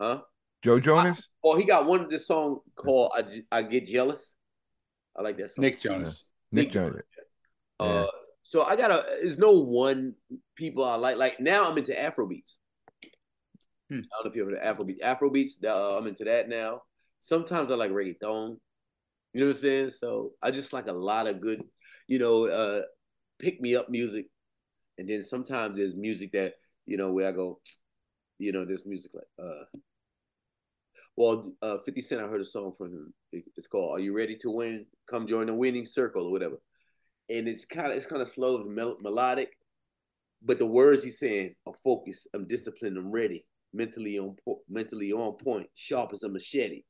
Huh? 0.00 0.22
Joe 0.62 0.80
Jonas. 0.80 1.28
I, 1.44 1.48
oh, 1.48 1.56
he 1.56 1.64
got 1.64 1.86
one 1.86 2.00
of 2.00 2.10
this 2.10 2.26
song 2.26 2.60
called 2.76 3.12
"I, 3.14 3.24
I 3.50 3.62
Get 3.62 3.86
Jealous." 3.86 4.32
I 5.16 5.22
like 5.22 5.36
that 5.38 5.50
song. 5.50 5.62
Nick 5.62 5.80
Jonas. 5.80 6.24
Yeah. 6.50 6.56
Nick, 6.56 6.66
Nick 6.66 6.72
Jonas. 6.72 7.02
Jonas. 7.80 8.06
Uh, 8.06 8.10
so 8.52 8.62
I 8.62 8.76
gotta. 8.76 9.02
There's 9.22 9.38
no 9.38 9.52
one 9.52 10.14
people 10.56 10.84
I 10.84 10.96
like. 10.96 11.16
Like 11.16 11.40
now, 11.40 11.64
I'm 11.64 11.78
into 11.78 11.98
Afro 11.98 12.26
beats. 12.26 12.58
Hmm. 13.88 14.00
I 14.00 14.22
don't 14.22 14.24
know 14.26 14.30
if 14.30 14.36
you 14.36 14.42
ever 14.42 14.62
Afro 14.62 14.84
beats. 14.84 15.00
Afro 15.00 15.30
beats. 15.30 15.58
Uh, 15.64 15.96
I'm 15.96 16.06
into 16.06 16.24
that 16.24 16.50
now. 16.50 16.82
Sometimes 17.22 17.70
I 17.70 17.76
like 17.76 17.92
reggaeton. 17.92 18.58
You 19.32 19.40
know 19.40 19.46
what 19.46 19.56
I'm 19.56 19.62
saying? 19.62 19.90
So 19.92 20.32
I 20.42 20.50
just 20.50 20.74
like 20.74 20.86
a 20.88 20.92
lot 20.92 21.28
of 21.28 21.40
good. 21.40 21.62
You 22.08 22.18
know, 22.18 22.46
uh, 22.46 22.82
pick 23.38 23.58
me 23.58 23.74
up 23.74 23.88
music, 23.88 24.26
and 24.98 25.08
then 25.08 25.22
sometimes 25.22 25.78
there's 25.78 25.94
music 25.94 26.32
that 26.32 26.52
you 26.84 26.98
know 26.98 27.10
where 27.10 27.28
I 27.28 27.32
go, 27.32 27.58
you 28.38 28.52
know, 28.52 28.66
there's 28.66 28.84
music 28.84 29.12
like 29.14 29.48
uh. 29.48 29.64
Well, 31.16 31.52
uh, 31.62 31.78
50 31.86 32.02
Cent, 32.02 32.20
I 32.20 32.26
heard 32.26 32.40
a 32.42 32.44
song 32.44 32.72
from 32.76 32.88
him. 32.88 33.14
It's 33.32 33.66
called 33.66 33.96
"Are 33.96 34.00
You 34.00 34.14
Ready 34.14 34.36
to 34.36 34.50
Win? 34.50 34.84
Come 35.08 35.26
join 35.26 35.46
the 35.46 35.54
winning 35.54 35.86
circle" 35.86 36.26
or 36.26 36.30
whatever. 36.30 36.56
And 37.32 37.48
it's 37.48 37.64
kind 37.64 37.90
of 37.90 37.96
it's 37.96 38.06
kind 38.06 38.20
of 38.20 38.28
slow, 38.28 38.58
it's 38.58 38.68
mel- 38.68 38.98
melodic, 39.02 39.56
but 40.44 40.58
the 40.58 40.66
words 40.66 41.02
he's 41.02 41.18
saying 41.18 41.54
are 41.66 41.74
focused. 41.82 42.28
I'm 42.34 42.46
disciplined. 42.46 42.98
I'm 42.98 43.10
ready. 43.10 43.46
Mentally 43.72 44.18
on 44.18 44.36
po- 44.44 44.60
mentally 44.68 45.12
on 45.12 45.32
point. 45.42 45.66
Sharp 45.74 46.10
as 46.12 46.24
a 46.24 46.28
machete. 46.28 46.82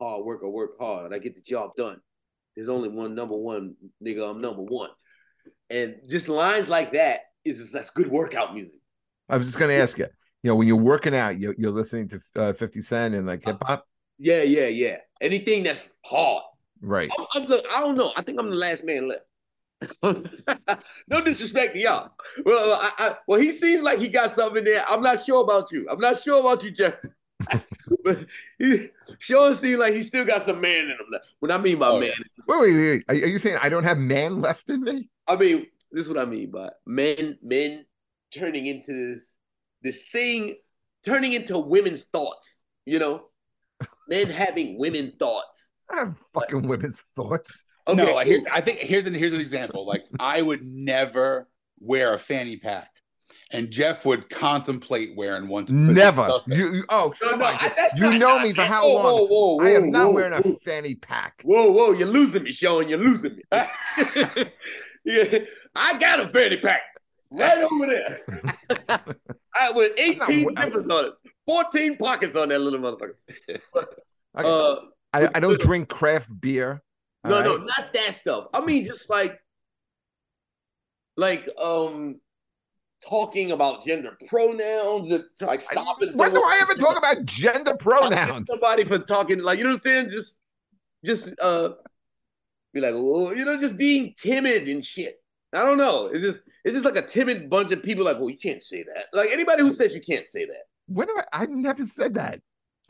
Hard 0.00 0.24
work. 0.24 0.40
I 0.42 0.48
work 0.48 0.72
hard. 0.80 1.12
I 1.12 1.18
get 1.18 1.34
the 1.34 1.42
job 1.42 1.72
done. 1.76 2.00
There's 2.56 2.68
only 2.68 2.88
one 2.88 3.14
number 3.14 3.36
one 3.36 3.74
nigga. 4.04 4.28
I'm 4.28 4.38
number 4.38 4.62
one. 4.62 4.90
And 5.68 5.96
just 6.08 6.28
lines 6.28 6.68
like 6.68 6.94
that 6.94 7.20
is 7.44 7.58
just 7.58 7.72
that's 7.72 7.90
good 7.90 8.10
workout 8.10 8.54
music. 8.54 8.80
I 9.28 9.36
was 9.36 9.46
just 9.46 9.58
going 9.58 9.70
to 9.70 9.76
ask 9.76 9.98
you. 9.98 10.06
You 10.42 10.48
know, 10.48 10.54
when 10.54 10.66
you're 10.66 10.76
working 10.76 11.14
out, 11.14 11.38
you're, 11.38 11.54
you're 11.58 11.70
listening 11.70 12.08
to 12.08 12.20
uh, 12.34 12.52
50 12.54 12.80
Cent 12.80 13.14
and 13.14 13.26
like 13.26 13.44
hip 13.44 13.58
hop. 13.62 13.84
Yeah, 14.18 14.42
yeah, 14.42 14.66
yeah. 14.66 14.96
Anything 15.20 15.62
that's 15.62 15.86
hard. 16.04 16.42
Right. 16.80 17.10
I'm, 17.18 17.26
I'm, 17.34 17.48
look, 17.48 17.64
I 17.74 17.80
don't 17.80 17.96
know. 17.96 18.10
I 18.16 18.22
think 18.22 18.40
I'm 18.40 18.48
the 18.48 18.56
last 18.56 18.84
man 18.84 19.06
left. 19.06 19.22
No 20.02 21.24
disrespect 21.24 21.74
to 21.74 21.80
y'all. 21.80 22.10
Well, 22.44 22.78
I, 22.80 22.90
I, 22.98 23.16
well, 23.26 23.40
he 23.40 23.52
seems 23.52 23.82
like 23.82 23.98
he 23.98 24.08
got 24.08 24.32
something 24.32 24.64
there. 24.64 24.84
I'm 24.88 25.02
not 25.02 25.24
sure 25.24 25.42
about 25.42 25.72
you. 25.72 25.86
I'm 25.90 26.00
not 26.00 26.20
sure 26.20 26.40
about 26.40 26.62
you, 26.62 26.70
Jeff. 26.70 26.94
but 28.04 28.26
he 28.58 28.88
sure 29.18 29.54
seems 29.54 29.78
like 29.78 29.94
he 29.94 30.02
still 30.02 30.24
got 30.24 30.42
some 30.42 30.60
man 30.60 30.84
in 30.84 30.90
him. 30.90 31.20
When 31.38 31.50
I 31.50 31.58
mean 31.58 31.78
by 31.78 31.88
Oh, 31.88 32.00
man, 32.00 32.10
Wait, 32.46 32.60
wait, 32.60 33.04
wait. 33.08 33.24
Are 33.24 33.28
you 33.28 33.38
saying 33.38 33.58
I 33.62 33.68
don't 33.68 33.84
have 33.84 33.98
man 33.98 34.40
left 34.40 34.68
in 34.68 34.82
me? 34.82 35.08
I 35.26 35.36
mean 35.36 35.66
this 35.90 36.06
is 36.06 36.08
what 36.08 36.18
I 36.18 36.24
mean 36.24 36.50
by 36.50 36.70
men. 36.86 37.38
Men 37.42 37.84
turning 38.32 38.66
into 38.66 38.92
this 38.92 39.34
this 39.82 40.02
thing, 40.12 40.56
turning 41.04 41.32
into 41.32 41.58
women's 41.58 42.04
thoughts. 42.04 42.64
You 42.84 42.98
know, 42.98 43.22
men 44.08 44.28
having 44.28 44.78
women 44.78 45.12
thoughts. 45.18 45.70
I 45.90 46.00
have 46.00 46.18
fucking 46.34 46.68
women's 46.68 47.04
thoughts. 47.16 47.64
Okay, 47.88 48.04
no, 48.04 48.18
here, 48.18 48.40
I 48.52 48.60
think 48.60 48.78
here's 48.78 49.06
an 49.06 49.14
here's 49.14 49.32
an 49.34 49.40
example. 49.40 49.86
Like 49.86 50.04
I 50.18 50.42
would 50.42 50.62
never 50.64 51.48
wear 51.80 52.14
a 52.14 52.18
fanny 52.18 52.56
pack, 52.56 52.90
and 53.52 53.70
Jeff 53.70 54.04
would 54.04 54.28
contemplate 54.30 55.16
wearing 55.16 55.48
one. 55.48 55.66
to 55.66 55.72
Never. 55.74 56.40
You, 56.46 56.72
you 56.74 56.84
oh, 56.90 57.12
No, 57.22 57.36
no. 57.36 57.44
I- 57.46 57.72
that's 57.76 57.94
you 57.96 58.10
not- 58.10 58.18
know 58.18 58.38
I- 58.38 58.42
me 58.44 58.52
for 58.52 58.60
I- 58.60 58.66
how 58.66 58.86
whoa, 58.86 58.94
long? 58.94 59.04
Whoa, 59.28 59.56
whoa, 59.56 59.64
I 59.64 59.70
am 59.70 59.82
whoa, 59.84 59.88
not 59.90 60.06
whoa, 60.08 60.12
wearing 60.12 60.32
a 60.34 60.40
whoa. 60.42 60.56
fanny 60.64 60.94
pack. 60.96 61.40
Whoa, 61.42 61.70
whoa, 61.70 61.92
you're 61.92 62.06
losing 62.08 62.42
me, 62.42 62.52
Sean. 62.52 62.88
You're 62.88 62.98
losing 62.98 63.36
me. 63.36 63.42
yeah, 65.04 65.38
I 65.74 65.98
got 65.98 66.20
a 66.20 66.28
fanny 66.28 66.58
pack 66.58 66.82
right 67.30 67.58
over 67.64 67.86
there. 67.86 68.18
I 69.54 69.72
with 69.72 69.92
18 69.98 70.48
I'm 70.56 70.70
not- 70.70 70.72
zippers 70.72 70.90
on 70.98 71.04
it, 71.06 71.12
14 71.46 71.96
pockets 71.96 72.36
on 72.36 72.50
that 72.50 72.60
little 72.60 72.78
motherfucker. 72.80 73.14
Okay. 73.48 73.60
Uh, 74.34 74.76
I, 75.12 75.28
I 75.34 75.40
don't 75.40 75.60
drink 75.60 75.88
craft 75.88 76.28
beer. 76.40 76.82
No, 77.24 77.36
all 77.36 77.42
no, 77.42 77.56
right? 77.58 77.66
not 77.78 77.92
that 77.92 78.14
stuff. 78.14 78.46
I 78.54 78.64
mean, 78.64 78.84
just 78.84 79.10
like, 79.10 79.38
like, 81.16 81.48
um, 81.60 82.20
talking 83.06 83.50
about 83.50 83.84
gender 83.84 84.16
pronouns, 84.28 85.12
like 85.40 85.62
stopping. 85.62 86.10
When 86.14 86.32
do 86.32 86.40
I 86.40 86.58
ever 86.62 86.74
talk 86.74 86.96
about 86.98 87.24
gender 87.24 87.76
pronouns? 87.78 88.48
somebody 88.48 88.84
for 88.84 88.98
talking 88.98 89.42
like 89.42 89.58
you 89.58 89.64
know 89.64 89.70
what 89.70 89.74
I'm 89.74 89.80
saying? 89.80 90.08
Just 90.10 90.38
just 91.04 91.32
uh 91.40 91.70
be 92.72 92.80
like, 92.80 92.94
oh, 92.94 93.32
you 93.32 93.44
know, 93.44 93.58
just 93.58 93.76
being 93.76 94.14
timid 94.16 94.68
and 94.68 94.84
shit. 94.84 95.16
I 95.52 95.64
don't 95.64 95.78
know. 95.78 96.06
It's 96.06 96.20
just 96.20 96.42
it's 96.64 96.74
just 96.74 96.84
like 96.84 96.96
a 96.96 97.06
timid 97.06 97.50
bunch 97.50 97.72
of 97.72 97.82
people 97.82 98.04
like, 98.04 98.18
well, 98.18 98.30
you 98.30 98.38
can't 98.38 98.62
say 98.62 98.82
that. 98.82 99.06
Like 99.12 99.30
anybody 99.30 99.62
who 99.62 99.72
says 99.72 99.94
you 99.94 100.00
can't 100.00 100.26
say 100.26 100.44
that. 100.44 100.64
When 100.86 101.06
do 101.06 101.16
I? 101.18 101.42
I've 101.42 101.50
never 101.50 101.84
said 101.84 102.14
that. 102.14 102.40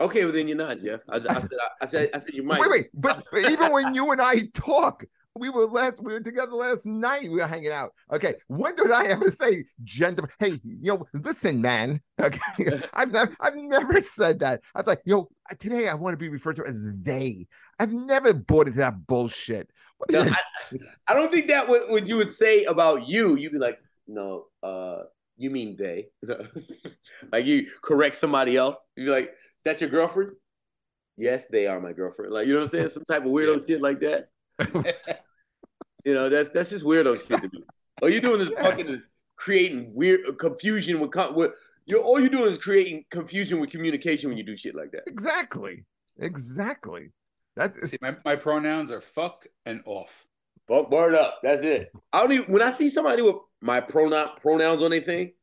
Okay, 0.01 0.23
well 0.23 0.33
then 0.33 0.47
you're 0.47 0.57
not, 0.57 0.81
Jeff. 0.81 1.01
I, 1.07 1.17
I 1.17 1.19
said 1.19 1.29
I, 1.29 1.67
I 1.81 1.87
said 1.87 2.09
I 2.13 2.17
said 2.17 2.33
you 2.33 2.43
might. 2.43 2.59
Wait, 2.59 2.71
wait. 2.71 2.87
But 2.93 3.23
even 3.37 3.71
when 3.71 3.93
you 3.93 4.11
and 4.11 4.19
I 4.19 4.47
talk, 4.53 5.05
we 5.35 5.49
were 5.49 5.65
last 5.67 6.01
we 6.01 6.13
were 6.13 6.19
together 6.19 6.53
last 6.53 6.85
night. 6.85 7.23
We 7.23 7.29
were 7.37 7.47
hanging 7.47 7.71
out. 7.71 7.93
Okay. 8.11 8.33
When 8.47 8.75
did 8.75 8.91
I 8.91 9.05
ever 9.05 9.29
say 9.29 9.65
gender? 9.83 10.27
Hey, 10.39 10.59
you 10.63 10.93
know, 10.93 11.05
listen, 11.13 11.61
man. 11.61 12.01
Okay. 12.21 12.39
I've 12.93 13.11
never 13.11 13.35
I've 13.39 13.55
never 13.55 14.01
said 14.01 14.39
that. 14.39 14.61
I 14.75 14.79
was 14.79 14.87
like, 14.87 15.01
yo, 15.05 15.27
today 15.57 15.87
I 15.87 15.95
want 15.95 16.13
to 16.13 16.17
be 16.17 16.29
referred 16.29 16.57
to 16.57 16.65
as 16.65 16.85
they. 17.01 17.47
I've 17.79 17.91
never 17.91 18.31
bought 18.31 18.67
into 18.67 18.77
that 18.79 19.07
bullshit. 19.07 19.71
No. 20.11 20.21
I, 20.21 20.35
I 21.07 21.13
don't 21.15 21.31
think 21.31 21.47
that 21.47 21.67
what, 21.67 21.89
what 21.89 22.07
you 22.07 22.17
would 22.17 22.31
say 22.31 22.65
about 22.65 23.07
you. 23.07 23.37
You'd 23.37 23.53
be 23.53 23.57
like, 23.57 23.79
no, 24.07 24.45
uh, 24.61 25.03
you 25.37 25.49
mean 25.49 25.75
they. 25.77 26.09
like 27.31 27.45
you 27.45 27.67
correct 27.81 28.15
somebody 28.15 28.57
else. 28.57 28.77
You'd 28.95 29.05
be 29.05 29.11
like, 29.11 29.33
that's 29.63 29.81
your 29.81 29.89
girlfriend? 29.89 30.31
Yes, 31.17 31.47
they 31.47 31.67
are 31.67 31.79
my 31.79 31.93
girlfriend. 31.93 32.33
Like, 32.33 32.47
you 32.47 32.53
know 32.53 32.59
what 32.59 32.65
I'm 32.65 32.71
saying? 32.71 32.87
Some 32.89 33.05
type 33.05 33.21
of 33.21 33.29
weirdo 33.29 33.67
shit 33.67 33.81
like 33.81 33.99
that. 33.99 34.29
You 36.03 36.13
know, 36.13 36.29
that's 36.29 36.49
that's 36.49 36.69
just 36.71 36.85
weirdo 36.85 37.17
shit 37.27 37.41
to 37.41 37.49
me. 37.53 37.63
All 38.01 38.09
you're 38.09 38.21
doing 38.21 38.41
is 38.41 38.49
fucking 38.49 39.03
creating 39.35 39.93
weird 39.93 40.21
uh, 40.27 40.33
confusion 40.33 40.99
with, 40.99 41.11
con- 41.11 41.35
with 41.35 41.53
you're 41.85 42.01
all 42.01 42.19
you're 42.19 42.29
doing 42.29 42.51
is 42.51 42.57
creating 42.57 43.05
confusion 43.11 43.59
with 43.59 43.69
communication 43.69 44.29
when 44.29 44.37
you 44.37 44.43
do 44.43 44.57
shit 44.57 44.75
like 44.75 44.91
that. 44.91 45.03
exactly. 45.07 45.85
Exactly. 46.19 47.09
That 47.55 47.75
See, 47.87 47.97
my, 48.01 48.15
my 48.25 48.35
pronouns 48.35 48.91
are 48.91 49.01
fuck 49.01 49.45
and 49.65 49.81
off. 49.85 50.25
Fuck 50.67 50.89
word 50.89 51.15
up. 51.15 51.39
That's 51.43 51.63
it. 51.63 51.91
I 52.13 52.21
don't 52.21 52.31
even 52.31 52.51
when 52.51 52.61
I 52.61 52.71
see 52.71 52.89
somebody 52.89 53.21
with 53.21 53.35
my 53.61 53.79
pronoun 53.79 54.29
pronouns 54.41 54.81
on 54.81 54.93
anything, 54.93 55.33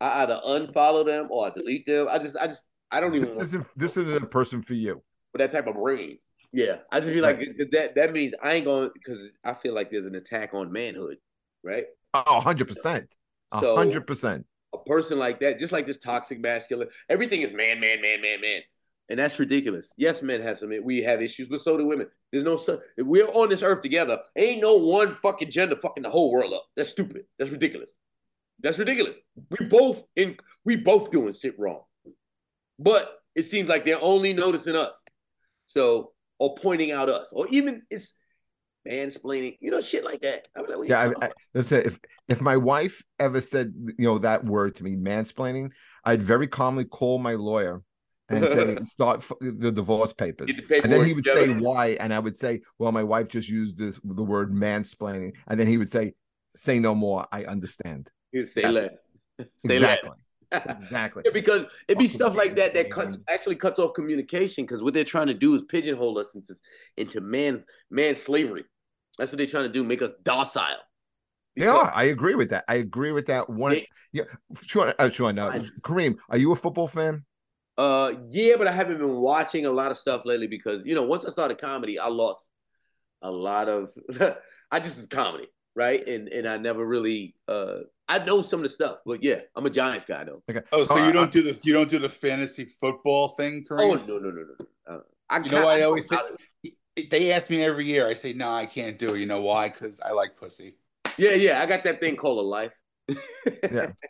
I 0.00 0.22
either 0.22 0.40
unfollow 0.46 1.04
them 1.04 1.28
or 1.30 1.46
I 1.46 1.50
delete 1.50 1.86
them. 1.86 2.08
I 2.10 2.18
just 2.18 2.36
I 2.36 2.46
just 2.46 2.64
I 2.92 3.00
don't 3.00 3.14
even 3.14 3.28
this 3.28 3.38
isn't 3.38 3.66
this 3.76 3.96
isn't 3.96 4.22
a 4.22 4.26
person 4.26 4.62
for 4.62 4.74
you. 4.74 5.02
But 5.32 5.38
that 5.38 5.50
type 5.50 5.66
of 5.66 5.74
brain. 5.74 6.18
Yeah. 6.52 6.80
I 6.92 7.00
just 7.00 7.12
feel 7.12 7.22
like 7.22 7.40
that 7.72 7.94
that 7.94 8.12
means 8.12 8.34
I 8.42 8.52
ain't 8.52 8.66
going 8.66 8.88
to, 8.88 8.92
because 8.94 9.30
I 9.42 9.54
feel 9.54 9.74
like 9.74 9.88
there's 9.88 10.06
an 10.06 10.14
attack 10.14 10.52
on 10.52 10.70
manhood, 10.70 11.16
right? 11.64 11.86
Oh, 12.12 12.34
100 12.34 12.68
percent. 12.68 13.16
So- 13.60 13.76
hundred 13.76 14.06
percent. 14.06 14.46
a 14.74 14.78
person 14.78 15.18
like 15.18 15.40
that, 15.40 15.58
just 15.58 15.72
like 15.72 15.86
this 15.86 15.98
toxic 15.98 16.40
masculine, 16.40 16.88
everything 17.08 17.42
is 17.42 17.52
man, 17.52 17.80
man, 17.80 18.00
man, 18.00 18.20
man, 18.22 18.40
man. 18.40 18.60
And 19.08 19.18
that's 19.18 19.38
ridiculous. 19.38 19.92
Yes, 19.98 20.22
men 20.22 20.40
have 20.40 20.58
some, 20.58 20.72
we 20.84 21.02
have 21.02 21.20
issues, 21.20 21.48
but 21.48 21.60
so 21.60 21.76
do 21.76 21.84
women. 21.86 22.06
There's 22.30 22.44
no, 22.44 22.58
we're 22.98 23.26
on 23.26 23.50
this 23.50 23.62
earth 23.62 23.82
together, 23.82 24.18
ain't 24.36 24.62
no 24.62 24.76
one 24.76 25.16
fucking 25.16 25.50
gender 25.50 25.76
fucking 25.76 26.04
the 26.04 26.08
whole 26.08 26.30
world 26.30 26.54
up. 26.54 26.64
That's 26.76 26.90
stupid. 26.90 27.24
That's 27.38 27.50
ridiculous. 27.50 27.92
That's 28.60 28.78
ridiculous. 28.78 29.18
We 29.50 29.66
both 29.66 30.04
in, 30.16 30.36
we 30.64 30.76
both 30.76 31.10
doing 31.10 31.34
shit 31.34 31.58
wrong. 31.58 31.82
But 32.78 33.10
it 33.34 33.44
seems 33.44 33.68
like 33.68 33.84
they're 33.84 34.02
only 34.02 34.32
noticing 34.32 34.76
us. 34.76 34.98
So, 35.66 36.12
or 36.38 36.54
pointing 36.56 36.90
out 36.90 37.08
us, 37.08 37.32
or 37.32 37.46
even 37.48 37.82
it's 37.90 38.16
mansplaining, 38.86 39.58
you 39.60 39.70
know, 39.70 39.80
shit 39.80 40.04
like 40.04 40.20
that. 40.22 40.48
I'm 40.56 40.66
like, 40.66 40.88
Yeah, 40.88 41.12
I, 41.20 41.26
I, 41.26 41.30
let's 41.54 41.68
say 41.68 41.82
if 41.84 41.98
if 42.28 42.40
my 42.40 42.56
wife 42.56 43.02
ever 43.18 43.40
said 43.40 43.72
you 43.98 44.06
know 44.06 44.18
that 44.18 44.44
word 44.44 44.76
to 44.76 44.84
me, 44.84 44.96
mansplaining, 44.96 45.70
I'd 46.04 46.22
very 46.22 46.46
calmly 46.46 46.84
call 46.84 47.18
my 47.18 47.34
lawyer 47.34 47.82
and 48.28 48.48
say 48.48 48.76
start 48.84 49.24
the 49.40 49.70
divorce 49.72 50.12
papers, 50.12 50.56
the 50.56 50.80
and 50.82 50.92
then 50.92 51.04
he 51.04 51.12
would 51.14 51.24
together. 51.24 51.46
say 51.54 51.60
why, 51.60 51.88
and 52.00 52.12
I 52.12 52.18
would 52.18 52.36
say, 52.36 52.60
well, 52.78 52.92
my 52.92 53.04
wife 53.04 53.28
just 53.28 53.48
used 53.48 53.78
this 53.78 54.00
the 54.04 54.22
word 54.22 54.52
mansplaining, 54.52 55.32
and 55.48 55.58
then 55.58 55.68
he 55.68 55.78
would 55.78 55.90
say, 55.90 56.14
say 56.56 56.78
no 56.78 56.94
more, 56.94 57.26
I 57.32 57.44
understand. 57.44 58.10
You 58.32 58.46
say 58.46 58.62
Yes. 58.62 58.74
less. 58.74 58.90
Say 59.58 59.74
exactly, 59.74 60.10
less. 60.10 60.18
Exactly. 60.52 61.22
Yeah, 61.24 61.32
because 61.32 61.66
it'd 61.88 61.98
be 61.98 62.06
stuff 62.06 62.36
like 62.36 62.56
that 62.56 62.74
that 62.74 62.90
cuts 62.90 63.18
actually 63.28 63.56
cuts 63.56 63.78
off 63.78 63.94
communication 63.94 64.64
because 64.64 64.82
what 64.82 64.94
they're 64.94 65.04
trying 65.04 65.28
to 65.28 65.34
do 65.34 65.54
is 65.54 65.62
pigeonhole 65.62 66.18
us 66.18 66.34
into 66.34 66.54
into 66.96 67.20
man 67.20 67.64
man 67.90 68.16
slavery. 68.16 68.64
That's 69.18 69.30
what 69.30 69.38
they're 69.38 69.46
trying 69.46 69.64
to 69.64 69.72
do, 69.72 69.84
make 69.84 70.02
us 70.02 70.14
docile. 70.22 70.78
They 71.56 71.66
are. 71.66 71.92
I 71.94 72.04
agree 72.04 72.34
with 72.34 72.50
that. 72.50 72.64
I 72.66 72.76
agree 72.76 73.12
with 73.12 73.26
that. 73.26 73.48
One, 73.50 73.72
They- 73.72 73.88
yeah, 74.12 74.24
sure. 74.66 74.94
Uh, 74.98 75.10
sure. 75.10 75.32
No, 75.32 75.50
Fine. 75.50 75.70
Kareem, 75.82 76.16
are 76.30 76.38
you 76.38 76.52
a 76.52 76.56
football 76.56 76.88
fan? 76.88 77.24
Uh, 77.76 78.12
yeah, 78.28 78.56
but 78.56 78.66
I 78.66 78.72
haven't 78.72 78.98
been 78.98 79.16
watching 79.16 79.66
a 79.66 79.70
lot 79.70 79.90
of 79.90 79.98
stuff 79.98 80.24
lately 80.24 80.46
because 80.46 80.82
you 80.84 80.94
know 80.94 81.02
once 81.02 81.24
I 81.24 81.30
started 81.30 81.58
comedy, 81.58 81.98
I 81.98 82.08
lost 82.08 82.48
a 83.22 83.30
lot 83.30 83.68
of. 83.68 83.90
I 84.70 84.80
just 84.80 84.98
is 84.98 85.06
comedy, 85.06 85.46
right? 85.74 86.06
And 86.06 86.28
and 86.28 86.46
I 86.48 86.56
never 86.58 86.84
really. 86.86 87.34
uh 87.48 87.80
I 88.08 88.18
know 88.18 88.42
some 88.42 88.60
of 88.60 88.64
the 88.64 88.68
stuff, 88.68 88.98
but 89.06 89.22
yeah, 89.22 89.40
I'm 89.56 89.64
a 89.64 89.70
Giants 89.70 90.04
guy 90.04 90.24
though. 90.24 90.42
Okay. 90.50 90.60
Oh, 90.72 90.84
so 90.84 90.94
Oh, 90.94 90.96
you 90.96 91.04
I- 91.04 91.12
don't 91.12 91.32
do 91.32 91.42
the 91.42 91.58
you 91.62 91.72
don't 91.72 91.88
do 91.88 91.98
the 91.98 92.08
fantasy 92.08 92.64
football 92.64 93.28
thing, 93.28 93.64
Kareem? 93.64 93.78
Oh 93.80 93.94
no 93.94 94.18
no 94.18 94.30
no 94.30 94.30
no! 94.30 94.44
no. 94.58 94.94
Uh, 94.96 95.00
I 95.30 95.38
You 95.38 95.50
know 95.50 95.64
why 95.64 95.78
I 95.78 95.82
always 95.82 96.08
say 96.08 96.18
they 97.10 97.32
ask 97.32 97.48
me 97.48 97.62
every 97.64 97.86
year. 97.86 98.06
I 98.06 98.14
say 98.14 98.32
no, 98.34 98.52
I 98.52 98.66
can't 98.66 98.98
do. 98.98 99.14
it. 99.14 99.20
You 99.20 99.26
know 99.26 99.40
why? 99.40 99.68
Because 99.68 100.00
I 100.00 100.12
like 100.12 100.36
pussy. 100.36 100.76
Yeah 101.16 101.32
yeah, 101.32 101.62
I 101.62 101.66
got 101.66 101.84
that 101.84 102.00
thing 102.00 102.16
called 102.16 102.38
a 102.38 102.42
life. 102.42 102.78
Yeah. 103.72 103.92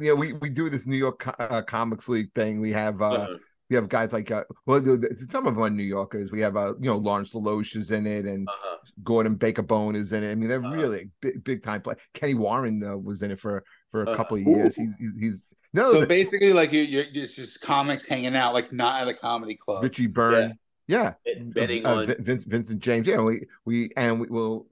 Yeah, 0.00 0.12
we, 0.12 0.34
we 0.34 0.50
do 0.50 0.68
this 0.68 0.86
New 0.86 0.98
York 0.98 1.26
uh, 1.40 1.62
Comics 1.62 2.06
League 2.08 2.32
thing. 2.34 2.60
We 2.60 2.70
have 2.72 3.00
uh, 3.00 3.06
Uh-huh. 3.06 3.36
We 3.70 3.76
have 3.76 3.88
guys 3.88 4.12
like 4.12 4.30
uh, 4.32 4.44
well, 4.66 4.82
some 5.30 5.46
of 5.46 5.54
them 5.54 5.62
are 5.62 5.70
New 5.70 5.84
Yorkers. 5.84 6.32
We 6.32 6.40
have 6.40 6.56
uh, 6.56 6.74
you 6.80 6.90
know, 6.90 6.96
Lawrence 6.96 7.32
LaLoche 7.32 7.76
is 7.76 7.92
in 7.92 8.04
it, 8.06 8.24
and 8.24 8.48
uh-huh. 8.48 8.76
Gordon 9.04 9.36
Baker 9.36 9.62
Bone 9.62 9.94
is 9.94 10.12
in 10.12 10.24
it. 10.24 10.32
I 10.32 10.34
mean, 10.34 10.48
they're 10.48 10.64
uh-huh. 10.64 10.74
really 10.74 11.10
big, 11.20 11.44
big 11.44 11.62
time 11.62 11.80
play. 11.80 11.94
Kenny 12.12 12.34
Warren 12.34 12.82
uh, 12.82 12.96
was 12.96 13.22
in 13.22 13.30
it 13.30 13.38
for 13.38 13.62
for 13.92 14.02
a 14.02 14.06
uh-huh. 14.06 14.16
couple 14.16 14.36
of 14.36 14.42
years. 14.42 14.74
He's 14.74 14.90
he's 15.18 15.46
no. 15.72 15.92
So 15.92 16.04
basically, 16.04 16.52
like 16.52 16.72
you, 16.72 16.82
you're 16.82 17.04
it's 17.14 17.34
just 17.34 17.60
comics 17.60 18.04
hanging 18.04 18.34
out, 18.34 18.54
like 18.54 18.72
not 18.72 19.02
at 19.02 19.08
a 19.08 19.14
comedy 19.14 19.54
club. 19.54 19.84
Richie 19.84 20.08
Byrne, 20.08 20.58
yeah, 20.88 21.14
yeah. 21.24 21.34
betting 21.38 21.86
uh, 21.86 21.94
on 21.94 22.14
Vince, 22.18 22.44
Vincent 22.44 22.82
James. 22.82 23.06
Yeah, 23.06 23.22
we 23.22 23.46
we 23.64 23.92
and 23.96 24.20
we 24.20 24.26
will 24.26 24.66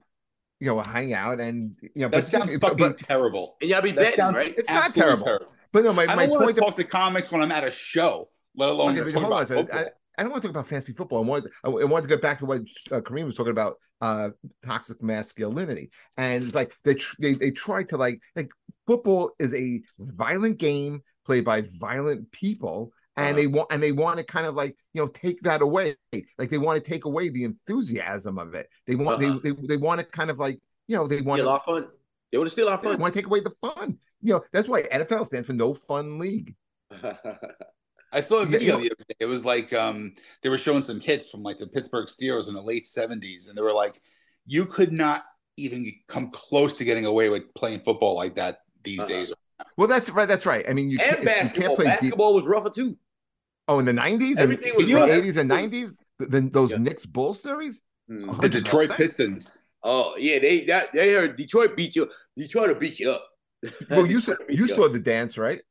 you 0.59 0.67
know, 0.67 0.81
hang 0.81 1.13
out 1.13 1.39
and 1.39 1.73
you 1.81 2.01
know, 2.01 2.09
that 2.09 2.11
but 2.11 2.23
sounds 2.25 2.53
fucking 2.57 2.77
but, 2.77 2.97
terrible. 2.97 3.55
And 3.61 3.69
y'all 3.69 3.81
be 3.81 3.93
betting, 3.93 4.11
sounds, 4.11 4.35
right? 4.35 4.53
It's 4.57 4.69
not 4.69 4.93
terrible. 4.93 5.23
terrible. 5.23 5.47
But 5.71 5.85
no, 5.85 5.93
my, 5.93 6.03
I 6.03 6.15
my 6.15 6.25
don't 6.25 6.37
point 6.37 6.55
to 6.55 6.61
talk 6.61 6.75
to 6.75 6.83
comics 6.83 7.31
when 7.31 7.41
I'm 7.41 7.51
at 7.53 7.63
a 7.63 7.71
show, 7.71 8.27
let 8.59 8.69
alone 8.69 8.99
okay, 8.99 9.09
about 9.17 9.47
football. 9.47 9.77
I, 9.77 9.85
I, 10.17 10.23
don't 10.23 10.31
want 10.31 10.43
to 10.43 10.49
talk 10.49 10.55
about 10.55 10.67
fancy 10.67 10.93
football. 10.93 11.23
I 11.23 11.27
want 11.27 11.47
I 11.63 11.69
want 11.69 12.03
to 12.03 12.09
go 12.09 12.17
back 12.17 12.39
to 12.39 12.45
what 12.45 12.61
uh, 12.91 12.99
Kareem 12.99 13.25
was 13.25 13.35
talking 13.35 13.51
about 13.51 13.75
uh 14.01 14.29
toxic 14.65 15.01
masculinity 15.03 15.91
and 16.15 16.45
it's 16.45 16.55
like 16.55 16.73
they 16.85 16.95
they 17.19 17.33
they 17.33 17.51
try 17.51 17.83
to 17.83 17.97
like 17.97 18.21
like 18.33 18.49
football 18.87 19.31
is 19.39 19.53
a 19.53 19.81
violent 19.99 20.57
game 20.57 21.01
played 21.25 21.43
by 21.43 21.63
violent 21.79 22.31
people 22.31 22.93
and 23.17 23.27
uh-huh. 23.27 23.35
they 23.35 23.47
want 23.47 23.67
and 23.71 23.83
they 23.83 23.91
want 23.91 24.17
to 24.17 24.23
kind 24.23 24.45
of 24.45 24.55
like 24.55 24.77
you 24.93 25.01
know 25.01 25.07
take 25.07 25.41
that 25.41 25.61
away 25.61 25.95
like 26.37 26.49
they 26.49 26.57
want 26.57 26.81
to 26.81 26.89
take 26.89 27.03
away 27.03 27.27
the 27.27 27.43
enthusiasm 27.43 28.37
of 28.37 28.53
it 28.53 28.69
they 28.87 28.95
want 28.95 29.21
uh-huh. 29.21 29.37
they, 29.43 29.51
they 29.51 29.67
they 29.67 29.77
want 29.77 29.99
to 29.99 30.05
kind 30.05 30.29
of 30.29 30.39
like 30.39 30.59
you 30.87 30.95
know 30.95 31.05
they 31.05 31.19
want 31.19 31.39
to 31.39 31.45
a 31.45 31.49
lot 31.49 31.59
of 31.59 31.65
fun 31.65 31.87
they 32.31 32.37
want 32.37 32.47
to 32.47 32.51
steal 32.53 32.69
our 32.69 32.81
fun 32.81 32.93
they 32.93 32.97
want 32.97 33.13
to 33.13 33.19
take 33.19 33.27
away 33.27 33.41
the 33.41 33.53
fun 33.61 33.97
you 34.21 34.33
know 34.33 34.41
that's 34.53 34.69
why 34.69 34.83
nfl 34.83 35.25
stands 35.25 35.47
for 35.47 35.53
no 35.53 35.73
fun 35.73 36.19
league 36.19 36.55
I 38.11 38.21
saw 38.21 38.41
a 38.41 38.45
video 38.45 38.77
the 38.77 38.91
other 38.91 39.03
day. 39.07 39.15
It 39.19 39.25
was 39.25 39.45
like 39.45 39.73
um, 39.73 40.13
they 40.41 40.49
were 40.49 40.57
showing 40.57 40.81
some 40.81 40.99
hits 40.99 41.29
from 41.29 41.43
like 41.43 41.57
the 41.57 41.67
Pittsburgh 41.67 42.07
Steelers 42.07 42.47
in 42.47 42.53
the 42.53 42.61
late 42.61 42.85
'70s, 42.85 43.49
and 43.49 43.57
they 43.57 43.61
were 43.61 43.73
like, 43.73 44.01
"You 44.45 44.65
could 44.65 44.91
not 44.91 45.25
even 45.57 45.91
come 46.07 46.31
close 46.31 46.77
to 46.77 46.83
getting 46.83 47.05
away 47.05 47.29
with 47.29 47.53
playing 47.53 47.81
football 47.81 48.15
like 48.15 48.35
that 48.35 48.59
these 48.83 48.99
uh-huh. 48.99 49.07
days." 49.07 49.33
Well, 49.77 49.87
that's 49.87 50.09
right. 50.09 50.27
That's 50.27 50.45
right. 50.45 50.65
I 50.69 50.73
mean, 50.73 50.89
you 50.89 50.97
and 50.99 51.09
can't, 51.09 51.25
basketball. 51.25 51.61
You 51.61 51.67
can't 51.67 51.75
play 51.77 51.85
basketball 51.85 52.33
deep. 52.33 52.43
was 52.43 52.49
rougher 52.49 52.69
too. 52.69 52.97
Oh, 53.67 53.79
in 53.79 53.85
the 53.85 53.93
nineties, 53.93 54.37
everything 54.37 54.73
was 54.75 54.85
in 54.85 54.91
the 54.91 55.13
eighties 55.13 55.37
and 55.37 55.49
nineties. 55.49 55.97
Then 56.17 56.49
those 56.49 56.71
yeah. 56.71 56.77
Knicks 56.77 57.05
Bull 57.05 57.33
series, 57.33 57.83
mm. 58.09 58.39
the 58.41 58.49
Detroit 58.49 58.91
Pistons. 58.91 59.63
Oh 59.83 60.15
yeah, 60.17 60.39
they 60.39 60.65
that 60.65 60.91
they 60.91 61.13
heard 61.13 61.35
Detroit 61.35 61.75
beat 61.77 61.95
you. 61.95 62.09
Detroit 62.37 62.69
will 62.69 62.75
beat 62.75 62.99
you 62.99 63.11
up. 63.11 63.25
well, 63.89 64.05
you 64.05 64.21
saw 64.21 64.33
you 64.47 64.67
saw 64.67 64.87
the 64.87 64.99
dance, 64.99 65.37
right? 65.37 65.61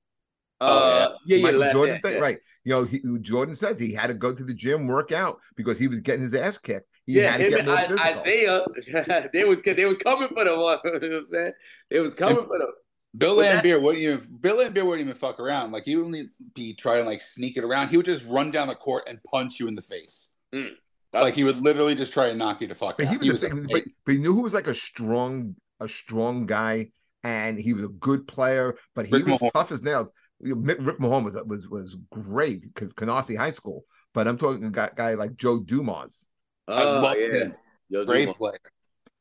Uh, 0.61 1.15
yeah, 1.25 1.37
yeah, 1.37 1.51
yeah 1.51 1.73
Jordan 1.73 2.01
thing, 2.01 2.15
yeah. 2.15 2.19
right? 2.19 2.39
You 2.65 2.75
know, 2.75 2.85
he, 2.85 3.01
Jordan 3.21 3.55
says 3.57 3.79
he 3.79 3.93
had 3.93 4.09
to 4.09 4.15
go 4.15 4.35
to 4.35 4.45
the 4.45 4.55
gym, 4.55 4.87
work 4.87 5.13
out 5.13 5.39
because 5.57 5.79
he 5.79 5.89
was 5.89 6.01
getting 6.01 6.23
his 6.23 6.35
ass 6.35 6.59
kicked. 6.59 6.89
He 7.07 7.15
yeah, 7.15 7.33
had 7.33 7.41
to 7.41 7.51
get 7.51 7.67
more 7.67 7.77
I. 7.77 8.19
Isaiah, 8.19 9.29
they 9.33 9.45
was 9.45 9.61
they 9.63 9.85
was 9.87 9.97
coming 9.99 10.29
for 10.29 10.45
them. 10.45 10.55
You 11.03 11.09
know 11.09 11.23
what 11.23 11.47
I'm 11.47 11.53
They 11.91 12.01
was 12.01 12.15
coming 12.15 12.39
and, 12.39 12.47
for 12.47 12.59
them. 12.59 12.73
Bill 13.17 13.37
Laimbeer 13.37 13.81
wouldn't 13.81 14.03
even 14.03 14.39
Bill 14.41 14.59
Laimbeer 14.59 14.85
wouldn't 14.85 15.01
even 15.01 15.15
fuck 15.15 15.41
around. 15.41 15.73
Like 15.73 15.85
he 15.85 15.97
wouldn't 15.97 16.31
be 16.55 16.75
trying 16.75 17.05
to 17.05 17.09
like 17.09 17.23
sneak 17.23 17.57
it 17.57 17.65
around. 17.65 17.89
He 17.89 17.97
would 17.97 18.07
just 18.07 18.27
run 18.27 18.51
down 18.51 18.69
the 18.69 18.75
court 18.75 19.05
and 19.09 19.19
punch 19.25 19.59
you 19.59 19.69
in 19.69 19.75
the 19.75 19.83
face. 19.83 20.31
Mm. 20.55 20.73
Like 21.13 21.35
he 21.35 21.45
would 21.45 21.59
literally 21.59 21.95
just 21.95 22.13
try 22.13 22.29
to 22.29 22.37
knock 22.37 22.61
you 22.61 22.69
to 22.69 22.75
fuck 22.75 22.99
but 22.99 23.07
out. 23.07 23.23
He 23.23 23.31
was, 23.31 23.41
he 23.41 23.53
was 23.53 23.67
but, 23.71 23.85
but 24.05 24.13
he 24.13 24.19
knew 24.19 24.35
who 24.35 24.43
was 24.43 24.53
like 24.53 24.67
a 24.67 24.75
strong 24.75 25.57
a 25.81 25.89
strong 25.89 26.47
guy 26.47 26.91
and 27.25 27.59
he 27.59 27.73
was 27.73 27.85
a 27.85 27.89
good 27.89 28.29
player, 28.29 28.77
but 28.95 29.07
he 29.07 29.13
Rick 29.13 29.27
was 29.27 29.41
Mahorn. 29.41 29.53
tough 29.53 29.73
as 29.73 29.83
nails. 29.83 30.09
Rick 30.41 30.99
Mahorn 30.99 31.25
was 31.25 31.37
was 31.47 31.69
was 31.69 31.97
great 32.11 32.63
because 32.63 32.93
Canarsie 32.93 33.37
High 33.37 33.51
School, 33.51 33.85
but 34.15 34.29
I'm 34.29 34.39
talking 34.39 34.65
a 34.65 34.71
guy, 34.71 34.91
guy 34.95 35.15
like 35.15 35.37
Joe 35.37 35.59
Dumars. 35.61 36.27
Oh, 36.69 36.75
I 36.75 37.01
loved 37.01 37.21
yeah. 37.21 37.39
him. 37.39 37.55
Joe 37.91 38.05
great 38.05 38.25
Dumars. 38.27 38.39
player, 38.39 38.59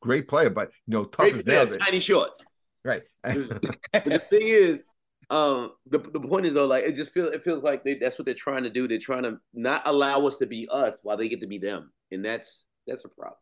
great 0.01 0.27
player, 0.27 0.49
but 0.49 0.71
you 0.85 0.93
know 0.93 1.05
tough 1.05 1.29
great 1.29 1.35
as 1.35 1.47
nails. 1.47 1.77
Tiny 1.77 1.99
shorts. 1.99 2.45
Right. 2.83 3.03
but 3.23 4.05
the 4.05 4.23
thing 4.29 4.47
is, 4.47 4.83
um, 5.29 5.71
the, 5.87 5.97
the 5.99 6.21
point 6.21 6.45
is 6.45 6.53
though, 6.53 6.67
like 6.67 6.83
it 6.83 6.93
just 6.93 7.11
feels 7.11 7.33
it 7.33 7.43
feels 7.43 7.63
like 7.63 7.83
they, 7.83 7.95
that's 7.95 8.17
what 8.19 8.25
they're 8.25 8.35
trying 8.35 8.63
to 8.63 8.69
do. 8.69 8.87
They're 8.87 8.99
trying 8.99 9.23
to 9.23 9.37
not 9.53 9.81
allow 9.85 10.25
us 10.25 10.37
to 10.37 10.45
be 10.45 10.67
us 10.71 10.99
while 11.03 11.17
they 11.17 11.27
get 11.27 11.41
to 11.41 11.47
be 11.47 11.57
them, 11.57 11.91
and 12.11 12.23
that's 12.23 12.65
that's 12.85 13.05
a 13.05 13.09
problem. 13.09 13.37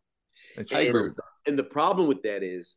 And, 0.58 1.14
and, 1.48 1.58
the 1.58 1.64
problem 1.64 2.08
with 2.08 2.22
that 2.24 2.44
is, 2.44 2.76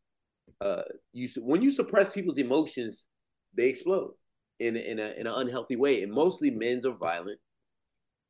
uh, 0.61 0.83
you 1.13 1.29
when 1.39 1.63
you 1.63 1.71
suppress 1.71 2.11
people's 2.11 2.39
emotions, 2.39 3.07
they 3.55 3.69
explode 3.69 4.13
in 4.61 4.77
in 4.77 4.99
a 4.99 5.09
in 5.19 5.27
an 5.27 5.35
unhealthy 5.35 5.77
way, 5.77 6.03
and 6.03 6.13
mostly 6.13 6.51
men's 6.51 6.87
are 6.87 6.93
violent. 6.93 7.39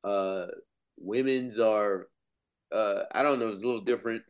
Uh, 0.05 0.47
women's 0.97 1.59
are, 1.59 2.09
uh, 2.75 3.03
I 3.13 3.23
don't 3.23 3.39
know, 3.39 3.49
it's 3.49 3.63
a 3.63 3.67
little 3.67 3.81
different. 3.81 4.23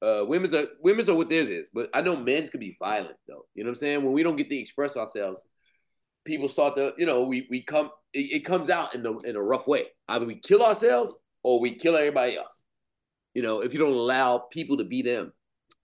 Uh, 0.00 0.24
women's 0.26 0.54
are 0.54 0.66
women's 0.80 1.08
are 1.08 1.14
what 1.14 1.28
theirs 1.28 1.48
is, 1.48 1.70
but 1.72 1.88
I 1.94 2.00
know 2.00 2.16
men's 2.16 2.50
can 2.50 2.60
be 2.60 2.76
violent 2.78 3.16
though. 3.28 3.46
You 3.54 3.64
know 3.64 3.70
what 3.70 3.74
I'm 3.74 3.78
saying? 3.78 4.04
When 4.04 4.12
we 4.12 4.22
don't 4.22 4.36
get 4.36 4.48
to 4.50 4.56
express 4.56 4.96
ourselves, 4.96 5.42
people 6.24 6.48
start 6.48 6.76
to, 6.76 6.92
you 6.98 7.06
know, 7.06 7.24
we 7.24 7.46
we 7.50 7.62
come 7.62 7.90
it, 8.12 8.32
it 8.32 8.40
comes 8.40 8.70
out 8.70 8.94
in 8.94 9.02
the 9.02 9.14
in 9.18 9.36
a 9.36 9.42
rough 9.42 9.66
way. 9.66 9.86
Either 10.08 10.26
we 10.26 10.36
kill 10.36 10.62
ourselves 10.62 11.16
or 11.42 11.60
we 11.60 11.74
kill 11.74 11.96
everybody 11.96 12.36
else. 12.36 12.60
You 13.34 13.42
know, 13.42 13.60
if 13.60 13.72
you 13.72 13.78
don't 13.78 13.92
allow 13.92 14.38
people 14.38 14.76
to 14.78 14.84
be 14.84 15.02
them, 15.02 15.32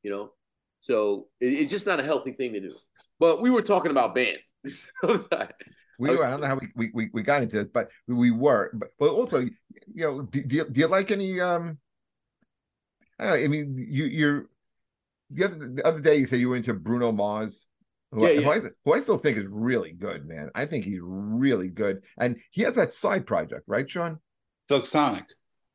you 0.03 0.11
know. 0.11 0.33
So 0.81 1.29
it, 1.41 1.47
it's 1.47 1.71
just 1.71 1.87
not 1.87 2.01
a 2.01 2.05
healthy 2.05 2.33
thing 2.33 2.53
to 2.55 2.61
do. 2.61 2.75
But 3.21 3.41
we 3.41 3.51
were 3.51 3.63
talking 3.63 3.91
about 3.91 4.15
bands. 4.15 4.53
we 5.03 6.17
were. 6.17 6.25
I 6.25 6.31
don't 6.31 6.41
know 6.41 6.47
how 6.47 6.61
we, 6.77 6.91
we, 6.95 7.11
we 7.13 7.23
got 7.23 7.43
into 7.43 7.57
this, 7.57 7.69
but 7.73 7.89
we 8.07 8.31
were. 8.31 8.71
But, 8.75 8.91
but 8.99 9.11
also, 9.11 9.41
you 9.41 9.51
know, 9.97 10.23
do, 10.23 10.43
do, 10.45 10.57
you, 10.57 10.65
do 10.69 10.81
you 10.81 10.87
like 10.87 11.11
any 11.11 11.41
um 11.41 11.79
I, 13.19 13.45
I 13.45 13.49
mean, 13.49 13.75
you, 13.77 14.05
you're 14.05 14.47
the 15.31 15.45
other, 15.45 15.69
the 15.75 15.87
other 15.87 16.01
day 16.01 16.17
you 16.17 16.27
said 16.27 16.41
you 16.41 16.49
were 16.49 16.57
into 16.57 16.75
Bruno 16.75 17.13
Mars, 17.13 17.67
who, 18.13 18.23
yeah, 18.23 18.29
I, 18.29 18.33
yeah. 18.33 18.41
Who, 18.41 18.51
I, 18.51 18.71
who 18.85 18.93
I 18.95 19.01
still 19.01 19.19
think 19.19 19.39
is 19.39 19.47
really 19.49 19.93
good, 19.93 20.27
man. 20.27 20.51
I 20.55 20.65
think 20.65 20.85
he's 20.85 21.01
really 21.03 21.69
good, 21.69 22.03
and 22.19 22.37
he 22.51 22.63
has 22.63 22.77
that 22.77 22.95
side 22.95 23.27
project, 23.27 23.65
right, 23.67 23.89
Sean? 23.89 24.19
Silk 24.69 24.87
Sonic. 24.87 25.25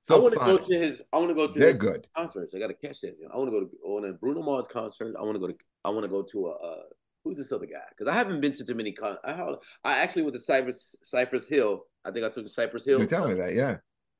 Silk 0.04 0.20
I 0.20 0.22
want 0.22 0.34
to 0.34 0.40
go 0.40 0.58
to 0.58 0.80
his. 0.80 1.02
I 1.12 1.18
want 1.18 1.30
to 1.30 1.36
go 1.36 1.48
to. 1.48 1.60
They're 1.60 1.74
good 1.74 2.08
concerts. 2.16 2.54
I 2.54 2.60
got 2.60 2.68
to 2.68 2.74
catch 2.74 3.02
this. 3.02 3.14
I 3.32 3.38
want 3.38 3.52
to 3.52 3.60
go 3.60 3.66
to 3.66 3.72
on 3.86 4.10
a 4.10 4.14
Bruno 4.14 4.42
Mars 4.42 4.66
concert. 4.70 5.16
I 5.18 5.22
want 5.24 5.36
to 5.36 5.40
go 5.40 5.48
to. 5.48 5.56
I 5.86 5.90
want 5.90 6.04
to 6.04 6.10
go 6.10 6.24
to 6.24 6.48
a. 6.48 6.52
Uh, 6.52 6.84
who's 7.24 7.38
this 7.38 7.52
other 7.52 7.66
guy? 7.66 7.84
Because 7.90 8.08
I 8.08 8.16
haven't 8.16 8.42
been 8.42 8.54
to 8.54 8.66
too 8.66 8.76
many. 8.76 8.92
Con- 8.92 9.18
I, 9.24 9.56
I 9.84 10.00
actually 10.00 10.24
went 10.24 10.34
to 10.34 10.40
Cypress 10.40 10.96
Cypress 11.04 11.48
Hill. 11.48 11.86
I 12.06 12.12
think 12.12 12.26
I 12.26 12.30
took 12.30 12.48
Cypress 12.48 12.86
Hill. 12.86 13.00
You 13.00 13.08
tell 13.08 13.28
me 13.28 13.36
that, 13.36 13.54
yeah. 13.54 13.78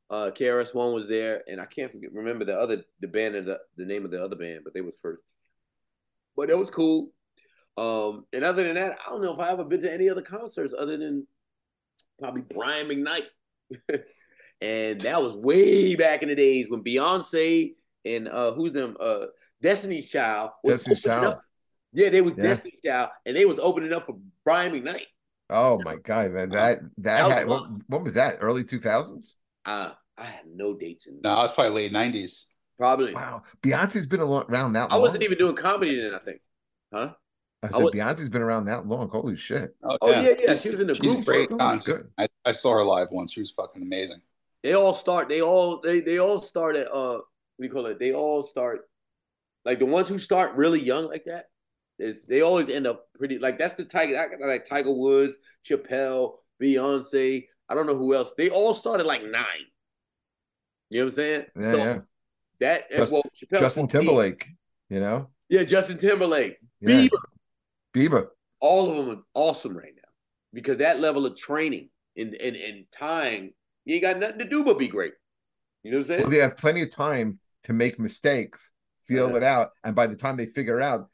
Uh, 0.10 0.30
KRS 0.32 0.74
One 0.74 0.94
was 0.94 1.08
there, 1.08 1.42
and 1.48 1.60
I 1.60 1.66
can't 1.66 1.92
forget 1.92 2.14
remember 2.14 2.46
the 2.46 2.60
other 2.60 2.84
the 3.00 3.08
band 3.08 3.36
and 3.36 3.48
the, 3.48 3.60
the 3.78 3.86
name 3.86 4.06
of 4.06 4.12
the 4.12 4.24
other 4.24 4.36
band, 4.36 4.62
but 4.64 4.74
they 4.74 4.82
was 4.82 4.98
first. 5.02 5.24
But 6.36 6.50
it 6.50 6.58
was 6.58 6.70
cool. 6.70 7.12
Um, 7.78 8.26
and 8.34 8.44
other 8.44 8.64
than 8.64 8.76
that, 8.76 8.98
I 9.06 9.10
don't 9.10 9.22
know 9.22 9.34
if 9.34 9.40
I 9.40 9.50
ever 9.50 9.64
been 9.64 9.82
to 9.82 9.92
any 9.92 10.10
other 10.10 10.22
concerts 10.22 10.74
other 10.78 10.98
than 10.98 11.28
probably 12.20 12.42
Brian 12.42 12.88
McKnight. 12.88 13.26
and 14.62 15.02
that 15.02 15.22
was 15.22 15.34
way 15.34 15.96
back 15.96 16.22
in 16.22 16.30
the 16.30 16.36
days 16.36 16.70
when 16.70 16.84
Beyonce 16.84 17.74
and 18.06 18.28
uh 18.28 18.52
who's 18.54 18.74
them 18.74 18.96
uh 19.00 19.26
Destiny's 19.62 20.10
Child 20.10 20.52
was 20.64 20.78
Destiny's 20.78 21.02
Child. 21.02 21.26
Up. 21.26 21.42
Yeah, 21.94 22.10
they 22.10 22.22
was 22.22 22.34
yeah. 22.38 22.44
Destiny's 22.44 22.82
Child, 22.84 23.10
and 23.26 23.36
they 23.36 23.46
was 23.46 23.60
opening 23.60 23.94
up 23.94 24.06
for 24.08 24.18
Brian 24.44 24.72
McKnight. 24.72 25.06
Oh 25.50 25.80
my 25.84 25.96
god, 25.98 26.32
man! 26.32 26.50
That 26.50 26.82
that, 26.98 27.30
that 27.30 27.32
had, 27.32 27.48
what, 27.48 27.68
what 27.88 28.04
was 28.04 28.16
that? 28.16 28.38
Early 28.40 28.64
two 28.64 28.80
thousands? 28.80 29.36
Uh, 29.66 29.92
I 30.18 30.24
have 30.24 30.46
no 30.52 30.74
dates 30.74 31.06
in. 31.06 31.22
No, 31.24 31.34
it 31.34 31.44
was 31.44 31.54
probably 31.54 31.74
late 31.74 31.92
nineties. 31.92 32.48
Probably. 32.80 33.14
Wow, 33.14 33.44
Beyonce's 33.62 34.08
been 34.08 34.20
around 34.20 34.74
that. 34.74 34.90
Long. 34.90 34.92
I 34.92 34.98
wasn't 34.98 35.24
even 35.24 35.38
doing 35.38 35.56
comedy 35.56 36.02
then. 36.02 36.16
I 36.16 36.20
think. 36.20 36.42
Huh? 36.92 37.14
I 37.62 37.68
said 37.68 37.76
I 37.76 37.84
was, 37.84 37.94
Beyonce's 37.94 38.30
been 38.30 38.42
around 38.42 38.66
that 38.66 38.88
long. 38.88 39.10
Holy 39.10 39.36
shit! 39.36 39.76
Oh, 39.84 39.98
oh 40.02 40.10
yeah, 40.10 40.34
yeah. 40.40 40.56
She 40.56 40.70
was 40.70 40.80
in 40.80 40.88
the 40.88 40.96
She's 40.96 41.14
group. 41.14 41.26
Great 41.26 41.50
concert. 41.50 42.12
I, 42.18 42.28
I, 42.46 42.52
saw 42.52 42.74
her 42.74 42.84
live 42.84 43.10
once. 43.12 43.32
She 43.34 43.40
was 43.40 43.52
fucking 43.52 43.82
amazing. 43.82 44.22
They 44.64 44.74
all 44.74 44.94
start. 44.94 45.30
They 45.30 45.42
all 45.42 45.80
they 45.82 46.00
they 46.02 46.20
all 46.20 46.42
start 46.42 46.76
at 46.76 46.92
uh 46.92 47.18
what 47.18 47.26
do 47.60 47.66
you 47.66 47.70
call 47.70 47.86
it? 47.86 48.00
They 48.00 48.14
all 48.14 48.44
start 48.44 48.82
like 49.66 49.80
the 49.80 49.86
ones 49.86 50.10
who 50.10 50.18
start 50.18 50.56
really 50.56 50.82
young 50.82 51.08
like 51.08 51.26
that. 51.26 51.46
Is 52.04 52.26
they 52.26 52.42
always 52.42 52.68
end 52.68 52.86
up 52.86 53.08
pretty 53.14 53.40
like 53.40 53.58
that's 53.58 53.76
the 53.76 53.86
Tiger 53.86 54.30
like 54.42 54.66
Tiger 54.66 54.92
Woods, 54.92 55.38
Chappelle, 55.66 56.34
Beyonce. 56.62 57.48
I 57.70 57.76
don't 57.76 57.88
know 57.88 57.96
who 57.96 58.14
else. 58.14 58.34
They 58.38 58.50
all 58.50 58.74
started 58.74 59.06
like 59.06 59.24
nine. 59.24 59.46
You 60.90 61.00
know 61.00 61.06
what 61.06 61.12
I'm 61.12 61.16
saying? 61.16 61.46
Yeah, 61.56 61.72
so 61.72 61.78
yeah. 61.78 62.00
That 62.60 62.92
Just, 62.92 63.12
well, 63.14 63.24
Chappelle 63.34 63.60
Justin 63.62 63.88
Timberlake. 63.88 64.48
You 64.90 65.00
know? 65.00 65.30
Yeah, 65.48 65.64
Justin 65.64 65.98
Timberlake, 65.98 66.58
yeah. 66.82 66.90
Bieber, 66.90 67.20
Bieber. 67.96 68.28
All 68.60 68.90
of 68.90 68.98
them 68.98 69.18
are 69.18 69.24
awesome 69.34 69.76
right 69.78 69.94
now 69.96 70.10
because 70.52 70.80
that 70.80 71.00
level 71.00 71.26
of 71.26 71.38
training 71.38 71.90
and 72.18 72.34
and, 72.34 72.58
and 72.58 72.86
time, 72.92 73.54
you 73.86 73.96
ain't 73.96 74.04
got 74.04 74.20
nothing 74.20 74.40
to 74.40 74.46
do 74.46 74.66
but 74.66 74.78
be 74.78 74.90
great. 74.90 75.14
You 75.84 75.92
know 75.92 76.00
what 76.00 76.04
I'm 76.04 76.08
saying? 76.08 76.22
Well, 76.24 76.32
they 76.32 76.38
have 76.40 76.58
plenty 76.58 76.82
of 76.82 76.92
time 76.92 77.40
to 77.64 77.72
make 77.72 77.98
mistakes, 77.98 78.74
feel 79.06 79.28
uh-huh. 79.28 79.38
it 79.38 79.44
out, 79.44 79.70
and 79.86 79.96
by 79.96 80.08
the 80.08 80.18
time 80.18 80.36
they 80.36 80.48
figure 80.48 80.82
out, 80.82 81.10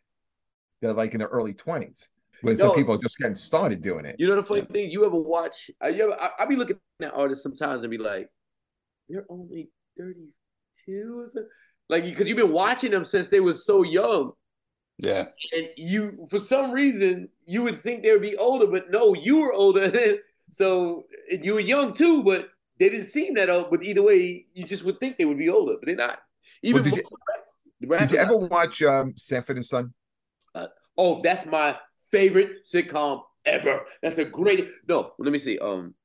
they're 0.81 0.93
like 0.93 1.13
in 1.13 1.19
their 1.19 1.27
early 1.27 1.53
twenties. 1.53 2.09
when 2.41 2.55
some 2.57 2.73
people 2.73 2.95
are 2.95 2.99
just 2.99 3.17
getting 3.17 3.35
started 3.35 3.81
doing 3.81 4.05
it. 4.05 4.15
You 4.17 4.27
know 4.27 4.35
the 4.35 4.43
funny 4.43 4.61
yeah. 4.61 4.73
thing? 4.73 4.91
You 4.91 5.05
ever 5.05 5.17
watch? 5.17 5.69
I, 5.81 5.89
you 5.89 6.03
ever, 6.03 6.21
I, 6.21 6.43
I 6.43 6.45
be 6.45 6.55
looking 6.55 6.77
at 7.01 7.13
artists 7.13 7.43
sometimes 7.43 7.83
and 7.83 7.91
be 7.91 7.97
like, 7.97 8.29
they're 9.09 9.25
only 9.29 9.69
32 9.97 11.27
like 11.89 12.03
because 12.05 12.27
you've 12.27 12.37
been 12.37 12.53
watching 12.53 12.91
them 12.91 13.03
since 13.03 13.29
they 13.29 13.39
were 13.39 13.53
so 13.53 13.83
young. 13.83 14.31
Yeah. 14.99 15.25
And 15.55 15.69
you 15.75 16.27
for 16.29 16.39
some 16.39 16.71
reason 16.71 17.29
you 17.45 17.63
would 17.63 17.81
think 17.83 18.03
they 18.03 18.11
would 18.11 18.21
be 18.21 18.37
older, 18.37 18.67
but 18.67 18.91
no, 18.91 19.13
you 19.15 19.39
were 19.39 19.53
older. 19.53 19.91
so 20.51 21.05
you 21.29 21.55
were 21.55 21.59
young 21.59 21.93
too, 21.93 22.23
but 22.23 22.49
they 22.79 22.89
didn't 22.89 23.07
seem 23.07 23.33
that 23.35 23.49
old. 23.49 23.69
But 23.71 23.83
either 23.83 24.03
way, 24.03 24.45
you 24.53 24.65
just 24.65 24.83
would 24.83 24.99
think 24.99 25.17
they 25.17 25.25
would 25.25 25.37
be 25.37 25.49
older, 25.49 25.75
but 25.79 25.87
they're 25.87 25.95
not. 25.95 26.19
Even 26.61 26.83
well, 26.83 26.91
did, 26.91 27.03
you, 27.81 27.97
did 27.97 28.11
you 28.11 28.17
ever 28.17 28.37
watch 28.37 28.81
um, 28.83 29.13
Sanford 29.15 29.55
and 29.55 29.65
Son? 29.65 29.93
Uh, 30.99 31.01
oh, 31.01 31.21
that's 31.23 31.45
my 31.45 31.77
favorite 32.11 32.65
sitcom 32.65 33.21
ever. 33.45 33.85
That's 34.03 34.15
the 34.15 34.25
greatest. 34.25 34.73
No, 34.87 35.13
let 35.17 35.31
me 35.31 35.39
see. 35.39 35.57
Um, 35.57 35.95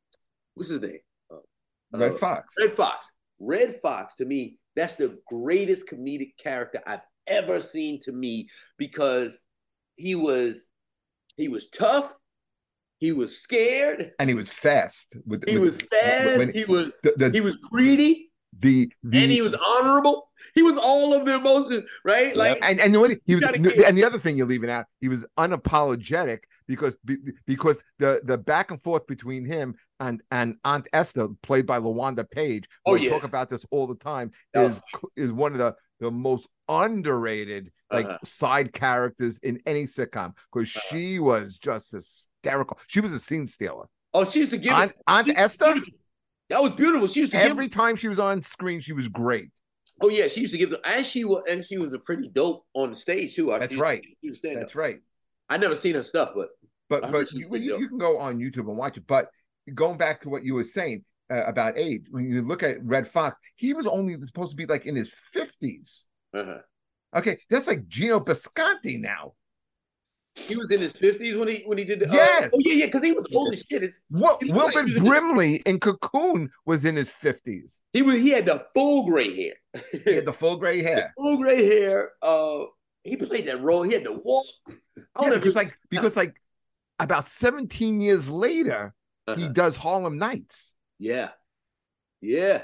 what's 0.55 0.71
his 0.71 0.81
name? 0.81 0.99
Uh, 1.31 1.99
Redd 1.99 2.15
Foxx. 2.15 2.55
Redd 2.59 2.77
Foxx. 2.77 3.11
Redd 3.41 3.75
Foxx. 3.83 4.17
to 4.17 4.25
me, 4.25 4.59
that's 4.77 4.95
the 4.95 5.19
greatest 5.27 5.89
comedic 5.89 6.37
character 6.39 6.81
I've 6.87 7.01
ever 7.27 7.61
seen 7.61 7.99
to 8.01 8.13
me 8.13 8.49
because 8.79 9.41
he 9.97 10.15
was 10.15 10.69
he 11.37 11.49
was 11.49 11.69
tough, 11.69 12.13
he 12.99 13.13
was 13.13 13.39
scared, 13.39 14.13
and 14.19 14.29
he 14.29 14.35
was 14.35 14.49
fast. 14.49 15.17
With, 15.27 15.49
he 15.49 15.59
with, 15.59 15.77
was 15.77 15.89
fast. 15.89 16.39
When, 16.39 16.53
he 16.53 16.65
was 16.65 16.93
the, 17.03 17.15
the, 17.17 17.31
he 17.31 17.41
was 17.41 17.57
greedy. 17.57 18.31
The, 18.61 18.89
the, 19.03 19.23
and 19.23 19.33
he 19.33 19.43
was 19.43 19.55
honorable. 19.55 20.29
He 20.55 20.63
was 20.63 20.77
all 20.77 21.15
of 21.15 21.25
the 21.25 21.37
emotions, 21.37 21.89
right? 22.05 22.37
Like 22.37 22.59
and 22.63 22.81
and, 22.81 23.01
what 23.01 23.17
he 23.27 23.35
was, 23.35 23.45
and 23.45 23.97
the 23.97 24.05
other 24.05 24.19
thing 24.19 24.37
you're 24.37 24.47
leaving 24.47 24.71
out, 24.71 24.87
he 25.01 25.09
was 25.09 25.25
unapologetic 25.39 26.41
because 26.67 26.97
because 27.47 27.83
the 27.99 28.21
the 28.25 28.39
back 28.39 28.71
and 28.71 28.83
forth 28.83 29.07
between 29.07 29.45
him 29.45 29.77
and 30.01 30.23
and 30.31 30.57
Aunt 30.65 30.89
Esther, 30.93 31.29
played 31.43 31.67
by 31.67 31.79
LaWanda 31.79 32.31
Page, 32.31 32.65
oh, 32.87 32.93
we 32.93 33.05
yeah. 33.05 33.11
talk 33.11 33.25
about 33.25 33.49
this 33.49 33.65
all 33.71 33.87
the 33.87 33.97
time, 33.97 34.31
is 34.55 34.81
is 35.17 35.33
one 35.33 35.53
of 35.53 35.59
the 35.59 35.75
the 36.01 36.11
most 36.11 36.49
underrated 36.69 37.71
like 37.93 38.07
uh-huh. 38.07 38.19
side 38.25 38.73
characters 38.73 39.39
in 39.39 39.61
any 39.67 39.85
sitcom 39.85 40.35
because 40.53 40.75
uh-huh. 40.75 40.89
she 40.91 41.19
was 41.19 41.59
just 41.59 41.93
hysterical. 41.93 42.79
She 42.87 43.01
was 43.01 43.13
a 43.13 43.19
scene 43.19 43.47
stealer. 43.47 43.87
Oh, 44.13 44.25
she 44.25 44.41
used 44.41 44.53
to 44.53 44.59
give 44.59 44.73
Aunt, 44.73 44.93
Aunt 45.07 45.33
Esther. 45.37 45.75
That 46.51 46.63
was 46.63 46.73
beautiful. 46.73 47.09
She 47.09 47.21
used 47.21 47.33
to 47.33 47.39
every 47.39 47.67
give... 47.67 47.75
time 47.75 47.97
she 47.97 48.09
was 48.09 48.19
on 48.19 48.43
screen, 48.43 48.81
she 48.81 48.93
was 48.93 49.09
great. 49.09 49.49
Oh 50.01 50.09
yeah, 50.09 50.29
she 50.29 50.41
used 50.41 50.53
to 50.53 50.59
give 50.59 50.71
them, 50.71 50.81
and 50.85 51.07
she 51.07 51.25
was, 51.25 51.45
and 51.49 51.65
she 51.65 51.79
was 51.79 51.93
a 51.93 51.99
pretty 51.99 52.29
dope 52.29 52.65
on 52.75 52.91
the 52.91 52.97
stage 52.97 53.37
too. 53.37 53.53
I, 53.53 53.59
That's 53.59 53.77
right. 53.77 54.05
That's 54.43 54.75
right. 54.75 54.99
I 55.49 55.57
never 55.57 55.77
seen 55.77 55.95
her 55.95 56.03
stuff, 56.03 56.31
but 56.35 56.49
but 56.89 57.11
but 57.13 57.33
you, 57.33 57.49
you, 57.57 57.79
you, 57.79 57.89
can 57.89 57.99
go 57.99 58.19
on 58.19 58.39
YouTube 58.39 58.69
and 58.69 58.77
watch 58.77 58.97
it. 58.97 59.07
But 59.07 59.29
going 59.73 59.97
back 59.97 60.21
to 60.23 60.29
what 60.29 60.43
you 60.43 60.55
were 60.55 60.65
saying 60.65 61.05
uh, 61.31 61.45
about 61.45 61.79
age, 61.79 62.07
when 62.11 62.29
you 62.29 62.43
look 62.43 62.63
at 62.63 62.85
Redd 62.85 63.07
Foxx, 63.07 63.39
he 63.55 63.73
was 63.73 63.87
only 63.87 64.21
supposed 64.25 64.51
to 64.51 64.57
be 64.57 64.67
like 64.67 64.87
in 64.87 64.97
his 64.97 65.13
50s 65.35 66.07
uh-huh. 66.35 66.59
Okay, 67.17 67.39
that's 67.49 67.69
like 67.69 67.87
Gino 67.87 68.19
Bisconti 68.19 69.01
now. 69.01 69.35
He 70.37 70.57
was 70.57 70.71
in 70.73 70.81
his 70.81 70.93
fifties 70.93 71.37
when 71.37 71.49
he 71.49 71.63
when 71.65 71.79
he 71.79 71.85
did 71.85 72.01
the. 72.01 72.11
Uh, 72.11 72.13
yes. 72.13 72.45
Uh, 72.45 72.49
oh 72.55 72.61
yeah, 72.65 72.73
yeah, 72.75 72.87
because 72.87 73.03
he 73.05 73.13
was 73.13 73.27
old 73.35 73.53
as 73.53 73.61
shit. 73.61 73.85
It's, 73.85 74.01
what 74.09 74.43
Wilford 74.43 74.89
Brimley 74.97 75.57
in 75.65 75.79
Cocoon 75.79 76.51
was 76.67 76.85
in 76.85 76.97
his 76.97 77.09
fifties. 77.09 77.83
He 77.93 78.03
was. 78.03 78.17
He 78.17 78.31
had 78.31 78.47
the 78.47 78.67
full 78.75 79.07
gray 79.07 79.35
hair. 79.35 79.55
he 79.93 80.15
had 80.15 80.27
the 80.27 80.33
full 80.33 80.57
gray 80.57 80.83
hair. 80.83 81.13
The 81.17 81.23
full 81.23 81.37
gray 81.39 81.65
hair. 81.65 82.11
Uh, 82.21 82.65
he 83.05 83.17
played 83.17 83.47
that 83.47 83.63
role. 83.63 83.83
He 83.83 83.93
had 83.93 84.05
the 84.05 84.13
walk. 84.13 84.47
Yeah, 85.23 85.31
because 85.31 85.55
like 85.55 85.79
because 85.89 86.17
like 86.17 86.35
about 86.99 87.27
seventeen 87.27 88.01
years 88.01 88.29
later, 88.29 88.93
uh-huh. 89.29 89.41
he 89.41 89.49
does 89.49 89.77
Harlem 89.77 90.19
Nights. 90.19 90.75
Yeah, 90.99 91.31
yeah. 92.21 92.63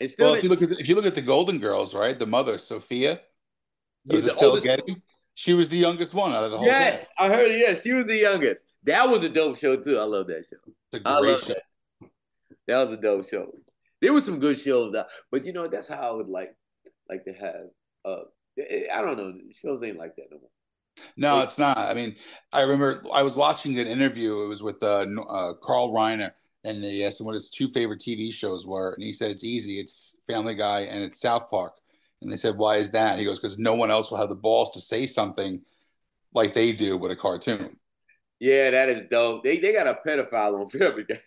And 0.00 0.10
still, 0.10 0.28
well, 0.28 0.34
if 0.34 0.42
you 0.42 0.50
look 0.50 0.62
at 0.62 0.68
the, 0.68 0.76
if 0.78 0.88
you 0.88 0.94
look 0.94 1.06
at 1.06 1.14
the 1.14 1.22
Golden 1.22 1.58
Girls, 1.58 1.94
right, 1.94 2.18
the 2.18 2.26
mother 2.26 2.58
Sophia, 2.58 3.20
was 4.06 4.30
still 4.32 4.60
getting. 4.60 5.00
She 5.40 5.54
was 5.54 5.70
the 5.70 5.78
youngest 5.78 6.12
one 6.12 6.34
out 6.34 6.44
of 6.44 6.50
the 6.50 6.58
whole. 6.58 6.66
Yes, 6.66 7.08
I 7.18 7.28
heard 7.28 7.50
it. 7.50 7.56
Yes, 7.56 7.82
she 7.82 7.94
was 7.94 8.06
the 8.06 8.14
youngest. 8.14 8.60
That 8.84 9.08
was 9.08 9.24
a 9.24 9.28
dope 9.30 9.56
show 9.56 9.74
too. 9.74 9.96
I 9.96 10.02
love 10.02 10.26
that 10.26 10.44
show. 10.44 10.58
It's 10.92 11.00
a 11.00 11.18
great 11.18 11.40
show. 11.40 11.54
That. 11.54 12.10
that. 12.66 12.76
was 12.76 12.92
a 12.92 12.98
dope 12.98 13.26
show. 13.26 13.50
There 14.02 14.12
was 14.12 14.26
some 14.26 14.38
good 14.38 14.58
shows, 14.58 14.94
but 15.32 15.46
you 15.46 15.54
know 15.54 15.66
that's 15.66 15.88
how 15.88 15.96
I 15.96 16.10
would 16.10 16.28
like 16.28 16.54
like 17.08 17.24
to 17.24 17.32
have. 17.32 17.70
Uh, 18.04 18.24
I 18.92 19.00
don't 19.00 19.16
know. 19.16 19.32
Shows 19.50 19.82
ain't 19.82 19.96
like 19.96 20.14
that 20.16 20.26
no 20.30 20.40
more. 20.40 20.50
No, 21.16 21.40
it's 21.40 21.56
not. 21.56 21.78
I 21.78 21.94
mean, 21.94 22.16
I 22.52 22.60
remember 22.60 23.02
I 23.10 23.22
was 23.22 23.34
watching 23.34 23.78
an 23.78 23.86
interview. 23.86 24.42
It 24.42 24.48
was 24.48 24.62
with 24.62 24.82
uh, 24.82 25.06
uh, 25.26 25.54
Carl 25.54 25.90
Reiner, 25.90 26.32
and 26.64 26.84
they 26.84 27.02
asked 27.02 27.18
him 27.18 27.24
what 27.24 27.34
his 27.34 27.48
two 27.48 27.70
favorite 27.70 28.00
TV 28.00 28.30
shows 28.30 28.66
were, 28.66 28.92
and 28.92 29.02
he 29.02 29.14
said 29.14 29.30
it's 29.30 29.44
easy. 29.44 29.80
It's 29.80 30.18
Family 30.26 30.54
Guy 30.54 30.80
and 30.80 31.02
it's 31.02 31.18
South 31.18 31.48
Park. 31.48 31.72
And 32.22 32.32
they 32.32 32.36
said, 32.36 32.56
"Why 32.56 32.76
is 32.76 32.90
that?" 32.92 33.18
He 33.18 33.24
goes, 33.24 33.40
"Because 33.40 33.58
no 33.58 33.74
one 33.74 33.90
else 33.90 34.10
will 34.10 34.18
have 34.18 34.28
the 34.28 34.34
balls 34.34 34.72
to 34.72 34.80
say 34.80 35.06
something 35.06 35.62
like 36.34 36.52
they 36.52 36.72
do 36.72 36.96
with 36.96 37.10
a 37.10 37.16
cartoon." 37.16 37.76
Yeah, 38.38 38.70
that 38.70 38.88
is 38.88 39.02
dope. 39.10 39.44
They 39.44 39.58
they 39.58 39.72
got 39.72 39.86
a 39.86 39.98
pedophile 40.06 40.60
on 40.60 40.68
Family 40.68 41.04
Guy. 41.04 41.20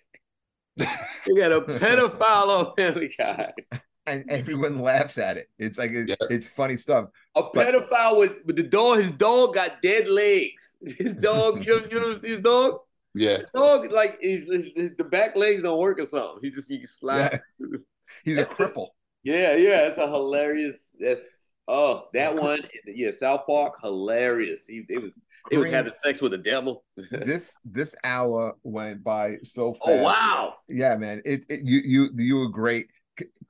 they 0.78 1.34
got 1.36 1.52
a 1.52 1.62
pedophile 1.62 2.48
on 2.48 2.76
Family 2.76 3.14
Guy. 3.18 3.54
And 4.06 4.30
everyone 4.30 4.80
laughs 4.80 5.18
at 5.18 5.38
it. 5.38 5.50
It's 5.58 5.78
like 5.78 5.92
it's, 5.92 6.10
yeah. 6.10 6.28
it's 6.30 6.46
funny 6.46 6.76
stuff. 6.76 7.06
A 7.36 7.44
pedophile 7.44 7.88
but, 7.90 8.20
with, 8.20 8.32
with 8.46 8.56
the 8.58 8.64
dog. 8.64 8.98
His 8.98 9.12
dog 9.12 9.56
got 9.56 9.82
dead 9.82 10.10
legs. 10.10 10.76
His 10.98 11.16
dog, 11.16 11.66
you, 11.66 11.82
you 11.90 12.02
know, 12.02 12.16
his 12.16 12.42
dog. 12.42 12.80
Yeah, 13.16 13.38
his 13.38 13.48
dog 13.54 13.90
like 13.94 14.18
his, 14.20 14.74
his, 14.76 14.92
the 14.98 15.06
back 15.06 15.38
legs 15.38 15.64
don't 15.64 15.80
work 15.80 16.00
or 16.00 16.06
something. 16.06 16.40
He 16.42 16.50
just 16.50 16.68
be 16.68 16.82
sliding. 16.86 17.40
Yeah. 17.60 17.78
He's 18.26 18.38
a 18.40 18.44
cripple. 18.44 18.90
Yeah, 19.24 19.56
yeah, 19.56 19.88
it's 19.88 19.98
a 19.98 20.08
hilarious. 20.08 20.90
That's 21.00 21.26
oh 21.68 22.08
that 22.14 22.36
one. 22.36 22.62
Yeah, 22.86 23.12
South 23.12 23.48
Park, 23.48 23.76
hilarious. 23.82 24.66
He 24.68 24.86
it 24.90 25.02
was 25.02 25.12
it 25.52 25.58
was 25.58 25.70
having 25.70 25.94
sex 25.94 26.22
with 26.22 26.32
the 26.32 26.38
devil. 26.38 26.84
this 27.12 27.58
this 27.66 27.96
hour 28.04 28.56
went 28.64 29.04
by 29.04 29.38
so 29.44 29.70
oh, 29.70 29.74
fast. 29.74 29.90
Oh 29.90 30.02
wow! 30.04 30.54
Yeah, 30.70 30.96
man. 30.96 31.22
It, 31.26 31.46
it 31.50 31.62
you 31.64 31.82
you 31.86 32.10
you 32.16 32.36
were 32.38 32.50
great. 32.50 32.88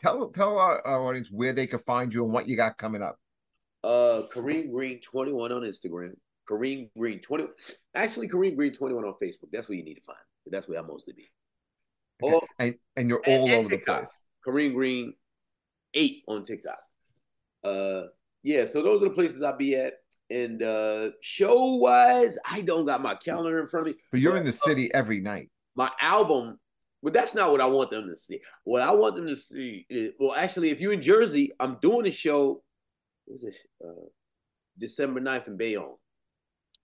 Tell 0.01 0.29
tell 0.29 0.57
our, 0.57 0.85
our 0.85 1.01
audience 1.01 1.29
where 1.31 1.53
they 1.53 1.67
can 1.67 1.79
find 1.79 2.13
you 2.13 2.23
and 2.23 2.33
what 2.33 2.47
you 2.47 2.55
got 2.55 2.77
coming 2.77 3.01
up. 3.01 3.19
Uh, 3.83 4.23
Kareem 4.31 4.71
Green 4.71 4.99
twenty 5.01 5.31
one 5.31 5.51
on 5.51 5.61
Instagram. 5.61 6.13
Kareem 6.49 6.89
Green 6.97 7.19
twenty. 7.19 7.45
Actually, 7.95 8.27
Kareem 8.27 8.55
Green 8.55 8.73
twenty 8.73 8.95
one 8.95 9.05
on 9.05 9.13
Facebook. 9.21 9.51
That's 9.51 9.69
where 9.69 9.77
you 9.77 9.83
need 9.83 9.95
to 9.95 10.01
find. 10.01 10.19
That's 10.47 10.67
where 10.67 10.79
I 10.79 10.81
mostly 10.81 11.13
be. 11.13 11.31
Oh, 12.21 12.41
and 12.59 12.75
and 12.95 13.09
you're 13.09 13.23
all 13.25 13.45
and, 13.45 13.53
over 13.53 13.69
the 13.69 13.77
place. 13.77 14.23
Kareem 14.45 14.73
Green 14.73 15.13
eight 15.93 16.23
on 16.27 16.43
TikTok. 16.43 16.79
Uh, 17.63 18.03
yeah, 18.43 18.65
so 18.65 18.81
those 18.81 19.01
are 19.01 19.09
the 19.09 19.15
places 19.15 19.41
I'll 19.41 19.57
be 19.57 19.75
at. 19.75 19.93
And 20.29 20.63
uh, 20.63 21.09
show 21.21 21.75
wise, 21.75 22.37
I 22.49 22.61
don't 22.61 22.85
got 22.85 23.01
my 23.01 23.15
calendar 23.15 23.59
in 23.59 23.67
front 23.67 23.87
of 23.87 23.93
me. 23.93 23.99
But 24.11 24.19
you're 24.19 24.37
in 24.37 24.45
the 24.45 24.51
city 24.51 24.93
every 24.93 25.19
night. 25.19 25.49
My 25.75 25.91
album, 26.01 26.59
but 27.01 27.13
that's 27.13 27.35
not 27.35 27.51
what 27.51 27.61
I 27.61 27.65
want 27.65 27.91
them 27.91 28.07
to 28.07 28.17
see. 28.17 28.39
What 28.63 28.81
I 28.81 28.91
want 28.91 29.15
them 29.15 29.27
to 29.27 29.35
see 29.35 29.85
is, 29.89 30.13
well, 30.19 30.33
actually, 30.35 30.69
if 30.69 30.79
you're 30.79 30.93
in 30.93 31.01
Jersey, 31.01 31.51
I'm 31.59 31.77
doing 31.81 32.07
a 32.07 32.11
show. 32.11 32.63
What 33.25 33.35
is 33.35 33.43
it? 33.43 33.55
Uh, 33.83 34.07
December 34.77 35.19
9th 35.19 35.47
in 35.47 35.57
Bayonne. 35.57 35.95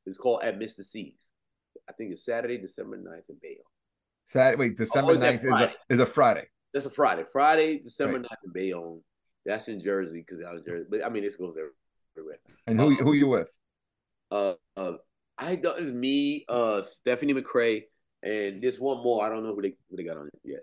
It's 0.06 0.18
called 0.18 0.44
At 0.44 0.60
Mr. 0.60 0.84
C's. 0.84 1.14
I 1.88 1.94
think 1.94 2.12
it's 2.12 2.26
Saturday, 2.26 2.58
December 2.58 2.98
9th 2.98 3.30
in 3.30 3.38
Bayonne. 3.42 3.58
Saturday, 4.26 4.60
wait, 4.60 4.78
December 4.78 5.14
oh, 5.14 5.18
9th 5.18 5.46
is 5.46 5.52
a, 5.54 5.74
is 5.90 6.00
a 6.00 6.06
Friday. 6.06 6.48
That's 6.74 6.86
a 6.86 6.90
Friday. 6.90 7.24
Friday, 7.32 7.80
December 7.80 8.20
right. 8.20 8.24
9th 8.24 8.46
in 8.46 8.52
Bayonne. 8.52 9.02
That's 9.46 9.68
in 9.68 9.80
Jersey 9.80 10.24
because 10.28 10.44
I 10.46 10.52
was 10.52 10.62
Jersey. 10.62 10.86
But 10.90 11.06
I 11.06 11.10
mean, 11.10 11.24
this 11.24 11.38
goes 11.38 11.56
everywhere. 12.16 12.40
And 12.68 12.80
who 12.80 12.88
um, 12.88 12.96
who 12.96 13.14
you 13.14 13.28
with? 13.28 13.52
Uh, 14.32 14.54
uh, 14.78 14.94
I 15.38 15.56
don't. 15.56 15.80
It's 15.80 15.92
me, 15.92 16.46
uh, 16.48 16.84
Stephanie 16.84 17.34
McCray, 17.34 17.84
and 18.22 18.62
this 18.62 18.78
one 18.80 19.02
more. 19.02 19.26
I 19.26 19.30
don't 19.30 19.44
know 19.44 19.56
who 19.56 19.62
they 19.62 19.74
who 19.90 19.98
they 19.98 20.04
got 20.04 20.18
on 20.18 20.28
it 20.28 20.40
yet. 20.44 20.62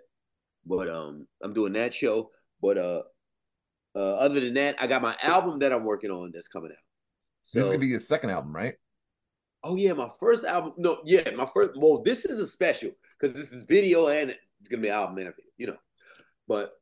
But 0.64 0.88
um, 0.88 1.26
I'm 1.42 1.54
doing 1.54 1.72
that 1.72 1.94
show. 1.94 2.30
But 2.60 2.78
uh, 2.78 3.02
uh, 3.94 4.14
other 4.16 4.40
than 4.40 4.54
that, 4.54 4.76
I 4.80 4.86
got 4.86 5.02
my 5.02 5.16
album 5.22 5.58
that 5.60 5.72
I'm 5.72 5.84
working 5.84 6.10
on 6.10 6.30
that's 6.32 6.48
coming 6.48 6.70
out. 6.70 6.78
So, 7.42 7.58
this 7.58 7.64
is 7.64 7.70
gonna 7.70 7.80
be 7.80 7.86
your 7.86 8.00
second 8.00 8.30
album, 8.30 8.54
right? 8.54 8.74
Oh 9.64 9.76
yeah, 9.76 9.94
my 9.94 10.10
first 10.20 10.44
album. 10.44 10.74
No, 10.76 10.98
yeah, 11.04 11.30
my 11.30 11.48
first. 11.52 11.80
Well, 11.80 12.02
this 12.04 12.24
is 12.24 12.38
a 12.38 12.46
special 12.46 12.90
because 13.18 13.34
this 13.34 13.52
is 13.52 13.62
video 13.62 14.08
and 14.08 14.30
it's 14.30 14.68
gonna 14.68 14.82
be 14.82 14.90
album 14.90 15.18
and 15.18 15.28
everything, 15.28 15.50
you 15.56 15.68
know. 15.68 15.76
But 16.48 16.72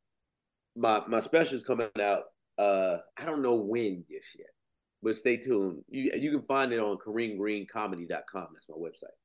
my 0.75 1.01
my 1.07 1.19
special 1.19 1.55
is 1.55 1.63
coming 1.63 1.87
out. 2.01 2.23
Uh, 2.57 2.97
I 3.17 3.25
don't 3.25 3.41
know 3.41 3.55
when 3.55 4.05
just 4.09 4.37
yet, 4.37 4.47
but 5.03 5.15
stay 5.15 5.37
tuned. 5.37 5.83
You 5.89 6.11
you 6.15 6.31
can 6.31 6.43
find 6.43 6.71
it 6.73 6.79
on 6.79 6.97
KareemGreenComedy.com. 7.05 8.47
That's 8.53 8.69
my 8.69 8.75
website. 8.77 9.15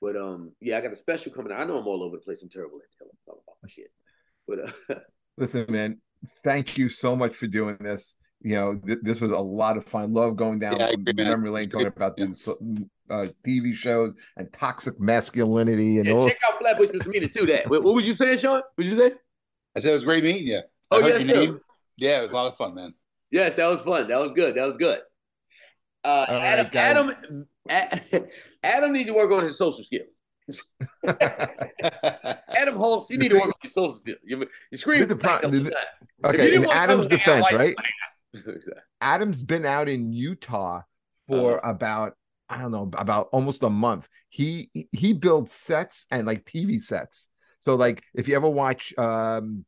But 0.00 0.16
um, 0.16 0.52
yeah, 0.60 0.78
I 0.78 0.80
got 0.80 0.92
a 0.92 0.96
special 0.96 1.32
coming 1.32 1.52
out. 1.52 1.60
I 1.60 1.64
know 1.64 1.78
I'm 1.78 1.86
all 1.86 2.02
over 2.02 2.16
the 2.16 2.22
place. 2.22 2.42
I'm 2.42 2.50
terrible 2.50 2.78
at 2.78 2.98
telling 2.98 3.12
about 3.26 3.42
my 3.62 3.68
shit. 3.68 3.90
But 4.46 4.58
uh, 4.96 5.00
listen, 5.38 5.66
man, 5.70 5.98
thank 6.42 6.76
you 6.76 6.88
so 6.88 7.16
much 7.16 7.34
for 7.34 7.46
doing 7.46 7.76
this. 7.80 8.16
you 8.42 8.54
know, 8.56 8.76
th- 8.86 8.98
this 9.02 9.20
was 9.20 9.30
a 9.30 9.38
lot 9.38 9.76
of 9.78 9.84
fun. 9.86 10.12
Love 10.12 10.36
going 10.36 10.58
down 10.58 10.76
Yeah, 10.78 10.86
I 10.86 10.90
agree, 10.90 11.14
man. 11.14 11.28
memory 11.28 11.50
lane, 11.50 11.70
talking 11.70 11.86
about 11.86 12.14
Yeah. 12.18 12.26
these 12.26 12.46
uh, 13.08 13.26
TV 13.46 13.74
shows 13.74 14.14
and 14.36 14.52
toxic 14.52 15.00
masculinity 15.00 15.98
and 15.98 16.06
Yeah, 16.06 16.14
all. 16.14 16.28
check 16.28 16.38
out 16.46 16.58
Flatbush 16.58 16.90
Misdemeanor 16.92 17.28
too. 17.28 17.46
That. 17.46 17.70
What, 17.70 17.82
what 17.82 17.94
was 17.94 18.06
you 18.06 18.12
saying, 18.12 18.38
Sean? 18.38 18.56
What 18.56 18.64
would 18.76 18.86
you 18.86 18.96
say? 18.96 19.12
I 19.76 19.80
said 19.80 19.90
it 19.90 19.94
was 19.94 20.04
great 20.04 20.22
meeting 20.24 20.46
you. 20.46 20.60
Oh, 20.90 20.98
I 20.98 21.02
heard 21.02 21.08
yes, 21.20 21.26
your 21.26 21.34
sir. 21.36 21.40
name. 21.46 21.60
Yeah, 21.96 22.18
it 22.20 22.22
was 22.22 22.32
a 22.32 22.34
lot 22.34 22.46
of 22.46 22.56
fun, 22.56 22.74
man. 22.74 22.94
Yes, 23.30 23.54
that 23.56 23.68
was 23.68 23.80
fun. 23.80 24.08
That 24.08 24.20
was 24.20 24.32
good. 24.32 24.54
That 24.54 24.66
was 24.66 24.76
good. 24.76 25.00
Uh, 26.04 26.26
All 26.28 26.34
right, 26.36 26.44
Adam, 26.44 26.68
guys. 26.70 27.16
Adam, 27.68 28.26
Adam 28.62 28.92
needs 28.92 29.08
to 29.08 29.14
work 29.14 29.30
on 29.32 29.42
his 29.42 29.56
social 29.58 29.82
skills. 29.84 30.10
Adam 32.48 32.76
Holtz, 32.76 33.10
you 33.10 33.18
need 33.18 33.30
to 33.30 33.36
work 33.36 33.46
on 33.46 33.52
your 33.62 33.70
social 33.70 33.98
skills. 33.98 34.18
You, 34.24 34.46
you 34.70 34.78
scream 34.78 35.00
This 35.00 35.08
the 35.08 35.16
pro- 35.16 35.38
all 35.38 35.50
the 35.50 35.60
time. 35.70 35.72
If 36.24 36.34
you 36.38 36.42
okay, 36.42 36.54
in 36.56 36.64
Adam's 36.70 37.08
come 37.08 37.18
hang 37.18 37.42
out, 37.42 37.50
defense, 37.50 37.74
right? 38.34 38.54
Adam's 39.00 39.42
been 39.42 39.64
out 39.64 39.88
in 39.88 40.12
Utah 40.12 40.82
for 41.28 41.58
Uh-huh. 41.58 41.70
about 41.70 42.14
I 42.48 42.60
don't 42.60 42.72
know 42.72 42.90
about 42.98 43.28
almost 43.32 43.62
a 43.62 43.70
month. 43.70 44.08
He 44.28 44.70
he 44.92 45.12
builds 45.14 45.52
sets 45.52 46.06
and 46.10 46.26
like 46.26 46.44
TV 46.44 46.80
sets. 46.82 47.28
So 47.64 47.76
like 47.76 48.02
if 48.12 48.28
you 48.28 48.36
ever 48.36 48.48
watch 48.48 48.92
um 48.98 49.64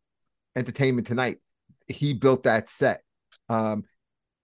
Entertainment 0.55 1.07
Tonight, 1.07 1.38
he 1.86 2.12
built 2.12 2.42
that 2.42 2.68
set. 2.68 3.01
Um 3.49 3.84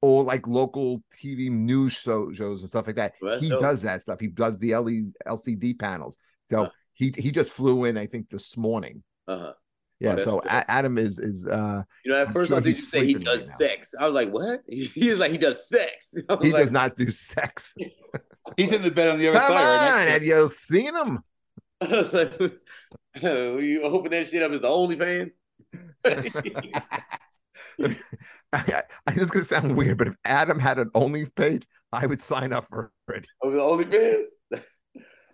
or 0.00 0.24
like 0.24 0.46
local 0.46 1.02
TV 1.22 1.50
news 1.50 1.92
show, 1.92 2.32
shows 2.32 2.62
and 2.62 2.70
stuff 2.70 2.86
like 2.86 2.96
that. 2.96 3.12
Well, 3.20 3.38
he 3.38 3.50
dope. 3.50 3.60
does 3.60 3.82
that 3.82 4.00
stuff. 4.00 4.20
He 4.20 4.28
does 4.28 4.58
the 4.58 4.72
LE, 4.72 5.12
LCD 5.26 5.78
panels. 5.78 6.16
So 6.50 6.64
Huh. 6.64 6.70
he 6.94 7.12
he 7.16 7.30
just 7.30 7.50
flew 7.50 7.84
in 7.84 7.98
I 7.98 8.06
think 8.06 8.30
this 8.30 8.56
morning. 8.56 9.02
Uh-huh. 9.28 9.52
Yeah, 10.00 10.14
that's 10.14 10.24
so. 10.24 10.40
A- 10.46 10.70
Adam 10.70 10.96
is 10.96 11.18
is 11.18 11.46
uh 11.46 11.82
You 12.06 12.12
know, 12.12 12.22
at 12.22 12.28
I'm 12.28 12.32
first 12.32 12.48
sure 12.48 12.56
I 12.56 12.60
he's 12.62 12.78
you 12.78 12.84
say 12.86 13.04
he 13.04 13.14
does 13.14 13.40
right 13.40 13.68
sex. 13.68 13.94
I 14.00 14.06
was 14.06 14.14
like, 14.14 14.30
what? 14.32 14.62
He 14.66 15.10
was 15.10 15.18
like, 15.18 15.30
he 15.30 15.38
does 15.38 15.68
sex. 15.68 16.06
He 16.14 16.24
like, 16.24 16.62
does 16.62 16.70
not 16.70 16.96
do 16.96 17.10
sex. 17.10 17.76
He's 18.56 18.72
in 18.72 18.82
the 18.82 18.90
bed 18.90 19.08
on 19.10 19.18
the 19.18 19.28
other 19.28 19.38
Come 19.38 19.56
side 19.56 19.64
right 19.64 20.00
on, 20.00 20.06
to 20.06 20.12
have 20.12 20.24
you 20.24 20.48
seen 20.48 20.96
him? 20.96 21.20
Were 23.22 23.60
you 23.60 23.88
hoping 23.88 24.10
that 24.12 24.28
shit 24.28 24.42
up 24.42 24.52
as 24.52 24.60
the 24.62 24.68
OnlyFans? 24.68 25.32
I, 28.52 28.82
I 29.06 29.14
just 29.14 29.32
gonna 29.32 29.44
sound 29.44 29.76
weird, 29.76 29.98
but 29.98 30.08
if 30.08 30.16
Adam 30.24 30.58
had 30.58 30.78
an 30.78 30.90
Only 30.94 31.26
page, 31.26 31.66
I 31.92 32.06
would 32.06 32.20
sign 32.22 32.52
up 32.52 32.66
for 32.68 32.92
it. 33.08 33.26
Over 33.42 33.56
the 33.56 33.62
OnlyFans? 33.62 34.24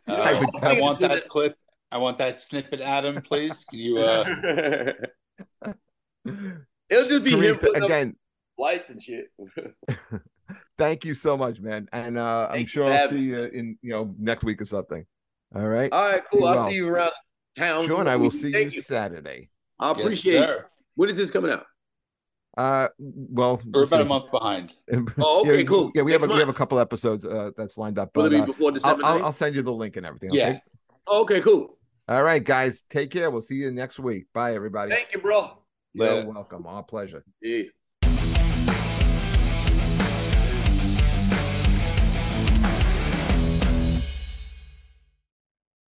Uh, 0.08 0.12
I 0.14 0.38
would- 0.40 0.62
I 0.62 0.80
want 0.80 1.00
that 1.00 1.28
clip. 1.28 1.54
I 1.90 1.98
want 1.98 2.18
that 2.18 2.40
snippet, 2.40 2.80
Adam. 2.80 3.20
Please, 3.22 3.64
can 3.64 3.78
you? 3.78 3.98
Uh, 3.98 4.24
It'll 6.24 7.08
just 7.08 7.24
be 7.24 7.30
him 7.32 7.40
Kareem, 7.56 7.60
putting 7.60 7.82
up 7.82 7.88
again, 7.88 8.16
lights 8.58 8.90
and 8.90 9.02
shit. 9.02 9.26
thank 10.78 11.04
you 11.04 11.14
so 11.14 11.36
much, 11.36 11.60
man. 11.60 11.88
And 11.92 12.18
uh, 12.18 12.48
I'm 12.50 12.66
sure 12.66 12.92
I'll 12.92 13.08
see 13.08 13.20
you 13.20 13.44
in 13.44 13.78
you 13.82 13.90
know 13.90 14.14
next 14.18 14.44
week 14.44 14.60
or 14.60 14.66
something. 14.66 15.06
All 15.54 15.66
right. 15.66 15.92
All 15.92 16.10
right, 16.10 16.22
cool. 16.30 16.40
Be 16.40 16.46
I'll 16.46 16.54
well. 16.54 16.68
see 16.70 16.76
you 16.76 16.88
around 16.88 17.12
town. 17.56 17.86
Sean, 17.86 18.06
I 18.08 18.16
will 18.16 18.30
see 18.30 18.50
you 18.50 18.58
you. 18.58 18.80
Saturday. 18.80 19.50
I 19.78 19.90
yes, 19.90 20.00
appreciate 20.00 20.34
it. 20.34 20.42
sir. 20.42 20.68
When 20.94 21.08
is 21.08 21.16
this 21.16 21.30
coming 21.30 21.50
out? 21.50 21.66
Uh, 22.56 22.88
well, 22.98 23.60
We're 23.72 23.84
about 23.84 24.00
a 24.00 24.04
month 24.04 24.30
behind. 24.32 24.74
Oh, 25.18 25.42
okay, 25.42 25.58
yeah, 25.58 25.64
cool. 25.64 25.92
Yeah, 25.94 26.02
we 26.02 26.12
have 26.12 26.22
a, 26.22 26.26
Next 26.26 26.34
we 26.34 26.40
have 26.40 26.48
a 26.48 26.54
couple 26.54 26.80
episodes 26.80 27.24
uh, 27.24 27.52
that's 27.56 27.78
lined 27.78 27.98
up, 27.98 28.10
Will 28.16 28.26
it 28.26 28.30
but 28.30 28.36
be 28.36 28.40
uh, 28.42 28.46
before 28.46 28.68
I'll, 28.68 28.74
December 28.74 29.06
I'll, 29.06 29.24
I'll 29.26 29.32
send 29.32 29.54
you 29.54 29.62
the 29.62 29.72
link 29.72 29.96
and 29.96 30.04
everything. 30.04 30.30
Yeah. 30.32 30.48
Okay. 30.48 30.62
Oh, 31.06 31.22
okay, 31.22 31.40
cool. 31.40 31.78
All 32.08 32.22
right, 32.22 32.42
guys. 32.42 32.82
Take 32.82 33.10
care. 33.10 33.30
We'll 33.30 33.42
see 33.42 33.54
you 33.54 33.70
next 33.70 33.98
week. 34.00 34.26
Bye, 34.34 34.54
everybody. 34.54 34.90
Thank 34.90 35.12
you, 35.12 35.20
bro. 35.20 35.58
You're 35.92 36.06
Later. 36.14 36.28
welcome. 36.28 36.66
Our 36.66 36.82
pleasure. 36.82 37.24
Yeah. 37.40 37.62